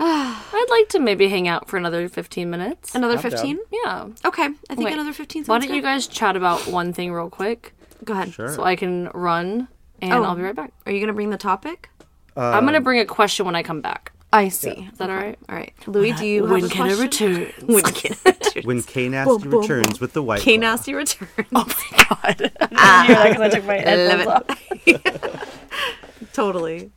I'd 0.00 0.66
like 0.70 0.88
to 0.90 0.98
maybe 0.98 1.28
hang 1.28 1.48
out 1.48 1.68
for 1.68 1.76
another 1.76 2.08
15 2.08 2.48
minutes. 2.50 2.94
Another 2.94 3.14
I'm 3.16 3.20
down. 3.22 3.30
15? 3.30 3.58
Yeah. 3.84 4.08
Okay, 4.24 4.44
I 4.44 4.74
think 4.74 4.80
Wait, 4.86 4.94
another 4.94 5.12
15 5.12 5.42
sounds 5.44 5.48
Why 5.48 5.58
don't 5.58 5.68
good. 5.68 5.76
you 5.76 5.82
guys 5.82 6.06
chat 6.06 6.36
about 6.36 6.66
one 6.66 6.92
thing 6.92 7.12
real 7.12 7.30
quick 7.30 7.74
Go 8.04 8.12
ahead. 8.14 8.32
Sure. 8.32 8.48
so 8.48 8.62
I 8.62 8.76
can 8.76 9.08
run 9.14 9.68
and 10.00 10.12
Oh. 10.12 10.22
I'll 10.24 10.36
be 10.36 10.42
right 10.42 10.54
back. 10.54 10.72
Are 10.86 10.92
you 10.92 10.98
going 10.98 11.08
to 11.08 11.12
bring 11.14 11.30
the 11.30 11.36
topic? 11.38 11.90
Um, 12.36 12.44
I'm 12.54 12.62
going 12.64 12.74
to 12.74 12.80
bring 12.80 13.00
a 13.00 13.04
question 13.06 13.44
when 13.46 13.56
I 13.56 13.62
come 13.62 13.80
back. 13.80 14.12
I 14.32 14.48
see. 14.50 14.88
Is 14.92 14.98
that 14.98 15.08
all 15.08 15.16
right? 15.16 15.38
All 15.48 15.56
right. 15.56 15.72
Louie, 15.86 16.12
do 16.12 16.26
you 16.26 16.44
when 16.44 16.60
have 16.60 16.70
a 16.70 16.74
can 16.74 16.90
I 16.90 17.00
return? 17.00 17.52
When 17.64 17.82
can 17.82 18.14
I 18.26 18.30
return? 18.30 18.62
When 18.64 18.82
K 18.82 19.08
Nasty 19.08 19.48
returns 19.48 20.00
with 20.00 20.12
the 20.12 20.22
white. 20.22 20.42
K. 20.42 20.56
Nasty 20.58 20.92
returns. 20.94 21.30
Oh 21.54 21.64
my 21.66 22.04
god. 22.04 22.52
I 22.72 23.06
hear 23.06 23.16
that 23.16 23.28
because 23.28 23.40
I 23.40 23.48
took 23.48 23.64
my 23.64 23.78
headphones 23.78 24.26
Love 24.26 25.28
off. 25.40 26.32
totally. 26.34 26.90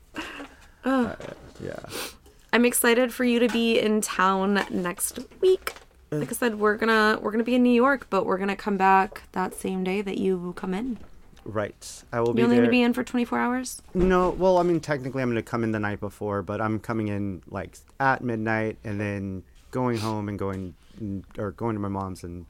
Yeah. 0.85 1.75
I'm 2.53 2.65
excited 2.65 3.13
for 3.13 3.23
you 3.23 3.39
to 3.39 3.47
be 3.47 3.79
in 3.79 4.01
town 4.01 4.65
next 4.69 5.19
week. 5.39 5.73
Uh, 6.11 6.17
like 6.17 6.29
I 6.29 6.33
said, 6.35 6.59
we're 6.59 6.75
gonna 6.75 7.17
we're 7.21 7.31
gonna 7.31 7.45
be 7.45 7.55
in 7.55 7.63
New 7.63 7.69
York, 7.69 8.07
but 8.09 8.25
we're 8.25 8.37
gonna 8.37 8.57
come 8.57 8.75
back 8.75 9.23
that 9.31 9.53
same 9.53 9.85
day 9.85 10.01
that 10.01 10.17
you 10.17 10.53
come 10.57 10.73
in. 10.73 10.97
Right. 11.43 12.03
I 12.13 12.19
will 12.21 12.33
be 12.33 12.39
You're 12.41 12.45
only 12.45 12.57
there. 12.57 12.65
gonna 12.65 12.71
be 12.71 12.81
in 12.83 12.93
for 12.93 13.03
24 13.03 13.39
hours. 13.39 13.81
No, 13.93 14.29
well, 14.29 14.57
I 14.57 14.63
mean, 14.63 14.79
technically, 14.79 15.21
I'm 15.23 15.29
going 15.29 15.43
to 15.43 15.49
come 15.49 15.63
in 15.63 15.71
the 15.71 15.79
night 15.79 15.99
before, 15.99 16.41
but 16.43 16.61
I'm 16.61 16.79
coming 16.79 17.07
in 17.07 17.41
like 17.49 17.77
at 17.99 18.23
midnight 18.23 18.77
and 18.83 18.99
then 18.99 19.43
going 19.71 19.97
home 19.97 20.29
and 20.29 20.37
going 20.37 20.75
or 21.39 21.51
going 21.51 21.75
to 21.75 21.79
my 21.79 21.87
mom's 21.87 22.23
and 22.23 22.45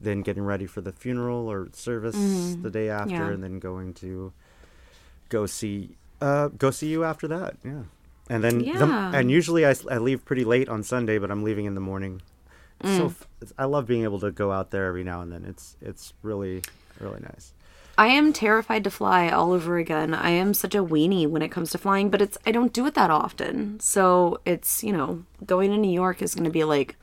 then 0.00 0.20
getting 0.20 0.42
ready 0.44 0.66
for 0.66 0.80
the 0.82 0.92
funeral 0.92 1.48
or 1.50 1.68
service 1.72 2.14
the 2.60 2.70
day 2.70 2.90
after, 2.90 3.10
Yeah. 3.14 3.28
and 3.30 3.42
then 3.42 3.58
going 3.58 3.94
to 3.94 4.32
go 5.30 5.46
see 5.46 5.96
uh 6.20 6.48
go 6.48 6.70
see 6.70 6.88
you 6.88 7.04
after 7.04 7.26
that. 7.28 7.56
Yeah, 7.64 7.84
and 8.28 8.44
then 8.44 8.58
the- 8.58 8.64
Yeah. 8.66 9.12
and 9.14 9.30
usually 9.30 9.64
I, 9.64 9.74
I 9.90 9.96
leave 9.98 10.24
pretty 10.26 10.44
late 10.44 10.68
on 10.68 10.82
Sunday, 10.82 11.16
but 11.18 11.30
I'm 11.30 11.42
leaving 11.42 11.64
in 11.64 11.74
the 11.74 11.80
morning. 11.80 12.20
So 12.82 13.06
f- 13.06 13.26
I 13.56 13.64
love 13.64 13.86
being 13.86 14.02
able 14.02 14.18
to 14.20 14.30
go 14.30 14.52
out 14.52 14.70
there 14.72 14.84
every 14.86 15.04
now 15.04 15.22
and 15.22 15.32
then. 15.32 15.46
It's 15.46 15.76
it's 15.80 16.12
really 16.22 16.62
really 17.00 17.20
nice. 17.20 17.54
I 17.96 18.08
am 18.08 18.32
terrified 18.32 18.84
to 18.84 18.90
fly 18.90 19.28
all 19.28 19.52
over 19.52 19.78
again. 19.78 20.14
I 20.14 20.30
am 20.30 20.52
such 20.54 20.74
a 20.74 20.82
weenie 20.84 21.28
when 21.28 21.42
it 21.42 21.50
comes 21.50 21.70
to 21.70 21.78
flying, 21.78 22.10
but 22.10 22.20
it's 22.20 22.36
I 22.46 22.50
don't 22.52 22.72
do 22.72 22.86
it 22.86 22.94
that 22.94 23.10
often. 23.10 23.78
So 23.80 24.40
it's, 24.44 24.82
you 24.82 24.92
know, 24.92 25.24
going 25.46 25.70
to 25.70 25.76
New 25.76 25.92
York 25.92 26.20
is 26.22 26.34
going 26.34 26.44
to 26.44 26.50
be 26.50 26.64
like 26.64 26.96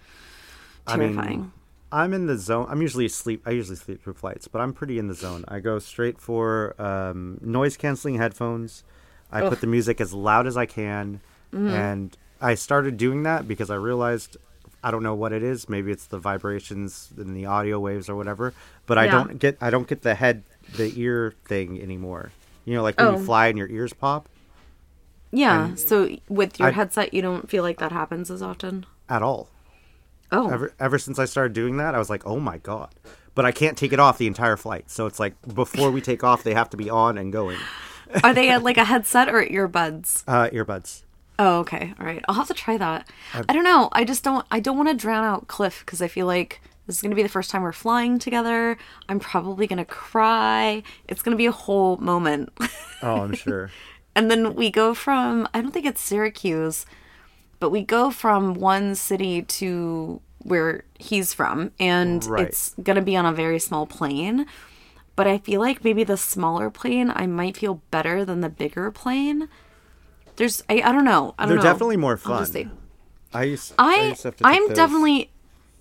I 0.87 0.97
mean, 0.97 1.13
terrifying. 1.13 1.51
I'm 1.91 2.13
in 2.13 2.25
the 2.27 2.37
zone. 2.37 2.67
I'm 2.69 2.81
usually 2.81 3.05
asleep. 3.05 3.41
I 3.45 3.51
usually 3.51 3.77
sleep 3.77 4.03
through 4.03 4.13
flights, 4.13 4.47
but 4.47 4.59
I'm 4.59 4.73
pretty 4.73 4.99
in 4.99 5.07
the 5.07 5.13
zone. 5.13 5.45
I 5.47 5.59
go 5.59 5.79
straight 5.79 6.19
for 6.19 6.75
um, 6.81 7.37
noise 7.41 7.77
canceling 7.77 8.15
headphones. 8.15 8.83
I 9.31 9.47
put 9.47 9.61
the 9.61 9.67
music 9.67 10.01
as 10.01 10.13
loud 10.13 10.45
as 10.47 10.57
I 10.57 10.65
can, 10.65 11.21
Mm-hmm. 11.53 11.69
and 11.69 12.17
I 12.39 12.55
started 12.55 12.95
doing 12.95 13.23
that 13.23 13.45
because 13.45 13.69
I 13.69 13.75
realized 13.75 14.37
I 14.81 14.89
don't 14.89 15.03
know 15.03 15.13
what 15.15 15.33
it 15.33 15.43
is. 15.43 15.67
Maybe 15.67 15.91
it's 15.91 16.05
the 16.05 16.17
vibrations 16.17 17.11
and 17.17 17.35
the 17.35 17.45
audio 17.45 17.77
waves 17.77 18.09
or 18.09 18.15
whatever. 18.15 18.53
But 18.85 18.97
I 18.97 19.05
Yeah. 19.05 19.11
don't 19.11 19.37
get 19.37 19.57
I 19.61 19.69
don't 19.69 19.85
get 19.87 20.01
the 20.01 20.15
head 20.15 20.43
the 20.77 20.91
ear 20.99 21.33
thing 21.45 21.81
anymore. 21.81 22.31
You 22.65 22.75
know, 22.75 22.83
like 22.83 22.97
when 22.99 23.07
Oh. 23.07 23.17
you 23.17 23.25
fly 23.25 23.47
and 23.47 23.57
your 23.57 23.67
ears 23.69 23.93
pop 23.93 24.29
yeah. 25.31 25.65
and- 25.65 25.79
So 25.79 26.09
with 26.29 26.59
your 26.59 26.69
I- 26.69 26.71
headset, 26.71 27.13
you 27.13 27.21
don't 27.21 27.49
feel 27.49 27.63
like 27.63 27.77
that 27.79 27.91
happens 27.91 28.29
as 28.31 28.41
often. 28.41 28.85
at 29.09 29.21
all. 29.21 29.49
Oh, 30.31 30.49
Ever 30.49 30.73
ever 30.79 30.97
since 30.97 31.19
I 31.19 31.25
started 31.25 31.51
doing 31.51 31.75
that, 31.77 31.93
I 31.93 31.97
was 31.99 32.09
like, 32.09 32.25
oh 32.25 32.39
my 32.39 32.57
god. 32.59 32.89
But 33.35 33.45
I 33.45 33.51
can't 33.51 33.77
take 33.77 33.91
it 33.91 33.99
off 33.99 34.17
the 34.17 34.27
entire 34.27 34.55
flight. 34.57 34.89
So 34.89 35.05
it's 35.05 35.19
like 35.19 35.35
before 35.53 35.91
we 35.91 35.99
take 35.99 36.23
off, 36.23 36.43
they 36.43 36.53
have 36.53 36.69
to 36.69 36.77
be 36.77 36.89
on 36.89 37.17
and 37.17 37.33
going. 37.33 37.57
are 38.23 38.33
they 38.33 38.57
like 38.57 38.77
a 38.77 38.85
headset 38.85 39.27
or 39.27 39.43
earbuds? 39.45 40.23
Uh, 40.27 40.49
earbuds. 40.51 41.03
Oh, 41.39 41.59
okay. 41.59 41.93
All 41.99 42.05
right. 42.05 42.23
I'll 42.29 42.35
have 42.35 42.47
to 42.47 42.53
try 42.53 42.77
that. 42.77 43.09
I 43.33 43.51
don't 43.53 43.63
know. 43.65 43.89
I 43.93 44.03
just 44.05 44.23
don't. 44.23 44.45
I 44.51 44.59
don't 44.61 44.77
want 44.77 44.87
to 44.89 44.95
drown 44.95 45.23
out 45.25 45.47
Cliff 45.47 45.79
because 45.85 46.01
I 46.01 46.07
feel 46.07 46.27
like 46.27 46.61
this 46.91 46.97
is 46.97 47.01
going 47.01 47.11
to 47.11 47.15
be 47.15 47.23
the 47.23 47.29
first 47.29 47.49
time 47.49 47.61
we're 47.61 47.71
flying 47.71 48.19
together. 48.19 48.77
I'm 49.07 49.19
probably 49.21 49.65
going 49.65 49.77
to 49.77 49.85
cry. 49.85 50.83
It's 51.07 51.21
going 51.21 51.31
to 51.31 51.37
be 51.37 51.45
a 51.45 51.51
whole 51.53 51.95
moment. 51.97 52.51
Oh, 53.03 53.21
I'm 53.21 53.33
sure. 53.33 53.71
and 54.13 54.29
then 54.29 54.53
we 54.53 54.69
go 54.69 54.93
from 54.93 55.47
I 55.55 55.61
don't 55.61 55.71
think 55.71 55.87
it's 55.87 56.01
Syracuse, 56.01 56.85
but 57.59 57.71
we 57.71 57.81
go 57.81 58.11
from 58.11 58.53
one 58.53 58.93
city 58.93 59.41
to 59.41 60.21
where 60.39 60.83
he's 60.99 61.33
from, 61.33 61.71
and 61.79 62.23
Right. 62.25 62.45
it's 62.47 62.75
going 62.83 62.97
to 62.97 63.01
be 63.01 63.15
on 63.15 63.25
a 63.25 63.33
very 63.33 63.57
small 63.57 63.87
plane. 63.87 64.45
But 65.15 65.25
I 65.27 65.39
feel 65.39 65.61
like 65.61 65.83
maybe 65.83 66.03
the 66.03 66.15
smaller 66.17 66.69
plane, 66.69 67.11
I 67.15 67.25
might 67.25 67.57
feel 67.57 67.81
better 67.89 68.23
than 68.23 68.41
the 68.41 68.49
bigger 68.49 68.91
plane. 68.91 69.49
There's, 70.35 70.61
I, 70.69 70.81
I 70.81 70.91
don't 70.91 71.03
know. 71.05 71.33
I 71.39 71.43
don't 71.45 71.49
They're 71.49 71.57
know. 71.57 71.63
definitely 71.63 71.97
more 71.97 72.17
fun. 72.17 72.45
I. 72.53 72.69
I 73.33 73.43
used 73.45 73.73
to 73.77 73.81
have 73.83 74.19
to 74.21 74.31
take 74.31 74.41
I'm 74.43 74.73
definitely 74.73 75.31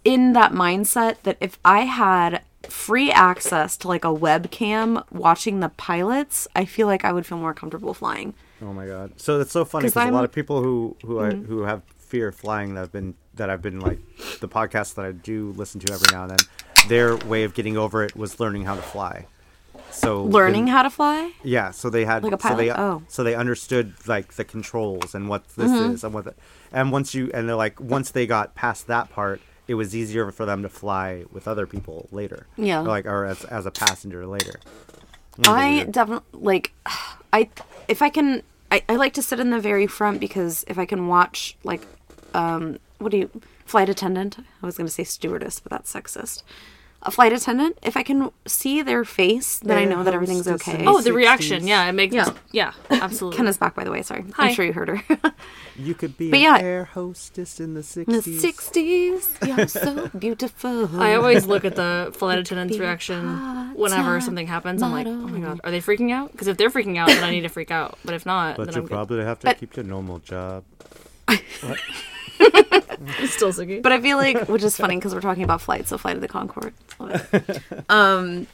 in 0.04 0.32
that 0.34 0.52
mindset 0.52 1.16
that 1.22 1.36
if 1.40 1.58
I 1.64 1.80
had 1.82 2.42
free 2.68 3.10
access 3.10 3.76
to 3.78 3.88
like 3.88 4.04
a 4.04 4.08
webcam 4.08 5.04
watching 5.10 5.60
the 5.60 5.68
pilots, 5.70 6.46
I 6.54 6.64
feel 6.64 6.86
like 6.86 7.04
I 7.04 7.12
would 7.12 7.26
feel 7.26 7.38
more 7.38 7.54
comfortable 7.54 7.94
flying. 7.94 8.34
Oh 8.62 8.72
my 8.72 8.86
god! 8.86 9.12
So 9.16 9.40
it's 9.40 9.52
so 9.52 9.64
funny 9.64 9.84
'Cause 9.84 9.92
because 9.94 10.02
a 10.04 10.06
Mm-hmm. 10.06 10.14
lot 10.14 10.24
of 10.24 10.32
people 10.32 10.62
who 10.62 10.96
who 11.04 11.20
I, 11.20 11.30
who 11.32 11.62
have 11.62 11.82
fear 11.98 12.28
of 12.28 12.34
flying 12.36 12.74
that 12.74 12.80
have 12.80 12.92
been 12.92 13.14
that 13.34 13.48
I've 13.50 13.62
been 13.62 13.80
like 13.80 13.98
the 14.40 14.48
podcasts 14.48 14.94
that 14.94 15.04
I 15.04 15.12
do 15.12 15.52
listen 15.56 15.80
to 15.80 15.92
every 15.92 16.06
now 16.12 16.22
and 16.24 16.30
then. 16.32 16.38
Their 16.88 17.16
way 17.16 17.44
of 17.44 17.54
getting 17.54 17.76
over 17.76 18.02
it 18.04 18.16
was 18.16 18.40
learning 18.40 18.64
how 18.64 18.74
to 18.74 18.82
fly. 18.82 19.26
So 19.90 20.24
Learning 20.24 20.66
then- 20.66 20.74
how 20.74 20.82
to 20.82 20.90
fly? 20.90 21.32
Yeah, 21.42 21.70
so 21.72 21.90
they 21.90 22.04
had 22.04 22.22
Like 22.22 22.32
a 22.34 22.40
So 22.40 22.54
they, 22.54 22.68
pilot? 22.68 22.78
Oh. 22.80 23.02
so 23.08 23.24
they 23.24 23.34
understood 23.34 23.94
like 24.06 24.34
the 24.34 24.44
controls 24.44 25.14
and 25.14 25.28
what 25.28 25.46
this 25.56 25.70
Mm-hmm. 25.70 25.94
is 25.94 26.04
and 26.04 26.14
what, 26.14 26.24
the, 26.24 26.34
and 26.72 26.92
once 26.92 27.14
you 27.14 27.30
and 27.34 27.48
they're 27.48 27.56
like 27.56 27.80
once 27.80 28.10
they 28.10 28.26
got 28.26 28.54
past 28.54 28.86
that 28.88 29.10
part, 29.10 29.40
it 29.70 29.74
was 29.74 29.94
easier 29.94 30.32
for 30.32 30.44
them 30.44 30.62
to 30.62 30.68
fly 30.68 31.22
with 31.30 31.46
other 31.46 31.64
people 31.64 32.08
later. 32.10 32.48
Yeah. 32.56 32.80
Or, 32.80 32.88
like 32.88 33.06
or 33.06 33.24
as 33.24 33.44
as 33.44 33.66
a 33.66 33.70
passenger 33.70 34.26
later. 34.26 34.58
I 35.44 35.86
definitely 35.88 36.40
like 36.40 36.72
I 37.32 37.48
if 37.86 38.02
I 38.02 38.08
can 38.08 38.42
I, 38.72 38.82
I 38.88 38.96
like 38.96 39.14
to 39.14 39.22
sit 39.22 39.38
in 39.38 39.50
the 39.50 39.60
very 39.60 39.86
front 39.86 40.18
because 40.18 40.64
if 40.66 40.76
I 40.76 40.86
can 40.86 41.06
watch 41.06 41.56
like 41.62 41.82
um 42.34 42.80
what 42.98 43.12
do 43.12 43.18
you 43.18 43.30
flight 43.64 43.88
attendant 43.88 44.40
I 44.60 44.66
was 44.66 44.76
gonna 44.76 44.90
say 44.90 45.04
stewardess 45.04 45.60
but 45.60 45.70
that's 45.70 45.94
sexist 45.94 46.42
a 47.02 47.10
flight 47.10 47.32
attendant 47.32 47.78
if 47.82 47.96
I 47.96 48.02
can 48.02 48.30
see 48.46 48.82
their 48.82 49.04
face 49.04 49.58
then 49.60 49.78
I 49.78 49.84
know 49.86 50.04
that 50.04 50.12
everything's 50.12 50.46
okay 50.46 50.84
Oh, 50.86 51.00
the 51.00 51.12
reaction. 51.14 51.66
Yeah, 51.66 51.88
it 51.88 51.92
makes. 51.92 52.14
Yeah. 52.14 52.30
Yeah, 52.52 52.72
absolutely. 52.90 53.38
Kenna's 53.38 53.56
back 53.56 53.74
by 53.74 53.84
the 53.84 53.90
way 53.90 54.02
sorry 54.02 54.24
Hi. 54.34 54.48
I'm 54.48 54.54
sure 54.54 54.64
you 54.66 54.72
heard 54.74 54.88
her 54.88 55.02
You 55.76 55.94
could 55.94 56.18
be 56.18 56.30
But 56.30 56.36
an 56.36 56.42
yeah. 56.42 56.58
air 56.60 56.84
hostess 56.84 57.58
in 57.58 57.72
the 57.72 58.04
in 58.06 58.12
the 58.12 58.20
sixties. 58.22 59.30
you're 59.46 59.66
so 59.66 60.08
beautiful 60.18 61.00
I 61.00 61.14
always 61.14 61.46
look 61.46 61.64
at 61.64 61.74
the 61.76 62.12
flight 62.14 62.38
attendant's 62.38 62.78
reaction 62.78 63.72
whenever 63.74 64.20
something 64.20 64.46
happens. 64.46 64.82
I'm 64.82 64.92
like, 64.92 65.06
oh 65.06 65.10
my 65.14 65.40
god, 65.40 65.60
are 65.64 65.70
they 65.70 65.80
freaking 65.80 66.10
out? 66.12 66.32
Because 66.32 66.48
if 66.48 66.58
they're 66.58 66.68
freaking 66.70 66.98
out, 66.98 67.08
then 67.08 67.24
I 67.24 67.30
need 67.30 67.42
to 67.42 67.48
freak 67.48 67.70
out. 67.70 67.98
But 68.04 68.12
if 68.14 68.26
not, 68.26 68.56
But 68.58 68.66
then 68.66 68.74
you 68.74 68.80
I'm 68.82 68.86
good. 68.88 68.92
probably 68.94 69.24
have 69.24 69.38
to 69.40 69.46
But- 69.46 69.58
keep 69.58 69.74
your 69.76 69.86
normal 69.86 70.18
job. 70.18 70.64
It's 73.18 73.32
still 73.34 73.52
Suki. 73.52 73.82
But 73.82 73.92
I 73.92 74.00
feel 74.00 74.16
like, 74.18 74.48
which 74.48 74.62
is 74.62 74.76
funny 74.82 74.96
because 74.96 75.14
we're 75.14 75.20
talking 75.22 75.42
about 75.44 75.60
flights, 75.60 75.88
so 75.88 75.96
Flight 75.98 76.16
of 76.16 76.22
the 76.22 76.28
Concord. 76.28 76.74
Love 76.98 77.28
it. 77.34 77.62
um, 77.90 78.46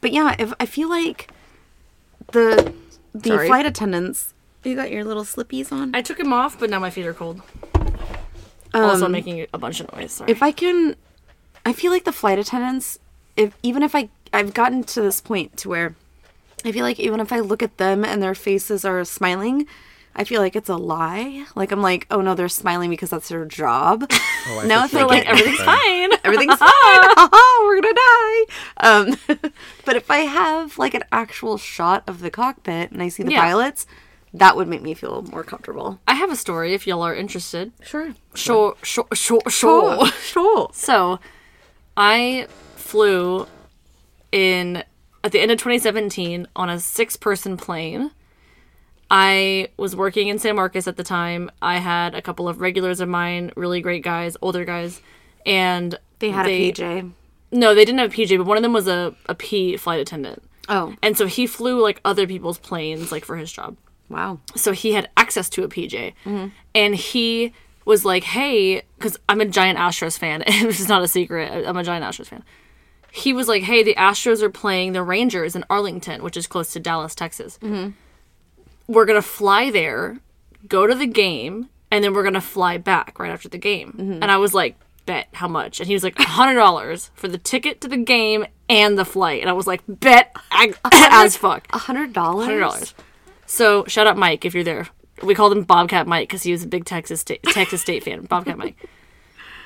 but 0.00 0.12
yeah, 0.12 0.36
if 0.38 0.52
I 0.60 0.66
feel 0.66 0.88
like 0.90 1.30
the 2.32 2.72
the 3.14 3.30
Sorry. 3.30 3.46
flight 3.48 3.66
attendants, 3.66 4.34
you 4.64 4.74
got 4.76 4.90
your 4.90 5.04
little 5.04 5.24
slippies 5.24 5.72
on. 5.72 5.94
I 5.94 6.02
took 6.02 6.18
them 6.18 6.32
off, 6.32 6.58
but 6.60 6.70
now 6.70 6.78
my 6.78 6.90
feet 6.90 7.06
are 7.06 7.14
cold. 7.14 7.40
also, 8.74 8.96
I'm 8.98 9.02
Um, 9.04 9.12
making 9.12 9.46
a 9.52 9.58
bunch 9.58 9.80
of 9.80 9.92
noise. 9.96 10.12
Sorry. 10.12 10.30
if 10.30 10.42
I 10.42 10.52
can, 10.52 10.94
I 11.66 11.72
feel 11.72 11.90
like 11.90 12.04
the 12.04 12.12
flight 12.12 12.38
attendants, 12.38 12.98
if 13.36 13.56
even 13.62 13.82
if 13.82 13.94
I 13.94 14.08
I've 14.32 14.54
gotten 14.54 14.84
to 14.84 15.00
this 15.02 15.20
point 15.20 15.56
to 15.58 15.68
where 15.68 15.96
I 16.64 16.70
feel 16.72 16.84
like 16.84 17.00
even 17.00 17.18
if 17.20 17.32
I 17.32 17.40
look 17.40 17.62
at 17.62 17.78
them 17.78 18.04
and 18.04 18.22
their 18.22 18.34
faces 18.34 18.84
are 18.84 19.04
smiling. 19.04 19.66
I 20.14 20.24
feel 20.24 20.40
like 20.40 20.56
it's 20.56 20.68
a 20.68 20.76
lie. 20.76 21.46
Like 21.54 21.70
I'm 21.72 21.80
like, 21.82 22.06
oh 22.10 22.20
no, 22.20 22.34
they're 22.34 22.48
smiling 22.48 22.90
because 22.90 23.10
that's 23.10 23.28
their 23.28 23.44
job. 23.44 24.10
Oh, 24.46 24.60
I 24.60 24.66
now 24.66 24.78
thought 24.78 24.84
if 24.86 24.90
they're 24.92 25.06
like 25.06 25.26
Everything's 25.26 25.58
fine. 25.60 26.10
everything's 26.24 26.56
fine. 26.56 26.68
Haha, 26.70 27.64
we're 27.66 27.80
gonna 27.82 27.94
die. 27.94 28.44
Um, 28.78 29.50
but 29.84 29.96
if 29.96 30.10
I 30.10 30.20
have 30.20 30.78
like 30.78 30.94
an 30.94 31.04
actual 31.12 31.58
shot 31.58 32.02
of 32.06 32.20
the 32.20 32.30
cockpit 32.30 32.90
and 32.90 33.02
I 33.02 33.10
see 33.10 33.22
the 33.22 33.32
Yeah. 33.32 33.42
pilots, 33.42 33.86
that 34.32 34.56
would 34.56 34.66
make 34.66 34.80
me 34.80 34.94
feel 34.94 35.22
more 35.30 35.44
comfortable. 35.44 36.00
I 36.08 36.14
have 36.14 36.32
a 36.32 36.36
story 36.36 36.72
if 36.72 36.86
y'all 36.86 37.02
are 37.02 37.14
interested. 37.14 37.70
Sure. 37.82 38.14
Sure, 38.34 38.76
sure, 38.82 39.06
sure, 39.12 39.42
sure. 39.48 40.06
Sure. 40.06 40.70
So, 40.72 41.20
I 41.98 42.46
flew 42.76 43.46
in 44.32 44.82
at 45.22 45.32
the 45.32 45.40
end 45.40 45.50
of 45.50 45.58
2017 45.58 46.46
on 46.56 46.70
a 46.70 46.80
six-person 46.80 47.58
plane 47.58 48.10
I 49.10 49.68
was 49.76 49.96
working 49.96 50.28
in 50.28 50.38
San 50.38 50.56
Marcos 50.56 50.86
at 50.86 50.96
the 50.96 51.02
time. 51.02 51.50
I 51.60 51.78
had 51.78 52.14
a 52.14 52.22
couple 52.22 52.48
of 52.48 52.60
regulars 52.60 53.00
of 53.00 53.08
mine, 53.08 53.50
really 53.56 53.80
great 53.80 54.04
guys, 54.04 54.36
older 54.40 54.64
guys, 54.64 55.00
and 55.44 55.98
They 56.20 56.30
had 56.30 56.46
a 56.46 56.72
PJ. 56.72 57.12
No, 57.52 57.74
they 57.74 57.84
didn't 57.84 57.98
have 57.98 58.12
a 58.12 58.14
PJ, 58.14 58.38
but 58.38 58.46
one 58.46 58.56
of 58.56 58.62
them 58.62 58.72
was 58.72 58.86
a, 58.86 59.14
a 59.26 59.34
P 59.34 59.76
flight 59.76 59.98
attendant. 60.00 60.42
Oh, 60.68 60.94
And 61.02 61.18
so 61.18 61.26
he 61.26 61.48
flew 61.48 61.82
like 61.82 62.00
other 62.04 62.26
people's 62.26 62.58
planes, 62.58 63.10
like 63.10 63.24
for 63.24 63.36
his 63.36 63.50
job. 63.50 63.76
wow. 64.08 64.38
So 64.54 64.70
he 64.72 64.92
had 64.92 65.08
access 65.16 65.48
to 65.50 65.64
a 65.64 65.68
PJ. 65.68 66.14
Mm-hmm. 66.24 66.48
And 66.76 66.94
he 66.94 67.52
was 67.84 68.04
like, 68.04 68.22
hey, 68.22 68.82
because 68.96 69.18
I'm 69.28 69.40
a 69.40 69.46
giant 69.46 69.78
Astros 69.78 70.16
fan, 70.16 70.42
is 70.46 70.88
not 70.88 71.02
a 71.02 71.08
secret. 71.08 71.66
I'm 71.66 71.76
a 71.76 71.82
giant 71.82 72.04
Astros 72.04 72.28
fan. 72.28 72.44
He 73.10 73.32
was 73.32 73.48
like, 73.48 73.64
hey, 73.64 73.82
the 73.82 73.96
Astros 73.96 74.42
are 74.42 74.50
playing 74.50 74.92
the 74.92 75.02
Rangers 75.02 75.56
in 75.56 75.64
Arlington, 75.68 76.22
which 76.22 76.36
is 76.36 76.46
close 76.46 76.72
to 76.74 76.78
Dallas, 76.78 77.16
Texas. 77.16 77.58
Mm-hmm. 77.60 77.90
We're 78.90 79.04
going 79.04 79.20
to 79.20 79.26
fly 79.26 79.70
there, 79.70 80.18
go 80.66 80.86
to 80.86 80.94
the 80.94 81.06
game, 81.06 81.68
and 81.90 82.02
then 82.02 82.12
we're 82.12 82.22
going 82.22 82.34
to 82.34 82.40
fly 82.40 82.76
back 82.76 83.18
right 83.18 83.30
after 83.30 83.48
the 83.48 83.58
game. 83.58 83.92
Mm-hmm. 83.96 84.22
And 84.22 84.24
I 84.24 84.36
was 84.38 84.52
like, 84.52 84.76
bet 85.06 85.28
how 85.32 85.46
much? 85.48 85.78
And 85.80 85.86
he 85.86 85.94
was 85.94 86.02
like, 86.02 86.16
$100 86.16 87.10
for 87.14 87.28
the 87.28 87.38
ticket 87.38 87.80
to 87.82 87.88
the 87.88 87.96
game 87.96 88.46
and 88.68 88.98
the 88.98 89.04
flight. 89.04 89.42
And 89.42 89.50
I 89.50 89.52
was 89.52 89.66
like, 89.66 89.82
bet 89.86 90.34
ag- 90.50 90.76
as 90.92 91.36
fuck. 91.36 91.68
A 91.72 91.78
hundred 91.78 92.12
dollars. 92.12 92.46
Hundred 92.46 92.60
dollars. 92.60 92.94
So 93.46 93.84
shout 93.86 94.06
out 94.06 94.16
Mike 94.16 94.44
if 94.44 94.54
you're 94.54 94.64
there. 94.64 94.88
We 95.22 95.34
called 95.34 95.52
him 95.52 95.64
Bobcat 95.64 96.06
Mike 96.06 96.28
because 96.28 96.42
he 96.42 96.52
was 96.52 96.62
a 96.64 96.66
big 96.68 96.84
Texas 96.84 97.20
State 97.20 97.42
Texas 97.42 97.80
State 97.82 98.02
fan. 98.04 98.22
Bobcat 98.22 98.58
Mike. 98.58 98.76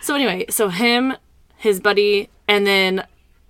So 0.00 0.14
anyway, 0.14 0.44
so 0.50 0.68
him, 0.68 1.14
his 1.56 1.80
buddy, 1.80 2.28
and 2.46 2.66
then 2.66 3.06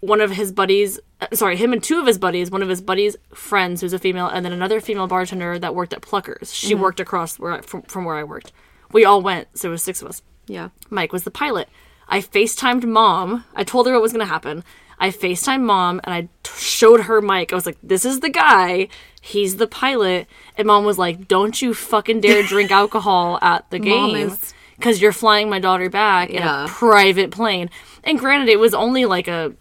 one 0.07 0.21
of 0.21 0.31
his 0.33 0.53
buddies. 0.53 0.99
uh, 1.21 1.27
Sorry, 1.33 1.57
him 1.57 1.73
and 1.73 1.83
two 1.83 1.99
of 2.01 2.07
his 2.07 2.19
buddies. 2.19 2.51
One 2.51 2.63
of 2.63 2.69
his 2.69 2.81
buddies' 2.81 3.17
friends, 3.35 3.81
who's 3.81 3.93
a 3.93 3.99
female, 3.99 4.27
and 4.29 4.45
then 4.45 4.53
another 4.53 4.81
female 4.81 5.07
bartender 5.07 5.59
that 5.59 5.75
worked 5.75 5.93
at 5.93 6.03
Pluckers. 6.03 6.55
She 6.55 6.75
worked 6.75 7.01
across 7.01 7.39
where 7.39 7.53
I, 7.53 7.61
from, 7.61 7.83
from 7.83 8.05
where 8.05 8.17
I 8.17 8.25
worked. 8.25 8.53
We 8.93 9.05
all 9.05 9.23
went, 9.23 9.59
so 9.59 9.69
it 9.69 9.73
was 9.73 9.83
six 9.83 10.03
of 10.03 10.09
us. 10.09 10.23
Yeah. 10.47 10.69
Mike 10.91 11.13
was 11.13 11.25
the 11.25 11.31
pilot. 11.31 11.69
I 12.09 12.21
FaceTimed 12.21 12.85
mom. 12.85 13.45
I 13.55 13.65
told 13.65 13.87
her 13.87 13.93
what 13.95 14.03
was 14.03 14.13
going 14.13 14.25
to 14.27 14.33
happen. 14.33 14.63
I 14.99 15.09
FaceTimed 15.11 15.63
mom 15.63 16.01
and 16.05 16.15
I 16.15 16.21
t- 16.43 16.53
showed 16.59 17.01
her 17.03 17.21
Mike. 17.23 17.53
I 17.53 17.57
was 17.57 17.67
like, 17.67 17.79
this 17.83 18.05
is 18.05 18.21
the 18.21 18.29
guy. 18.29 18.89
He's 19.21 19.57
the 19.57 19.67
pilot. 19.67 20.27
And 20.57 20.67
mom 20.67 20.85
was 20.85 20.99
like, 20.99 21.27
don't 21.27 21.61
you 21.61 21.73
fucking 21.75 22.21
dare 22.21 22.43
drink 22.43 22.71
alcohol 22.83 23.39
at 23.43 23.69
the 23.71 23.79
game. 23.79 24.15
is- 24.15 24.55
Because 24.77 25.01
you're 25.03 25.13
flying 25.13 25.49
my 25.51 25.59
daughter 25.59 25.89
back 25.91 26.31
in 26.31 26.43
a 26.43 26.69
private 26.69 27.31
plane. 27.31 27.71
And 28.05 28.19
granted, 28.19 28.49
it 28.51 28.61
was 28.61 28.75
only 28.75 29.05
like 29.07 29.27
a 29.29 29.55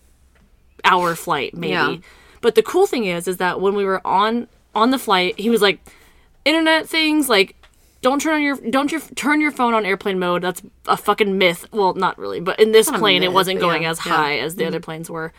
hour 0.83 1.15
flight, 1.15 1.53
maybe. 1.53 1.71
Yeah. 1.71 1.97
But 2.41 2.55
the 2.55 2.63
cool 2.63 2.87
thing 2.87 3.05
is, 3.05 3.27
is 3.27 3.37
that 3.37 3.61
when 3.61 3.75
we 3.75 3.85
were 3.85 4.05
on 4.05 4.47
on 4.75 4.91
the 4.91 4.99
flight, 4.99 5.39
he 5.39 5.49
was 5.49 5.61
like, 5.61 5.79
internet 6.45 6.87
things 6.89 7.29
like 7.29 7.55
don't 8.01 8.21
turn 8.21 8.33
on 8.33 8.41
your 8.41 8.57
don't 8.69 8.91
your 8.91 9.01
turn 9.15 9.39
your 9.39 9.51
phone 9.51 9.73
on 9.73 9.85
airplane 9.85 10.19
mode. 10.19 10.41
That's 10.41 10.61
a 10.87 10.97
fucking 10.97 11.37
myth. 11.37 11.65
Well, 11.71 11.93
not 11.93 12.17
really, 12.17 12.39
but 12.41 12.59
in 12.59 12.71
this 12.73 12.89
plane, 12.91 13.23
it 13.23 13.31
wasn't 13.31 13.59
going 13.59 13.83
yeah, 13.83 13.91
as. 13.91 13.99
Mm-hmm. 13.99 14.09
high 14.09 14.37
as 14.39 14.55
the 14.55 14.65
other 14.65 14.79
planes 14.79 15.09
were. 15.09 15.31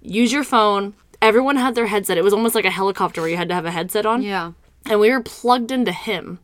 Use 0.00 0.32
your 0.32 0.44
phone. 0.44 0.94
Everyone 1.20 1.56
had 1.56 1.74
their 1.74 1.86
headset. 1.86 2.16
It 2.16 2.22
was 2.22 2.32
almost 2.32 2.54
like 2.54 2.64
a 2.64 2.70
helicopter 2.70 3.20
where 3.20 3.28
you 3.28 3.36
had 3.36 3.48
to 3.48 3.54
have 3.54 3.66
a 3.66 3.72
headset 3.72 4.06
on 4.06 4.22
Yeah. 4.22 4.52
and 4.86 5.00
we 5.00 5.10
were 5.10 5.20
plugged 5.20 5.72
into 5.72 5.90
him. 5.90 6.38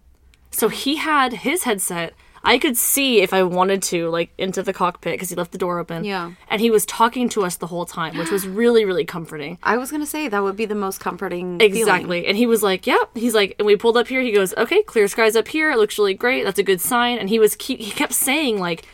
So 0.51 0.69
he 0.69 0.97
had 0.97 1.32
his 1.32 1.62
headset. 1.62 2.15
I 2.45 2.59
could 2.59 2.77
see 2.77 3.21
if 3.23 3.33
I 3.33 3.43
wanted 3.43 3.83
to, 3.85 4.09
like 4.11 4.31
into 4.39 4.62
the 4.62 4.73
cockpit 4.73 5.15
because 5.15 5.31
he 5.31 5.37
left 5.37 5.53
the 5.53 5.59
door 5.59 5.79
open. 5.79 6.05
Yeah. 6.05 6.33
and 6.49 6.61
he 6.61 6.71
was 6.71 6.85
talking 6.87 7.29
to 7.31 7.45
us 7.45 7.57
the 7.57 7.66
whole 7.66 7.87
time, 7.87 8.16
which 8.19 8.31
was 8.31 8.47
really, 8.62 8.85
really 8.85 9.05
comforting. 9.05 9.59
I 9.62 9.77
was 9.77 9.91
gonna 9.91 10.07
say 10.07 10.29
that 10.29 10.43
would 10.43 10.57
be 10.57 10.66
the 10.66 10.75
most 10.75 11.01
comforting. 11.01 11.61
Exactly. 11.61 12.21
feeling. 12.21 12.27
And 12.27 12.37
he 12.37 12.47
was 12.47 12.62
like, 12.62 12.87
"Yep." 12.87 13.16
He's 13.16 13.35
like, 13.35 13.55
and 13.59 13.66
we 13.66 13.77
pulled 13.77 13.97
up 13.97 14.09
here. 14.09 14.21
He 14.21 14.33
goes, 14.33 14.55
"Okay, 14.57 14.83
clear 14.83 15.09
skies 15.09 15.37
up 15.37 15.49
here. 15.49 15.71
It 15.71 15.79
looks 15.79 15.99
really 15.99 16.15
great. 16.15 16.45
That's 16.45 16.59
a 16.59 16.62
good 16.62 16.81
sign." 16.81 17.19
And 17.19 17.29
he 17.29 17.39
was 17.39 17.57
keep 17.57 17.81
he 17.81 17.91
kept 17.91 18.12
saying 18.12 18.59
like, 18.59 18.87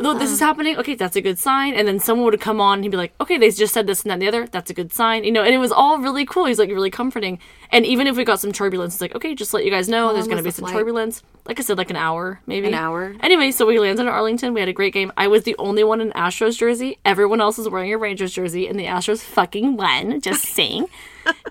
"No, 0.00 0.18
this 0.18 0.30
is 0.30 0.40
happening. 0.40 0.76
Okay, 0.78 0.94
that's 0.94 1.16
a 1.16 1.20
good 1.20 1.38
sign." 1.38 1.74
And 1.74 1.86
then 1.86 1.98
someone 1.98 2.24
would 2.26 2.40
come 2.40 2.60
on. 2.60 2.78
and 2.78 2.84
He'd 2.84 2.90
be 2.90 2.96
like, 2.96 3.12
"Okay, 3.20 3.38
they 3.38 3.50
just 3.50 3.74
said 3.74 3.86
this 3.86 4.02
and 4.02 4.10
that 4.10 4.14
and 4.14 4.22
the 4.22 4.28
other. 4.28 4.46
That's 4.46 4.70
a 4.70 4.74
good 4.74 4.92
sign." 4.92 5.24
You 5.24 5.32
know. 5.32 5.42
And 5.42 5.54
it 5.54 5.58
was 5.58 5.72
all 5.72 5.98
really 5.98 6.24
cool. 6.24 6.46
He's 6.46 6.58
like 6.58 6.70
really 6.70 6.90
comforting. 6.90 7.38
And 7.70 7.86
even 7.86 8.06
if 8.06 8.16
we 8.16 8.24
got 8.24 8.40
some 8.40 8.52
turbulence, 8.52 8.94
it's 8.94 9.00
like, 9.00 9.14
"Okay, 9.14 9.34
just 9.34 9.52
let 9.54 9.64
you 9.64 9.70
guys 9.70 9.88
know 9.88 10.10
oh, 10.10 10.12
there's 10.12 10.26
going 10.26 10.38
to 10.38 10.42
be 10.42 10.50
some 10.50 10.64
flight? 10.64 10.74
turbulence." 10.74 11.22
Like 11.44 11.58
I 11.58 11.62
said, 11.62 11.76
like 11.76 11.90
an 11.90 11.96
hour, 11.96 12.40
maybe 12.46 12.68
An 12.68 12.74
hour. 12.74 13.16
Anyway, 13.20 13.50
so 13.50 13.66
we 13.66 13.78
landed 13.80 14.02
in 14.02 14.08
Arlington. 14.08 14.54
We 14.54 14.60
had 14.60 14.68
a 14.68 14.72
great 14.72 14.92
game. 14.94 15.10
I 15.16 15.26
was 15.26 15.42
the 15.42 15.56
only 15.58 15.82
one 15.82 16.00
in 16.00 16.12
Astros 16.12 16.56
jersey. 16.56 16.98
Everyone 17.04 17.40
else 17.40 17.58
was 17.58 17.68
wearing 17.68 17.92
a 17.92 17.98
Rangers 17.98 18.32
jersey, 18.32 18.68
and 18.68 18.78
the 18.78 18.84
Astros 18.84 19.22
fucking 19.22 19.76
won. 19.76 20.20
Just 20.20 20.44
saying. 20.54 20.86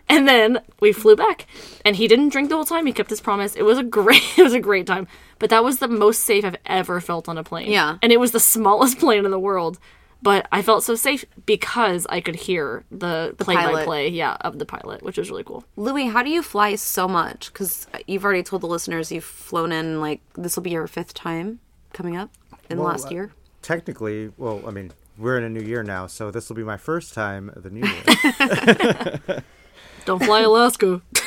and 0.07 0.27
then 0.27 0.61
we 0.79 0.93
flew 0.93 1.15
back, 1.17 1.45
and 1.83 1.95
he 1.97 2.07
didn't 2.07 2.29
drink 2.29 2.47
the 2.49 2.55
whole 2.55 2.65
time. 2.65 2.85
He 2.85 2.93
kept 2.93 3.09
his 3.09 3.19
promise. 3.21 3.55
It 3.55 3.63
was 3.63 3.77
a 3.77 3.83
great. 3.83 4.21
It 4.37 4.43
was 4.43 4.53
a 4.53 4.59
great 4.59 4.87
time. 4.87 5.07
But 5.41 5.49
that 5.49 5.63
was 5.63 5.79
the 5.79 5.87
most 5.87 6.21
safe 6.21 6.45
I've 6.45 6.55
ever 6.67 7.01
felt 7.01 7.27
on 7.27 7.35
a 7.35 7.43
plane. 7.43 7.71
Yeah. 7.71 7.97
and 8.03 8.11
it 8.11 8.19
was 8.19 8.31
the 8.31 8.39
smallest 8.55 8.99
plane 8.99 9.25
in 9.25 9.31
the 9.31 9.39
world. 9.39 9.79
But 10.23 10.47
I 10.51 10.61
felt 10.61 10.83
so 10.83 10.93
safe 10.93 11.25
because 11.47 12.05
I 12.07 12.21
could 12.21 12.35
hear 12.35 12.85
the 12.91 13.33
play 13.39 13.55
by 13.55 13.63
pilot. 13.63 13.85
play, 13.85 14.07
yeah, 14.07 14.37
of 14.41 14.59
the 14.59 14.67
pilot, 14.67 15.01
which 15.01 15.17
was 15.17 15.31
really 15.31 15.43
cool. 15.43 15.65
Louie, 15.75 16.05
how 16.05 16.21
do 16.21 16.29
you 16.29 16.43
fly 16.43 16.75
so 16.75 17.07
much? 17.07 17.51
Because 17.51 17.87
you've 18.05 18.23
already 18.23 18.43
told 18.43 18.61
the 18.61 18.67
listeners 18.67 19.11
you've 19.11 19.23
flown 19.23 19.71
in 19.71 19.99
like 19.99 20.21
this 20.35 20.55
will 20.55 20.61
be 20.61 20.69
your 20.69 20.85
fifth 20.85 21.15
time 21.15 21.59
coming 21.91 22.15
up 22.15 22.29
in 22.69 22.77
the 22.77 22.83
last 22.83 23.07
uh, 23.07 23.09
year. 23.09 23.31
Technically, 23.63 24.31
well, 24.37 24.61
I 24.67 24.69
mean, 24.69 24.91
we're 25.17 25.39
in 25.39 25.43
a 25.43 25.49
new 25.49 25.61
year 25.61 25.81
now, 25.81 26.05
so 26.05 26.29
this 26.29 26.49
will 26.49 26.55
be 26.55 26.63
my 26.63 26.77
first 26.77 27.15
time 27.15 27.51
the 27.55 27.71
new 27.71 27.87
year. 27.87 29.43
Don't 30.05 30.23
fly 30.23 30.41
Alaska. 30.41 31.01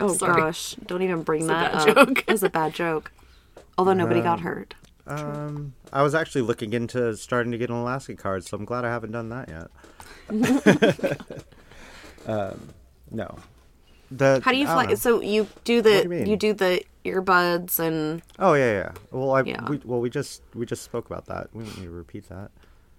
Oh 0.00 0.08
sorry. 0.14 0.40
gosh, 0.40 0.74
don't 0.86 1.02
even 1.02 1.22
bring 1.22 1.44
a 1.44 1.46
that 1.46 1.72
bad 1.72 1.88
up. 1.88 1.96
joke. 2.06 2.24
It 2.26 2.32
was 2.32 2.42
a 2.42 2.50
bad 2.50 2.74
joke. 2.74 3.12
Although 3.78 3.94
nobody 3.94 4.20
got 4.20 4.40
hurt. 4.40 4.74
um, 5.06 5.74
I 5.92 6.02
was 6.02 6.14
actually 6.14 6.42
looking 6.42 6.72
into 6.72 7.16
starting 7.16 7.52
to 7.52 7.58
get 7.58 7.70
an 7.70 7.76
Alaska 7.76 8.14
card, 8.14 8.44
so 8.44 8.56
I'm 8.56 8.64
glad 8.64 8.84
I 8.84 8.88
haven't 8.88 9.12
done 9.12 9.28
that 9.30 9.48
yet. 9.48 9.68
um, 12.26 12.68
no. 13.10 13.36
The, 14.10 14.40
How 14.44 14.52
do 14.52 14.58
you 14.58 14.66
fly? 14.66 14.94
So 14.94 15.20
you 15.20 15.48
do 15.64 15.82
the 15.82 16.04
do 16.04 16.14
you 16.14 16.24
you, 16.26 16.36
do 16.36 16.52
the 16.52 16.84
earbuds 17.04 17.80
and 17.80 18.22
Oh 18.38 18.54
yeah, 18.54 18.72
yeah. 18.72 18.92
Well, 19.10 19.32
I 19.32 19.42
Yeah. 19.42 19.68
We, 19.68 19.80
well 19.84 20.00
we 20.00 20.08
just 20.10 20.42
we 20.54 20.66
just 20.66 20.82
spoke 20.82 21.06
about 21.06 21.26
that. 21.26 21.48
We 21.52 21.64
don't 21.64 21.78
need 21.78 21.86
to 21.86 21.90
repeat 21.90 22.28
that. 22.28 22.50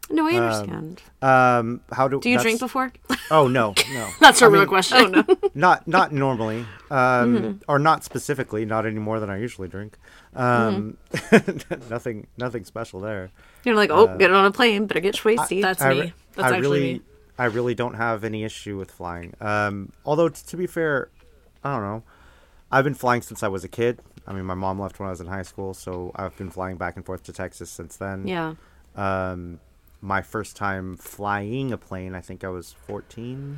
No, 0.09 0.27
I 0.27 0.33
understand. 0.35 1.01
Um, 1.21 1.81
how 1.91 2.07
do 2.07 2.19
do 2.19 2.29
you 2.29 2.39
drink 2.39 2.59
before? 2.59 2.91
Oh 3.31 3.47
no, 3.47 3.73
no, 3.93 4.09
That's 4.19 4.41
a 4.41 4.45
I 4.45 4.47
real 4.49 4.61
mean, 4.61 4.67
question. 4.69 5.15
Oh 5.15 5.23
no. 5.41 5.49
not 5.55 5.87
not 5.87 6.11
normally, 6.11 6.59
um, 6.91 7.35
Mm-hmm. 7.37 7.51
or 7.67 7.79
not 7.79 8.03
specifically, 8.03 8.65
not 8.65 8.85
any 8.85 8.99
more 8.99 9.19
than 9.19 9.29
I 9.29 9.39
usually 9.39 9.67
drink. 9.67 9.97
Um, 10.35 10.97
Mm-hmm. 11.11 11.89
nothing, 11.89 12.27
nothing 12.37 12.65
special 12.65 12.99
there. 12.99 13.31
You're 13.63 13.75
like, 13.75 13.89
oh, 13.89 14.17
get 14.17 14.31
on 14.31 14.45
a 14.45 14.51
plane, 14.51 14.85
better 14.85 14.99
get 14.99 15.15
wasty. 15.15 15.61
That's 15.61 15.81
I, 15.81 15.93
me. 15.93 16.13
That's 16.35 16.51
I 16.51 16.57
actually 16.57 16.61
really, 16.61 16.93
me. 16.95 17.01
I 17.39 17.45
really 17.45 17.75
don't 17.75 17.95
have 17.95 18.23
any 18.23 18.43
issue 18.43 18.77
with 18.77 18.91
flying. 18.91 19.33
Um, 19.41 19.91
although 20.05 20.29
t- 20.29 20.41
to 20.47 20.57
be 20.57 20.67
fair, 20.67 21.09
I 21.63 21.73
don't 21.73 21.81
know. 21.83 22.03
I've 22.71 22.83
been 22.83 22.93
flying 22.93 23.21
since 23.21 23.41
I 23.43 23.47
was 23.47 23.63
a 23.63 23.67
kid. 23.67 24.01
I 24.27 24.33
mean, 24.33 24.45
my 24.45 24.53
mom 24.55 24.79
left 24.79 24.99
when 24.99 25.07
I 25.07 25.11
was 25.11 25.21
in 25.21 25.27
high 25.27 25.43
school, 25.43 25.73
so 25.73 26.11
I've 26.15 26.35
been 26.37 26.49
flying 26.49 26.77
back 26.77 26.95
and 26.95 27.05
forth 27.05 27.23
to 27.23 27.33
Texas 27.33 27.69
since 27.69 27.95
then. 27.97 28.27
yeah. 28.27 28.55
My 30.05 30.21
first 30.21 30.55
time 30.55 30.97
flying 30.97 31.71
a 31.71 31.77
plane, 31.77 32.13
I 32.13 32.21
think 32.21 32.43
I 32.43 32.49
was 32.49 32.73
14 32.85 33.57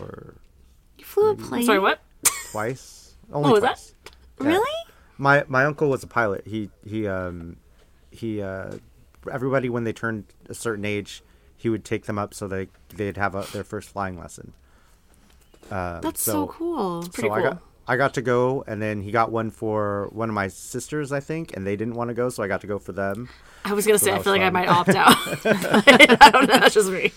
or 0.00 0.34
You 0.96 1.04
flew 1.04 1.30
a 1.30 1.34
plane. 1.34 1.64
Sorry, 1.66 1.80
what? 1.80 2.00
twice. 2.52 3.16
Only 3.32 3.50
Oh, 3.50 3.52
was 3.54 3.62
that- 3.62 3.68
twice. 3.68 3.94
Yeah. 4.40 4.46
Really? 4.46 4.84
My 5.18 5.44
my 5.48 5.64
uncle 5.64 5.90
was 5.90 6.04
a 6.04 6.06
pilot. 6.06 6.46
He 6.46 6.70
he 6.86 7.08
um 7.08 7.56
he 8.12 8.40
uh 8.40 8.74
everybody 9.32 9.68
when 9.68 9.82
they 9.82 9.92
turned 9.92 10.26
a 10.48 10.54
certain 10.54 10.84
age, 10.84 11.24
he 11.56 11.68
would 11.68 11.84
take 11.84 12.06
them 12.06 12.16
up 12.16 12.32
so 12.32 12.46
they 12.46 12.68
they'd 12.94 13.16
have 13.16 13.34
a, 13.34 13.44
their 13.52 13.64
first 13.64 13.88
flying 13.90 14.16
lesson. 14.16 14.52
Um, 15.72 16.00
That's 16.00 16.22
so, 16.22 16.46
cool. 16.46 17.02
pretty 17.12 17.28
so 17.28 17.34
I 17.34 17.40
cool. 17.40 17.50
got 17.50 17.62
I 17.88 17.96
got 17.96 18.12
to 18.14 18.22
go, 18.22 18.64
and 18.66 18.82
then 18.82 19.00
he 19.00 19.10
got 19.10 19.32
one 19.32 19.50
for 19.50 20.10
one 20.12 20.28
of 20.28 20.34
my 20.34 20.48
sisters, 20.48 21.10
I 21.10 21.20
think, 21.20 21.56
and 21.56 21.66
they 21.66 21.74
didn't 21.74 21.94
want 21.94 22.08
to 22.08 22.14
go, 22.14 22.28
so 22.28 22.42
I 22.42 22.46
got 22.46 22.60
to 22.60 22.66
go 22.66 22.78
for 22.78 22.92
them. 22.92 23.30
I 23.64 23.72
was 23.72 23.86
gonna 23.86 23.98
say, 23.98 24.12
I 24.12 24.18
feel 24.18 24.32
was 24.32 24.38
like 24.38 24.42
I 24.42 24.50
might 24.50 24.68
opt 24.68 24.90
out. 24.90 25.16
I 25.46 26.30
don't 26.30 26.48
know. 26.48 26.58
That's 26.58 26.74
just 26.74 26.90
me. 26.90 27.12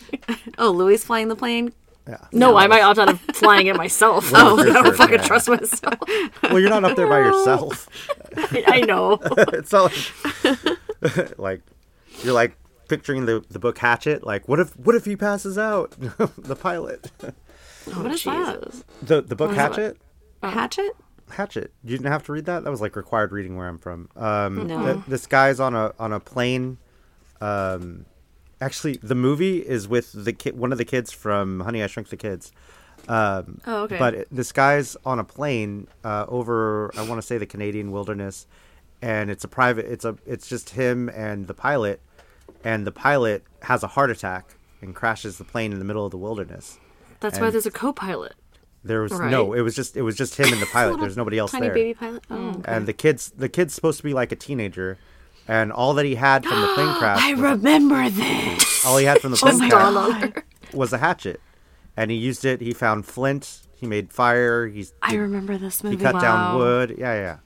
Oh, 0.58 0.72
Louie 0.72 0.96
flying 0.98 1.28
the 1.28 1.36
plane. 1.36 1.74
Yeah. 2.08 2.18
No, 2.32 2.56
I 2.56 2.68
might 2.68 2.82
opt 2.82 3.00
out 3.00 3.10
of 3.10 3.20
flying 3.34 3.68
it 3.68 3.76
myself. 3.76 4.32
Oh, 4.34 4.58
I 4.60 4.64
don't 4.66 4.86
sure, 4.86 4.94
fucking 4.94 5.20
yeah. 5.20 5.28
trust 5.28 5.50
myself. 5.50 6.00
Well, 6.44 6.60
you're 6.60 6.70
not 6.70 6.84
up 6.86 6.96
there 6.96 7.08
by 7.08 7.20
yourself. 7.26 7.88
I 8.68 8.82
know. 8.82 9.20
it's 9.22 9.72
not 9.72 9.94
like 11.38 11.38
like 11.38 11.62
you're 12.24 12.34
like 12.34 12.58
picturing 12.88 13.26
the 13.26 13.44
the 13.50 13.60
book 13.60 13.78
Hatchet. 13.78 14.26
Like, 14.26 14.48
what 14.48 14.60
if 14.60 14.78
what 14.78 14.96
if 14.96 15.04
he 15.04 15.18
passes 15.18 15.58
out? 15.58 15.92
the 16.38 16.56
pilot. 16.56 17.12
Oh, 17.24 18.04
what 18.04 18.12
is 18.14 18.24
that? 18.24 18.62
Jesus. 18.62 18.84
The 19.02 19.22
the 19.22 19.36
book 19.36 19.52
is 19.52 19.58
that? 19.58 19.98
Hatchet. 20.42 20.56
Hatchet? 20.58 20.92
Hatchet. 21.32 21.74
You 21.84 21.98
didn't 21.98 22.12
have 22.12 22.24
to 22.26 22.32
read 22.34 22.46
that. 22.46 22.64
That 22.64 22.70
was 22.70 22.82
like 22.82 22.96
required 22.96 23.32
reading 23.32 23.56
where 23.58 23.68
I'm 23.68 23.78
from. 23.78 24.10
Um, 24.16 24.68
No. 24.68 24.84
th- 24.94 25.06
this 25.08 25.28
guy's 25.28 25.60
on 25.60 25.74
a 25.76 25.94
on 26.00 26.12
a 26.12 26.20
plane. 26.20 26.78
Um, 27.40 28.06
actually, 28.60 28.98
the 29.02 29.16
movie 29.16 29.60
is 29.60 29.88
with 29.88 30.12
the 30.26 30.34
kid, 30.34 30.58
one 30.58 30.72
of 30.72 30.78
the 30.78 30.86
kids 30.86 31.12
from 31.12 31.62
Honey 31.62 31.82
I 31.84 31.88
Shrunk 31.88 32.10
the 32.10 32.18
Kids. 32.18 32.52
oh, 33.10 33.46
okay. 33.68 33.98
But 33.98 34.14
it- 34.14 34.28
this 34.32 34.52
guy's 34.52 34.96
on 35.06 35.20
a 35.20 35.24
plane 35.24 35.88
uh, 36.04 36.26
over, 36.28 36.92
I 36.98 37.08
want 37.08 37.20
to 37.22 37.26
say 37.26 37.38
the 37.38 37.46
Canadian 37.48 37.92
wilderness, 37.92 38.46
and 39.02 39.32
it's 39.32 39.44
a 39.44 39.48
private. 39.48 39.86
It's 39.86 40.06
a. 40.06 40.18
It's 40.26 40.48
just 40.48 40.72
him 40.72 41.10
and 41.10 41.48
the 41.48 41.54
pilot, 41.56 42.00
and 42.64 42.86
the 42.86 42.92
pilot 42.92 43.44
has 43.64 43.84
a 43.84 43.88
heart 43.88 44.12
attack 44.12 44.56
and 44.82 44.94
crashes 44.96 45.38
the 45.38 45.44
plane 45.46 45.72
in 45.72 45.80
the 45.80 45.86
middle 45.86 46.06
of 46.06 46.12
the 46.12 46.18
wilderness. 46.18 46.78
that's 47.22 47.40
why 47.40 47.50
there's 47.52 47.66
a 47.68 47.72
co-pilot. 47.72 48.34
There 48.84 49.02
was 49.02 49.12
Right. 49.12 49.30
no. 49.30 49.54
It 49.54 49.62
was 49.62 49.76
just. 49.76 49.96
It 49.96 50.02
was 50.02 50.16
just 50.16 50.36
him 50.40 50.52
and 50.52 50.62
the 50.62 50.66
pilot. 50.74 51.00
There's 51.00 51.18
nobody 51.18 51.38
else 51.38 51.52
Tiny 51.52 51.68
there. 51.68 51.74
baby 51.74 51.94
pilot. 51.94 52.24
Oh, 52.30 52.50
okay. 52.50 52.62
And 52.66 52.88
the 52.88 52.94
kid's 52.94 53.30
the 53.32 53.48
kid's 53.50 53.74
supposed 53.74 53.98
to 53.98 54.04
be 54.04 54.14
like 54.14 54.32
a 54.32 54.36
teenager, 54.36 54.98
and 55.48 55.72
all 55.72 55.94
that 55.94 56.06
he 56.06 56.16
had 56.16 56.44
from 56.46 56.60
the 56.62 56.68
plane 56.74 56.94
crash. 56.98 57.20
I 57.22 57.34
was- 57.34 57.42
remember 57.42 58.10
this. 58.10 58.86
all 58.86 58.98
he 58.98 59.06
had 59.06 59.20
from 59.22 59.32
the 59.32 59.38
plane 59.42 59.60
my 59.60 59.70
crash 59.70 59.94
God. 59.94 60.44
was 60.74 60.94
a 60.94 60.98
hatchet, 60.98 61.40
and 61.96 62.10
he 62.10 62.18
used 62.18 62.44
it. 62.46 62.60
He 62.62 62.74
found 62.74 63.06
flint. 63.06 63.62
He 63.76 63.86
made 63.88 64.12
fire. 64.12 64.68
He's 64.68 64.94
I 65.02 65.12
he, 65.12 65.18
remember 65.18 65.58
this 65.58 65.84
movie. 65.84 65.98
he 65.98 66.02
cut 66.04 66.16
Wow. 66.16 66.22
down 66.22 66.58
wood. 66.60 66.96
Yeah, 66.98 67.14
yeah. 67.16 67.38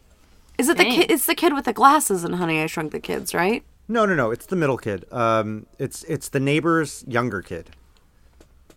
Is 0.57 0.70
it 0.70 0.78
the 0.78 0.86
kid? 0.86 1.12
It's 1.12 1.26
the 1.26 1.36
kid 1.36 1.53
with 1.53 1.66
the 1.66 1.74
glasses 1.74 2.24
in 2.24 2.34
Honey 2.34 2.62
I 2.62 2.68
Shrunk 2.68 2.91
the 2.94 2.99
Kids, 3.02 3.34
right? 3.34 3.62
No, 3.90 4.06
no, 4.06 4.16
no. 4.16 4.32
It's 4.32 4.45
the 4.45 4.56
middle 4.56 4.78
kid. 4.78 5.03
Um, 5.12 5.66
it's 5.80 6.03
it's 6.06 6.30
the 6.30 6.40
neighbor's 6.40 7.03
younger 7.07 7.41
kid. 7.41 7.72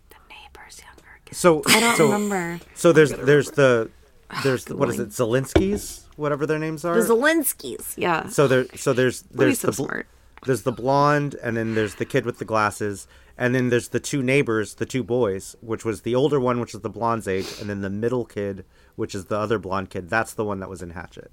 The 0.09 0.17
neighbor's 0.29 0.81
younger 0.81 1.18
kid. 1.18 1.18
So 1.31 1.61
I 1.67 1.79
don't 1.79 1.95
so, 1.97 2.05
remember. 2.11 2.59
So 2.73 2.91
there's 2.91 3.11
there's 3.11 3.51
the 3.51 3.89
there's 4.43 4.65
the, 4.65 4.75
what 4.75 4.89
is 4.89 4.99
it? 4.99 5.09
Szalinskis, 5.09 6.03
whatever 6.15 6.45
their 6.45 6.59
names 6.59 6.85
are. 6.85 6.95
The 7.01 7.13
Szalinskis. 7.13 7.93
Yeah. 7.97 8.27
so 8.29 8.47
there 8.47 8.65
so 8.75 8.93
there's 8.93 9.21
there's 9.23 9.59
so 9.59 9.67
the 9.71 9.77
bl- 9.77 9.83
smart. 9.85 10.07
there's 10.45 10.63
the 10.63 10.71
blonde 10.71 11.35
and 11.43 11.57
then 11.57 11.75
there's 11.75 11.95
the 11.95 12.05
kid 12.05 12.25
with 12.25 12.39
the 12.39 12.45
glasses 12.45 13.07
and 13.37 13.55
then 13.55 13.69
there's 13.69 13.89
the 13.89 13.99
two 13.99 14.21
neighbors 14.21 14.75
the 14.75 14.85
two 14.85 15.03
boys 15.03 15.55
which 15.61 15.83
was 15.85 16.01
the 16.01 16.15
older 16.15 16.39
one 16.39 16.59
which 16.59 16.73
is 16.73 16.81
the 16.81 16.89
blonde's 16.89 17.27
age 17.27 17.47
and 17.59 17.69
then 17.69 17.81
the 17.81 17.89
middle 17.89 18.25
kid 18.25 18.65
which 18.95 19.15
is 19.15 19.25
the 19.25 19.37
other 19.37 19.57
blonde 19.59 19.89
kid 19.89 20.09
that's 20.09 20.33
the 20.33 20.45
one 20.45 20.59
that 20.59 20.69
was 20.69 20.81
in 20.81 20.91
hatchet 20.91 21.31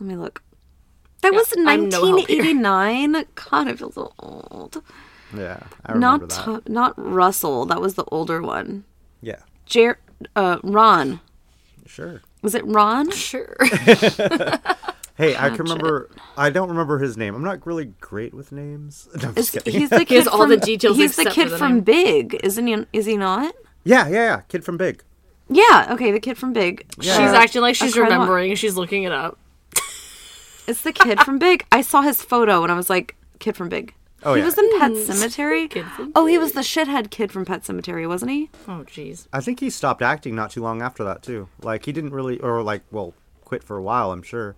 Let 0.00 0.08
me 0.08 0.16
look. 0.16 0.42
That 1.22 1.32
was 1.32 1.52
I'm 1.56 1.88
no 1.88 2.00
1989. 2.02 3.12
God, 3.34 3.68
I 3.68 3.74
feel 3.74 3.90
so 3.90 4.12
old. 4.18 4.82
Yeah 5.36 5.60
i 5.84 5.92
remember 5.92 6.26
Not 6.26 6.28
that 6.30 6.64
T- 6.66 6.72
not 6.72 6.94
Russell. 6.96 7.66
That 7.66 7.80
was 7.80 7.94
the 7.94 8.04
older 8.12 8.40
one. 8.42 8.84
yeah 9.20 9.40
Jer- 9.66 9.98
uh, 10.34 10.58
Ron. 10.62 11.20
sure 11.86 12.22
Was 12.42 12.54
it 12.54 12.64
Ron? 12.66 13.10
Sure. 13.10 13.56
hey 15.18 15.34
i 15.36 15.48
can 15.48 15.56
remember 15.58 16.10
i 16.36 16.50
don't 16.50 16.68
remember 16.68 16.98
his 16.98 17.16
name 17.16 17.34
i'm 17.34 17.42
not 17.44 17.66
really 17.66 17.86
great 18.00 18.34
with 18.34 18.52
names 18.52 19.08
no, 19.22 19.28
I'm 19.28 19.34
just 19.34 19.54
Is- 19.56 19.62
kidding. 19.62 19.80
he's 19.80 19.90
the 19.90 20.04
kid 20.04 20.16
has 20.18 20.26
all 20.26 20.40
from, 20.42 20.50
the 20.50 20.56
details 20.58 20.96
He's 20.96 21.16
the 21.16 21.22
except 21.22 21.36
for 21.36 21.42
kid 21.42 21.50
the 21.52 21.58
from 21.58 21.72
name. 21.76 21.80
Big, 21.84 22.40
isn't 22.42 22.66
he? 22.66 22.84
Is 22.92 23.06
he 23.06 23.16
not? 23.16 23.54
yeah 23.84 24.06
yeah 24.08 24.14
yeah 24.14 24.40
kid 24.48 24.64
from 24.64 24.76
big 24.76 25.02
Yeah. 25.48 25.88
Okay, 25.94 26.10
the 26.12 26.18
kid 26.20 26.36
from 26.36 26.52
Big. 26.52 26.84
she's 27.00 27.16
Uh, 27.16 27.38
acting 27.42 27.62
like 27.62 27.76
she's 27.76 27.94
crime 27.94 28.08
wa- 28.08 28.14
remembering. 28.14 28.54
She's 28.56 28.74
looking 28.76 29.04
it 29.04 29.12
up. 29.12 29.38
It's 30.66 30.82
the 30.82 30.92
kid 30.92 31.20
from 31.20 31.38
Big. 31.38 31.64
I 31.70 31.82
saw 31.82 32.02
his 32.02 32.20
photo 32.20 32.64
and 32.64 32.72
I 32.72 32.74
was 32.74 32.90
like, 32.90 33.14
kid 33.38 33.54
from 33.56 33.68
Big. 33.68 33.94
Oh, 34.26 34.34
he 34.34 34.40
yeah. 34.40 34.44
was 34.46 34.58
in 34.58 34.78
Pet 34.78 34.90
Sematary. 34.92 35.70
Kid 35.70 35.86
from 35.86 36.12
oh, 36.16 36.26
he 36.26 36.36
was 36.36 36.52
the 36.52 36.60
shithead 36.60 37.10
kid 37.10 37.30
from 37.32 37.44
Pet 37.44 37.62
Sematary, 37.62 38.08
wasn't 38.08 38.32
he? 38.32 38.50
Oh, 38.68 38.84
jeez. 38.86 39.26
i 39.32 39.40
think 39.40 39.60
he 39.60 39.70
stopped 39.70 40.02
acting 40.02 40.34
not 40.34 40.50
too 40.50 40.60
long 40.60 40.82
after 40.82 41.04
that 41.04 41.22
too 41.22 41.48
like 41.62 41.84
he 41.86 41.92
didn't 41.92 42.10
really 42.12 42.38
or 42.40 42.62
like 42.62 42.82
well 42.90 43.14
quit 43.44 43.62
for 43.62 43.76
a 43.76 43.82
while 43.82 44.10
i'm 44.12 44.22
sure 44.22 44.56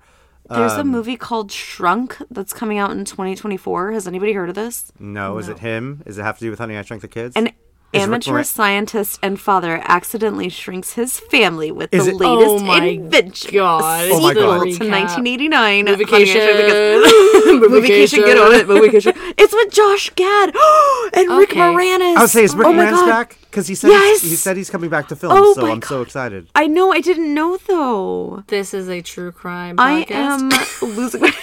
There's 0.49 0.73
Um, 0.73 0.81
a 0.81 0.85
movie 0.85 1.17
called 1.19 1.53
Shrunk 1.53 2.17
that's 2.31 2.55
coming 2.55 2.79
out 2.79 2.91
in 2.93 3.05
2024. 3.05 3.93
Has 3.93 4.09
anybody 4.09 4.33
heard 4.33 4.49
of 4.49 4.55
this? 4.55 4.91
no, 4.99 5.37
is 5.39 5.49
it 5.49 5.59
him 5.59 6.03
does 6.07 6.17
it 6.19 6.23
have 6.23 6.39
to 6.39 6.45
do 6.47 6.51
with 6.51 6.59
honey 6.59 6.77
i 6.79 6.83
shrunk 6.83 7.03
the 7.03 7.09
kids 7.09 7.37
An 7.37 7.49
Is 7.49 7.53
Rick 7.53 7.59
amateur 7.95 8.31
Moran- 8.33 8.45
scientist 8.45 9.19
and 9.23 9.41
father 9.41 9.81
accidentally 9.85 10.49
shrinks 10.51 10.93
his 10.93 11.19
family 11.19 11.71
with 11.73 11.93
Is 11.95 12.05
the 12.05 12.11
it- 12.11 12.15
oh 12.23 12.35
latest 12.35 12.65
Oh 12.65 12.67
my 12.67 12.85
invention. 12.85 13.55
God. 13.55 14.09
Oh 14.13 14.21
my 14.21 14.35
God. 14.35 14.61
to 14.65 14.91
1989. 14.91 15.87
Honey, 15.87 15.91
I 15.91 15.97
Vacation. 15.97 16.41
Shrunk 16.41 16.57
the 16.59 16.65
Kids. 16.67 17.73
Moviecation, 17.73 18.25
get 18.27 18.39
on 18.39 18.53
it. 18.55 18.67
Moviecation. 18.67 19.13
It's 19.39 19.53
with 19.55 19.73
Josh 19.73 20.11
Gad 20.17 20.49
and 21.15 21.29
Rick 21.39 21.51
Okay. 21.53 21.61
Moranis. 21.61 22.17
I 22.17 22.21
would 22.23 22.31
say 22.31 22.45
is 22.45 22.55
Rick 22.55 22.67
oh 22.67 22.73
my 22.73 22.87
Moranis 22.87 23.07
back 23.07 23.39
because 23.51 23.67
he 23.67 23.75
said 23.75 23.89
Yes! 23.89 24.21
he 24.23 24.37
said 24.37 24.57
he's 24.57 24.71
coming 24.71 24.91
back 24.91 25.09
to 25.09 25.17
film, 25.17 25.33
Oh 25.35 25.55
so 25.55 25.63
my 25.63 25.71
I'm 25.71 25.83
so 25.83 26.03
excited. 26.03 26.49
I 26.55 26.67
know. 26.67 26.93
I 26.93 27.01
didn't 27.01 27.33
know 27.33 27.57
though. 27.67 28.45
This 28.49 28.75
is 28.75 28.89
a 28.89 29.01
true 29.03 29.33
crime 29.33 29.77
I 29.79 30.05
am 30.11 30.51
losing 30.83 31.23
my 31.23 31.33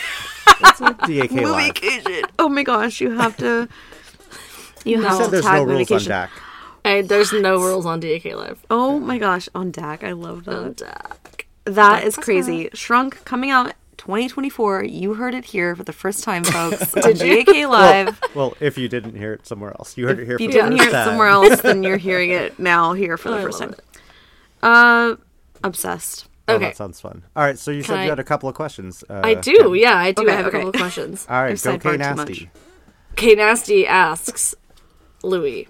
It's 0.61 0.79
a 0.79 0.85
DAK 0.93 1.31
live. 1.31 1.73
moviecation. 1.73 2.29
Oh 2.39 2.47
my 2.49 2.63
gosh, 2.63 3.01
you 3.01 3.11
have 3.11 3.35
to. 3.37 3.67
You 4.85 5.01
have 5.01 5.17
said 5.17 5.25
to 5.25 5.31
there's 5.31 5.43
tag 5.45 5.65
no 5.67 5.73
rules 5.73 5.91
on 5.91 5.97
moviecation. 5.99 6.07
DAK. 6.07 6.29
Hey, 6.83 7.01
there's 7.01 7.33
no 7.33 7.57
rules 7.57 7.85
on 7.85 7.99
DAK 7.99 8.25
Live. 8.35 8.65
Oh 8.69 8.99
my 8.99 9.17
gosh, 9.17 9.49
on 9.55 9.71
DAK. 9.71 10.03
I 10.03 10.11
love 10.13 10.45
that. 10.45 10.55
On 10.55 10.73
DAK. 10.73 11.47
That 11.65 12.03
is 12.03 12.15
crazy. 12.15 12.69
Shrunk 12.73 13.25
coming 13.25 13.49
out 13.49 13.73
2024. 13.97 14.83
You 14.83 15.15
heard 15.15 15.33
it 15.33 15.45
here 15.45 15.75
for 15.75 15.83
the 15.83 15.91
first 15.93 16.23
time, 16.23 16.43
folks. 16.43 16.91
Did 16.93 17.19
you? 17.21 17.43
DAK 17.43 17.67
Live. 17.67 18.21
Well, 18.35 18.55
if 18.59 18.77
you 18.77 18.87
didn't 18.87 19.15
hear 19.15 19.33
it 19.33 19.47
somewhere 19.47 19.71
else, 19.71 19.97
you 19.97 20.05
heard 20.07 20.19
it 20.19 20.25
here 20.25 20.35
if 20.35 20.41
you 20.41 20.49
for 20.49 20.53
didn't 20.53 20.71
first 20.73 20.81
hear 20.83 20.89
it 20.89 20.93
time. 20.93 21.07
somewhere 21.07 21.27
else, 21.29 21.61
then 21.61 21.81
you're 21.81 21.97
hearing 21.97 22.29
it 22.31 22.59
now 22.59 22.93
here 22.93 23.17
for 23.17 23.29
the 23.31 23.37
I 23.37 23.41
first 23.41 23.59
love 23.61 23.71
time. 23.71 23.79
Uh, 24.61 25.15
obsessed. 25.63 26.27
Oh, 26.47 26.55
Okay. 26.55 26.65
that 26.65 26.77
sounds 26.77 27.01
fun. 27.01 27.23
All 27.35 27.41
right, 27.43 27.57
so 27.57 27.71
you 27.71 27.81
said 27.81 27.97
I- 27.97 28.03
you 28.03 28.09
had 28.11 28.19
a 28.19 28.23
couple 28.23 28.47
of 28.47 28.53
questions. 28.53 29.03
Uh, 29.09 29.21
I 29.23 29.33
do, 29.33 29.73
yeah, 29.73 29.95
I 29.97 30.11
do 30.11 30.21
Okay, 30.21 30.31
have 30.31 30.45
okay. 30.45 30.49
a 30.49 30.51
couple 30.59 30.69
of 30.69 30.75
questions. 30.75 31.25
All 31.27 31.41
right, 31.41 31.51
I've 31.53 31.63
go 31.63 31.71
sidebarred 31.71 31.81
K 31.81 31.91
too 31.91 31.97
Nasty. 31.97 32.49
K 33.15 33.33
Nasty 33.35 33.87
asks 33.87 34.53
Louie, 35.25 35.67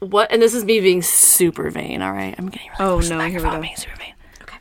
what, 0.00 0.30
and 0.30 0.40
this 0.42 0.54
is 0.54 0.64
me 0.64 0.80
being 0.80 1.02
super 1.02 1.70
vain, 1.70 2.02
all 2.02 2.12
right? 2.12 2.34
I'm 2.38 2.48
getting 2.50 2.68
really 2.78 2.90
Oh, 2.90 2.94
close 2.96 3.08
to 3.08 3.14
no, 3.16 3.20
here 3.20 3.28
we 3.28 3.34
microphone, 3.34 3.56
go. 3.56 3.62
being 3.62 3.76
super 3.76 3.96
vain. 3.96 4.14
Okay. 4.42 4.58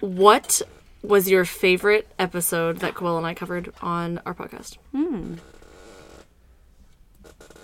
What 0.00 0.62
was 1.02 1.28
your 1.30 1.44
favorite 1.44 2.06
episode 2.18 2.78
that 2.78 2.94
Quill 2.94 3.16
and 3.16 3.26
I 3.26 3.34
covered 3.34 3.72
on 3.80 4.20
our 4.26 4.34
podcast? 4.34 4.76
Hmm. 4.92 5.34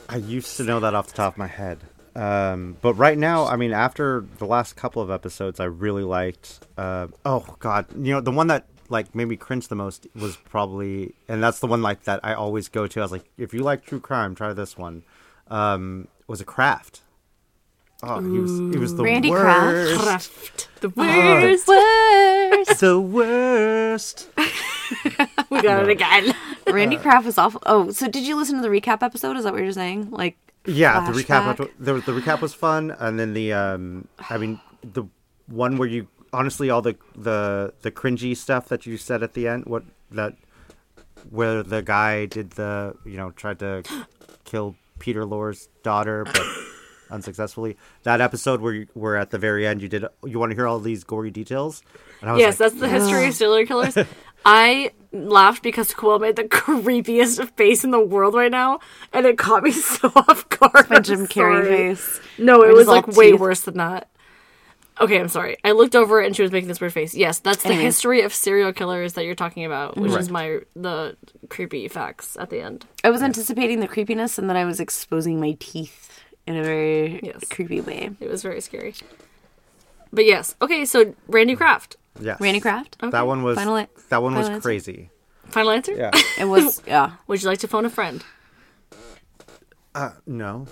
I 0.08 0.16
used 0.16 0.56
to 0.58 0.64
know 0.64 0.80
that 0.80 0.94
off 0.94 1.08
the 1.08 1.14
top 1.14 1.34
of 1.34 1.38
my 1.38 1.46
head. 1.46 1.78
Um, 2.14 2.76
but 2.82 2.94
right 2.94 3.16
now, 3.16 3.46
I 3.46 3.56
mean, 3.56 3.72
after 3.72 4.24
the 4.38 4.44
last 4.44 4.76
couple 4.76 5.00
of 5.00 5.10
episodes, 5.10 5.60
I 5.60 5.64
really 5.64 6.02
liked. 6.02 6.60
Uh, 6.76 7.08
oh 7.24 7.56
God, 7.58 7.86
you 7.96 8.12
know, 8.12 8.20
the 8.20 8.30
one 8.30 8.48
that 8.48 8.66
like 8.92 9.14
made 9.14 9.24
me 9.26 9.36
cringe 9.36 9.66
the 9.68 9.74
most 9.74 10.06
was 10.14 10.36
probably, 10.36 11.14
and 11.28 11.42
that's 11.42 11.58
the 11.58 11.66
one 11.66 11.82
like 11.82 12.04
that 12.04 12.20
I 12.22 12.34
always 12.34 12.68
go 12.68 12.86
to. 12.86 13.00
I 13.00 13.02
was 13.02 13.10
like, 13.12 13.24
if 13.36 13.52
you 13.52 13.60
like 13.64 13.84
true 13.84 13.98
crime, 14.00 14.34
try 14.36 14.52
this 14.52 14.78
one. 14.78 15.02
Um, 15.48 16.06
was 16.28 16.40
a 16.40 16.44
Kraft. 16.44 17.00
Oh, 18.04 18.20
he 18.20 18.38
was 18.38 18.50
he 18.74 18.78
was 18.78 18.94
the 18.96 19.02
worst. 19.02 19.12
Randy 19.12 19.30
Kraft? 19.30 19.66
worst. 19.66 20.00
Kraft. 20.02 20.68
The 20.80 20.88
Oh. 20.96 21.02
worst. 21.42 21.68
worst. 22.68 22.80
the 22.80 23.00
worst. 23.00 24.28
we 25.50 25.62
got 25.62 25.82
it 25.84 25.88
again. 25.88 26.34
Randy 26.66 26.96
Kraft 26.96 27.26
was 27.26 27.38
awful. 27.38 27.62
Oh, 27.66 27.90
so 27.90 28.08
did 28.08 28.24
you 28.26 28.36
listen 28.36 28.56
to 28.56 28.62
the 28.62 28.68
recap 28.68 29.02
episode? 29.02 29.36
Is 29.36 29.44
that 29.44 29.52
what 29.52 29.62
you're 29.62 29.72
saying? 29.72 30.10
Like, 30.10 30.36
Yeah, 30.66 31.08
the 31.10 31.12
recap. 31.12 31.56
The, 31.78 31.94
the 31.94 32.12
recap 32.12 32.40
was 32.40 32.54
fun, 32.54 32.90
and 32.98 33.18
then 33.18 33.34
the 33.34 33.52
um, 33.52 34.08
I 34.28 34.36
mean, 34.38 34.60
the 34.82 35.04
one 35.46 35.76
where 35.76 35.88
you 35.88 36.08
honestly 36.32 36.70
all 36.70 36.82
the 36.82 36.96
the 37.16 37.72
the 37.82 37.90
cringy 37.90 38.36
stuff 38.36 38.68
that 38.68 38.86
you 38.86 38.96
said 38.96 39.22
at 39.22 39.34
the 39.34 39.48
end. 39.48 39.64
What 39.66 39.84
that 40.10 40.34
where 41.30 41.62
the 41.62 41.82
guy 41.82 42.26
did 42.26 42.52
the 42.52 42.94
you 43.04 43.16
know 43.16 43.30
tried 43.32 43.58
to 43.60 43.82
kill 44.44 44.74
Peter 44.98 45.24
Lorre's 45.24 45.68
daughter, 45.82 46.24
but 46.24 46.42
unsuccessfully. 47.10 47.76
That 48.04 48.20
episode 48.20 48.60
where 48.60 48.72
you, 48.74 48.86
where 48.94 49.16
at 49.16 49.30
the 49.30 49.38
very 49.38 49.66
end 49.66 49.82
you 49.82 49.88
did 49.88 50.04
you 50.24 50.38
want 50.38 50.50
to 50.50 50.56
hear 50.56 50.66
all 50.66 50.80
these 50.80 51.04
gory 51.04 51.30
details? 51.30 51.82
And 52.20 52.30
I 52.30 52.32
was 52.34 52.40
Yes, 52.40 52.60
like, 52.60 52.70
that's 52.70 52.80
the 52.80 52.88
history 52.88 53.26
of 53.26 53.34
serial 53.34 53.66
killers. 53.66 53.96
I 54.44 54.90
laughed 55.12 55.62
because 55.62 55.94
Quill 55.94 56.18
made 56.18 56.34
the 56.34 56.44
creepiest 56.48 57.48
face 57.56 57.84
in 57.84 57.92
the 57.92 58.00
world 58.00 58.34
right 58.34 58.50
now, 58.50 58.80
and 59.12 59.24
it 59.26 59.38
caught 59.38 59.62
me 59.62 59.70
so 59.72 60.10
off 60.16 60.48
guard. 60.48 60.90
my 60.90 60.96
I'm 60.96 61.02
Jim 61.04 61.26
Carrey 61.28 61.66
face. 61.66 62.20
No, 62.38 62.62
it 62.62 62.70
Or 62.70 62.72
was 62.74 62.86
just 62.86 62.88
all 62.88 62.94
like 62.96 63.06
way 63.16 63.32
worse 63.34 63.60
than 63.60 63.76
that. 63.76 64.08
Okay, 65.02 65.18
I'm 65.20 65.28
sorry. 65.28 65.56
I 65.64 65.72
looked 65.72 65.96
over 65.96 66.22
it 66.22 66.26
and 66.26 66.36
she 66.36 66.42
was 66.42 66.52
making 66.52 66.68
this 66.68 66.80
weird 66.80 66.92
face. 66.92 67.14
Yes, 67.14 67.40
that's 67.40 67.62
the 67.62 67.70
Anyways. 67.70 67.84
history 67.84 68.22
of 68.22 68.32
serial 68.32 68.72
killers 68.72 69.14
that 69.14 69.24
you're 69.24 69.34
talking 69.34 69.64
about, 69.64 69.96
which 69.96 70.12
is 70.12 70.30
my 70.30 70.60
the 70.76 71.16
creepy 71.50 71.88
facts 71.88 72.36
at 72.38 72.50
the 72.50 72.60
end. 72.60 72.86
I 73.02 73.10
was 73.10 73.22
anticipating 73.22 73.80
the 73.80 73.88
creepiness, 73.88 74.38
and 74.38 74.48
then 74.48 74.56
I 74.56 74.64
was 74.64 74.78
exposing 74.80 75.40
my 75.40 75.56
teeth 75.58 76.20
in 76.46 76.56
a 76.56 76.62
very 76.62 77.20
Yes. 77.22 77.44
creepy 77.50 77.80
way. 77.80 78.10
It 78.20 78.28
was 78.30 78.42
very 78.42 78.60
scary. 78.60 78.94
But 80.12 80.24
yes, 80.26 80.54
okay. 80.62 80.84
So 80.84 81.14
Randy 81.26 81.56
Kraft, 81.56 81.96
yes, 82.20 82.40
Randy 82.40 82.60
Kraft. 82.60 82.96
Okay. 83.02 83.10
That 83.10 83.26
one 83.26 83.42
was 83.42 83.56
Final- 83.56 83.86
that 84.10 84.22
one 84.22 84.34
was 84.34 84.48
answer? 84.48 84.60
crazy. 84.60 85.10
final 85.48 85.70
answer. 85.72 85.94
Yeah. 85.94 86.10
It 86.38 86.44
was 86.46 86.80
yeah. 86.86 87.12
Would 87.26 87.42
you 87.42 87.48
like 87.48 87.58
to 87.60 87.68
phone 87.68 87.84
a 87.86 87.90
friend? 87.90 88.22
Uh, 89.94 90.10
no. 90.26 90.66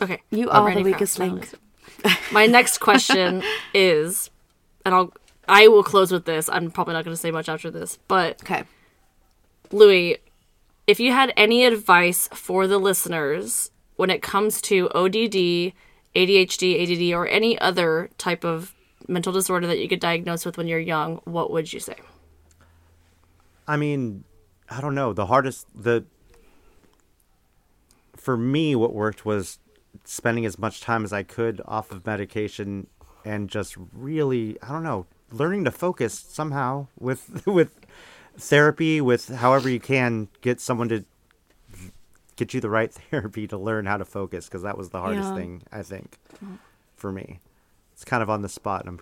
Okay. 0.00 0.20
You 0.30 0.48
Uh, 0.50 0.60
are 0.60 0.66
Randy 0.66 0.82
the 0.82 0.90
weakest 0.92 1.18
final 1.18 1.36
link. 1.36 1.50
Answer. 2.04 2.34
My 2.34 2.46
next 2.46 2.78
question 2.78 3.42
is, 3.74 4.30
and 4.84 4.94
I'll 4.94 5.12
I 5.48 5.68
will 5.68 5.82
close 5.82 6.12
with 6.12 6.24
this. 6.24 6.48
I'm 6.48 6.70
probably 6.70 6.94
not 6.94 7.04
going 7.04 7.16
to 7.16 7.20
say 7.20 7.30
much 7.30 7.48
after 7.48 7.70
this, 7.70 7.98
but 8.08 8.40
Okay. 8.42 8.64
Louie, 9.70 10.18
if 10.86 11.00
you 11.00 11.12
had 11.12 11.32
any 11.36 11.64
advice 11.64 12.28
for 12.32 12.66
the 12.66 12.78
listeners 12.78 13.70
when 13.96 14.10
it 14.10 14.22
comes 14.22 14.60
to 14.62 14.88
ODD 14.90 15.72
ADHD, 16.14 16.82
ADD, 16.82 17.14
or 17.14 17.26
any 17.26 17.58
other 17.58 18.10
type 18.18 18.44
of 18.44 18.74
mental 19.08 19.32
disorder 19.32 19.66
that 19.66 19.78
you 19.78 19.88
get 19.88 20.00
diagnosed 20.00 20.44
with 20.46 20.56
when 20.56 20.66
you're 20.68 20.78
young, 20.78 21.20
what 21.24 21.50
would 21.50 21.72
you 21.72 21.80
say? 21.80 21.96
I 23.66 23.76
mean, 23.76 24.24
I 24.68 24.80
don't 24.80 24.94
know. 24.94 25.12
The 25.12 25.26
hardest 25.26 25.66
the 25.74 26.04
for 28.16 28.36
me 28.36 28.76
what 28.76 28.92
worked 28.92 29.24
was 29.24 29.58
spending 30.04 30.44
as 30.46 30.58
much 30.58 30.80
time 30.80 31.04
as 31.04 31.12
I 31.12 31.22
could 31.22 31.60
off 31.64 31.90
of 31.90 32.04
medication 32.06 32.86
and 33.24 33.48
just 33.48 33.76
really, 33.92 34.56
I 34.62 34.68
don't 34.68 34.82
know, 34.82 35.06
learning 35.30 35.64
to 35.64 35.70
focus 35.70 36.14
somehow 36.14 36.86
with 36.98 37.46
with 37.46 37.74
therapy 38.36 39.00
with 39.00 39.28
however 39.28 39.68
you 39.68 39.78
can 39.80 40.28
get 40.40 40.60
someone 40.60 40.88
to 40.88 41.04
get 42.36 42.54
you 42.54 42.60
the 42.60 42.70
right 42.70 42.92
therapy 43.10 43.46
to 43.46 43.58
learn 43.58 43.86
how 43.86 43.96
to 43.96 44.04
focus 44.04 44.46
because 44.46 44.62
that 44.62 44.78
was 44.78 44.90
the 44.90 45.00
hardest 45.00 45.30
Yeah. 45.30 45.36
thing 45.36 45.62
I 45.72 45.82
think 45.82 46.18
mm. 46.44 46.58
for 46.96 47.12
me. 47.12 47.40
It's 47.92 48.04
kind 48.04 48.22
of 48.22 48.30
on 48.30 48.42
the 48.42 48.48
spot 48.48 48.86
I'm 48.86 49.00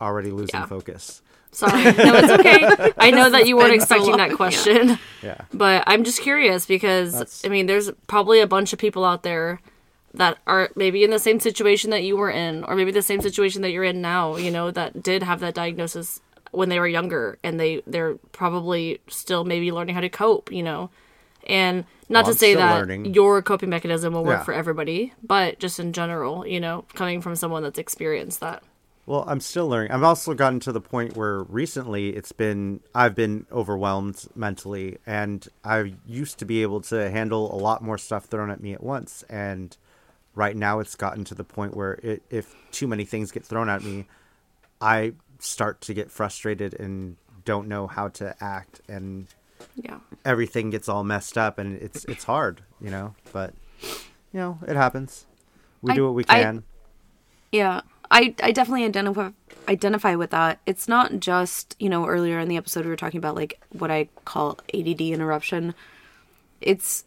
already 0.00 0.30
losing 0.30 0.60
Yeah. 0.60 0.66
focus. 0.66 1.22
Sorry. 1.52 1.84
No, 1.84 1.92
it's 2.16 2.32
okay. 2.32 2.92
I 2.98 3.12
know 3.12 3.30
that 3.30 3.46
you 3.46 3.56
weren't 3.56 3.70
so 3.82 3.94
expecting 3.94 4.16
that 4.16 4.32
question. 4.32 4.98
Yeah. 5.22 5.42
But 5.52 5.84
I'm 5.86 6.02
just 6.02 6.20
curious 6.20 6.66
because 6.66 7.12
That's- 7.12 7.42
I 7.44 7.48
mean, 7.48 7.66
there's 7.66 7.90
probably 8.08 8.40
a 8.40 8.46
bunch 8.46 8.72
of 8.72 8.78
people 8.78 9.04
out 9.04 9.22
there 9.22 9.60
that 10.14 10.38
are 10.46 10.70
maybe 10.76 11.04
in 11.04 11.10
the 11.10 11.18
same 11.18 11.40
situation 11.40 11.90
that 11.90 12.02
you 12.04 12.16
were 12.16 12.30
in, 12.30 12.64
or 12.64 12.74
maybe 12.76 12.90
the 12.92 13.02
same 13.02 13.20
situation 13.20 13.62
that 13.62 13.70
you're 13.70 13.84
in 13.84 14.00
now. 14.00 14.36
You 14.36 14.50
know, 14.50 14.70
that 14.70 15.02
did 15.02 15.22
have 15.22 15.40
that 15.40 15.54
diagnosis 15.54 16.20
when 16.52 16.68
they 16.68 16.78
were 16.78 16.86
younger, 16.88 17.38
and 17.42 17.58
they 17.60 17.82
they're 17.86 18.14
probably 18.32 19.00
still 19.08 19.44
maybe 19.44 19.72
learning 19.72 19.94
how 19.94 20.00
to 20.00 20.08
cope. 20.08 20.52
You 20.52 20.62
know, 20.62 20.90
and 21.46 21.84
not 22.08 22.24
Well, 22.24 22.32
to 22.34 22.38
say 22.38 22.54
that 22.54 22.74
learning. 22.78 23.14
your 23.14 23.42
coping 23.42 23.70
mechanism 23.70 24.12
will 24.12 24.24
work 24.24 24.40
Yeah. 24.40 24.44
for 24.44 24.54
everybody, 24.54 25.12
but 25.22 25.58
just 25.58 25.80
in 25.80 25.92
general, 25.92 26.46
you 26.46 26.60
know, 26.60 26.84
coming 26.94 27.20
from 27.20 27.34
someone 27.34 27.62
that's 27.62 27.78
experienced 27.78 28.40
that. 28.40 28.62
Well, 29.06 29.24
I'm 29.26 29.40
still 29.40 29.68
learning. 29.68 29.90
I've 29.92 30.02
also 30.02 30.32
gotten 30.32 30.60
to 30.60 30.72
the 30.72 30.80
point 30.80 31.14
where 31.16 31.42
recently 31.42 32.10
it's 32.16 32.32
been 32.32 32.80
I've 32.94 33.14
been 33.14 33.46
overwhelmed 33.52 34.26
mentally 34.34 34.96
and 35.06 35.46
I 35.64 35.94
used 36.06 36.38
to 36.38 36.44
be 36.46 36.62
able 36.62 36.80
to 36.82 37.10
handle 37.10 37.54
a 37.54 37.58
lot 37.58 37.82
more 37.82 37.98
stuff 37.98 38.24
thrown 38.26 38.50
at 38.50 38.62
me 38.62 38.72
at 38.72 38.82
once 38.82 39.22
and 39.28 39.76
right 40.34 40.56
now 40.56 40.80
it's 40.80 40.94
gotten 40.94 41.24
to 41.24 41.34
the 41.34 41.44
point 41.44 41.76
where 41.76 41.94
it, 42.02 42.22
if 42.30 42.54
too 42.72 42.86
many 42.88 43.04
things 43.04 43.30
get 43.30 43.44
thrown 43.44 43.68
at 43.68 43.82
me, 43.82 44.06
I 44.80 45.12
start 45.38 45.80
to 45.82 45.94
get 45.94 46.10
frustrated 46.10 46.74
and 46.78 47.16
don't 47.44 47.68
know 47.68 47.86
how 47.86 48.08
to 48.08 48.34
act 48.42 48.80
and 48.88 49.26
Yeah. 49.76 49.98
everything 50.24 50.70
gets 50.70 50.88
all 50.88 51.04
messed 51.04 51.36
up 51.38 51.58
and 51.58 51.76
it's 51.80 52.04
it's 52.06 52.24
hard, 52.24 52.62
you 52.80 52.90
know, 52.90 53.14
but 53.32 53.54
you 53.82 54.40
know, 54.40 54.58
it 54.66 54.76
happens. 54.76 55.26
We 55.82 55.92
I- 55.92 55.94
do 55.94 56.04
what 56.06 56.14
we 56.14 56.24
I- 56.28 56.42
can. 56.42 56.64
Yeah, 57.52 57.82
I 58.10 58.34
I 58.42 58.50
definitely 58.52 58.84
identify 58.84 59.30
identify 59.68 60.14
with 60.16 60.30
that. 60.30 60.58
It's 60.66 60.88
not 60.88 61.20
just 61.20 61.76
you 61.78 61.88
know 61.88 62.06
earlier 62.06 62.38
in 62.40 62.48
the 62.48 62.56
episode 62.56 62.84
we 62.84 62.90
were 62.90 62.96
talking 62.96 63.18
about 63.18 63.36
like 63.36 63.60
what 63.70 63.90
I 63.90 64.08
call 64.24 64.58
ADD 64.74 65.12
interruption. 65.12 65.74
It's 66.60 67.04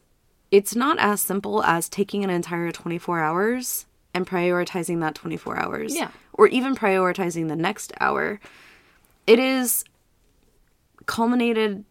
it's 0.51 0.75
not 0.75 0.97
as 0.99 1.21
simple 1.21 1.63
as 1.63 1.89
taking 1.89 2.23
an 2.23 2.29
entire 2.29 2.71
24 2.71 3.19
hours 3.19 3.85
and 4.13 4.25
prioritizing 4.25 4.99
that 5.01 5.15
24 5.15 5.57
hours. 5.57 5.95
Yeah. 5.95 6.09
Or 6.33 6.47
even 6.47 6.75
prioritizing 6.75 7.47
the 7.47 7.55
next 7.55 7.93
hour. 7.99 8.39
It 9.25 9.39
is 9.39 9.83
culminated 11.05 11.83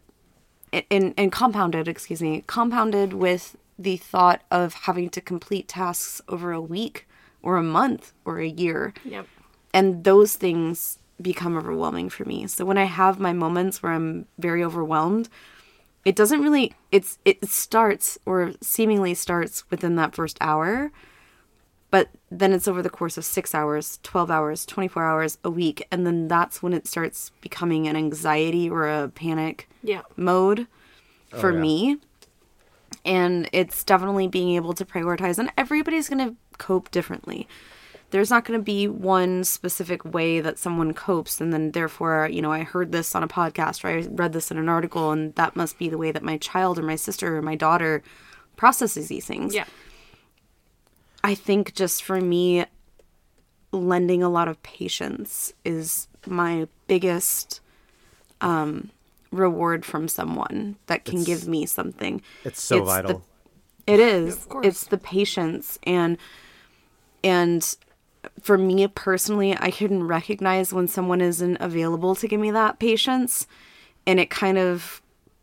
and, 0.91 1.15
and 1.17 1.33
compounded, 1.33 1.89
excuse 1.89 2.23
me, 2.23 2.45
compounded 2.47 3.13
with 3.13 3.57
the 3.79 3.97
thought 3.97 4.43
of 4.51 4.75
having 4.75 5.11
to 5.11 5.21
complete 5.21 5.69
tasks 5.69 6.21
over 6.29 6.53
a 6.53 6.61
week 6.61 7.07
or 7.43 7.57
a 7.57 7.63
month 7.63 8.13
or 8.25 8.41
a 8.41 8.49
year. 8.49 8.95
Yep. 9.05 9.27
And 9.75 10.05
those 10.05 10.37
things 10.37 10.99
become 11.21 11.57
overwhelming 11.57 12.09
for 12.09 12.25
me. 12.25 12.47
So 12.47 12.65
when 12.65 12.79
I 12.79 12.85
have 12.85 13.21
my 13.21 13.33
moments 13.33 13.83
where 13.83 13.93
I'm 13.93 14.27
very 14.39 14.65
overwhelmed, 14.65 15.29
it 16.07 16.17
doesn't 16.17 16.41
really 16.41 16.73
it's 16.93 17.19
it 17.27 17.45
starts 17.49 18.17
or 18.25 18.53
seemingly 18.63 19.13
starts 19.13 19.69
within 19.71 19.97
that 19.97 20.15
first 20.15 20.39
hour, 20.41 20.93
but 21.91 22.09
then 22.31 22.53
it's 22.53 22.69
over 22.69 22.81
the 22.81 22.89
course 22.89 23.19
of 23.19 23.25
6 23.25 23.55
hours, 23.55 23.99
12 24.05 24.31
hours, 24.31 24.65
24 24.65 25.03
hours, 25.05 25.39
a 25.45 25.51
week, 25.51 25.87
and 25.91 26.07
then 26.07 26.29
that's 26.29 26.63
when 26.63 26.73
it 26.73 26.87
starts 26.87 27.33
becoming 27.41 27.89
an 27.89 27.97
anxiety 27.97 28.71
or 28.71 28.89
a 28.89 29.09
panic 29.09 29.69
Yeah. 29.83 30.03
mode 30.17 30.69
for 31.31 31.51
oh, 31.51 31.55
yeah. 31.55 31.61
me. 31.61 31.97
And 33.05 33.49
it's 33.53 33.85
definitely 33.85 34.29
being 34.29 34.51
able 34.57 34.75
to 34.75 34.85
prioritize, 34.85 35.39
and 35.39 35.51
everybody's 35.59 36.09
going 36.09 36.27
to 36.29 36.37
cope 36.59 36.91
differently. 36.91 37.47
There's 38.11 38.31
not 38.31 38.45
going 38.45 38.59
to 38.59 38.63
be 38.65 38.87
one 38.87 39.43
specific 39.45 40.05
way 40.05 40.41
that 40.41 40.59
someone 40.59 40.95
copes, 40.95 41.41
and 41.41 41.53
then 41.53 41.73
therefore, 41.73 42.29
you 42.33 42.41
know, 42.41 42.53
I 42.53 42.63
heard 42.63 42.93
this 42.93 43.15
on 43.15 43.23
a 43.25 43.29
podcast 43.29 43.85
or 43.85 43.89
I 43.89 44.07
read 44.09 44.33
this 44.33 44.51
in 44.51 44.59
an 44.59 44.69
article, 44.69 45.11
and 45.11 45.35
that 45.35 45.57
must 45.57 45.77
be 45.79 45.89
the 45.89 45.99
way 45.99 46.13
that 46.13 46.23
my 46.23 46.37
child 46.39 46.79
or 46.79 46.83
my 46.83 46.95
sister 46.97 47.37
or 47.37 47.43
my 47.43 47.57
daughter 47.57 48.03
processes 48.57 49.09
these 49.09 49.27
things. 49.27 49.55
Yeah. 49.55 49.65
I 51.25 51.35
think 51.35 51.75
just 51.75 52.05
for 52.05 52.21
me, 52.21 52.65
lending 53.73 54.23
a 54.23 54.29
lot 54.29 54.47
of 54.47 54.63
patience 54.63 55.53
is 55.65 56.07
my 56.27 56.69
biggest 56.87 57.61
um, 58.41 58.91
reward 59.33 59.85
from 59.85 60.07
someone 60.07 60.77
that 60.87 61.05
can 61.05 61.21
It's- 61.23 61.27
give 61.27 61.49
me 61.49 61.67
something. 61.67 62.23
It's 62.45 62.63
so 62.63 62.79
the- 62.79 62.85
vital. 62.85 63.25
it 63.87 63.99
is. 63.99 64.37
Of 64.37 64.49
course. 64.49 64.67
It's 64.67 64.85
the 64.87 64.99
patience 64.99 65.79
and 65.83 66.17
and 67.25 67.77
for 68.41 68.57
me 68.59 68.87
personally, 68.89 69.57
I 69.59 69.71
can 69.71 70.05
recognize 70.05 70.73
when 70.73 70.89
someone 70.89 71.21
isn't 71.21 71.57
available 71.61 72.15
to 72.17 72.29
give 72.29 72.41
me 72.41 72.51
that 72.51 72.79
patience 72.79 73.47
and 74.07 74.21
it 74.21 74.31
kind 74.31 74.59
of 74.59 75.03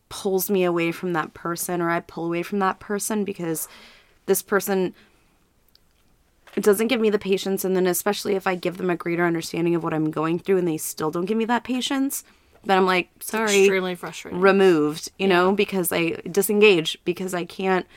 pulls 0.09 0.49
me 0.49 0.63
away 0.63 0.91
from 0.91 1.13
that 1.13 1.33
person 1.33 1.81
or 1.81 1.89
I 1.89 1.99
pull 1.99 2.25
away 2.25 2.43
from 2.43 2.59
that 2.59 2.79
person 2.79 3.23
because 3.23 3.67
this 4.25 4.41
person 4.41 4.93
it 6.55 6.63
doesn't 6.63 6.87
give 6.87 7.01
me 7.01 7.09
the 7.09 7.17
patience 7.17 7.65
and 7.65 7.75
then 7.75 7.87
especially 7.87 8.35
if 8.35 8.45
I 8.45 8.53
give 8.53 8.77
them 8.77 8.91
a 8.91 8.95
greater 8.95 9.25
understanding 9.25 9.73
of 9.73 9.83
what 9.83 9.93
I'm 9.93 10.11
going 10.11 10.37
through 10.37 10.59
and 10.59 10.67
they 10.67 10.77
still 10.77 11.09
don't 11.09 11.25
give 11.25 11.37
me 11.37 11.45
that 11.45 11.63
patience, 11.63 12.23
then 12.63 12.77
I'm 12.77 12.85
like, 12.85 13.09
sorry 13.19 13.61
Extremely 13.61 13.95
frustrating. 13.95 14.39
removed, 14.39 15.09
you 15.17 15.27
know, 15.27 15.51
because 15.51 15.91
I 15.91 16.11
disengage 16.29 16.97
because 17.05 17.33
I 17.33 17.43
can't 17.45 17.87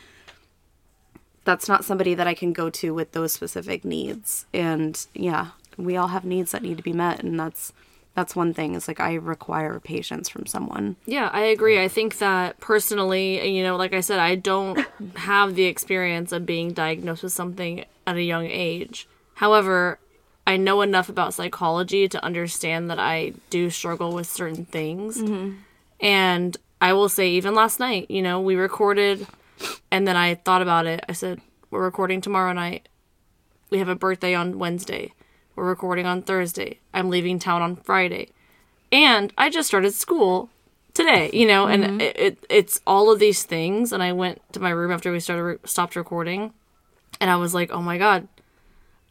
that's 1.47 1.69
not 1.69 1.85
somebody 1.85 2.15
that 2.15 2.27
I 2.27 2.35
can 2.35 2.53
go 2.53 2.69
to 2.69 2.93
with 2.93 3.13
those 3.13 3.33
specific 3.33 3.85
needs. 3.85 4.45
And 4.53 5.07
yeah, 5.15 5.51
we 5.79 5.97
all 5.97 6.09
have 6.09 6.25
needs 6.25 6.53
that 6.53 6.63
need 6.63 6.77
to 6.77 6.83
be 6.83 6.93
met 6.93 7.23
and 7.23 7.41
that's 7.41 7.73
that's 8.15 8.35
one 8.35 8.55
thing. 8.55 8.75
Is 8.75 8.89
like 8.89 8.99
I 8.99 9.15
require 9.15 9.79
patience 9.79 10.29
from 10.29 10.47
someone. 10.47 10.97
Yeah, 11.07 11.31
I 11.33 11.43
agree. 11.43 11.81
I 11.81 11.87
think 11.87 12.19
that 12.19 12.59
personally, 12.61 13.57
you 13.57 13.63
know, 13.63 13.77
like 13.77 13.93
I 13.93 14.01
said, 14.01 14.19
I 14.19 14.35
don't 14.35 14.85
have 15.17 15.55
the 15.55 15.65
experience 15.65 16.33
of 16.33 16.45
being 16.47 16.73
diagnosed 16.73 17.23
with 17.23 17.33
something 17.33 17.85
at 18.07 18.17
a 18.17 18.23
young 18.23 18.47
age. 18.47 19.07
However, 19.35 19.99
I 20.47 20.57
know 20.57 20.81
enough 20.81 21.09
about 21.11 21.35
psychology 21.35 22.09
to 22.09 22.25
understand 22.25 22.91
that 22.91 22.99
I 22.99 23.35
do 23.51 23.69
struggle 23.69 24.15
with 24.15 24.27
certain 24.27 24.65
things. 24.65 25.21
Mm-hmm. 25.21 25.59
And 26.01 26.57
I 26.81 26.95
will 26.95 27.11
say, 27.11 27.29
even 27.31 27.55
last 27.55 27.79
night, 27.79 28.11
you 28.11 28.23
know, 28.23 28.41
we 28.41 28.57
recorded 28.57 29.27
and 29.91 30.07
then 30.07 30.17
I 30.17 30.35
thought 30.35 30.63
about 30.63 30.87
it. 30.87 31.05
I 31.09 31.13
said, 31.13 31.41
We're 31.71 31.85
recording 31.85 32.21
tomorrow 32.21 32.53
night. 32.53 32.89
We 33.71 33.79
have 33.79 33.89
a 33.89 33.95
birthday 33.95 34.35
on 34.35 34.59
Wednesday. 34.59 35.13
We're 35.55 35.65
recording 35.65 36.07
on 36.07 36.23
Thursday. 36.23 36.81
I'm 36.93 37.09
leaving 37.09 37.39
town 37.39 37.63
on 37.63 37.77
Friday. 37.77 38.29
And 38.93 39.33
I 39.37 39.51
just 39.51 39.69
started 39.69 39.95
school 39.95 40.51
today, 40.95 41.31
you 41.33 41.47
know, 41.47 41.67
and 41.67 41.85
mm-hmm. 41.85 42.01
it, 42.01 42.19
it 42.19 42.47
it's 42.49 42.81
all 42.87 43.11
of 43.11 43.19
these 43.19 43.43
things. 43.43 43.93
And 43.93 44.03
I 44.03 44.13
went 44.13 44.41
to 44.53 44.61
my 44.61 44.71
room 44.71 44.93
after 44.93 45.11
we 45.11 45.21
started 45.21 45.43
re- 45.43 45.59
stopped 45.65 45.97
recording, 45.97 46.53
and 47.21 47.31
I 47.31 47.37
was 47.37 47.55
like, 47.55 47.71
oh 47.71 47.83
my 47.83 47.99
god. 47.99 48.29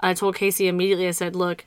I 0.02 0.14
told 0.14 0.36
Casey 0.36 0.68
immediately. 0.68 1.08
I 1.08 1.12
said, 1.12 1.36
look, 1.36 1.66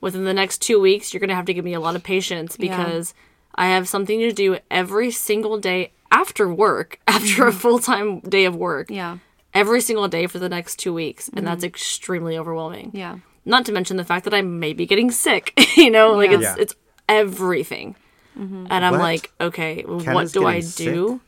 within 0.00 0.24
the 0.24 0.34
next 0.34 0.60
two 0.60 0.80
weeks, 0.80 1.12
you're 1.12 1.20
gonna 1.20 1.34
have 1.34 1.46
to 1.46 1.54
give 1.54 1.64
me 1.64 1.74
a 1.74 1.80
lot 1.80 1.96
of 1.96 2.02
patience 2.02 2.56
Yeah. 2.58 2.76
because 2.76 3.14
I 3.54 3.68
have 3.68 3.88
something 3.88 4.18
to 4.20 4.32
do 4.32 4.58
every 4.70 5.10
single 5.10 5.58
day 5.58 5.92
after 6.10 6.52
work, 6.52 7.00
after 7.08 7.46
a 7.46 7.50
mm-hmm. 7.50 7.58
full 7.58 7.78
time 7.78 8.20
day 8.20 8.44
of 8.44 8.56
work, 8.56 8.90
Yeah. 8.90 9.18
every 9.54 9.80
single 9.80 10.08
day 10.08 10.26
for 10.26 10.38
the 10.38 10.48
next 10.48 10.76
two 10.76 10.92
weeks, 10.92 11.30
and 11.34 11.46
that's 11.46 11.58
mm-hmm. 11.60 11.68
extremely 11.68 12.36
overwhelming. 12.38 12.90
Yeah. 12.94 13.18
Not 13.44 13.64
to 13.66 13.72
mention 13.72 13.96
the 13.96 14.04
fact 14.04 14.24
that 14.24 14.34
I 14.34 14.42
may 14.42 14.72
be 14.72 14.86
getting 14.86 15.10
sick. 15.10 15.52
you 15.76 15.90
know, 15.90 16.12
like 16.12 16.30
Yeah. 16.30 16.36
it's 16.36 16.44
Yeah. 16.44 16.56
it's 16.58 16.74
everything. 17.08 17.96
Mm-hmm. 18.38 18.66
And 18.70 18.84
I'm 18.84 18.92
What? 18.92 19.00
like, 19.00 19.32
okay, 19.40 19.82
what 19.82 20.32
do 20.32 20.46
I 20.46 20.60
getting 20.60 20.60
do? 20.60 21.20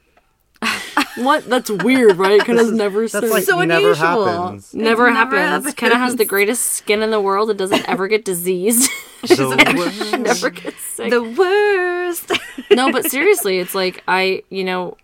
what? 1.17 1.45
That's 1.49 1.71
weird, 1.71 2.17
right? 2.17 2.41
Kenna's 2.41 2.73
never 2.73 3.03
That's 3.03 3.13
sick. 3.25 3.31
like 3.31 3.45
so 3.45 3.59
never 3.61 3.93
unusual. 3.93 4.27
happens. 4.27 4.75
never, 4.75 5.11
never 5.11 5.39
happens. 5.39 5.75
Kenna 5.75 5.97
has 5.99 6.17
the 6.17 6.25
greatest 6.25 6.65
skin 6.65 7.03
in 7.03 7.11
the 7.11 7.21
world. 7.21 7.51
It 7.51 7.57
doesn't 7.57 7.89
ever 7.89 8.09
get 8.09 8.25
diseased. 8.25 8.91
The 9.23 9.75
worst- 9.77 10.19
never 10.19 10.51
gets 10.51 10.81
sick. 10.81 11.11
The 11.11 11.23
worst. 11.23 12.33
no, 12.73 12.91
but 12.91 13.09
seriously, 13.09 13.61
it's 13.61 13.73
like 13.73 14.03
I, 14.09 14.43
you 14.51 14.65
know, 14.65 14.97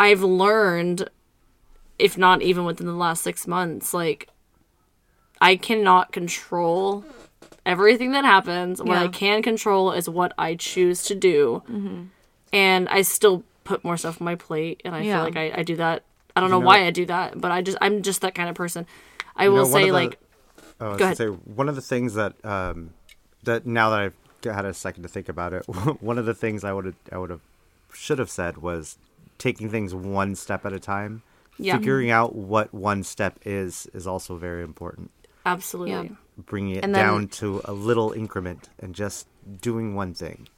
I've 0.00 0.22
learned, 0.24 1.08
if 1.96 2.18
not 2.18 2.42
even 2.42 2.64
within 2.64 2.88
the 2.88 2.94
last 2.94 3.22
six 3.22 3.46
months, 3.46 3.94
like 3.94 4.28
I 5.40 5.54
cannot 5.54 6.10
control 6.10 7.04
everything 7.64 8.10
that 8.10 8.24
happens. 8.24 8.82
What 8.82 8.98
I 8.98 9.06
can 9.06 9.40
control 9.40 9.92
is 9.92 10.08
what 10.08 10.32
I 10.36 10.56
choose 10.56 11.04
to 11.04 11.14
do. 11.14 11.62
Mm-hmm. 11.70 12.02
And 12.52 12.88
I 12.88 13.02
still 13.02 13.44
put 13.64 13.82
more 13.84 13.96
stuff 13.96 14.20
on 14.20 14.24
my 14.24 14.34
plate, 14.36 14.80
and 14.84 14.94
I 14.94 15.00
Yeah. 15.02 15.16
feel 15.16 15.24
like 15.24 15.36
I, 15.36 15.60
I 15.60 15.62
do 15.62 15.76
that. 15.76 16.02
I 16.36 16.40
don't 16.40 16.50
know, 16.50 16.60
know- 16.60 16.66
why 16.66 16.86
I 16.86 16.90
do 16.90 17.06
that, 17.06 17.40
but 17.40 17.50
I 17.50 17.62
just 17.62 17.78
I'm 17.80 18.02
just 18.02 18.20
that 18.22 18.34
kind 18.34 18.48
of 18.48 18.54
person. 18.54 18.86
I 19.36 19.48
will 19.48 19.64
know, 19.66 19.72
say 19.72 19.86
the- 19.86 19.92
like 19.92 20.18
Oh, 20.80 20.92
Go 20.92 20.98
gonna 20.98 21.16
say 21.16 21.26
one 21.26 21.68
of 21.68 21.76
the 21.76 21.80
things 21.80 22.14
that 22.14 22.34
um, 22.44 22.90
that 23.44 23.64
now 23.66 23.90
that 23.90 24.00
I've 24.00 24.14
had 24.54 24.64
a 24.64 24.74
second 24.74 25.04
to 25.04 25.08
think 25.08 25.28
about 25.28 25.52
it, 25.52 25.64
one 26.00 26.18
of 26.18 26.26
the 26.26 26.34
things 26.34 26.64
I 26.64 26.72
would 26.72 26.84
have 26.86 26.94
I 27.12 27.18
would 27.18 27.30
have 27.30 27.40
should 27.92 28.18
have 28.18 28.30
said 28.30 28.58
was 28.58 28.98
taking 29.38 29.70
things 29.70 29.94
one 29.94 30.34
step 30.34 30.66
at 30.66 30.72
a 30.72 30.80
time. 30.80 31.22
Yeah. 31.58 31.78
Figuring 31.78 32.10
out 32.10 32.34
what 32.34 32.74
one 32.74 33.04
step 33.04 33.38
is 33.44 33.86
is 33.94 34.06
also 34.06 34.36
very 34.36 34.62
important. 34.64 35.10
absolutely. 35.46 35.92
Yeah. 35.92 36.08
Bringing 36.36 36.74
it 36.76 36.80
then- 36.82 36.92
down 36.92 37.28
to 37.28 37.60
a 37.64 37.72
little 37.72 38.10
increment 38.12 38.68
and 38.80 38.94
just 38.94 39.28
doing 39.60 39.94
one 39.94 40.12
thing 40.14 40.48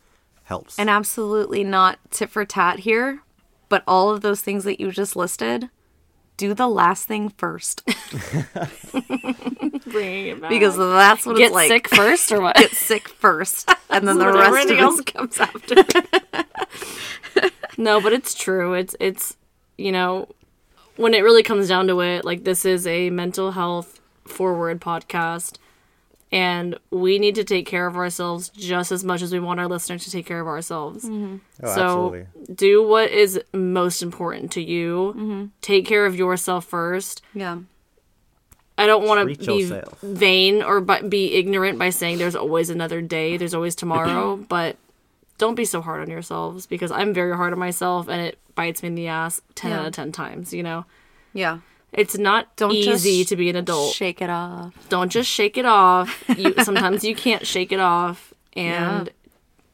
helps. 0.46 0.78
And 0.78 0.88
absolutely 0.90 1.62
not 1.62 1.98
tit 2.10 2.30
for 2.30 2.44
tat 2.44 2.80
here, 2.80 3.20
but 3.68 3.82
all 3.86 4.10
of 4.10 4.20
those 4.22 4.40
things 4.40 4.64
that 4.64 4.80
you 4.80 4.90
just 4.90 5.14
listed, 5.16 5.68
do 6.36 6.52
the 6.54 6.68
last 6.68 7.06
thing 7.06 7.28
first 7.30 7.82
Bringing 9.86 10.26
it 10.28 10.40
back. 10.40 10.50
because 10.50 10.76
that's 10.76 11.24
what 11.26 11.36
get 11.36 11.46
it's 11.46 11.54
like. 11.54 11.68
sick 11.68 11.88
first 11.88 12.32
or 12.32 12.40
what? 12.40 12.56
Get 12.58 12.72
sick 12.72 13.08
first, 13.08 13.70
and 13.90 14.06
then 14.06 14.18
the 14.18 14.24
When 14.26 14.34
rest 14.34 14.70
of 14.70 14.78
everything 14.78 14.98
it 14.98 15.06
comes 15.14 15.38
after. 15.40 15.74
no, 17.78 18.00
but 18.00 18.12
it's 18.12 18.34
true. 18.34 18.74
It's 18.74 18.94
it's 19.00 19.36
you 19.78 19.92
know 19.92 20.28
when 20.96 21.14
it 21.14 21.22
really 21.22 21.42
comes 21.42 21.68
down 21.68 21.86
to 21.88 22.00
it, 22.00 22.24
like 22.24 22.44
this 22.44 22.64
is 22.64 22.86
a 22.86 23.10
mental 23.10 23.52
health 23.52 24.00
forward 24.26 24.80
podcast, 24.80 25.56
and 26.32 26.76
we 26.90 27.18
need 27.18 27.34
to 27.36 27.44
take 27.44 27.66
care 27.66 27.86
of 27.86 27.96
ourselves 27.96 28.48
just 28.50 28.90
as 28.92 29.04
much 29.04 29.22
as 29.22 29.32
we 29.32 29.38
want 29.40 29.60
our 29.60 29.68
listeners 29.68 30.04
to 30.04 30.10
take 30.10 30.26
care 30.26 30.40
of 30.40 30.46
ourselves. 30.46 31.04
Mm-hmm. 31.04 31.36
oh, 31.62 31.74
so 31.74 31.80
absolutely. 32.14 32.26
do 32.54 32.86
what 32.86 33.10
is 33.10 33.40
most 33.52 34.02
important 34.02 34.50
to 34.52 34.62
you. 34.62 35.14
Mm-hmm. 35.16 35.44
Take 35.60 35.86
care 35.86 36.04
of 36.06 36.16
yourself 36.16 36.64
first. 36.64 37.22
Yeah. 37.34 37.58
I 38.78 38.86
don't 38.86 39.06
want 39.06 39.20
to 39.38 39.46
be 39.46 39.60
yourself. 39.62 40.00
vain 40.02 40.62
or 40.62 40.80
but 40.82 41.08
be 41.08 41.34
ignorant 41.34 41.78
by 41.78 41.90
saying 41.90 42.18
there's 42.18 42.36
always 42.36 42.68
another 42.68 43.00
day, 43.00 43.36
there's 43.38 43.54
always 43.54 43.74
tomorrow, 43.74 44.36
but 44.48 44.76
don't 45.38 45.54
be 45.54 45.64
so 45.64 45.80
hard 45.80 46.02
on 46.02 46.10
yourselves 46.10 46.66
because 46.66 46.90
I'm 46.90 47.14
very 47.14 47.34
hard 47.36 47.52
on 47.52 47.58
myself 47.58 48.08
and 48.08 48.20
it 48.20 48.38
bites 48.54 48.82
me 48.82 48.88
in 48.88 48.94
the 48.94 49.06
ass 49.06 49.40
10 49.54 49.70
Yeah. 49.70 49.80
out 49.80 49.86
of 49.86 49.92
10 49.92 50.12
times, 50.12 50.52
you 50.52 50.62
know. 50.62 50.84
Yeah. 51.32 51.58
It's 51.96 52.16
not 52.18 52.54
Don't 52.56 52.72
easy 52.72 53.24
to 53.24 53.36
be 53.36 53.48
an 53.50 53.56
adult. 53.56 53.94
Shake 53.94 54.20
it 54.20 54.30
off. 54.30 54.74
don't 54.88 55.10
just 55.10 55.30
shake 55.30 55.56
it 55.56 55.64
off. 55.64 56.22
You 56.36 56.54
sometimes 56.62 57.02
you 57.04 57.14
can't 57.14 57.46
shake 57.46 57.72
it 57.72 57.80
off 57.80 58.34
and 58.54 59.06
Yeah. 59.06 59.12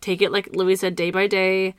take 0.00 0.22
it 0.22 0.30
like 0.32 0.54
Louie 0.54 0.76
said 0.76 0.94
day 0.96 1.10
by 1.10 1.26
day. 1.26 1.74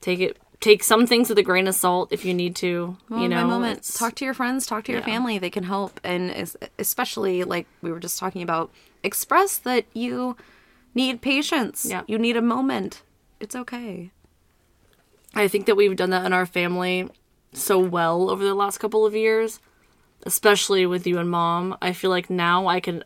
Take 0.00 0.20
it 0.20 0.36
take 0.60 0.84
some 0.84 1.06
things 1.08 1.28
with 1.28 1.36
a 1.38 1.42
grain 1.42 1.66
of 1.66 1.74
salt 1.74 2.12
if 2.12 2.24
you 2.24 2.32
need 2.32 2.54
to, 2.54 2.96
you 3.10 3.28
Moment 3.28 3.30
know. 3.30 3.98
Talk 3.98 4.14
to 4.16 4.24
your 4.24 4.32
friends, 4.34 4.64
talk 4.64 4.84
to 4.84 4.92
your 4.92 5.00
Yeah. 5.00 5.06
family. 5.06 5.36
They 5.38 5.50
can 5.50 5.64
help. 5.64 5.98
And 6.04 6.30
especially, 6.78 7.42
like 7.42 7.66
we 7.82 7.90
were 7.90 7.98
just 7.98 8.16
talking 8.16 8.42
about, 8.42 8.70
express 9.02 9.58
that 9.58 9.86
you 9.92 10.36
need 10.94 11.20
patience. 11.20 11.84
Yeah. 11.88 12.02
You 12.06 12.16
need 12.16 12.36
a 12.36 12.42
moment. 12.42 13.02
It's 13.40 13.56
okay. 13.56 14.12
I 15.34 15.48
think 15.48 15.66
that 15.66 15.74
we've 15.76 15.96
done 15.96 16.10
that 16.10 16.24
in 16.26 16.32
our 16.32 16.46
family 16.46 17.08
so 17.52 17.78
well 17.78 18.30
over 18.30 18.44
the 18.44 18.54
last 18.54 18.78
couple 18.78 19.04
of 19.06 19.14
years, 19.14 19.60
especially 20.24 20.86
with 20.86 21.06
you 21.06 21.18
and 21.18 21.30
mom. 21.30 21.76
I 21.82 21.92
feel 21.92 22.10
like 22.10 22.30
now 22.30 22.66
I 22.66 22.80
can 22.80 23.04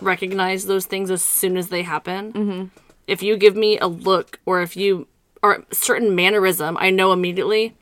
recognize 0.00 0.66
those 0.66 0.86
things 0.86 1.10
as 1.10 1.22
soon 1.24 1.56
as 1.56 1.68
they 1.68 1.82
happen. 1.82 2.32
Mm-hmm. 2.32 2.64
If 3.06 3.22
you 3.22 3.36
give 3.36 3.56
me 3.56 3.78
a 3.78 3.86
look 3.86 4.40
or 4.46 4.62
if 4.62 4.76
you 4.76 5.06
or 5.42 5.64
certain 5.70 6.14
mannerism, 6.14 6.76
I 6.80 6.90
know 6.90 7.12
immediately 7.12 7.74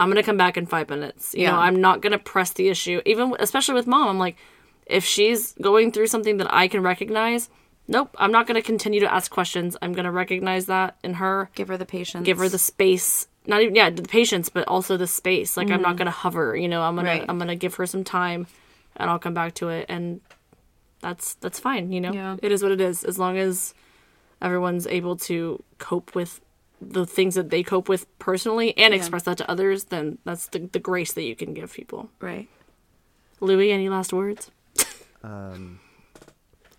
I'm 0.00 0.08
gonna 0.08 0.22
come 0.22 0.36
back 0.38 0.56
in 0.56 0.66
five 0.66 0.88
minutes. 0.88 1.34
You 1.34 1.46
know, 1.46 1.52
Yeah. 1.52 1.58
I'm 1.58 1.80
not 1.80 2.00
gonna 2.00 2.18
press 2.18 2.52
the 2.52 2.68
issue. 2.68 3.02
Even 3.04 3.34
especially 3.38 3.74
with 3.74 3.86
mom, 3.86 4.08
I'm 4.08 4.18
like, 4.18 4.36
if 4.86 5.04
she's 5.04 5.52
going 5.60 5.92
through 5.92 6.08
something 6.08 6.38
that 6.38 6.52
I 6.52 6.66
can 6.68 6.82
recognize, 6.82 7.50
nope, 7.86 8.14
I'm 8.18 8.32
not 8.32 8.46
gonna 8.46 8.62
continue 8.62 9.00
to 9.00 9.12
ask 9.12 9.30
questions. 9.30 9.76
I'm 9.82 9.92
gonna 9.92 10.10
recognize 10.10 10.66
that 10.66 10.96
in 11.04 11.14
her 11.14 11.50
Give 11.54 11.68
her 11.68 11.76
the 11.76 11.86
patience. 11.86 12.24
give 12.24 12.38
her 12.38 12.48
the 12.48 12.58
space 12.58 13.28
not 13.46 13.60
even 13.62 13.74
yeah 13.74 13.90
the 13.90 14.02
patience 14.02 14.48
but 14.48 14.66
also 14.68 14.96
the 14.96 15.06
space 15.06 15.56
like 15.56 15.70
i'm 15.70 15.82
not 15.82 15.96
gonna 15.96 16.10
hover 16.10 16.56
you 16.56 16.68
know 16.68 16.82
i'm 16.82 16.94
gonna 16.96 17.08
Right. 17.08 17.24
i'm 17.28 17.38
gonna 17.38 17.56
give 17.56 17.74
her 17.76 17.86
some 17.86 18.04
time 18.04 18.46
and 18.96 19.10
i'll 19.10 19.18
come 19.18 19.34
back 19.34 19.54
to 19.54 19.68
it 19.68 19.86
and 19.88 20.20
that's 21.00 21.34
that's 21.34 21.58
fine 21.58 21.90
you 21.92 22.00
know 22.00 22.12
Yeah. 22.12 22.36
it 22.42 22.52
is 22.52 22.62
what 22.62 22.70
it 22.72 22.80
is 22.80 23.02
as 23.04 23.18
long 23.18 23.36
as 23.38 23.74
everyone's 24.40 24.86
able 24.86 25.16
to 25.16 25.62
cope 25.78 26.14
with 26.14 26.40
the 26.80 27.06
things 27.06 27.34
that 27.36 27.50
they 27.50 27.62
cope 27.62 27.88
with 27.88 28.06
personally 28.18 28.76
and 28.76 28.92
express 28.94 29.22
that 29.24 29.38
to 29.38 29.50
others 29.50 29.84
then 29.84 30.18
that's 30.24 30.46
the, 30.48 30.60
the 30.72 30.78
grace 30.80 31.12
that 31.14 31.22
you 31.22 31.34
can 31.36 31.54
give 31.54 31.72
people 31.72 32.10
Right. 32.20 32.48
louie 33.40 33.70
any 33.72 33.88
last 33.88 34.12
words 34.12 34.50
Um 35.24 35.80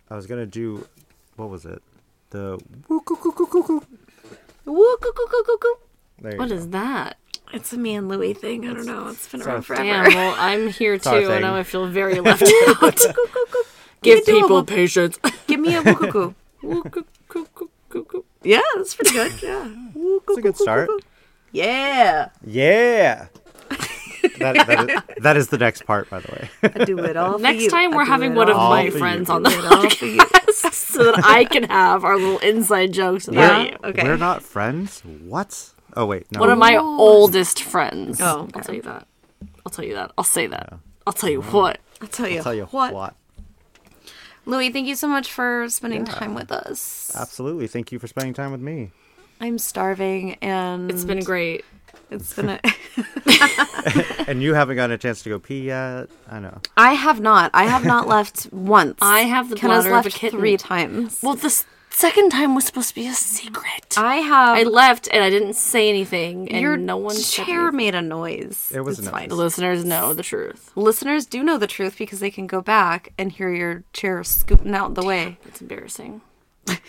I 0.10 0.16
was 0.16 0.28
gonna 0.28 0.46
do 0.46 0.88
what 1.36 1.50
was 1.50 1.66
it? 1.66 1.82
The 2.30 2.60
Woo, 2.88 3.00
coo, 3.02 3.16
coo, 3.16 3.32
coo, 3.32 3.48
coo, 3.48 3.64
coo. 3.64 3.82
There 6.22 6.34
you 6.34 6.38
what 6.38 6.50
go. 6.50 6.56
that 6.72 7.18
It's 7.54 7.72
a 7.74 7.78
me 7.78 7.96
and 7.96 8.08
Louie 8.10 8.34
thing. 8.34 8.68
I 8.68 8.74
don't 8.74 8.86
know. 8.86 9.08
It's 9.10 9.28
been 9.28 9.42
It's 9.42 9.48
around 9.48 9.56
our- 9.58 9.62
forever. 9.64 9.84
damn 9.84 10.14
well 10.16 10.36
i'm 10.38 10.70
here 10.70 10.98
too 10.98 11.10
our 11.10 11.32
and 11.32 11.42
now 11.42 11.56
i 11.56 11.64
feel 11.64 11.88
very 11.88 12.20
left 12.20 12.44
out 12.68 12.98
give 14.02 14.20
You 14.20 14.24
do 14.26 14.38
a 14.38 14.42
people 14.42 14.64
patience 14.64 15.20
Give 15.48 15.60
me 15.60 15.76
a 15.76 15.82
woo. 16.62 16.86
Yeah, 18.44 18.60
that's 18.76 18.96
pretty 18.96 19.12
good. 19.14 19.42
Yeah. 19.42 19.68
Woo, 19.94 20.22
It's 20.28 20.38
a 20.38 20.42
good 20.42 20.54
coo, 20.56 20.58
coo, 20.58 20.64
start. 20.64 20.90
Yeah. 21.52 22.30
Yeah. 22.46 23.28
that, 24.40 24.66
that, 24.68 24.90
is, 24.90 25.02
that 25.24 25.38
is 25.38 25.48
the 25.50 25.58
next 25.58 25.86
part, 25.86 26.10
by 26.10 26.20
the 26.20 26.32
way. 26.32 26.50
I 26.64 26.86
do 26.86 26.98
it 27.00 27.16
all 27.18 27.34
for 27.34 27.40
Next 27.44 27.64
you. 27.64 27.70
time 27.70 27.92
we're 27.92 28.06
having 28.06 28.34
one 28.36 28.50
of 28.50 28.58
my 28.58 28.90
for 28.90 28.94
you. 28.94 29.00
friends 29.00 29.30
on 29.30 29.44
the 29.44 29.50
it 29.52 29.66
all 29.66 29.90
for 29.90 30.06
you. 30.06 30.20
podcast 30.20 30.74
so 30.74 31.04
that 31.12 31.24
I 31.24 31.46
can 31.46 31.64
have 31.64 32.04
our 32.04 32.18
little 32.18 32.40
inside 32.40 32.92
jokes 32.94 33.28
about 33.28 33.66
Yeah. 33.66 33.72
you. 33.72 33.78
Okay. 33.90 34.04
We're 34.04 34.18
not 34.18 34.42
friends. 34.42 35.02
What? 35.02 35.72
Oh 35.96 36.06
wait, 36.06 36.32
no. 36.32 36.40
One 36.40 36.50
of 36.50 36.58
my 36.58 36.76
Ooh. 36.76 36.80
oldest 37.00 37.62
friends. 37.64 38.20
Oh, 38.22 38.48
I'll 38.54 38.62
tell 38.62 38.76
you 38.76 38.82
that. 38.84 39.08
I'll 39.66 39.72
tell 39.72 39.86
you 39.86 39.94
that. 39.94 40.12
I'll 40.18 40.24
say 40.24 40.48
that. 40.48 40.74
I'll 41.06 41.14
tell 41.14 41.30
you 41.30 41.42
what. 41.42 41.80
I'll 42.02 42.08
tell 42.08 42.28
you. 42.28 42.38
I'll 42.38 42.44
tell 42.44 42.54
you 42.54 42.66
what. 42.66 42.94
what. 42.94 43.16
Louie, 44.46 44.70
thank 44.72 44.88
you 44.88 44.96
so 44.96 45.08
much 45.08 45.32
for 45.32 45.68
spending 45.70 46.06
Yeah. 46.06 46.14
time 46.14 46.36
with 46.36 46.52
us. 46.52 47.12
Absolutely. 47.16 47.68
Thank 47.68 47.92
you 47.92 48.00
for 48.00 48.08
spending 48.08 48.34
time 48.34 48.52
with 48.52 48.60
me. 48.62 48.92
I'm 49.40 49.58
starving 49.58 50.36
and 50.42 50.92
It's 50.92 51.06
been 51.06 51.24
great. 51.24 51.64
it's 52.10 52.34
been 52.34 52.50
a 52.50 52.60
And 54.28 54.42
you 54.42 54.54
haven't 54.54 54.76
gotten 54.76 54.94
a 54.94 54.98
chance 54.98 55.22
to 55.24 55.30
go 55.30 55.40
pee 55.40 55.62
yet. 55.68 56.08
I 56.30 56.40
know. 56.40 56.60
I 56.78 56.94
have 56.94 57.20
not. 57.22 57.52
I 57.54 57.66
have 57.66 57.86
not 57.86 58.08
left 58.16 58.48
once. 58.52 58.98
I 59.02 59.22
have 59.22 59.50
the 59.50 59.56
Kenna's 59.56 59.86
bladder 59.86 59.90
of 59.98 60.06
a 60.06 60.08
left 60.10 60.16
kitten. 60.18 60.40
three 60.40 60.58
times. 60.58 61.20
Well, 61.22 61.36
the 61.36 61.48
s- 61.48 61.66
second 61.94 62.32
time 62.32 62.56
was 62.56 62.66
supposed 62.66 62.90
to 62.90 62.96
be 62.96 63.08
a 63.08 63.14
secret. 63.14 63.98
I 63.98 64.18
have 64.18 64.58
I 64.58 64.64
left 64.64 65.08
and 65.12 65.24
I 65.24 65.30
didn't 65.30 65.54
say 65.56 65.88
anything, 65.90 66.50
and 66.52 66.62
your 66.62 66.76
no 66.78 66.98
one 66.98 67.16
chair 67.18 67.46
anything. 67.70 67.78
made 67.78 67.96
a 67.96 68.02
noise. 68.02 68.72
It 68.74 68.82
was 68.82 69.00
it's 69.00 69.08
fine. 69.10 69.30
The 69.30 69.36
listeners 69.36 69.86
know 69.86 70.14
the 70.14 70.24
truth. 70.24 70.72
Listeners 70.76 71.26
do 71.26 71.44
know 71.44 71.58
the 71.58 71.68
truth 71.68 71.98
because 71.98 72.20
they 72.20 72.32
can 72.32 72.48
go 72.48 72.62
back 72.62 73.14
and 73.18 73.32
hear 73.32 73.50
your 73.54 73.84
chair 73.94 74.24
scooting 74.24 74.74
out 74.76 74.96
the 74.96 75.04
way. 75.04 75.38
It's 75.46 75.62
embarrassing. 75.62 76.22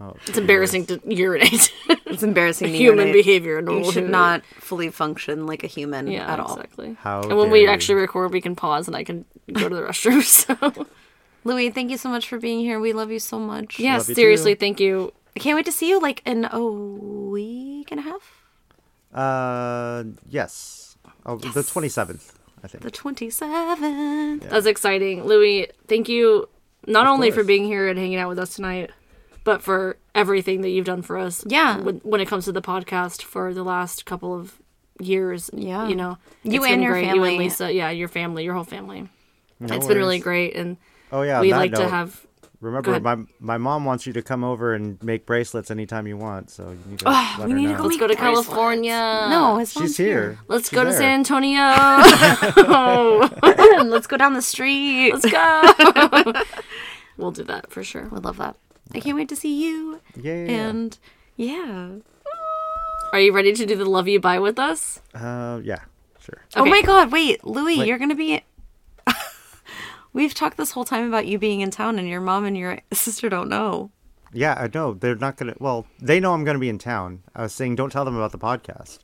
Oh, 0.00 0.16
It's 0.26 0.36
embarrassing 0.36 0.86
to 0.86 1.00
urinate. 1.06 1.70
It's 2.06 2.22
embarrassing. 2.22 2.68
to 2.72 2.76
Human 2.76 3.06
urinate. 3.08 3.12
behavior. 3.24 3.60
You 3.60 3.84
should 3.84 3.94
human- 3.94 4.10
not 4.10 4.42
fully 4.58 4.90
function 4.90 5.46
like 5.46 5.62
a 5.62 5.66
human 5.68 6.08
Yeah, 6.08 6.30
at 6.32 6.40
all. 6.40 6.56
exactly. 6.56 6.96
How 7.00 7.20
and 7.22 7.36
when 7.36 7.50
we 7.50 7.62
you. 7.62 7.68
actually 7.68 7.94
record, 7.96 8.32
we 8.32 8.40
can 8.40 8.56
pause 8.56 8.88
and 8.88 8.96
I 8.96 9.04
can 9.04 9.24
go 9.52 9.68
to 9.68 9.74
the 9.74 9.82
restroom. 9.88 10.22
So 10.22 10.86
Louie, 11.44 11.70
thank 11.70 11.90
you 11.90 11.96
so 11.98 12.08
much 12.08 12.28
for 12.28 12.38
being 12.38 12.60
here. 12.60 12.80
We 12.80 12.92
love 12.92 13.10
you 13.10 13.18
so 13.18 13.38
much. 13.38 13.78
yeah, 13.78 13.98
Love 13.98 14.08
you 14.08 14.14
seriously, 14.14 14.54
too. 14.54 14.60
thank 14.60 14.80
you. 14.80 15.12
I 15.36 15.40
can't 15.40 15.56
wait 15.56 15.66
to 15.66 15.72
see 15.72 15.88
you 15.88 16.00
like 16.00 16.22
in 16.24 16.46
a 16.50 16.62
week 16.64 17.90
and 17.90 18.00
a 18.00 18.02
half. 18.02 18.42
Uh, 19.12 20.04
yes. 20.28 20.96
Oh, 21.26 21.36
the 21.36 21.62
twenty 21.62 21.88
seventh. 21.88 22.32
I 22.62 22.66
think. 22.66 22.82
The 22.82 22.90
27th. 22.90 24.48
That's 24.48 24.64
exciting, 24.64 25.24
Louie. 25.24 25.66
Thank 25.86 26.08
you 26.08 26.48
not 26.86 27.06
only 27.06 27.30
for 27.30 27.44
being 27.44 27.64
here 27.64 27.88
and 27.88 27.98
hanging 27.98 28.16
out 28.16 28.30
with 28.30 28.38
us 28.38 28.54
tonight, 28.56 28.90
but 29.44 29.60
for 29.62 29.98
everything 30.14 30.62
that 30.62 30.70
you've 30.70 30.86
done 30.86 31.02
for 31.02 31.18
us. 31.18 31.44
Yeah. 31.46 31.78
when, 31.80 31.96
when 31.98 32.22
it 32.22 32.26
comes 32.28 32.46
to 32.46 32.52
the 32.52 32.62
podcast 32.62 33.20
for 33.22 33.52
the 33.52 33.62
last 33.62 34.06
couple 34.06 34.34
of 34.34 34.62
years. 34.98 35.50
Yeah. 35.52 35.88
you 35.88 35.94
know, 35.94 36.16
You 36.42 36.64
and 36.64 36.82
your 36.82 36.92
great. 36.92 37.14
You 37.14 37.22
and 37.24 37.36
Lisa, 37.36 37.70
yeah, 37.70 37.90
your 37.90 38.08
family, 38.08 38.44
your 38.44 38.54
whole 38.54 38.64
family. 38.64 39.10
No 39.60 39.74
it's 39.76 39.86
been 39.86 39.98
really 39.98 40.18
great, 40.18 40.56
and 40.56 40.78
Oh 41.14 41.22
yeah. 41.22 41.36
on 41.36 41.40
we 41.42 41.50
that 41.52 41.56
like 41.56 41.72
to 41.74 41.88
have. 41.88 42.26
remember, 42.60 42.98
my 42.98 43.16
my 43.38 43.56
mom 43.56 43.84
wants 43.84 44.04
you 44.06 44.12
to 44.14 44.22
come 44.22 44.42
over 44.42 44.74
and 44.74 45.00
make 45.02 45.26
bracelets 45.26 45.70
anytime 45.70 46.08
you 46.08 46.16
want. 46.16 46.50
So 46.50 46.70
you 46.70 46.78
need 46.90 46.98
to 46.98 47.04
let 47.04 47.38
we 47.46 47.52
her 47.52 47.56
need 47.56 47.66
to 47.66 47.72
know. 47.72 47.78
go 47.78 47.84
Let's 47.84 47.96
go 47.98 48.06
to 48.08 48.16
bracelets. 48.16 48.48
California. 48.48 49.26
No, 49.30 49.58
his 49.58 49.76
mom's 49.76 49.90
She's 49.90 49.96
here. 49.96 50.38
Let's 50.48 50.70
She's 50.70 50.76
go 50.76 50.82
to 50.82 50.90
there. 50.90 50.98
San 50.98 51.20
Antonio. 51.20 51.62
Let's 53.84 54.06
go 54.08 54.16
down 54.16 54.34
the 54.34 54.42
street. 54.42 55.12
Let's 55.12 55.30
go. 55.30 56.42
we'll 57.16 57.30
do 57.30 57.44
that 57.44 57.70
for 57.70 57.84
sure. 57.84 58.08
I 58.12 58.16
love 58.18 58.38
that. 58.38 58.56
I 58.92 58.98
can't 59.00 59.16
wait 59.16 59.28
to 59.28 59.36
see 59.36 59.62
you. 59.64 60.00
Yeah. 60.20 60.32
And 60.32 60.98
yeah. 61.36 61.90
Are 63.12 63.20
you 63.20 63.32
ready 63.32 63.52
to 63.52 63.66
do 63.66 63.76
the 63.76 63.84
love 63.84 64.08
you 64.08 64.18
bye 64.18 64.40
with 64.40 64.58
us? 64.58 65.00
uh, 65.14 65.60
yeah, 65.62 65.80
sure. 66.18 66.42
Oh 66.56 66.64
my 66.64 66.82
god, 66.82 67.12
wait, 67.12 67.44
Louie, 67.44 67.78
Wait. 67.78 67.86
you're 67.86 67.98
gonna 67.98 68.16
be 68.16 68.42
We've 70.14 70.32
talked 70.32 70.56
this 70.56 70.70
whole 70.70 70.84
time 70.84 71.06
about 71.08 71.26
you 71.26 71.38
being 71.38 71.60
in 71.60 71.70
town 71.70 71.98
and 71.98 72.08
your 72.08 72.20
mom 72.22 72.46
and 72.46 72.56
your 72.56 72.78
sister 72.92 73.28
don't 73.28 73.48
know. 73.50 73.90
Yeah, 74.32 74.54
I 74.58 74.68
know. 74.72 74.94
They're 74.94 75.14
not 75.16 75.36
gonna. 75.36 75.54
Well, 75.58 75.86
they 76.00 76.18
know 76.20 76.32
I'm 76.32 76.44
gonna 76.44 76.58
be 76.58 76.68
in 76.70 76.78
town. 76.78 77.22
I 77.36 77.42
was 77.42 77.52
saying, 77.52 77.74
don't 77.76 77.90
tell 77.90 78.04
them 78.06 78.16
about 78.16 78.32
the 78.32 78.38
podcast. 78.38 78.98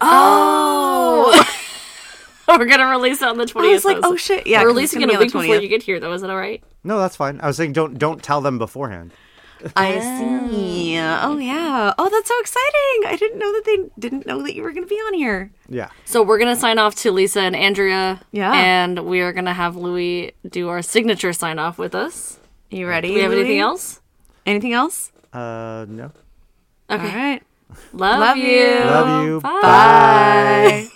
Oh, 0.00 1.32
oh! 1.34 1.56
We're 2.58 2.64
gonna 2.66 2.86
release 2.86 3.22
it 3.22 3.28
on 3.28 3.38
the 3.38 3.44
20th. 3.44 3.64
I 3.64 3.72
was 3.72 3.84
like, 3.84 3.98
oh 4.02 4.16
shit, 4.16 4.46
yeah. 4.46 4.62
We're 4.62 4.68
'cause 4.72 4.82
it's 4.82 4.94
releasing 4.94 5.00
gonna 5.00 5.12
it 5.12 5.14
a 5.14 5.18
on 5.18 5.20
week 5.24 5.32
the 5.32 5.38
before 5.40 5.54
20th. 5.56 5.62
you 5.62 5.68
get 5.68 5.82
here, 5.82 6.00
though. 6.00 6.12
Is 6.12 6.20
that 6.22 6.30
all 6.30 6.36
right? 6.36 6.62
No, 6.84 6.98
that's 6.98 7.16
fine. 7.16 7.40
I 7.40 7.46
was 7.46 7.56
saying, 7.56 7.72
don't 7.74 7.98
don't 7.98 8.22
tell 8.22 8.40
them 8.40 8.58
beforehand. 8.58 9.12
I 9.76 9.98
see. 10.00 10.98
Oh 10.98 11.38
yeah. 11.38 11.92
Oh, 11.98 12.08
that's 12.08 12.28
so 12.28 12.40
exciting. 12.40 13.06
I 13.06 13.16
didn't 13.18 13.38
know 13.38 13.52
that 13.52 13.64
they 13.64 13.78
didn't 13.98 14.26
know 14.26 14.42
that 14.42 14.54
you 14.54 14.62
were 14.62 14.72
gonna 14.72 14.86
be 14.86 14.96
on 14.96 15.14
here. 15.14 15.50
Yeah. 15.68 15.90
So 16.04 16.22
we're 16.22 16.38
gonna 16.38 16.56
sign 16.56 16.78
off 16.78 16.94
to 16.96 17.12
Lisa 17.12 17.40
and 17.40 17.54
Andrea. 17.56 18.20
Yeah. 18.32 18.52
And 18.52 19.06
we 19.06 19.20
are 19.20 19.32
gonna 19.32 19.54
have 19.54 19.76
Louie 19.76 20.32
do 20.48 20.68
our 20.68 20.82
signature 20.82 21.32
sign 21.32 21.58
off 21.58 21.78
with 21.78 21.94
us. 21.94 22.38
You 22.70 22.86
ready? 22.88 23.08
Do 23.08 23.14
we 23.14 23.20
have 23.20 23.30
Louie? 23.32 23.40
anything 23.40 23.58
else? 23.60 24.00
Anything 24.46 24.72
else? 24.72 25.12
Uh, 25.32 25.86
no. 25.88 26.10
Okay. 26.90 27.08
All 27.08 27.14
right. 27.16 27.42
Love, 27.92 28.20
Love 28.20 28.36
you. 28.36 28.44
you. 28.46 28.74
Love 28.84 29.26
you. 29.26 29.40
Bye. 29.40 29.60
Bye. 29.62 30.88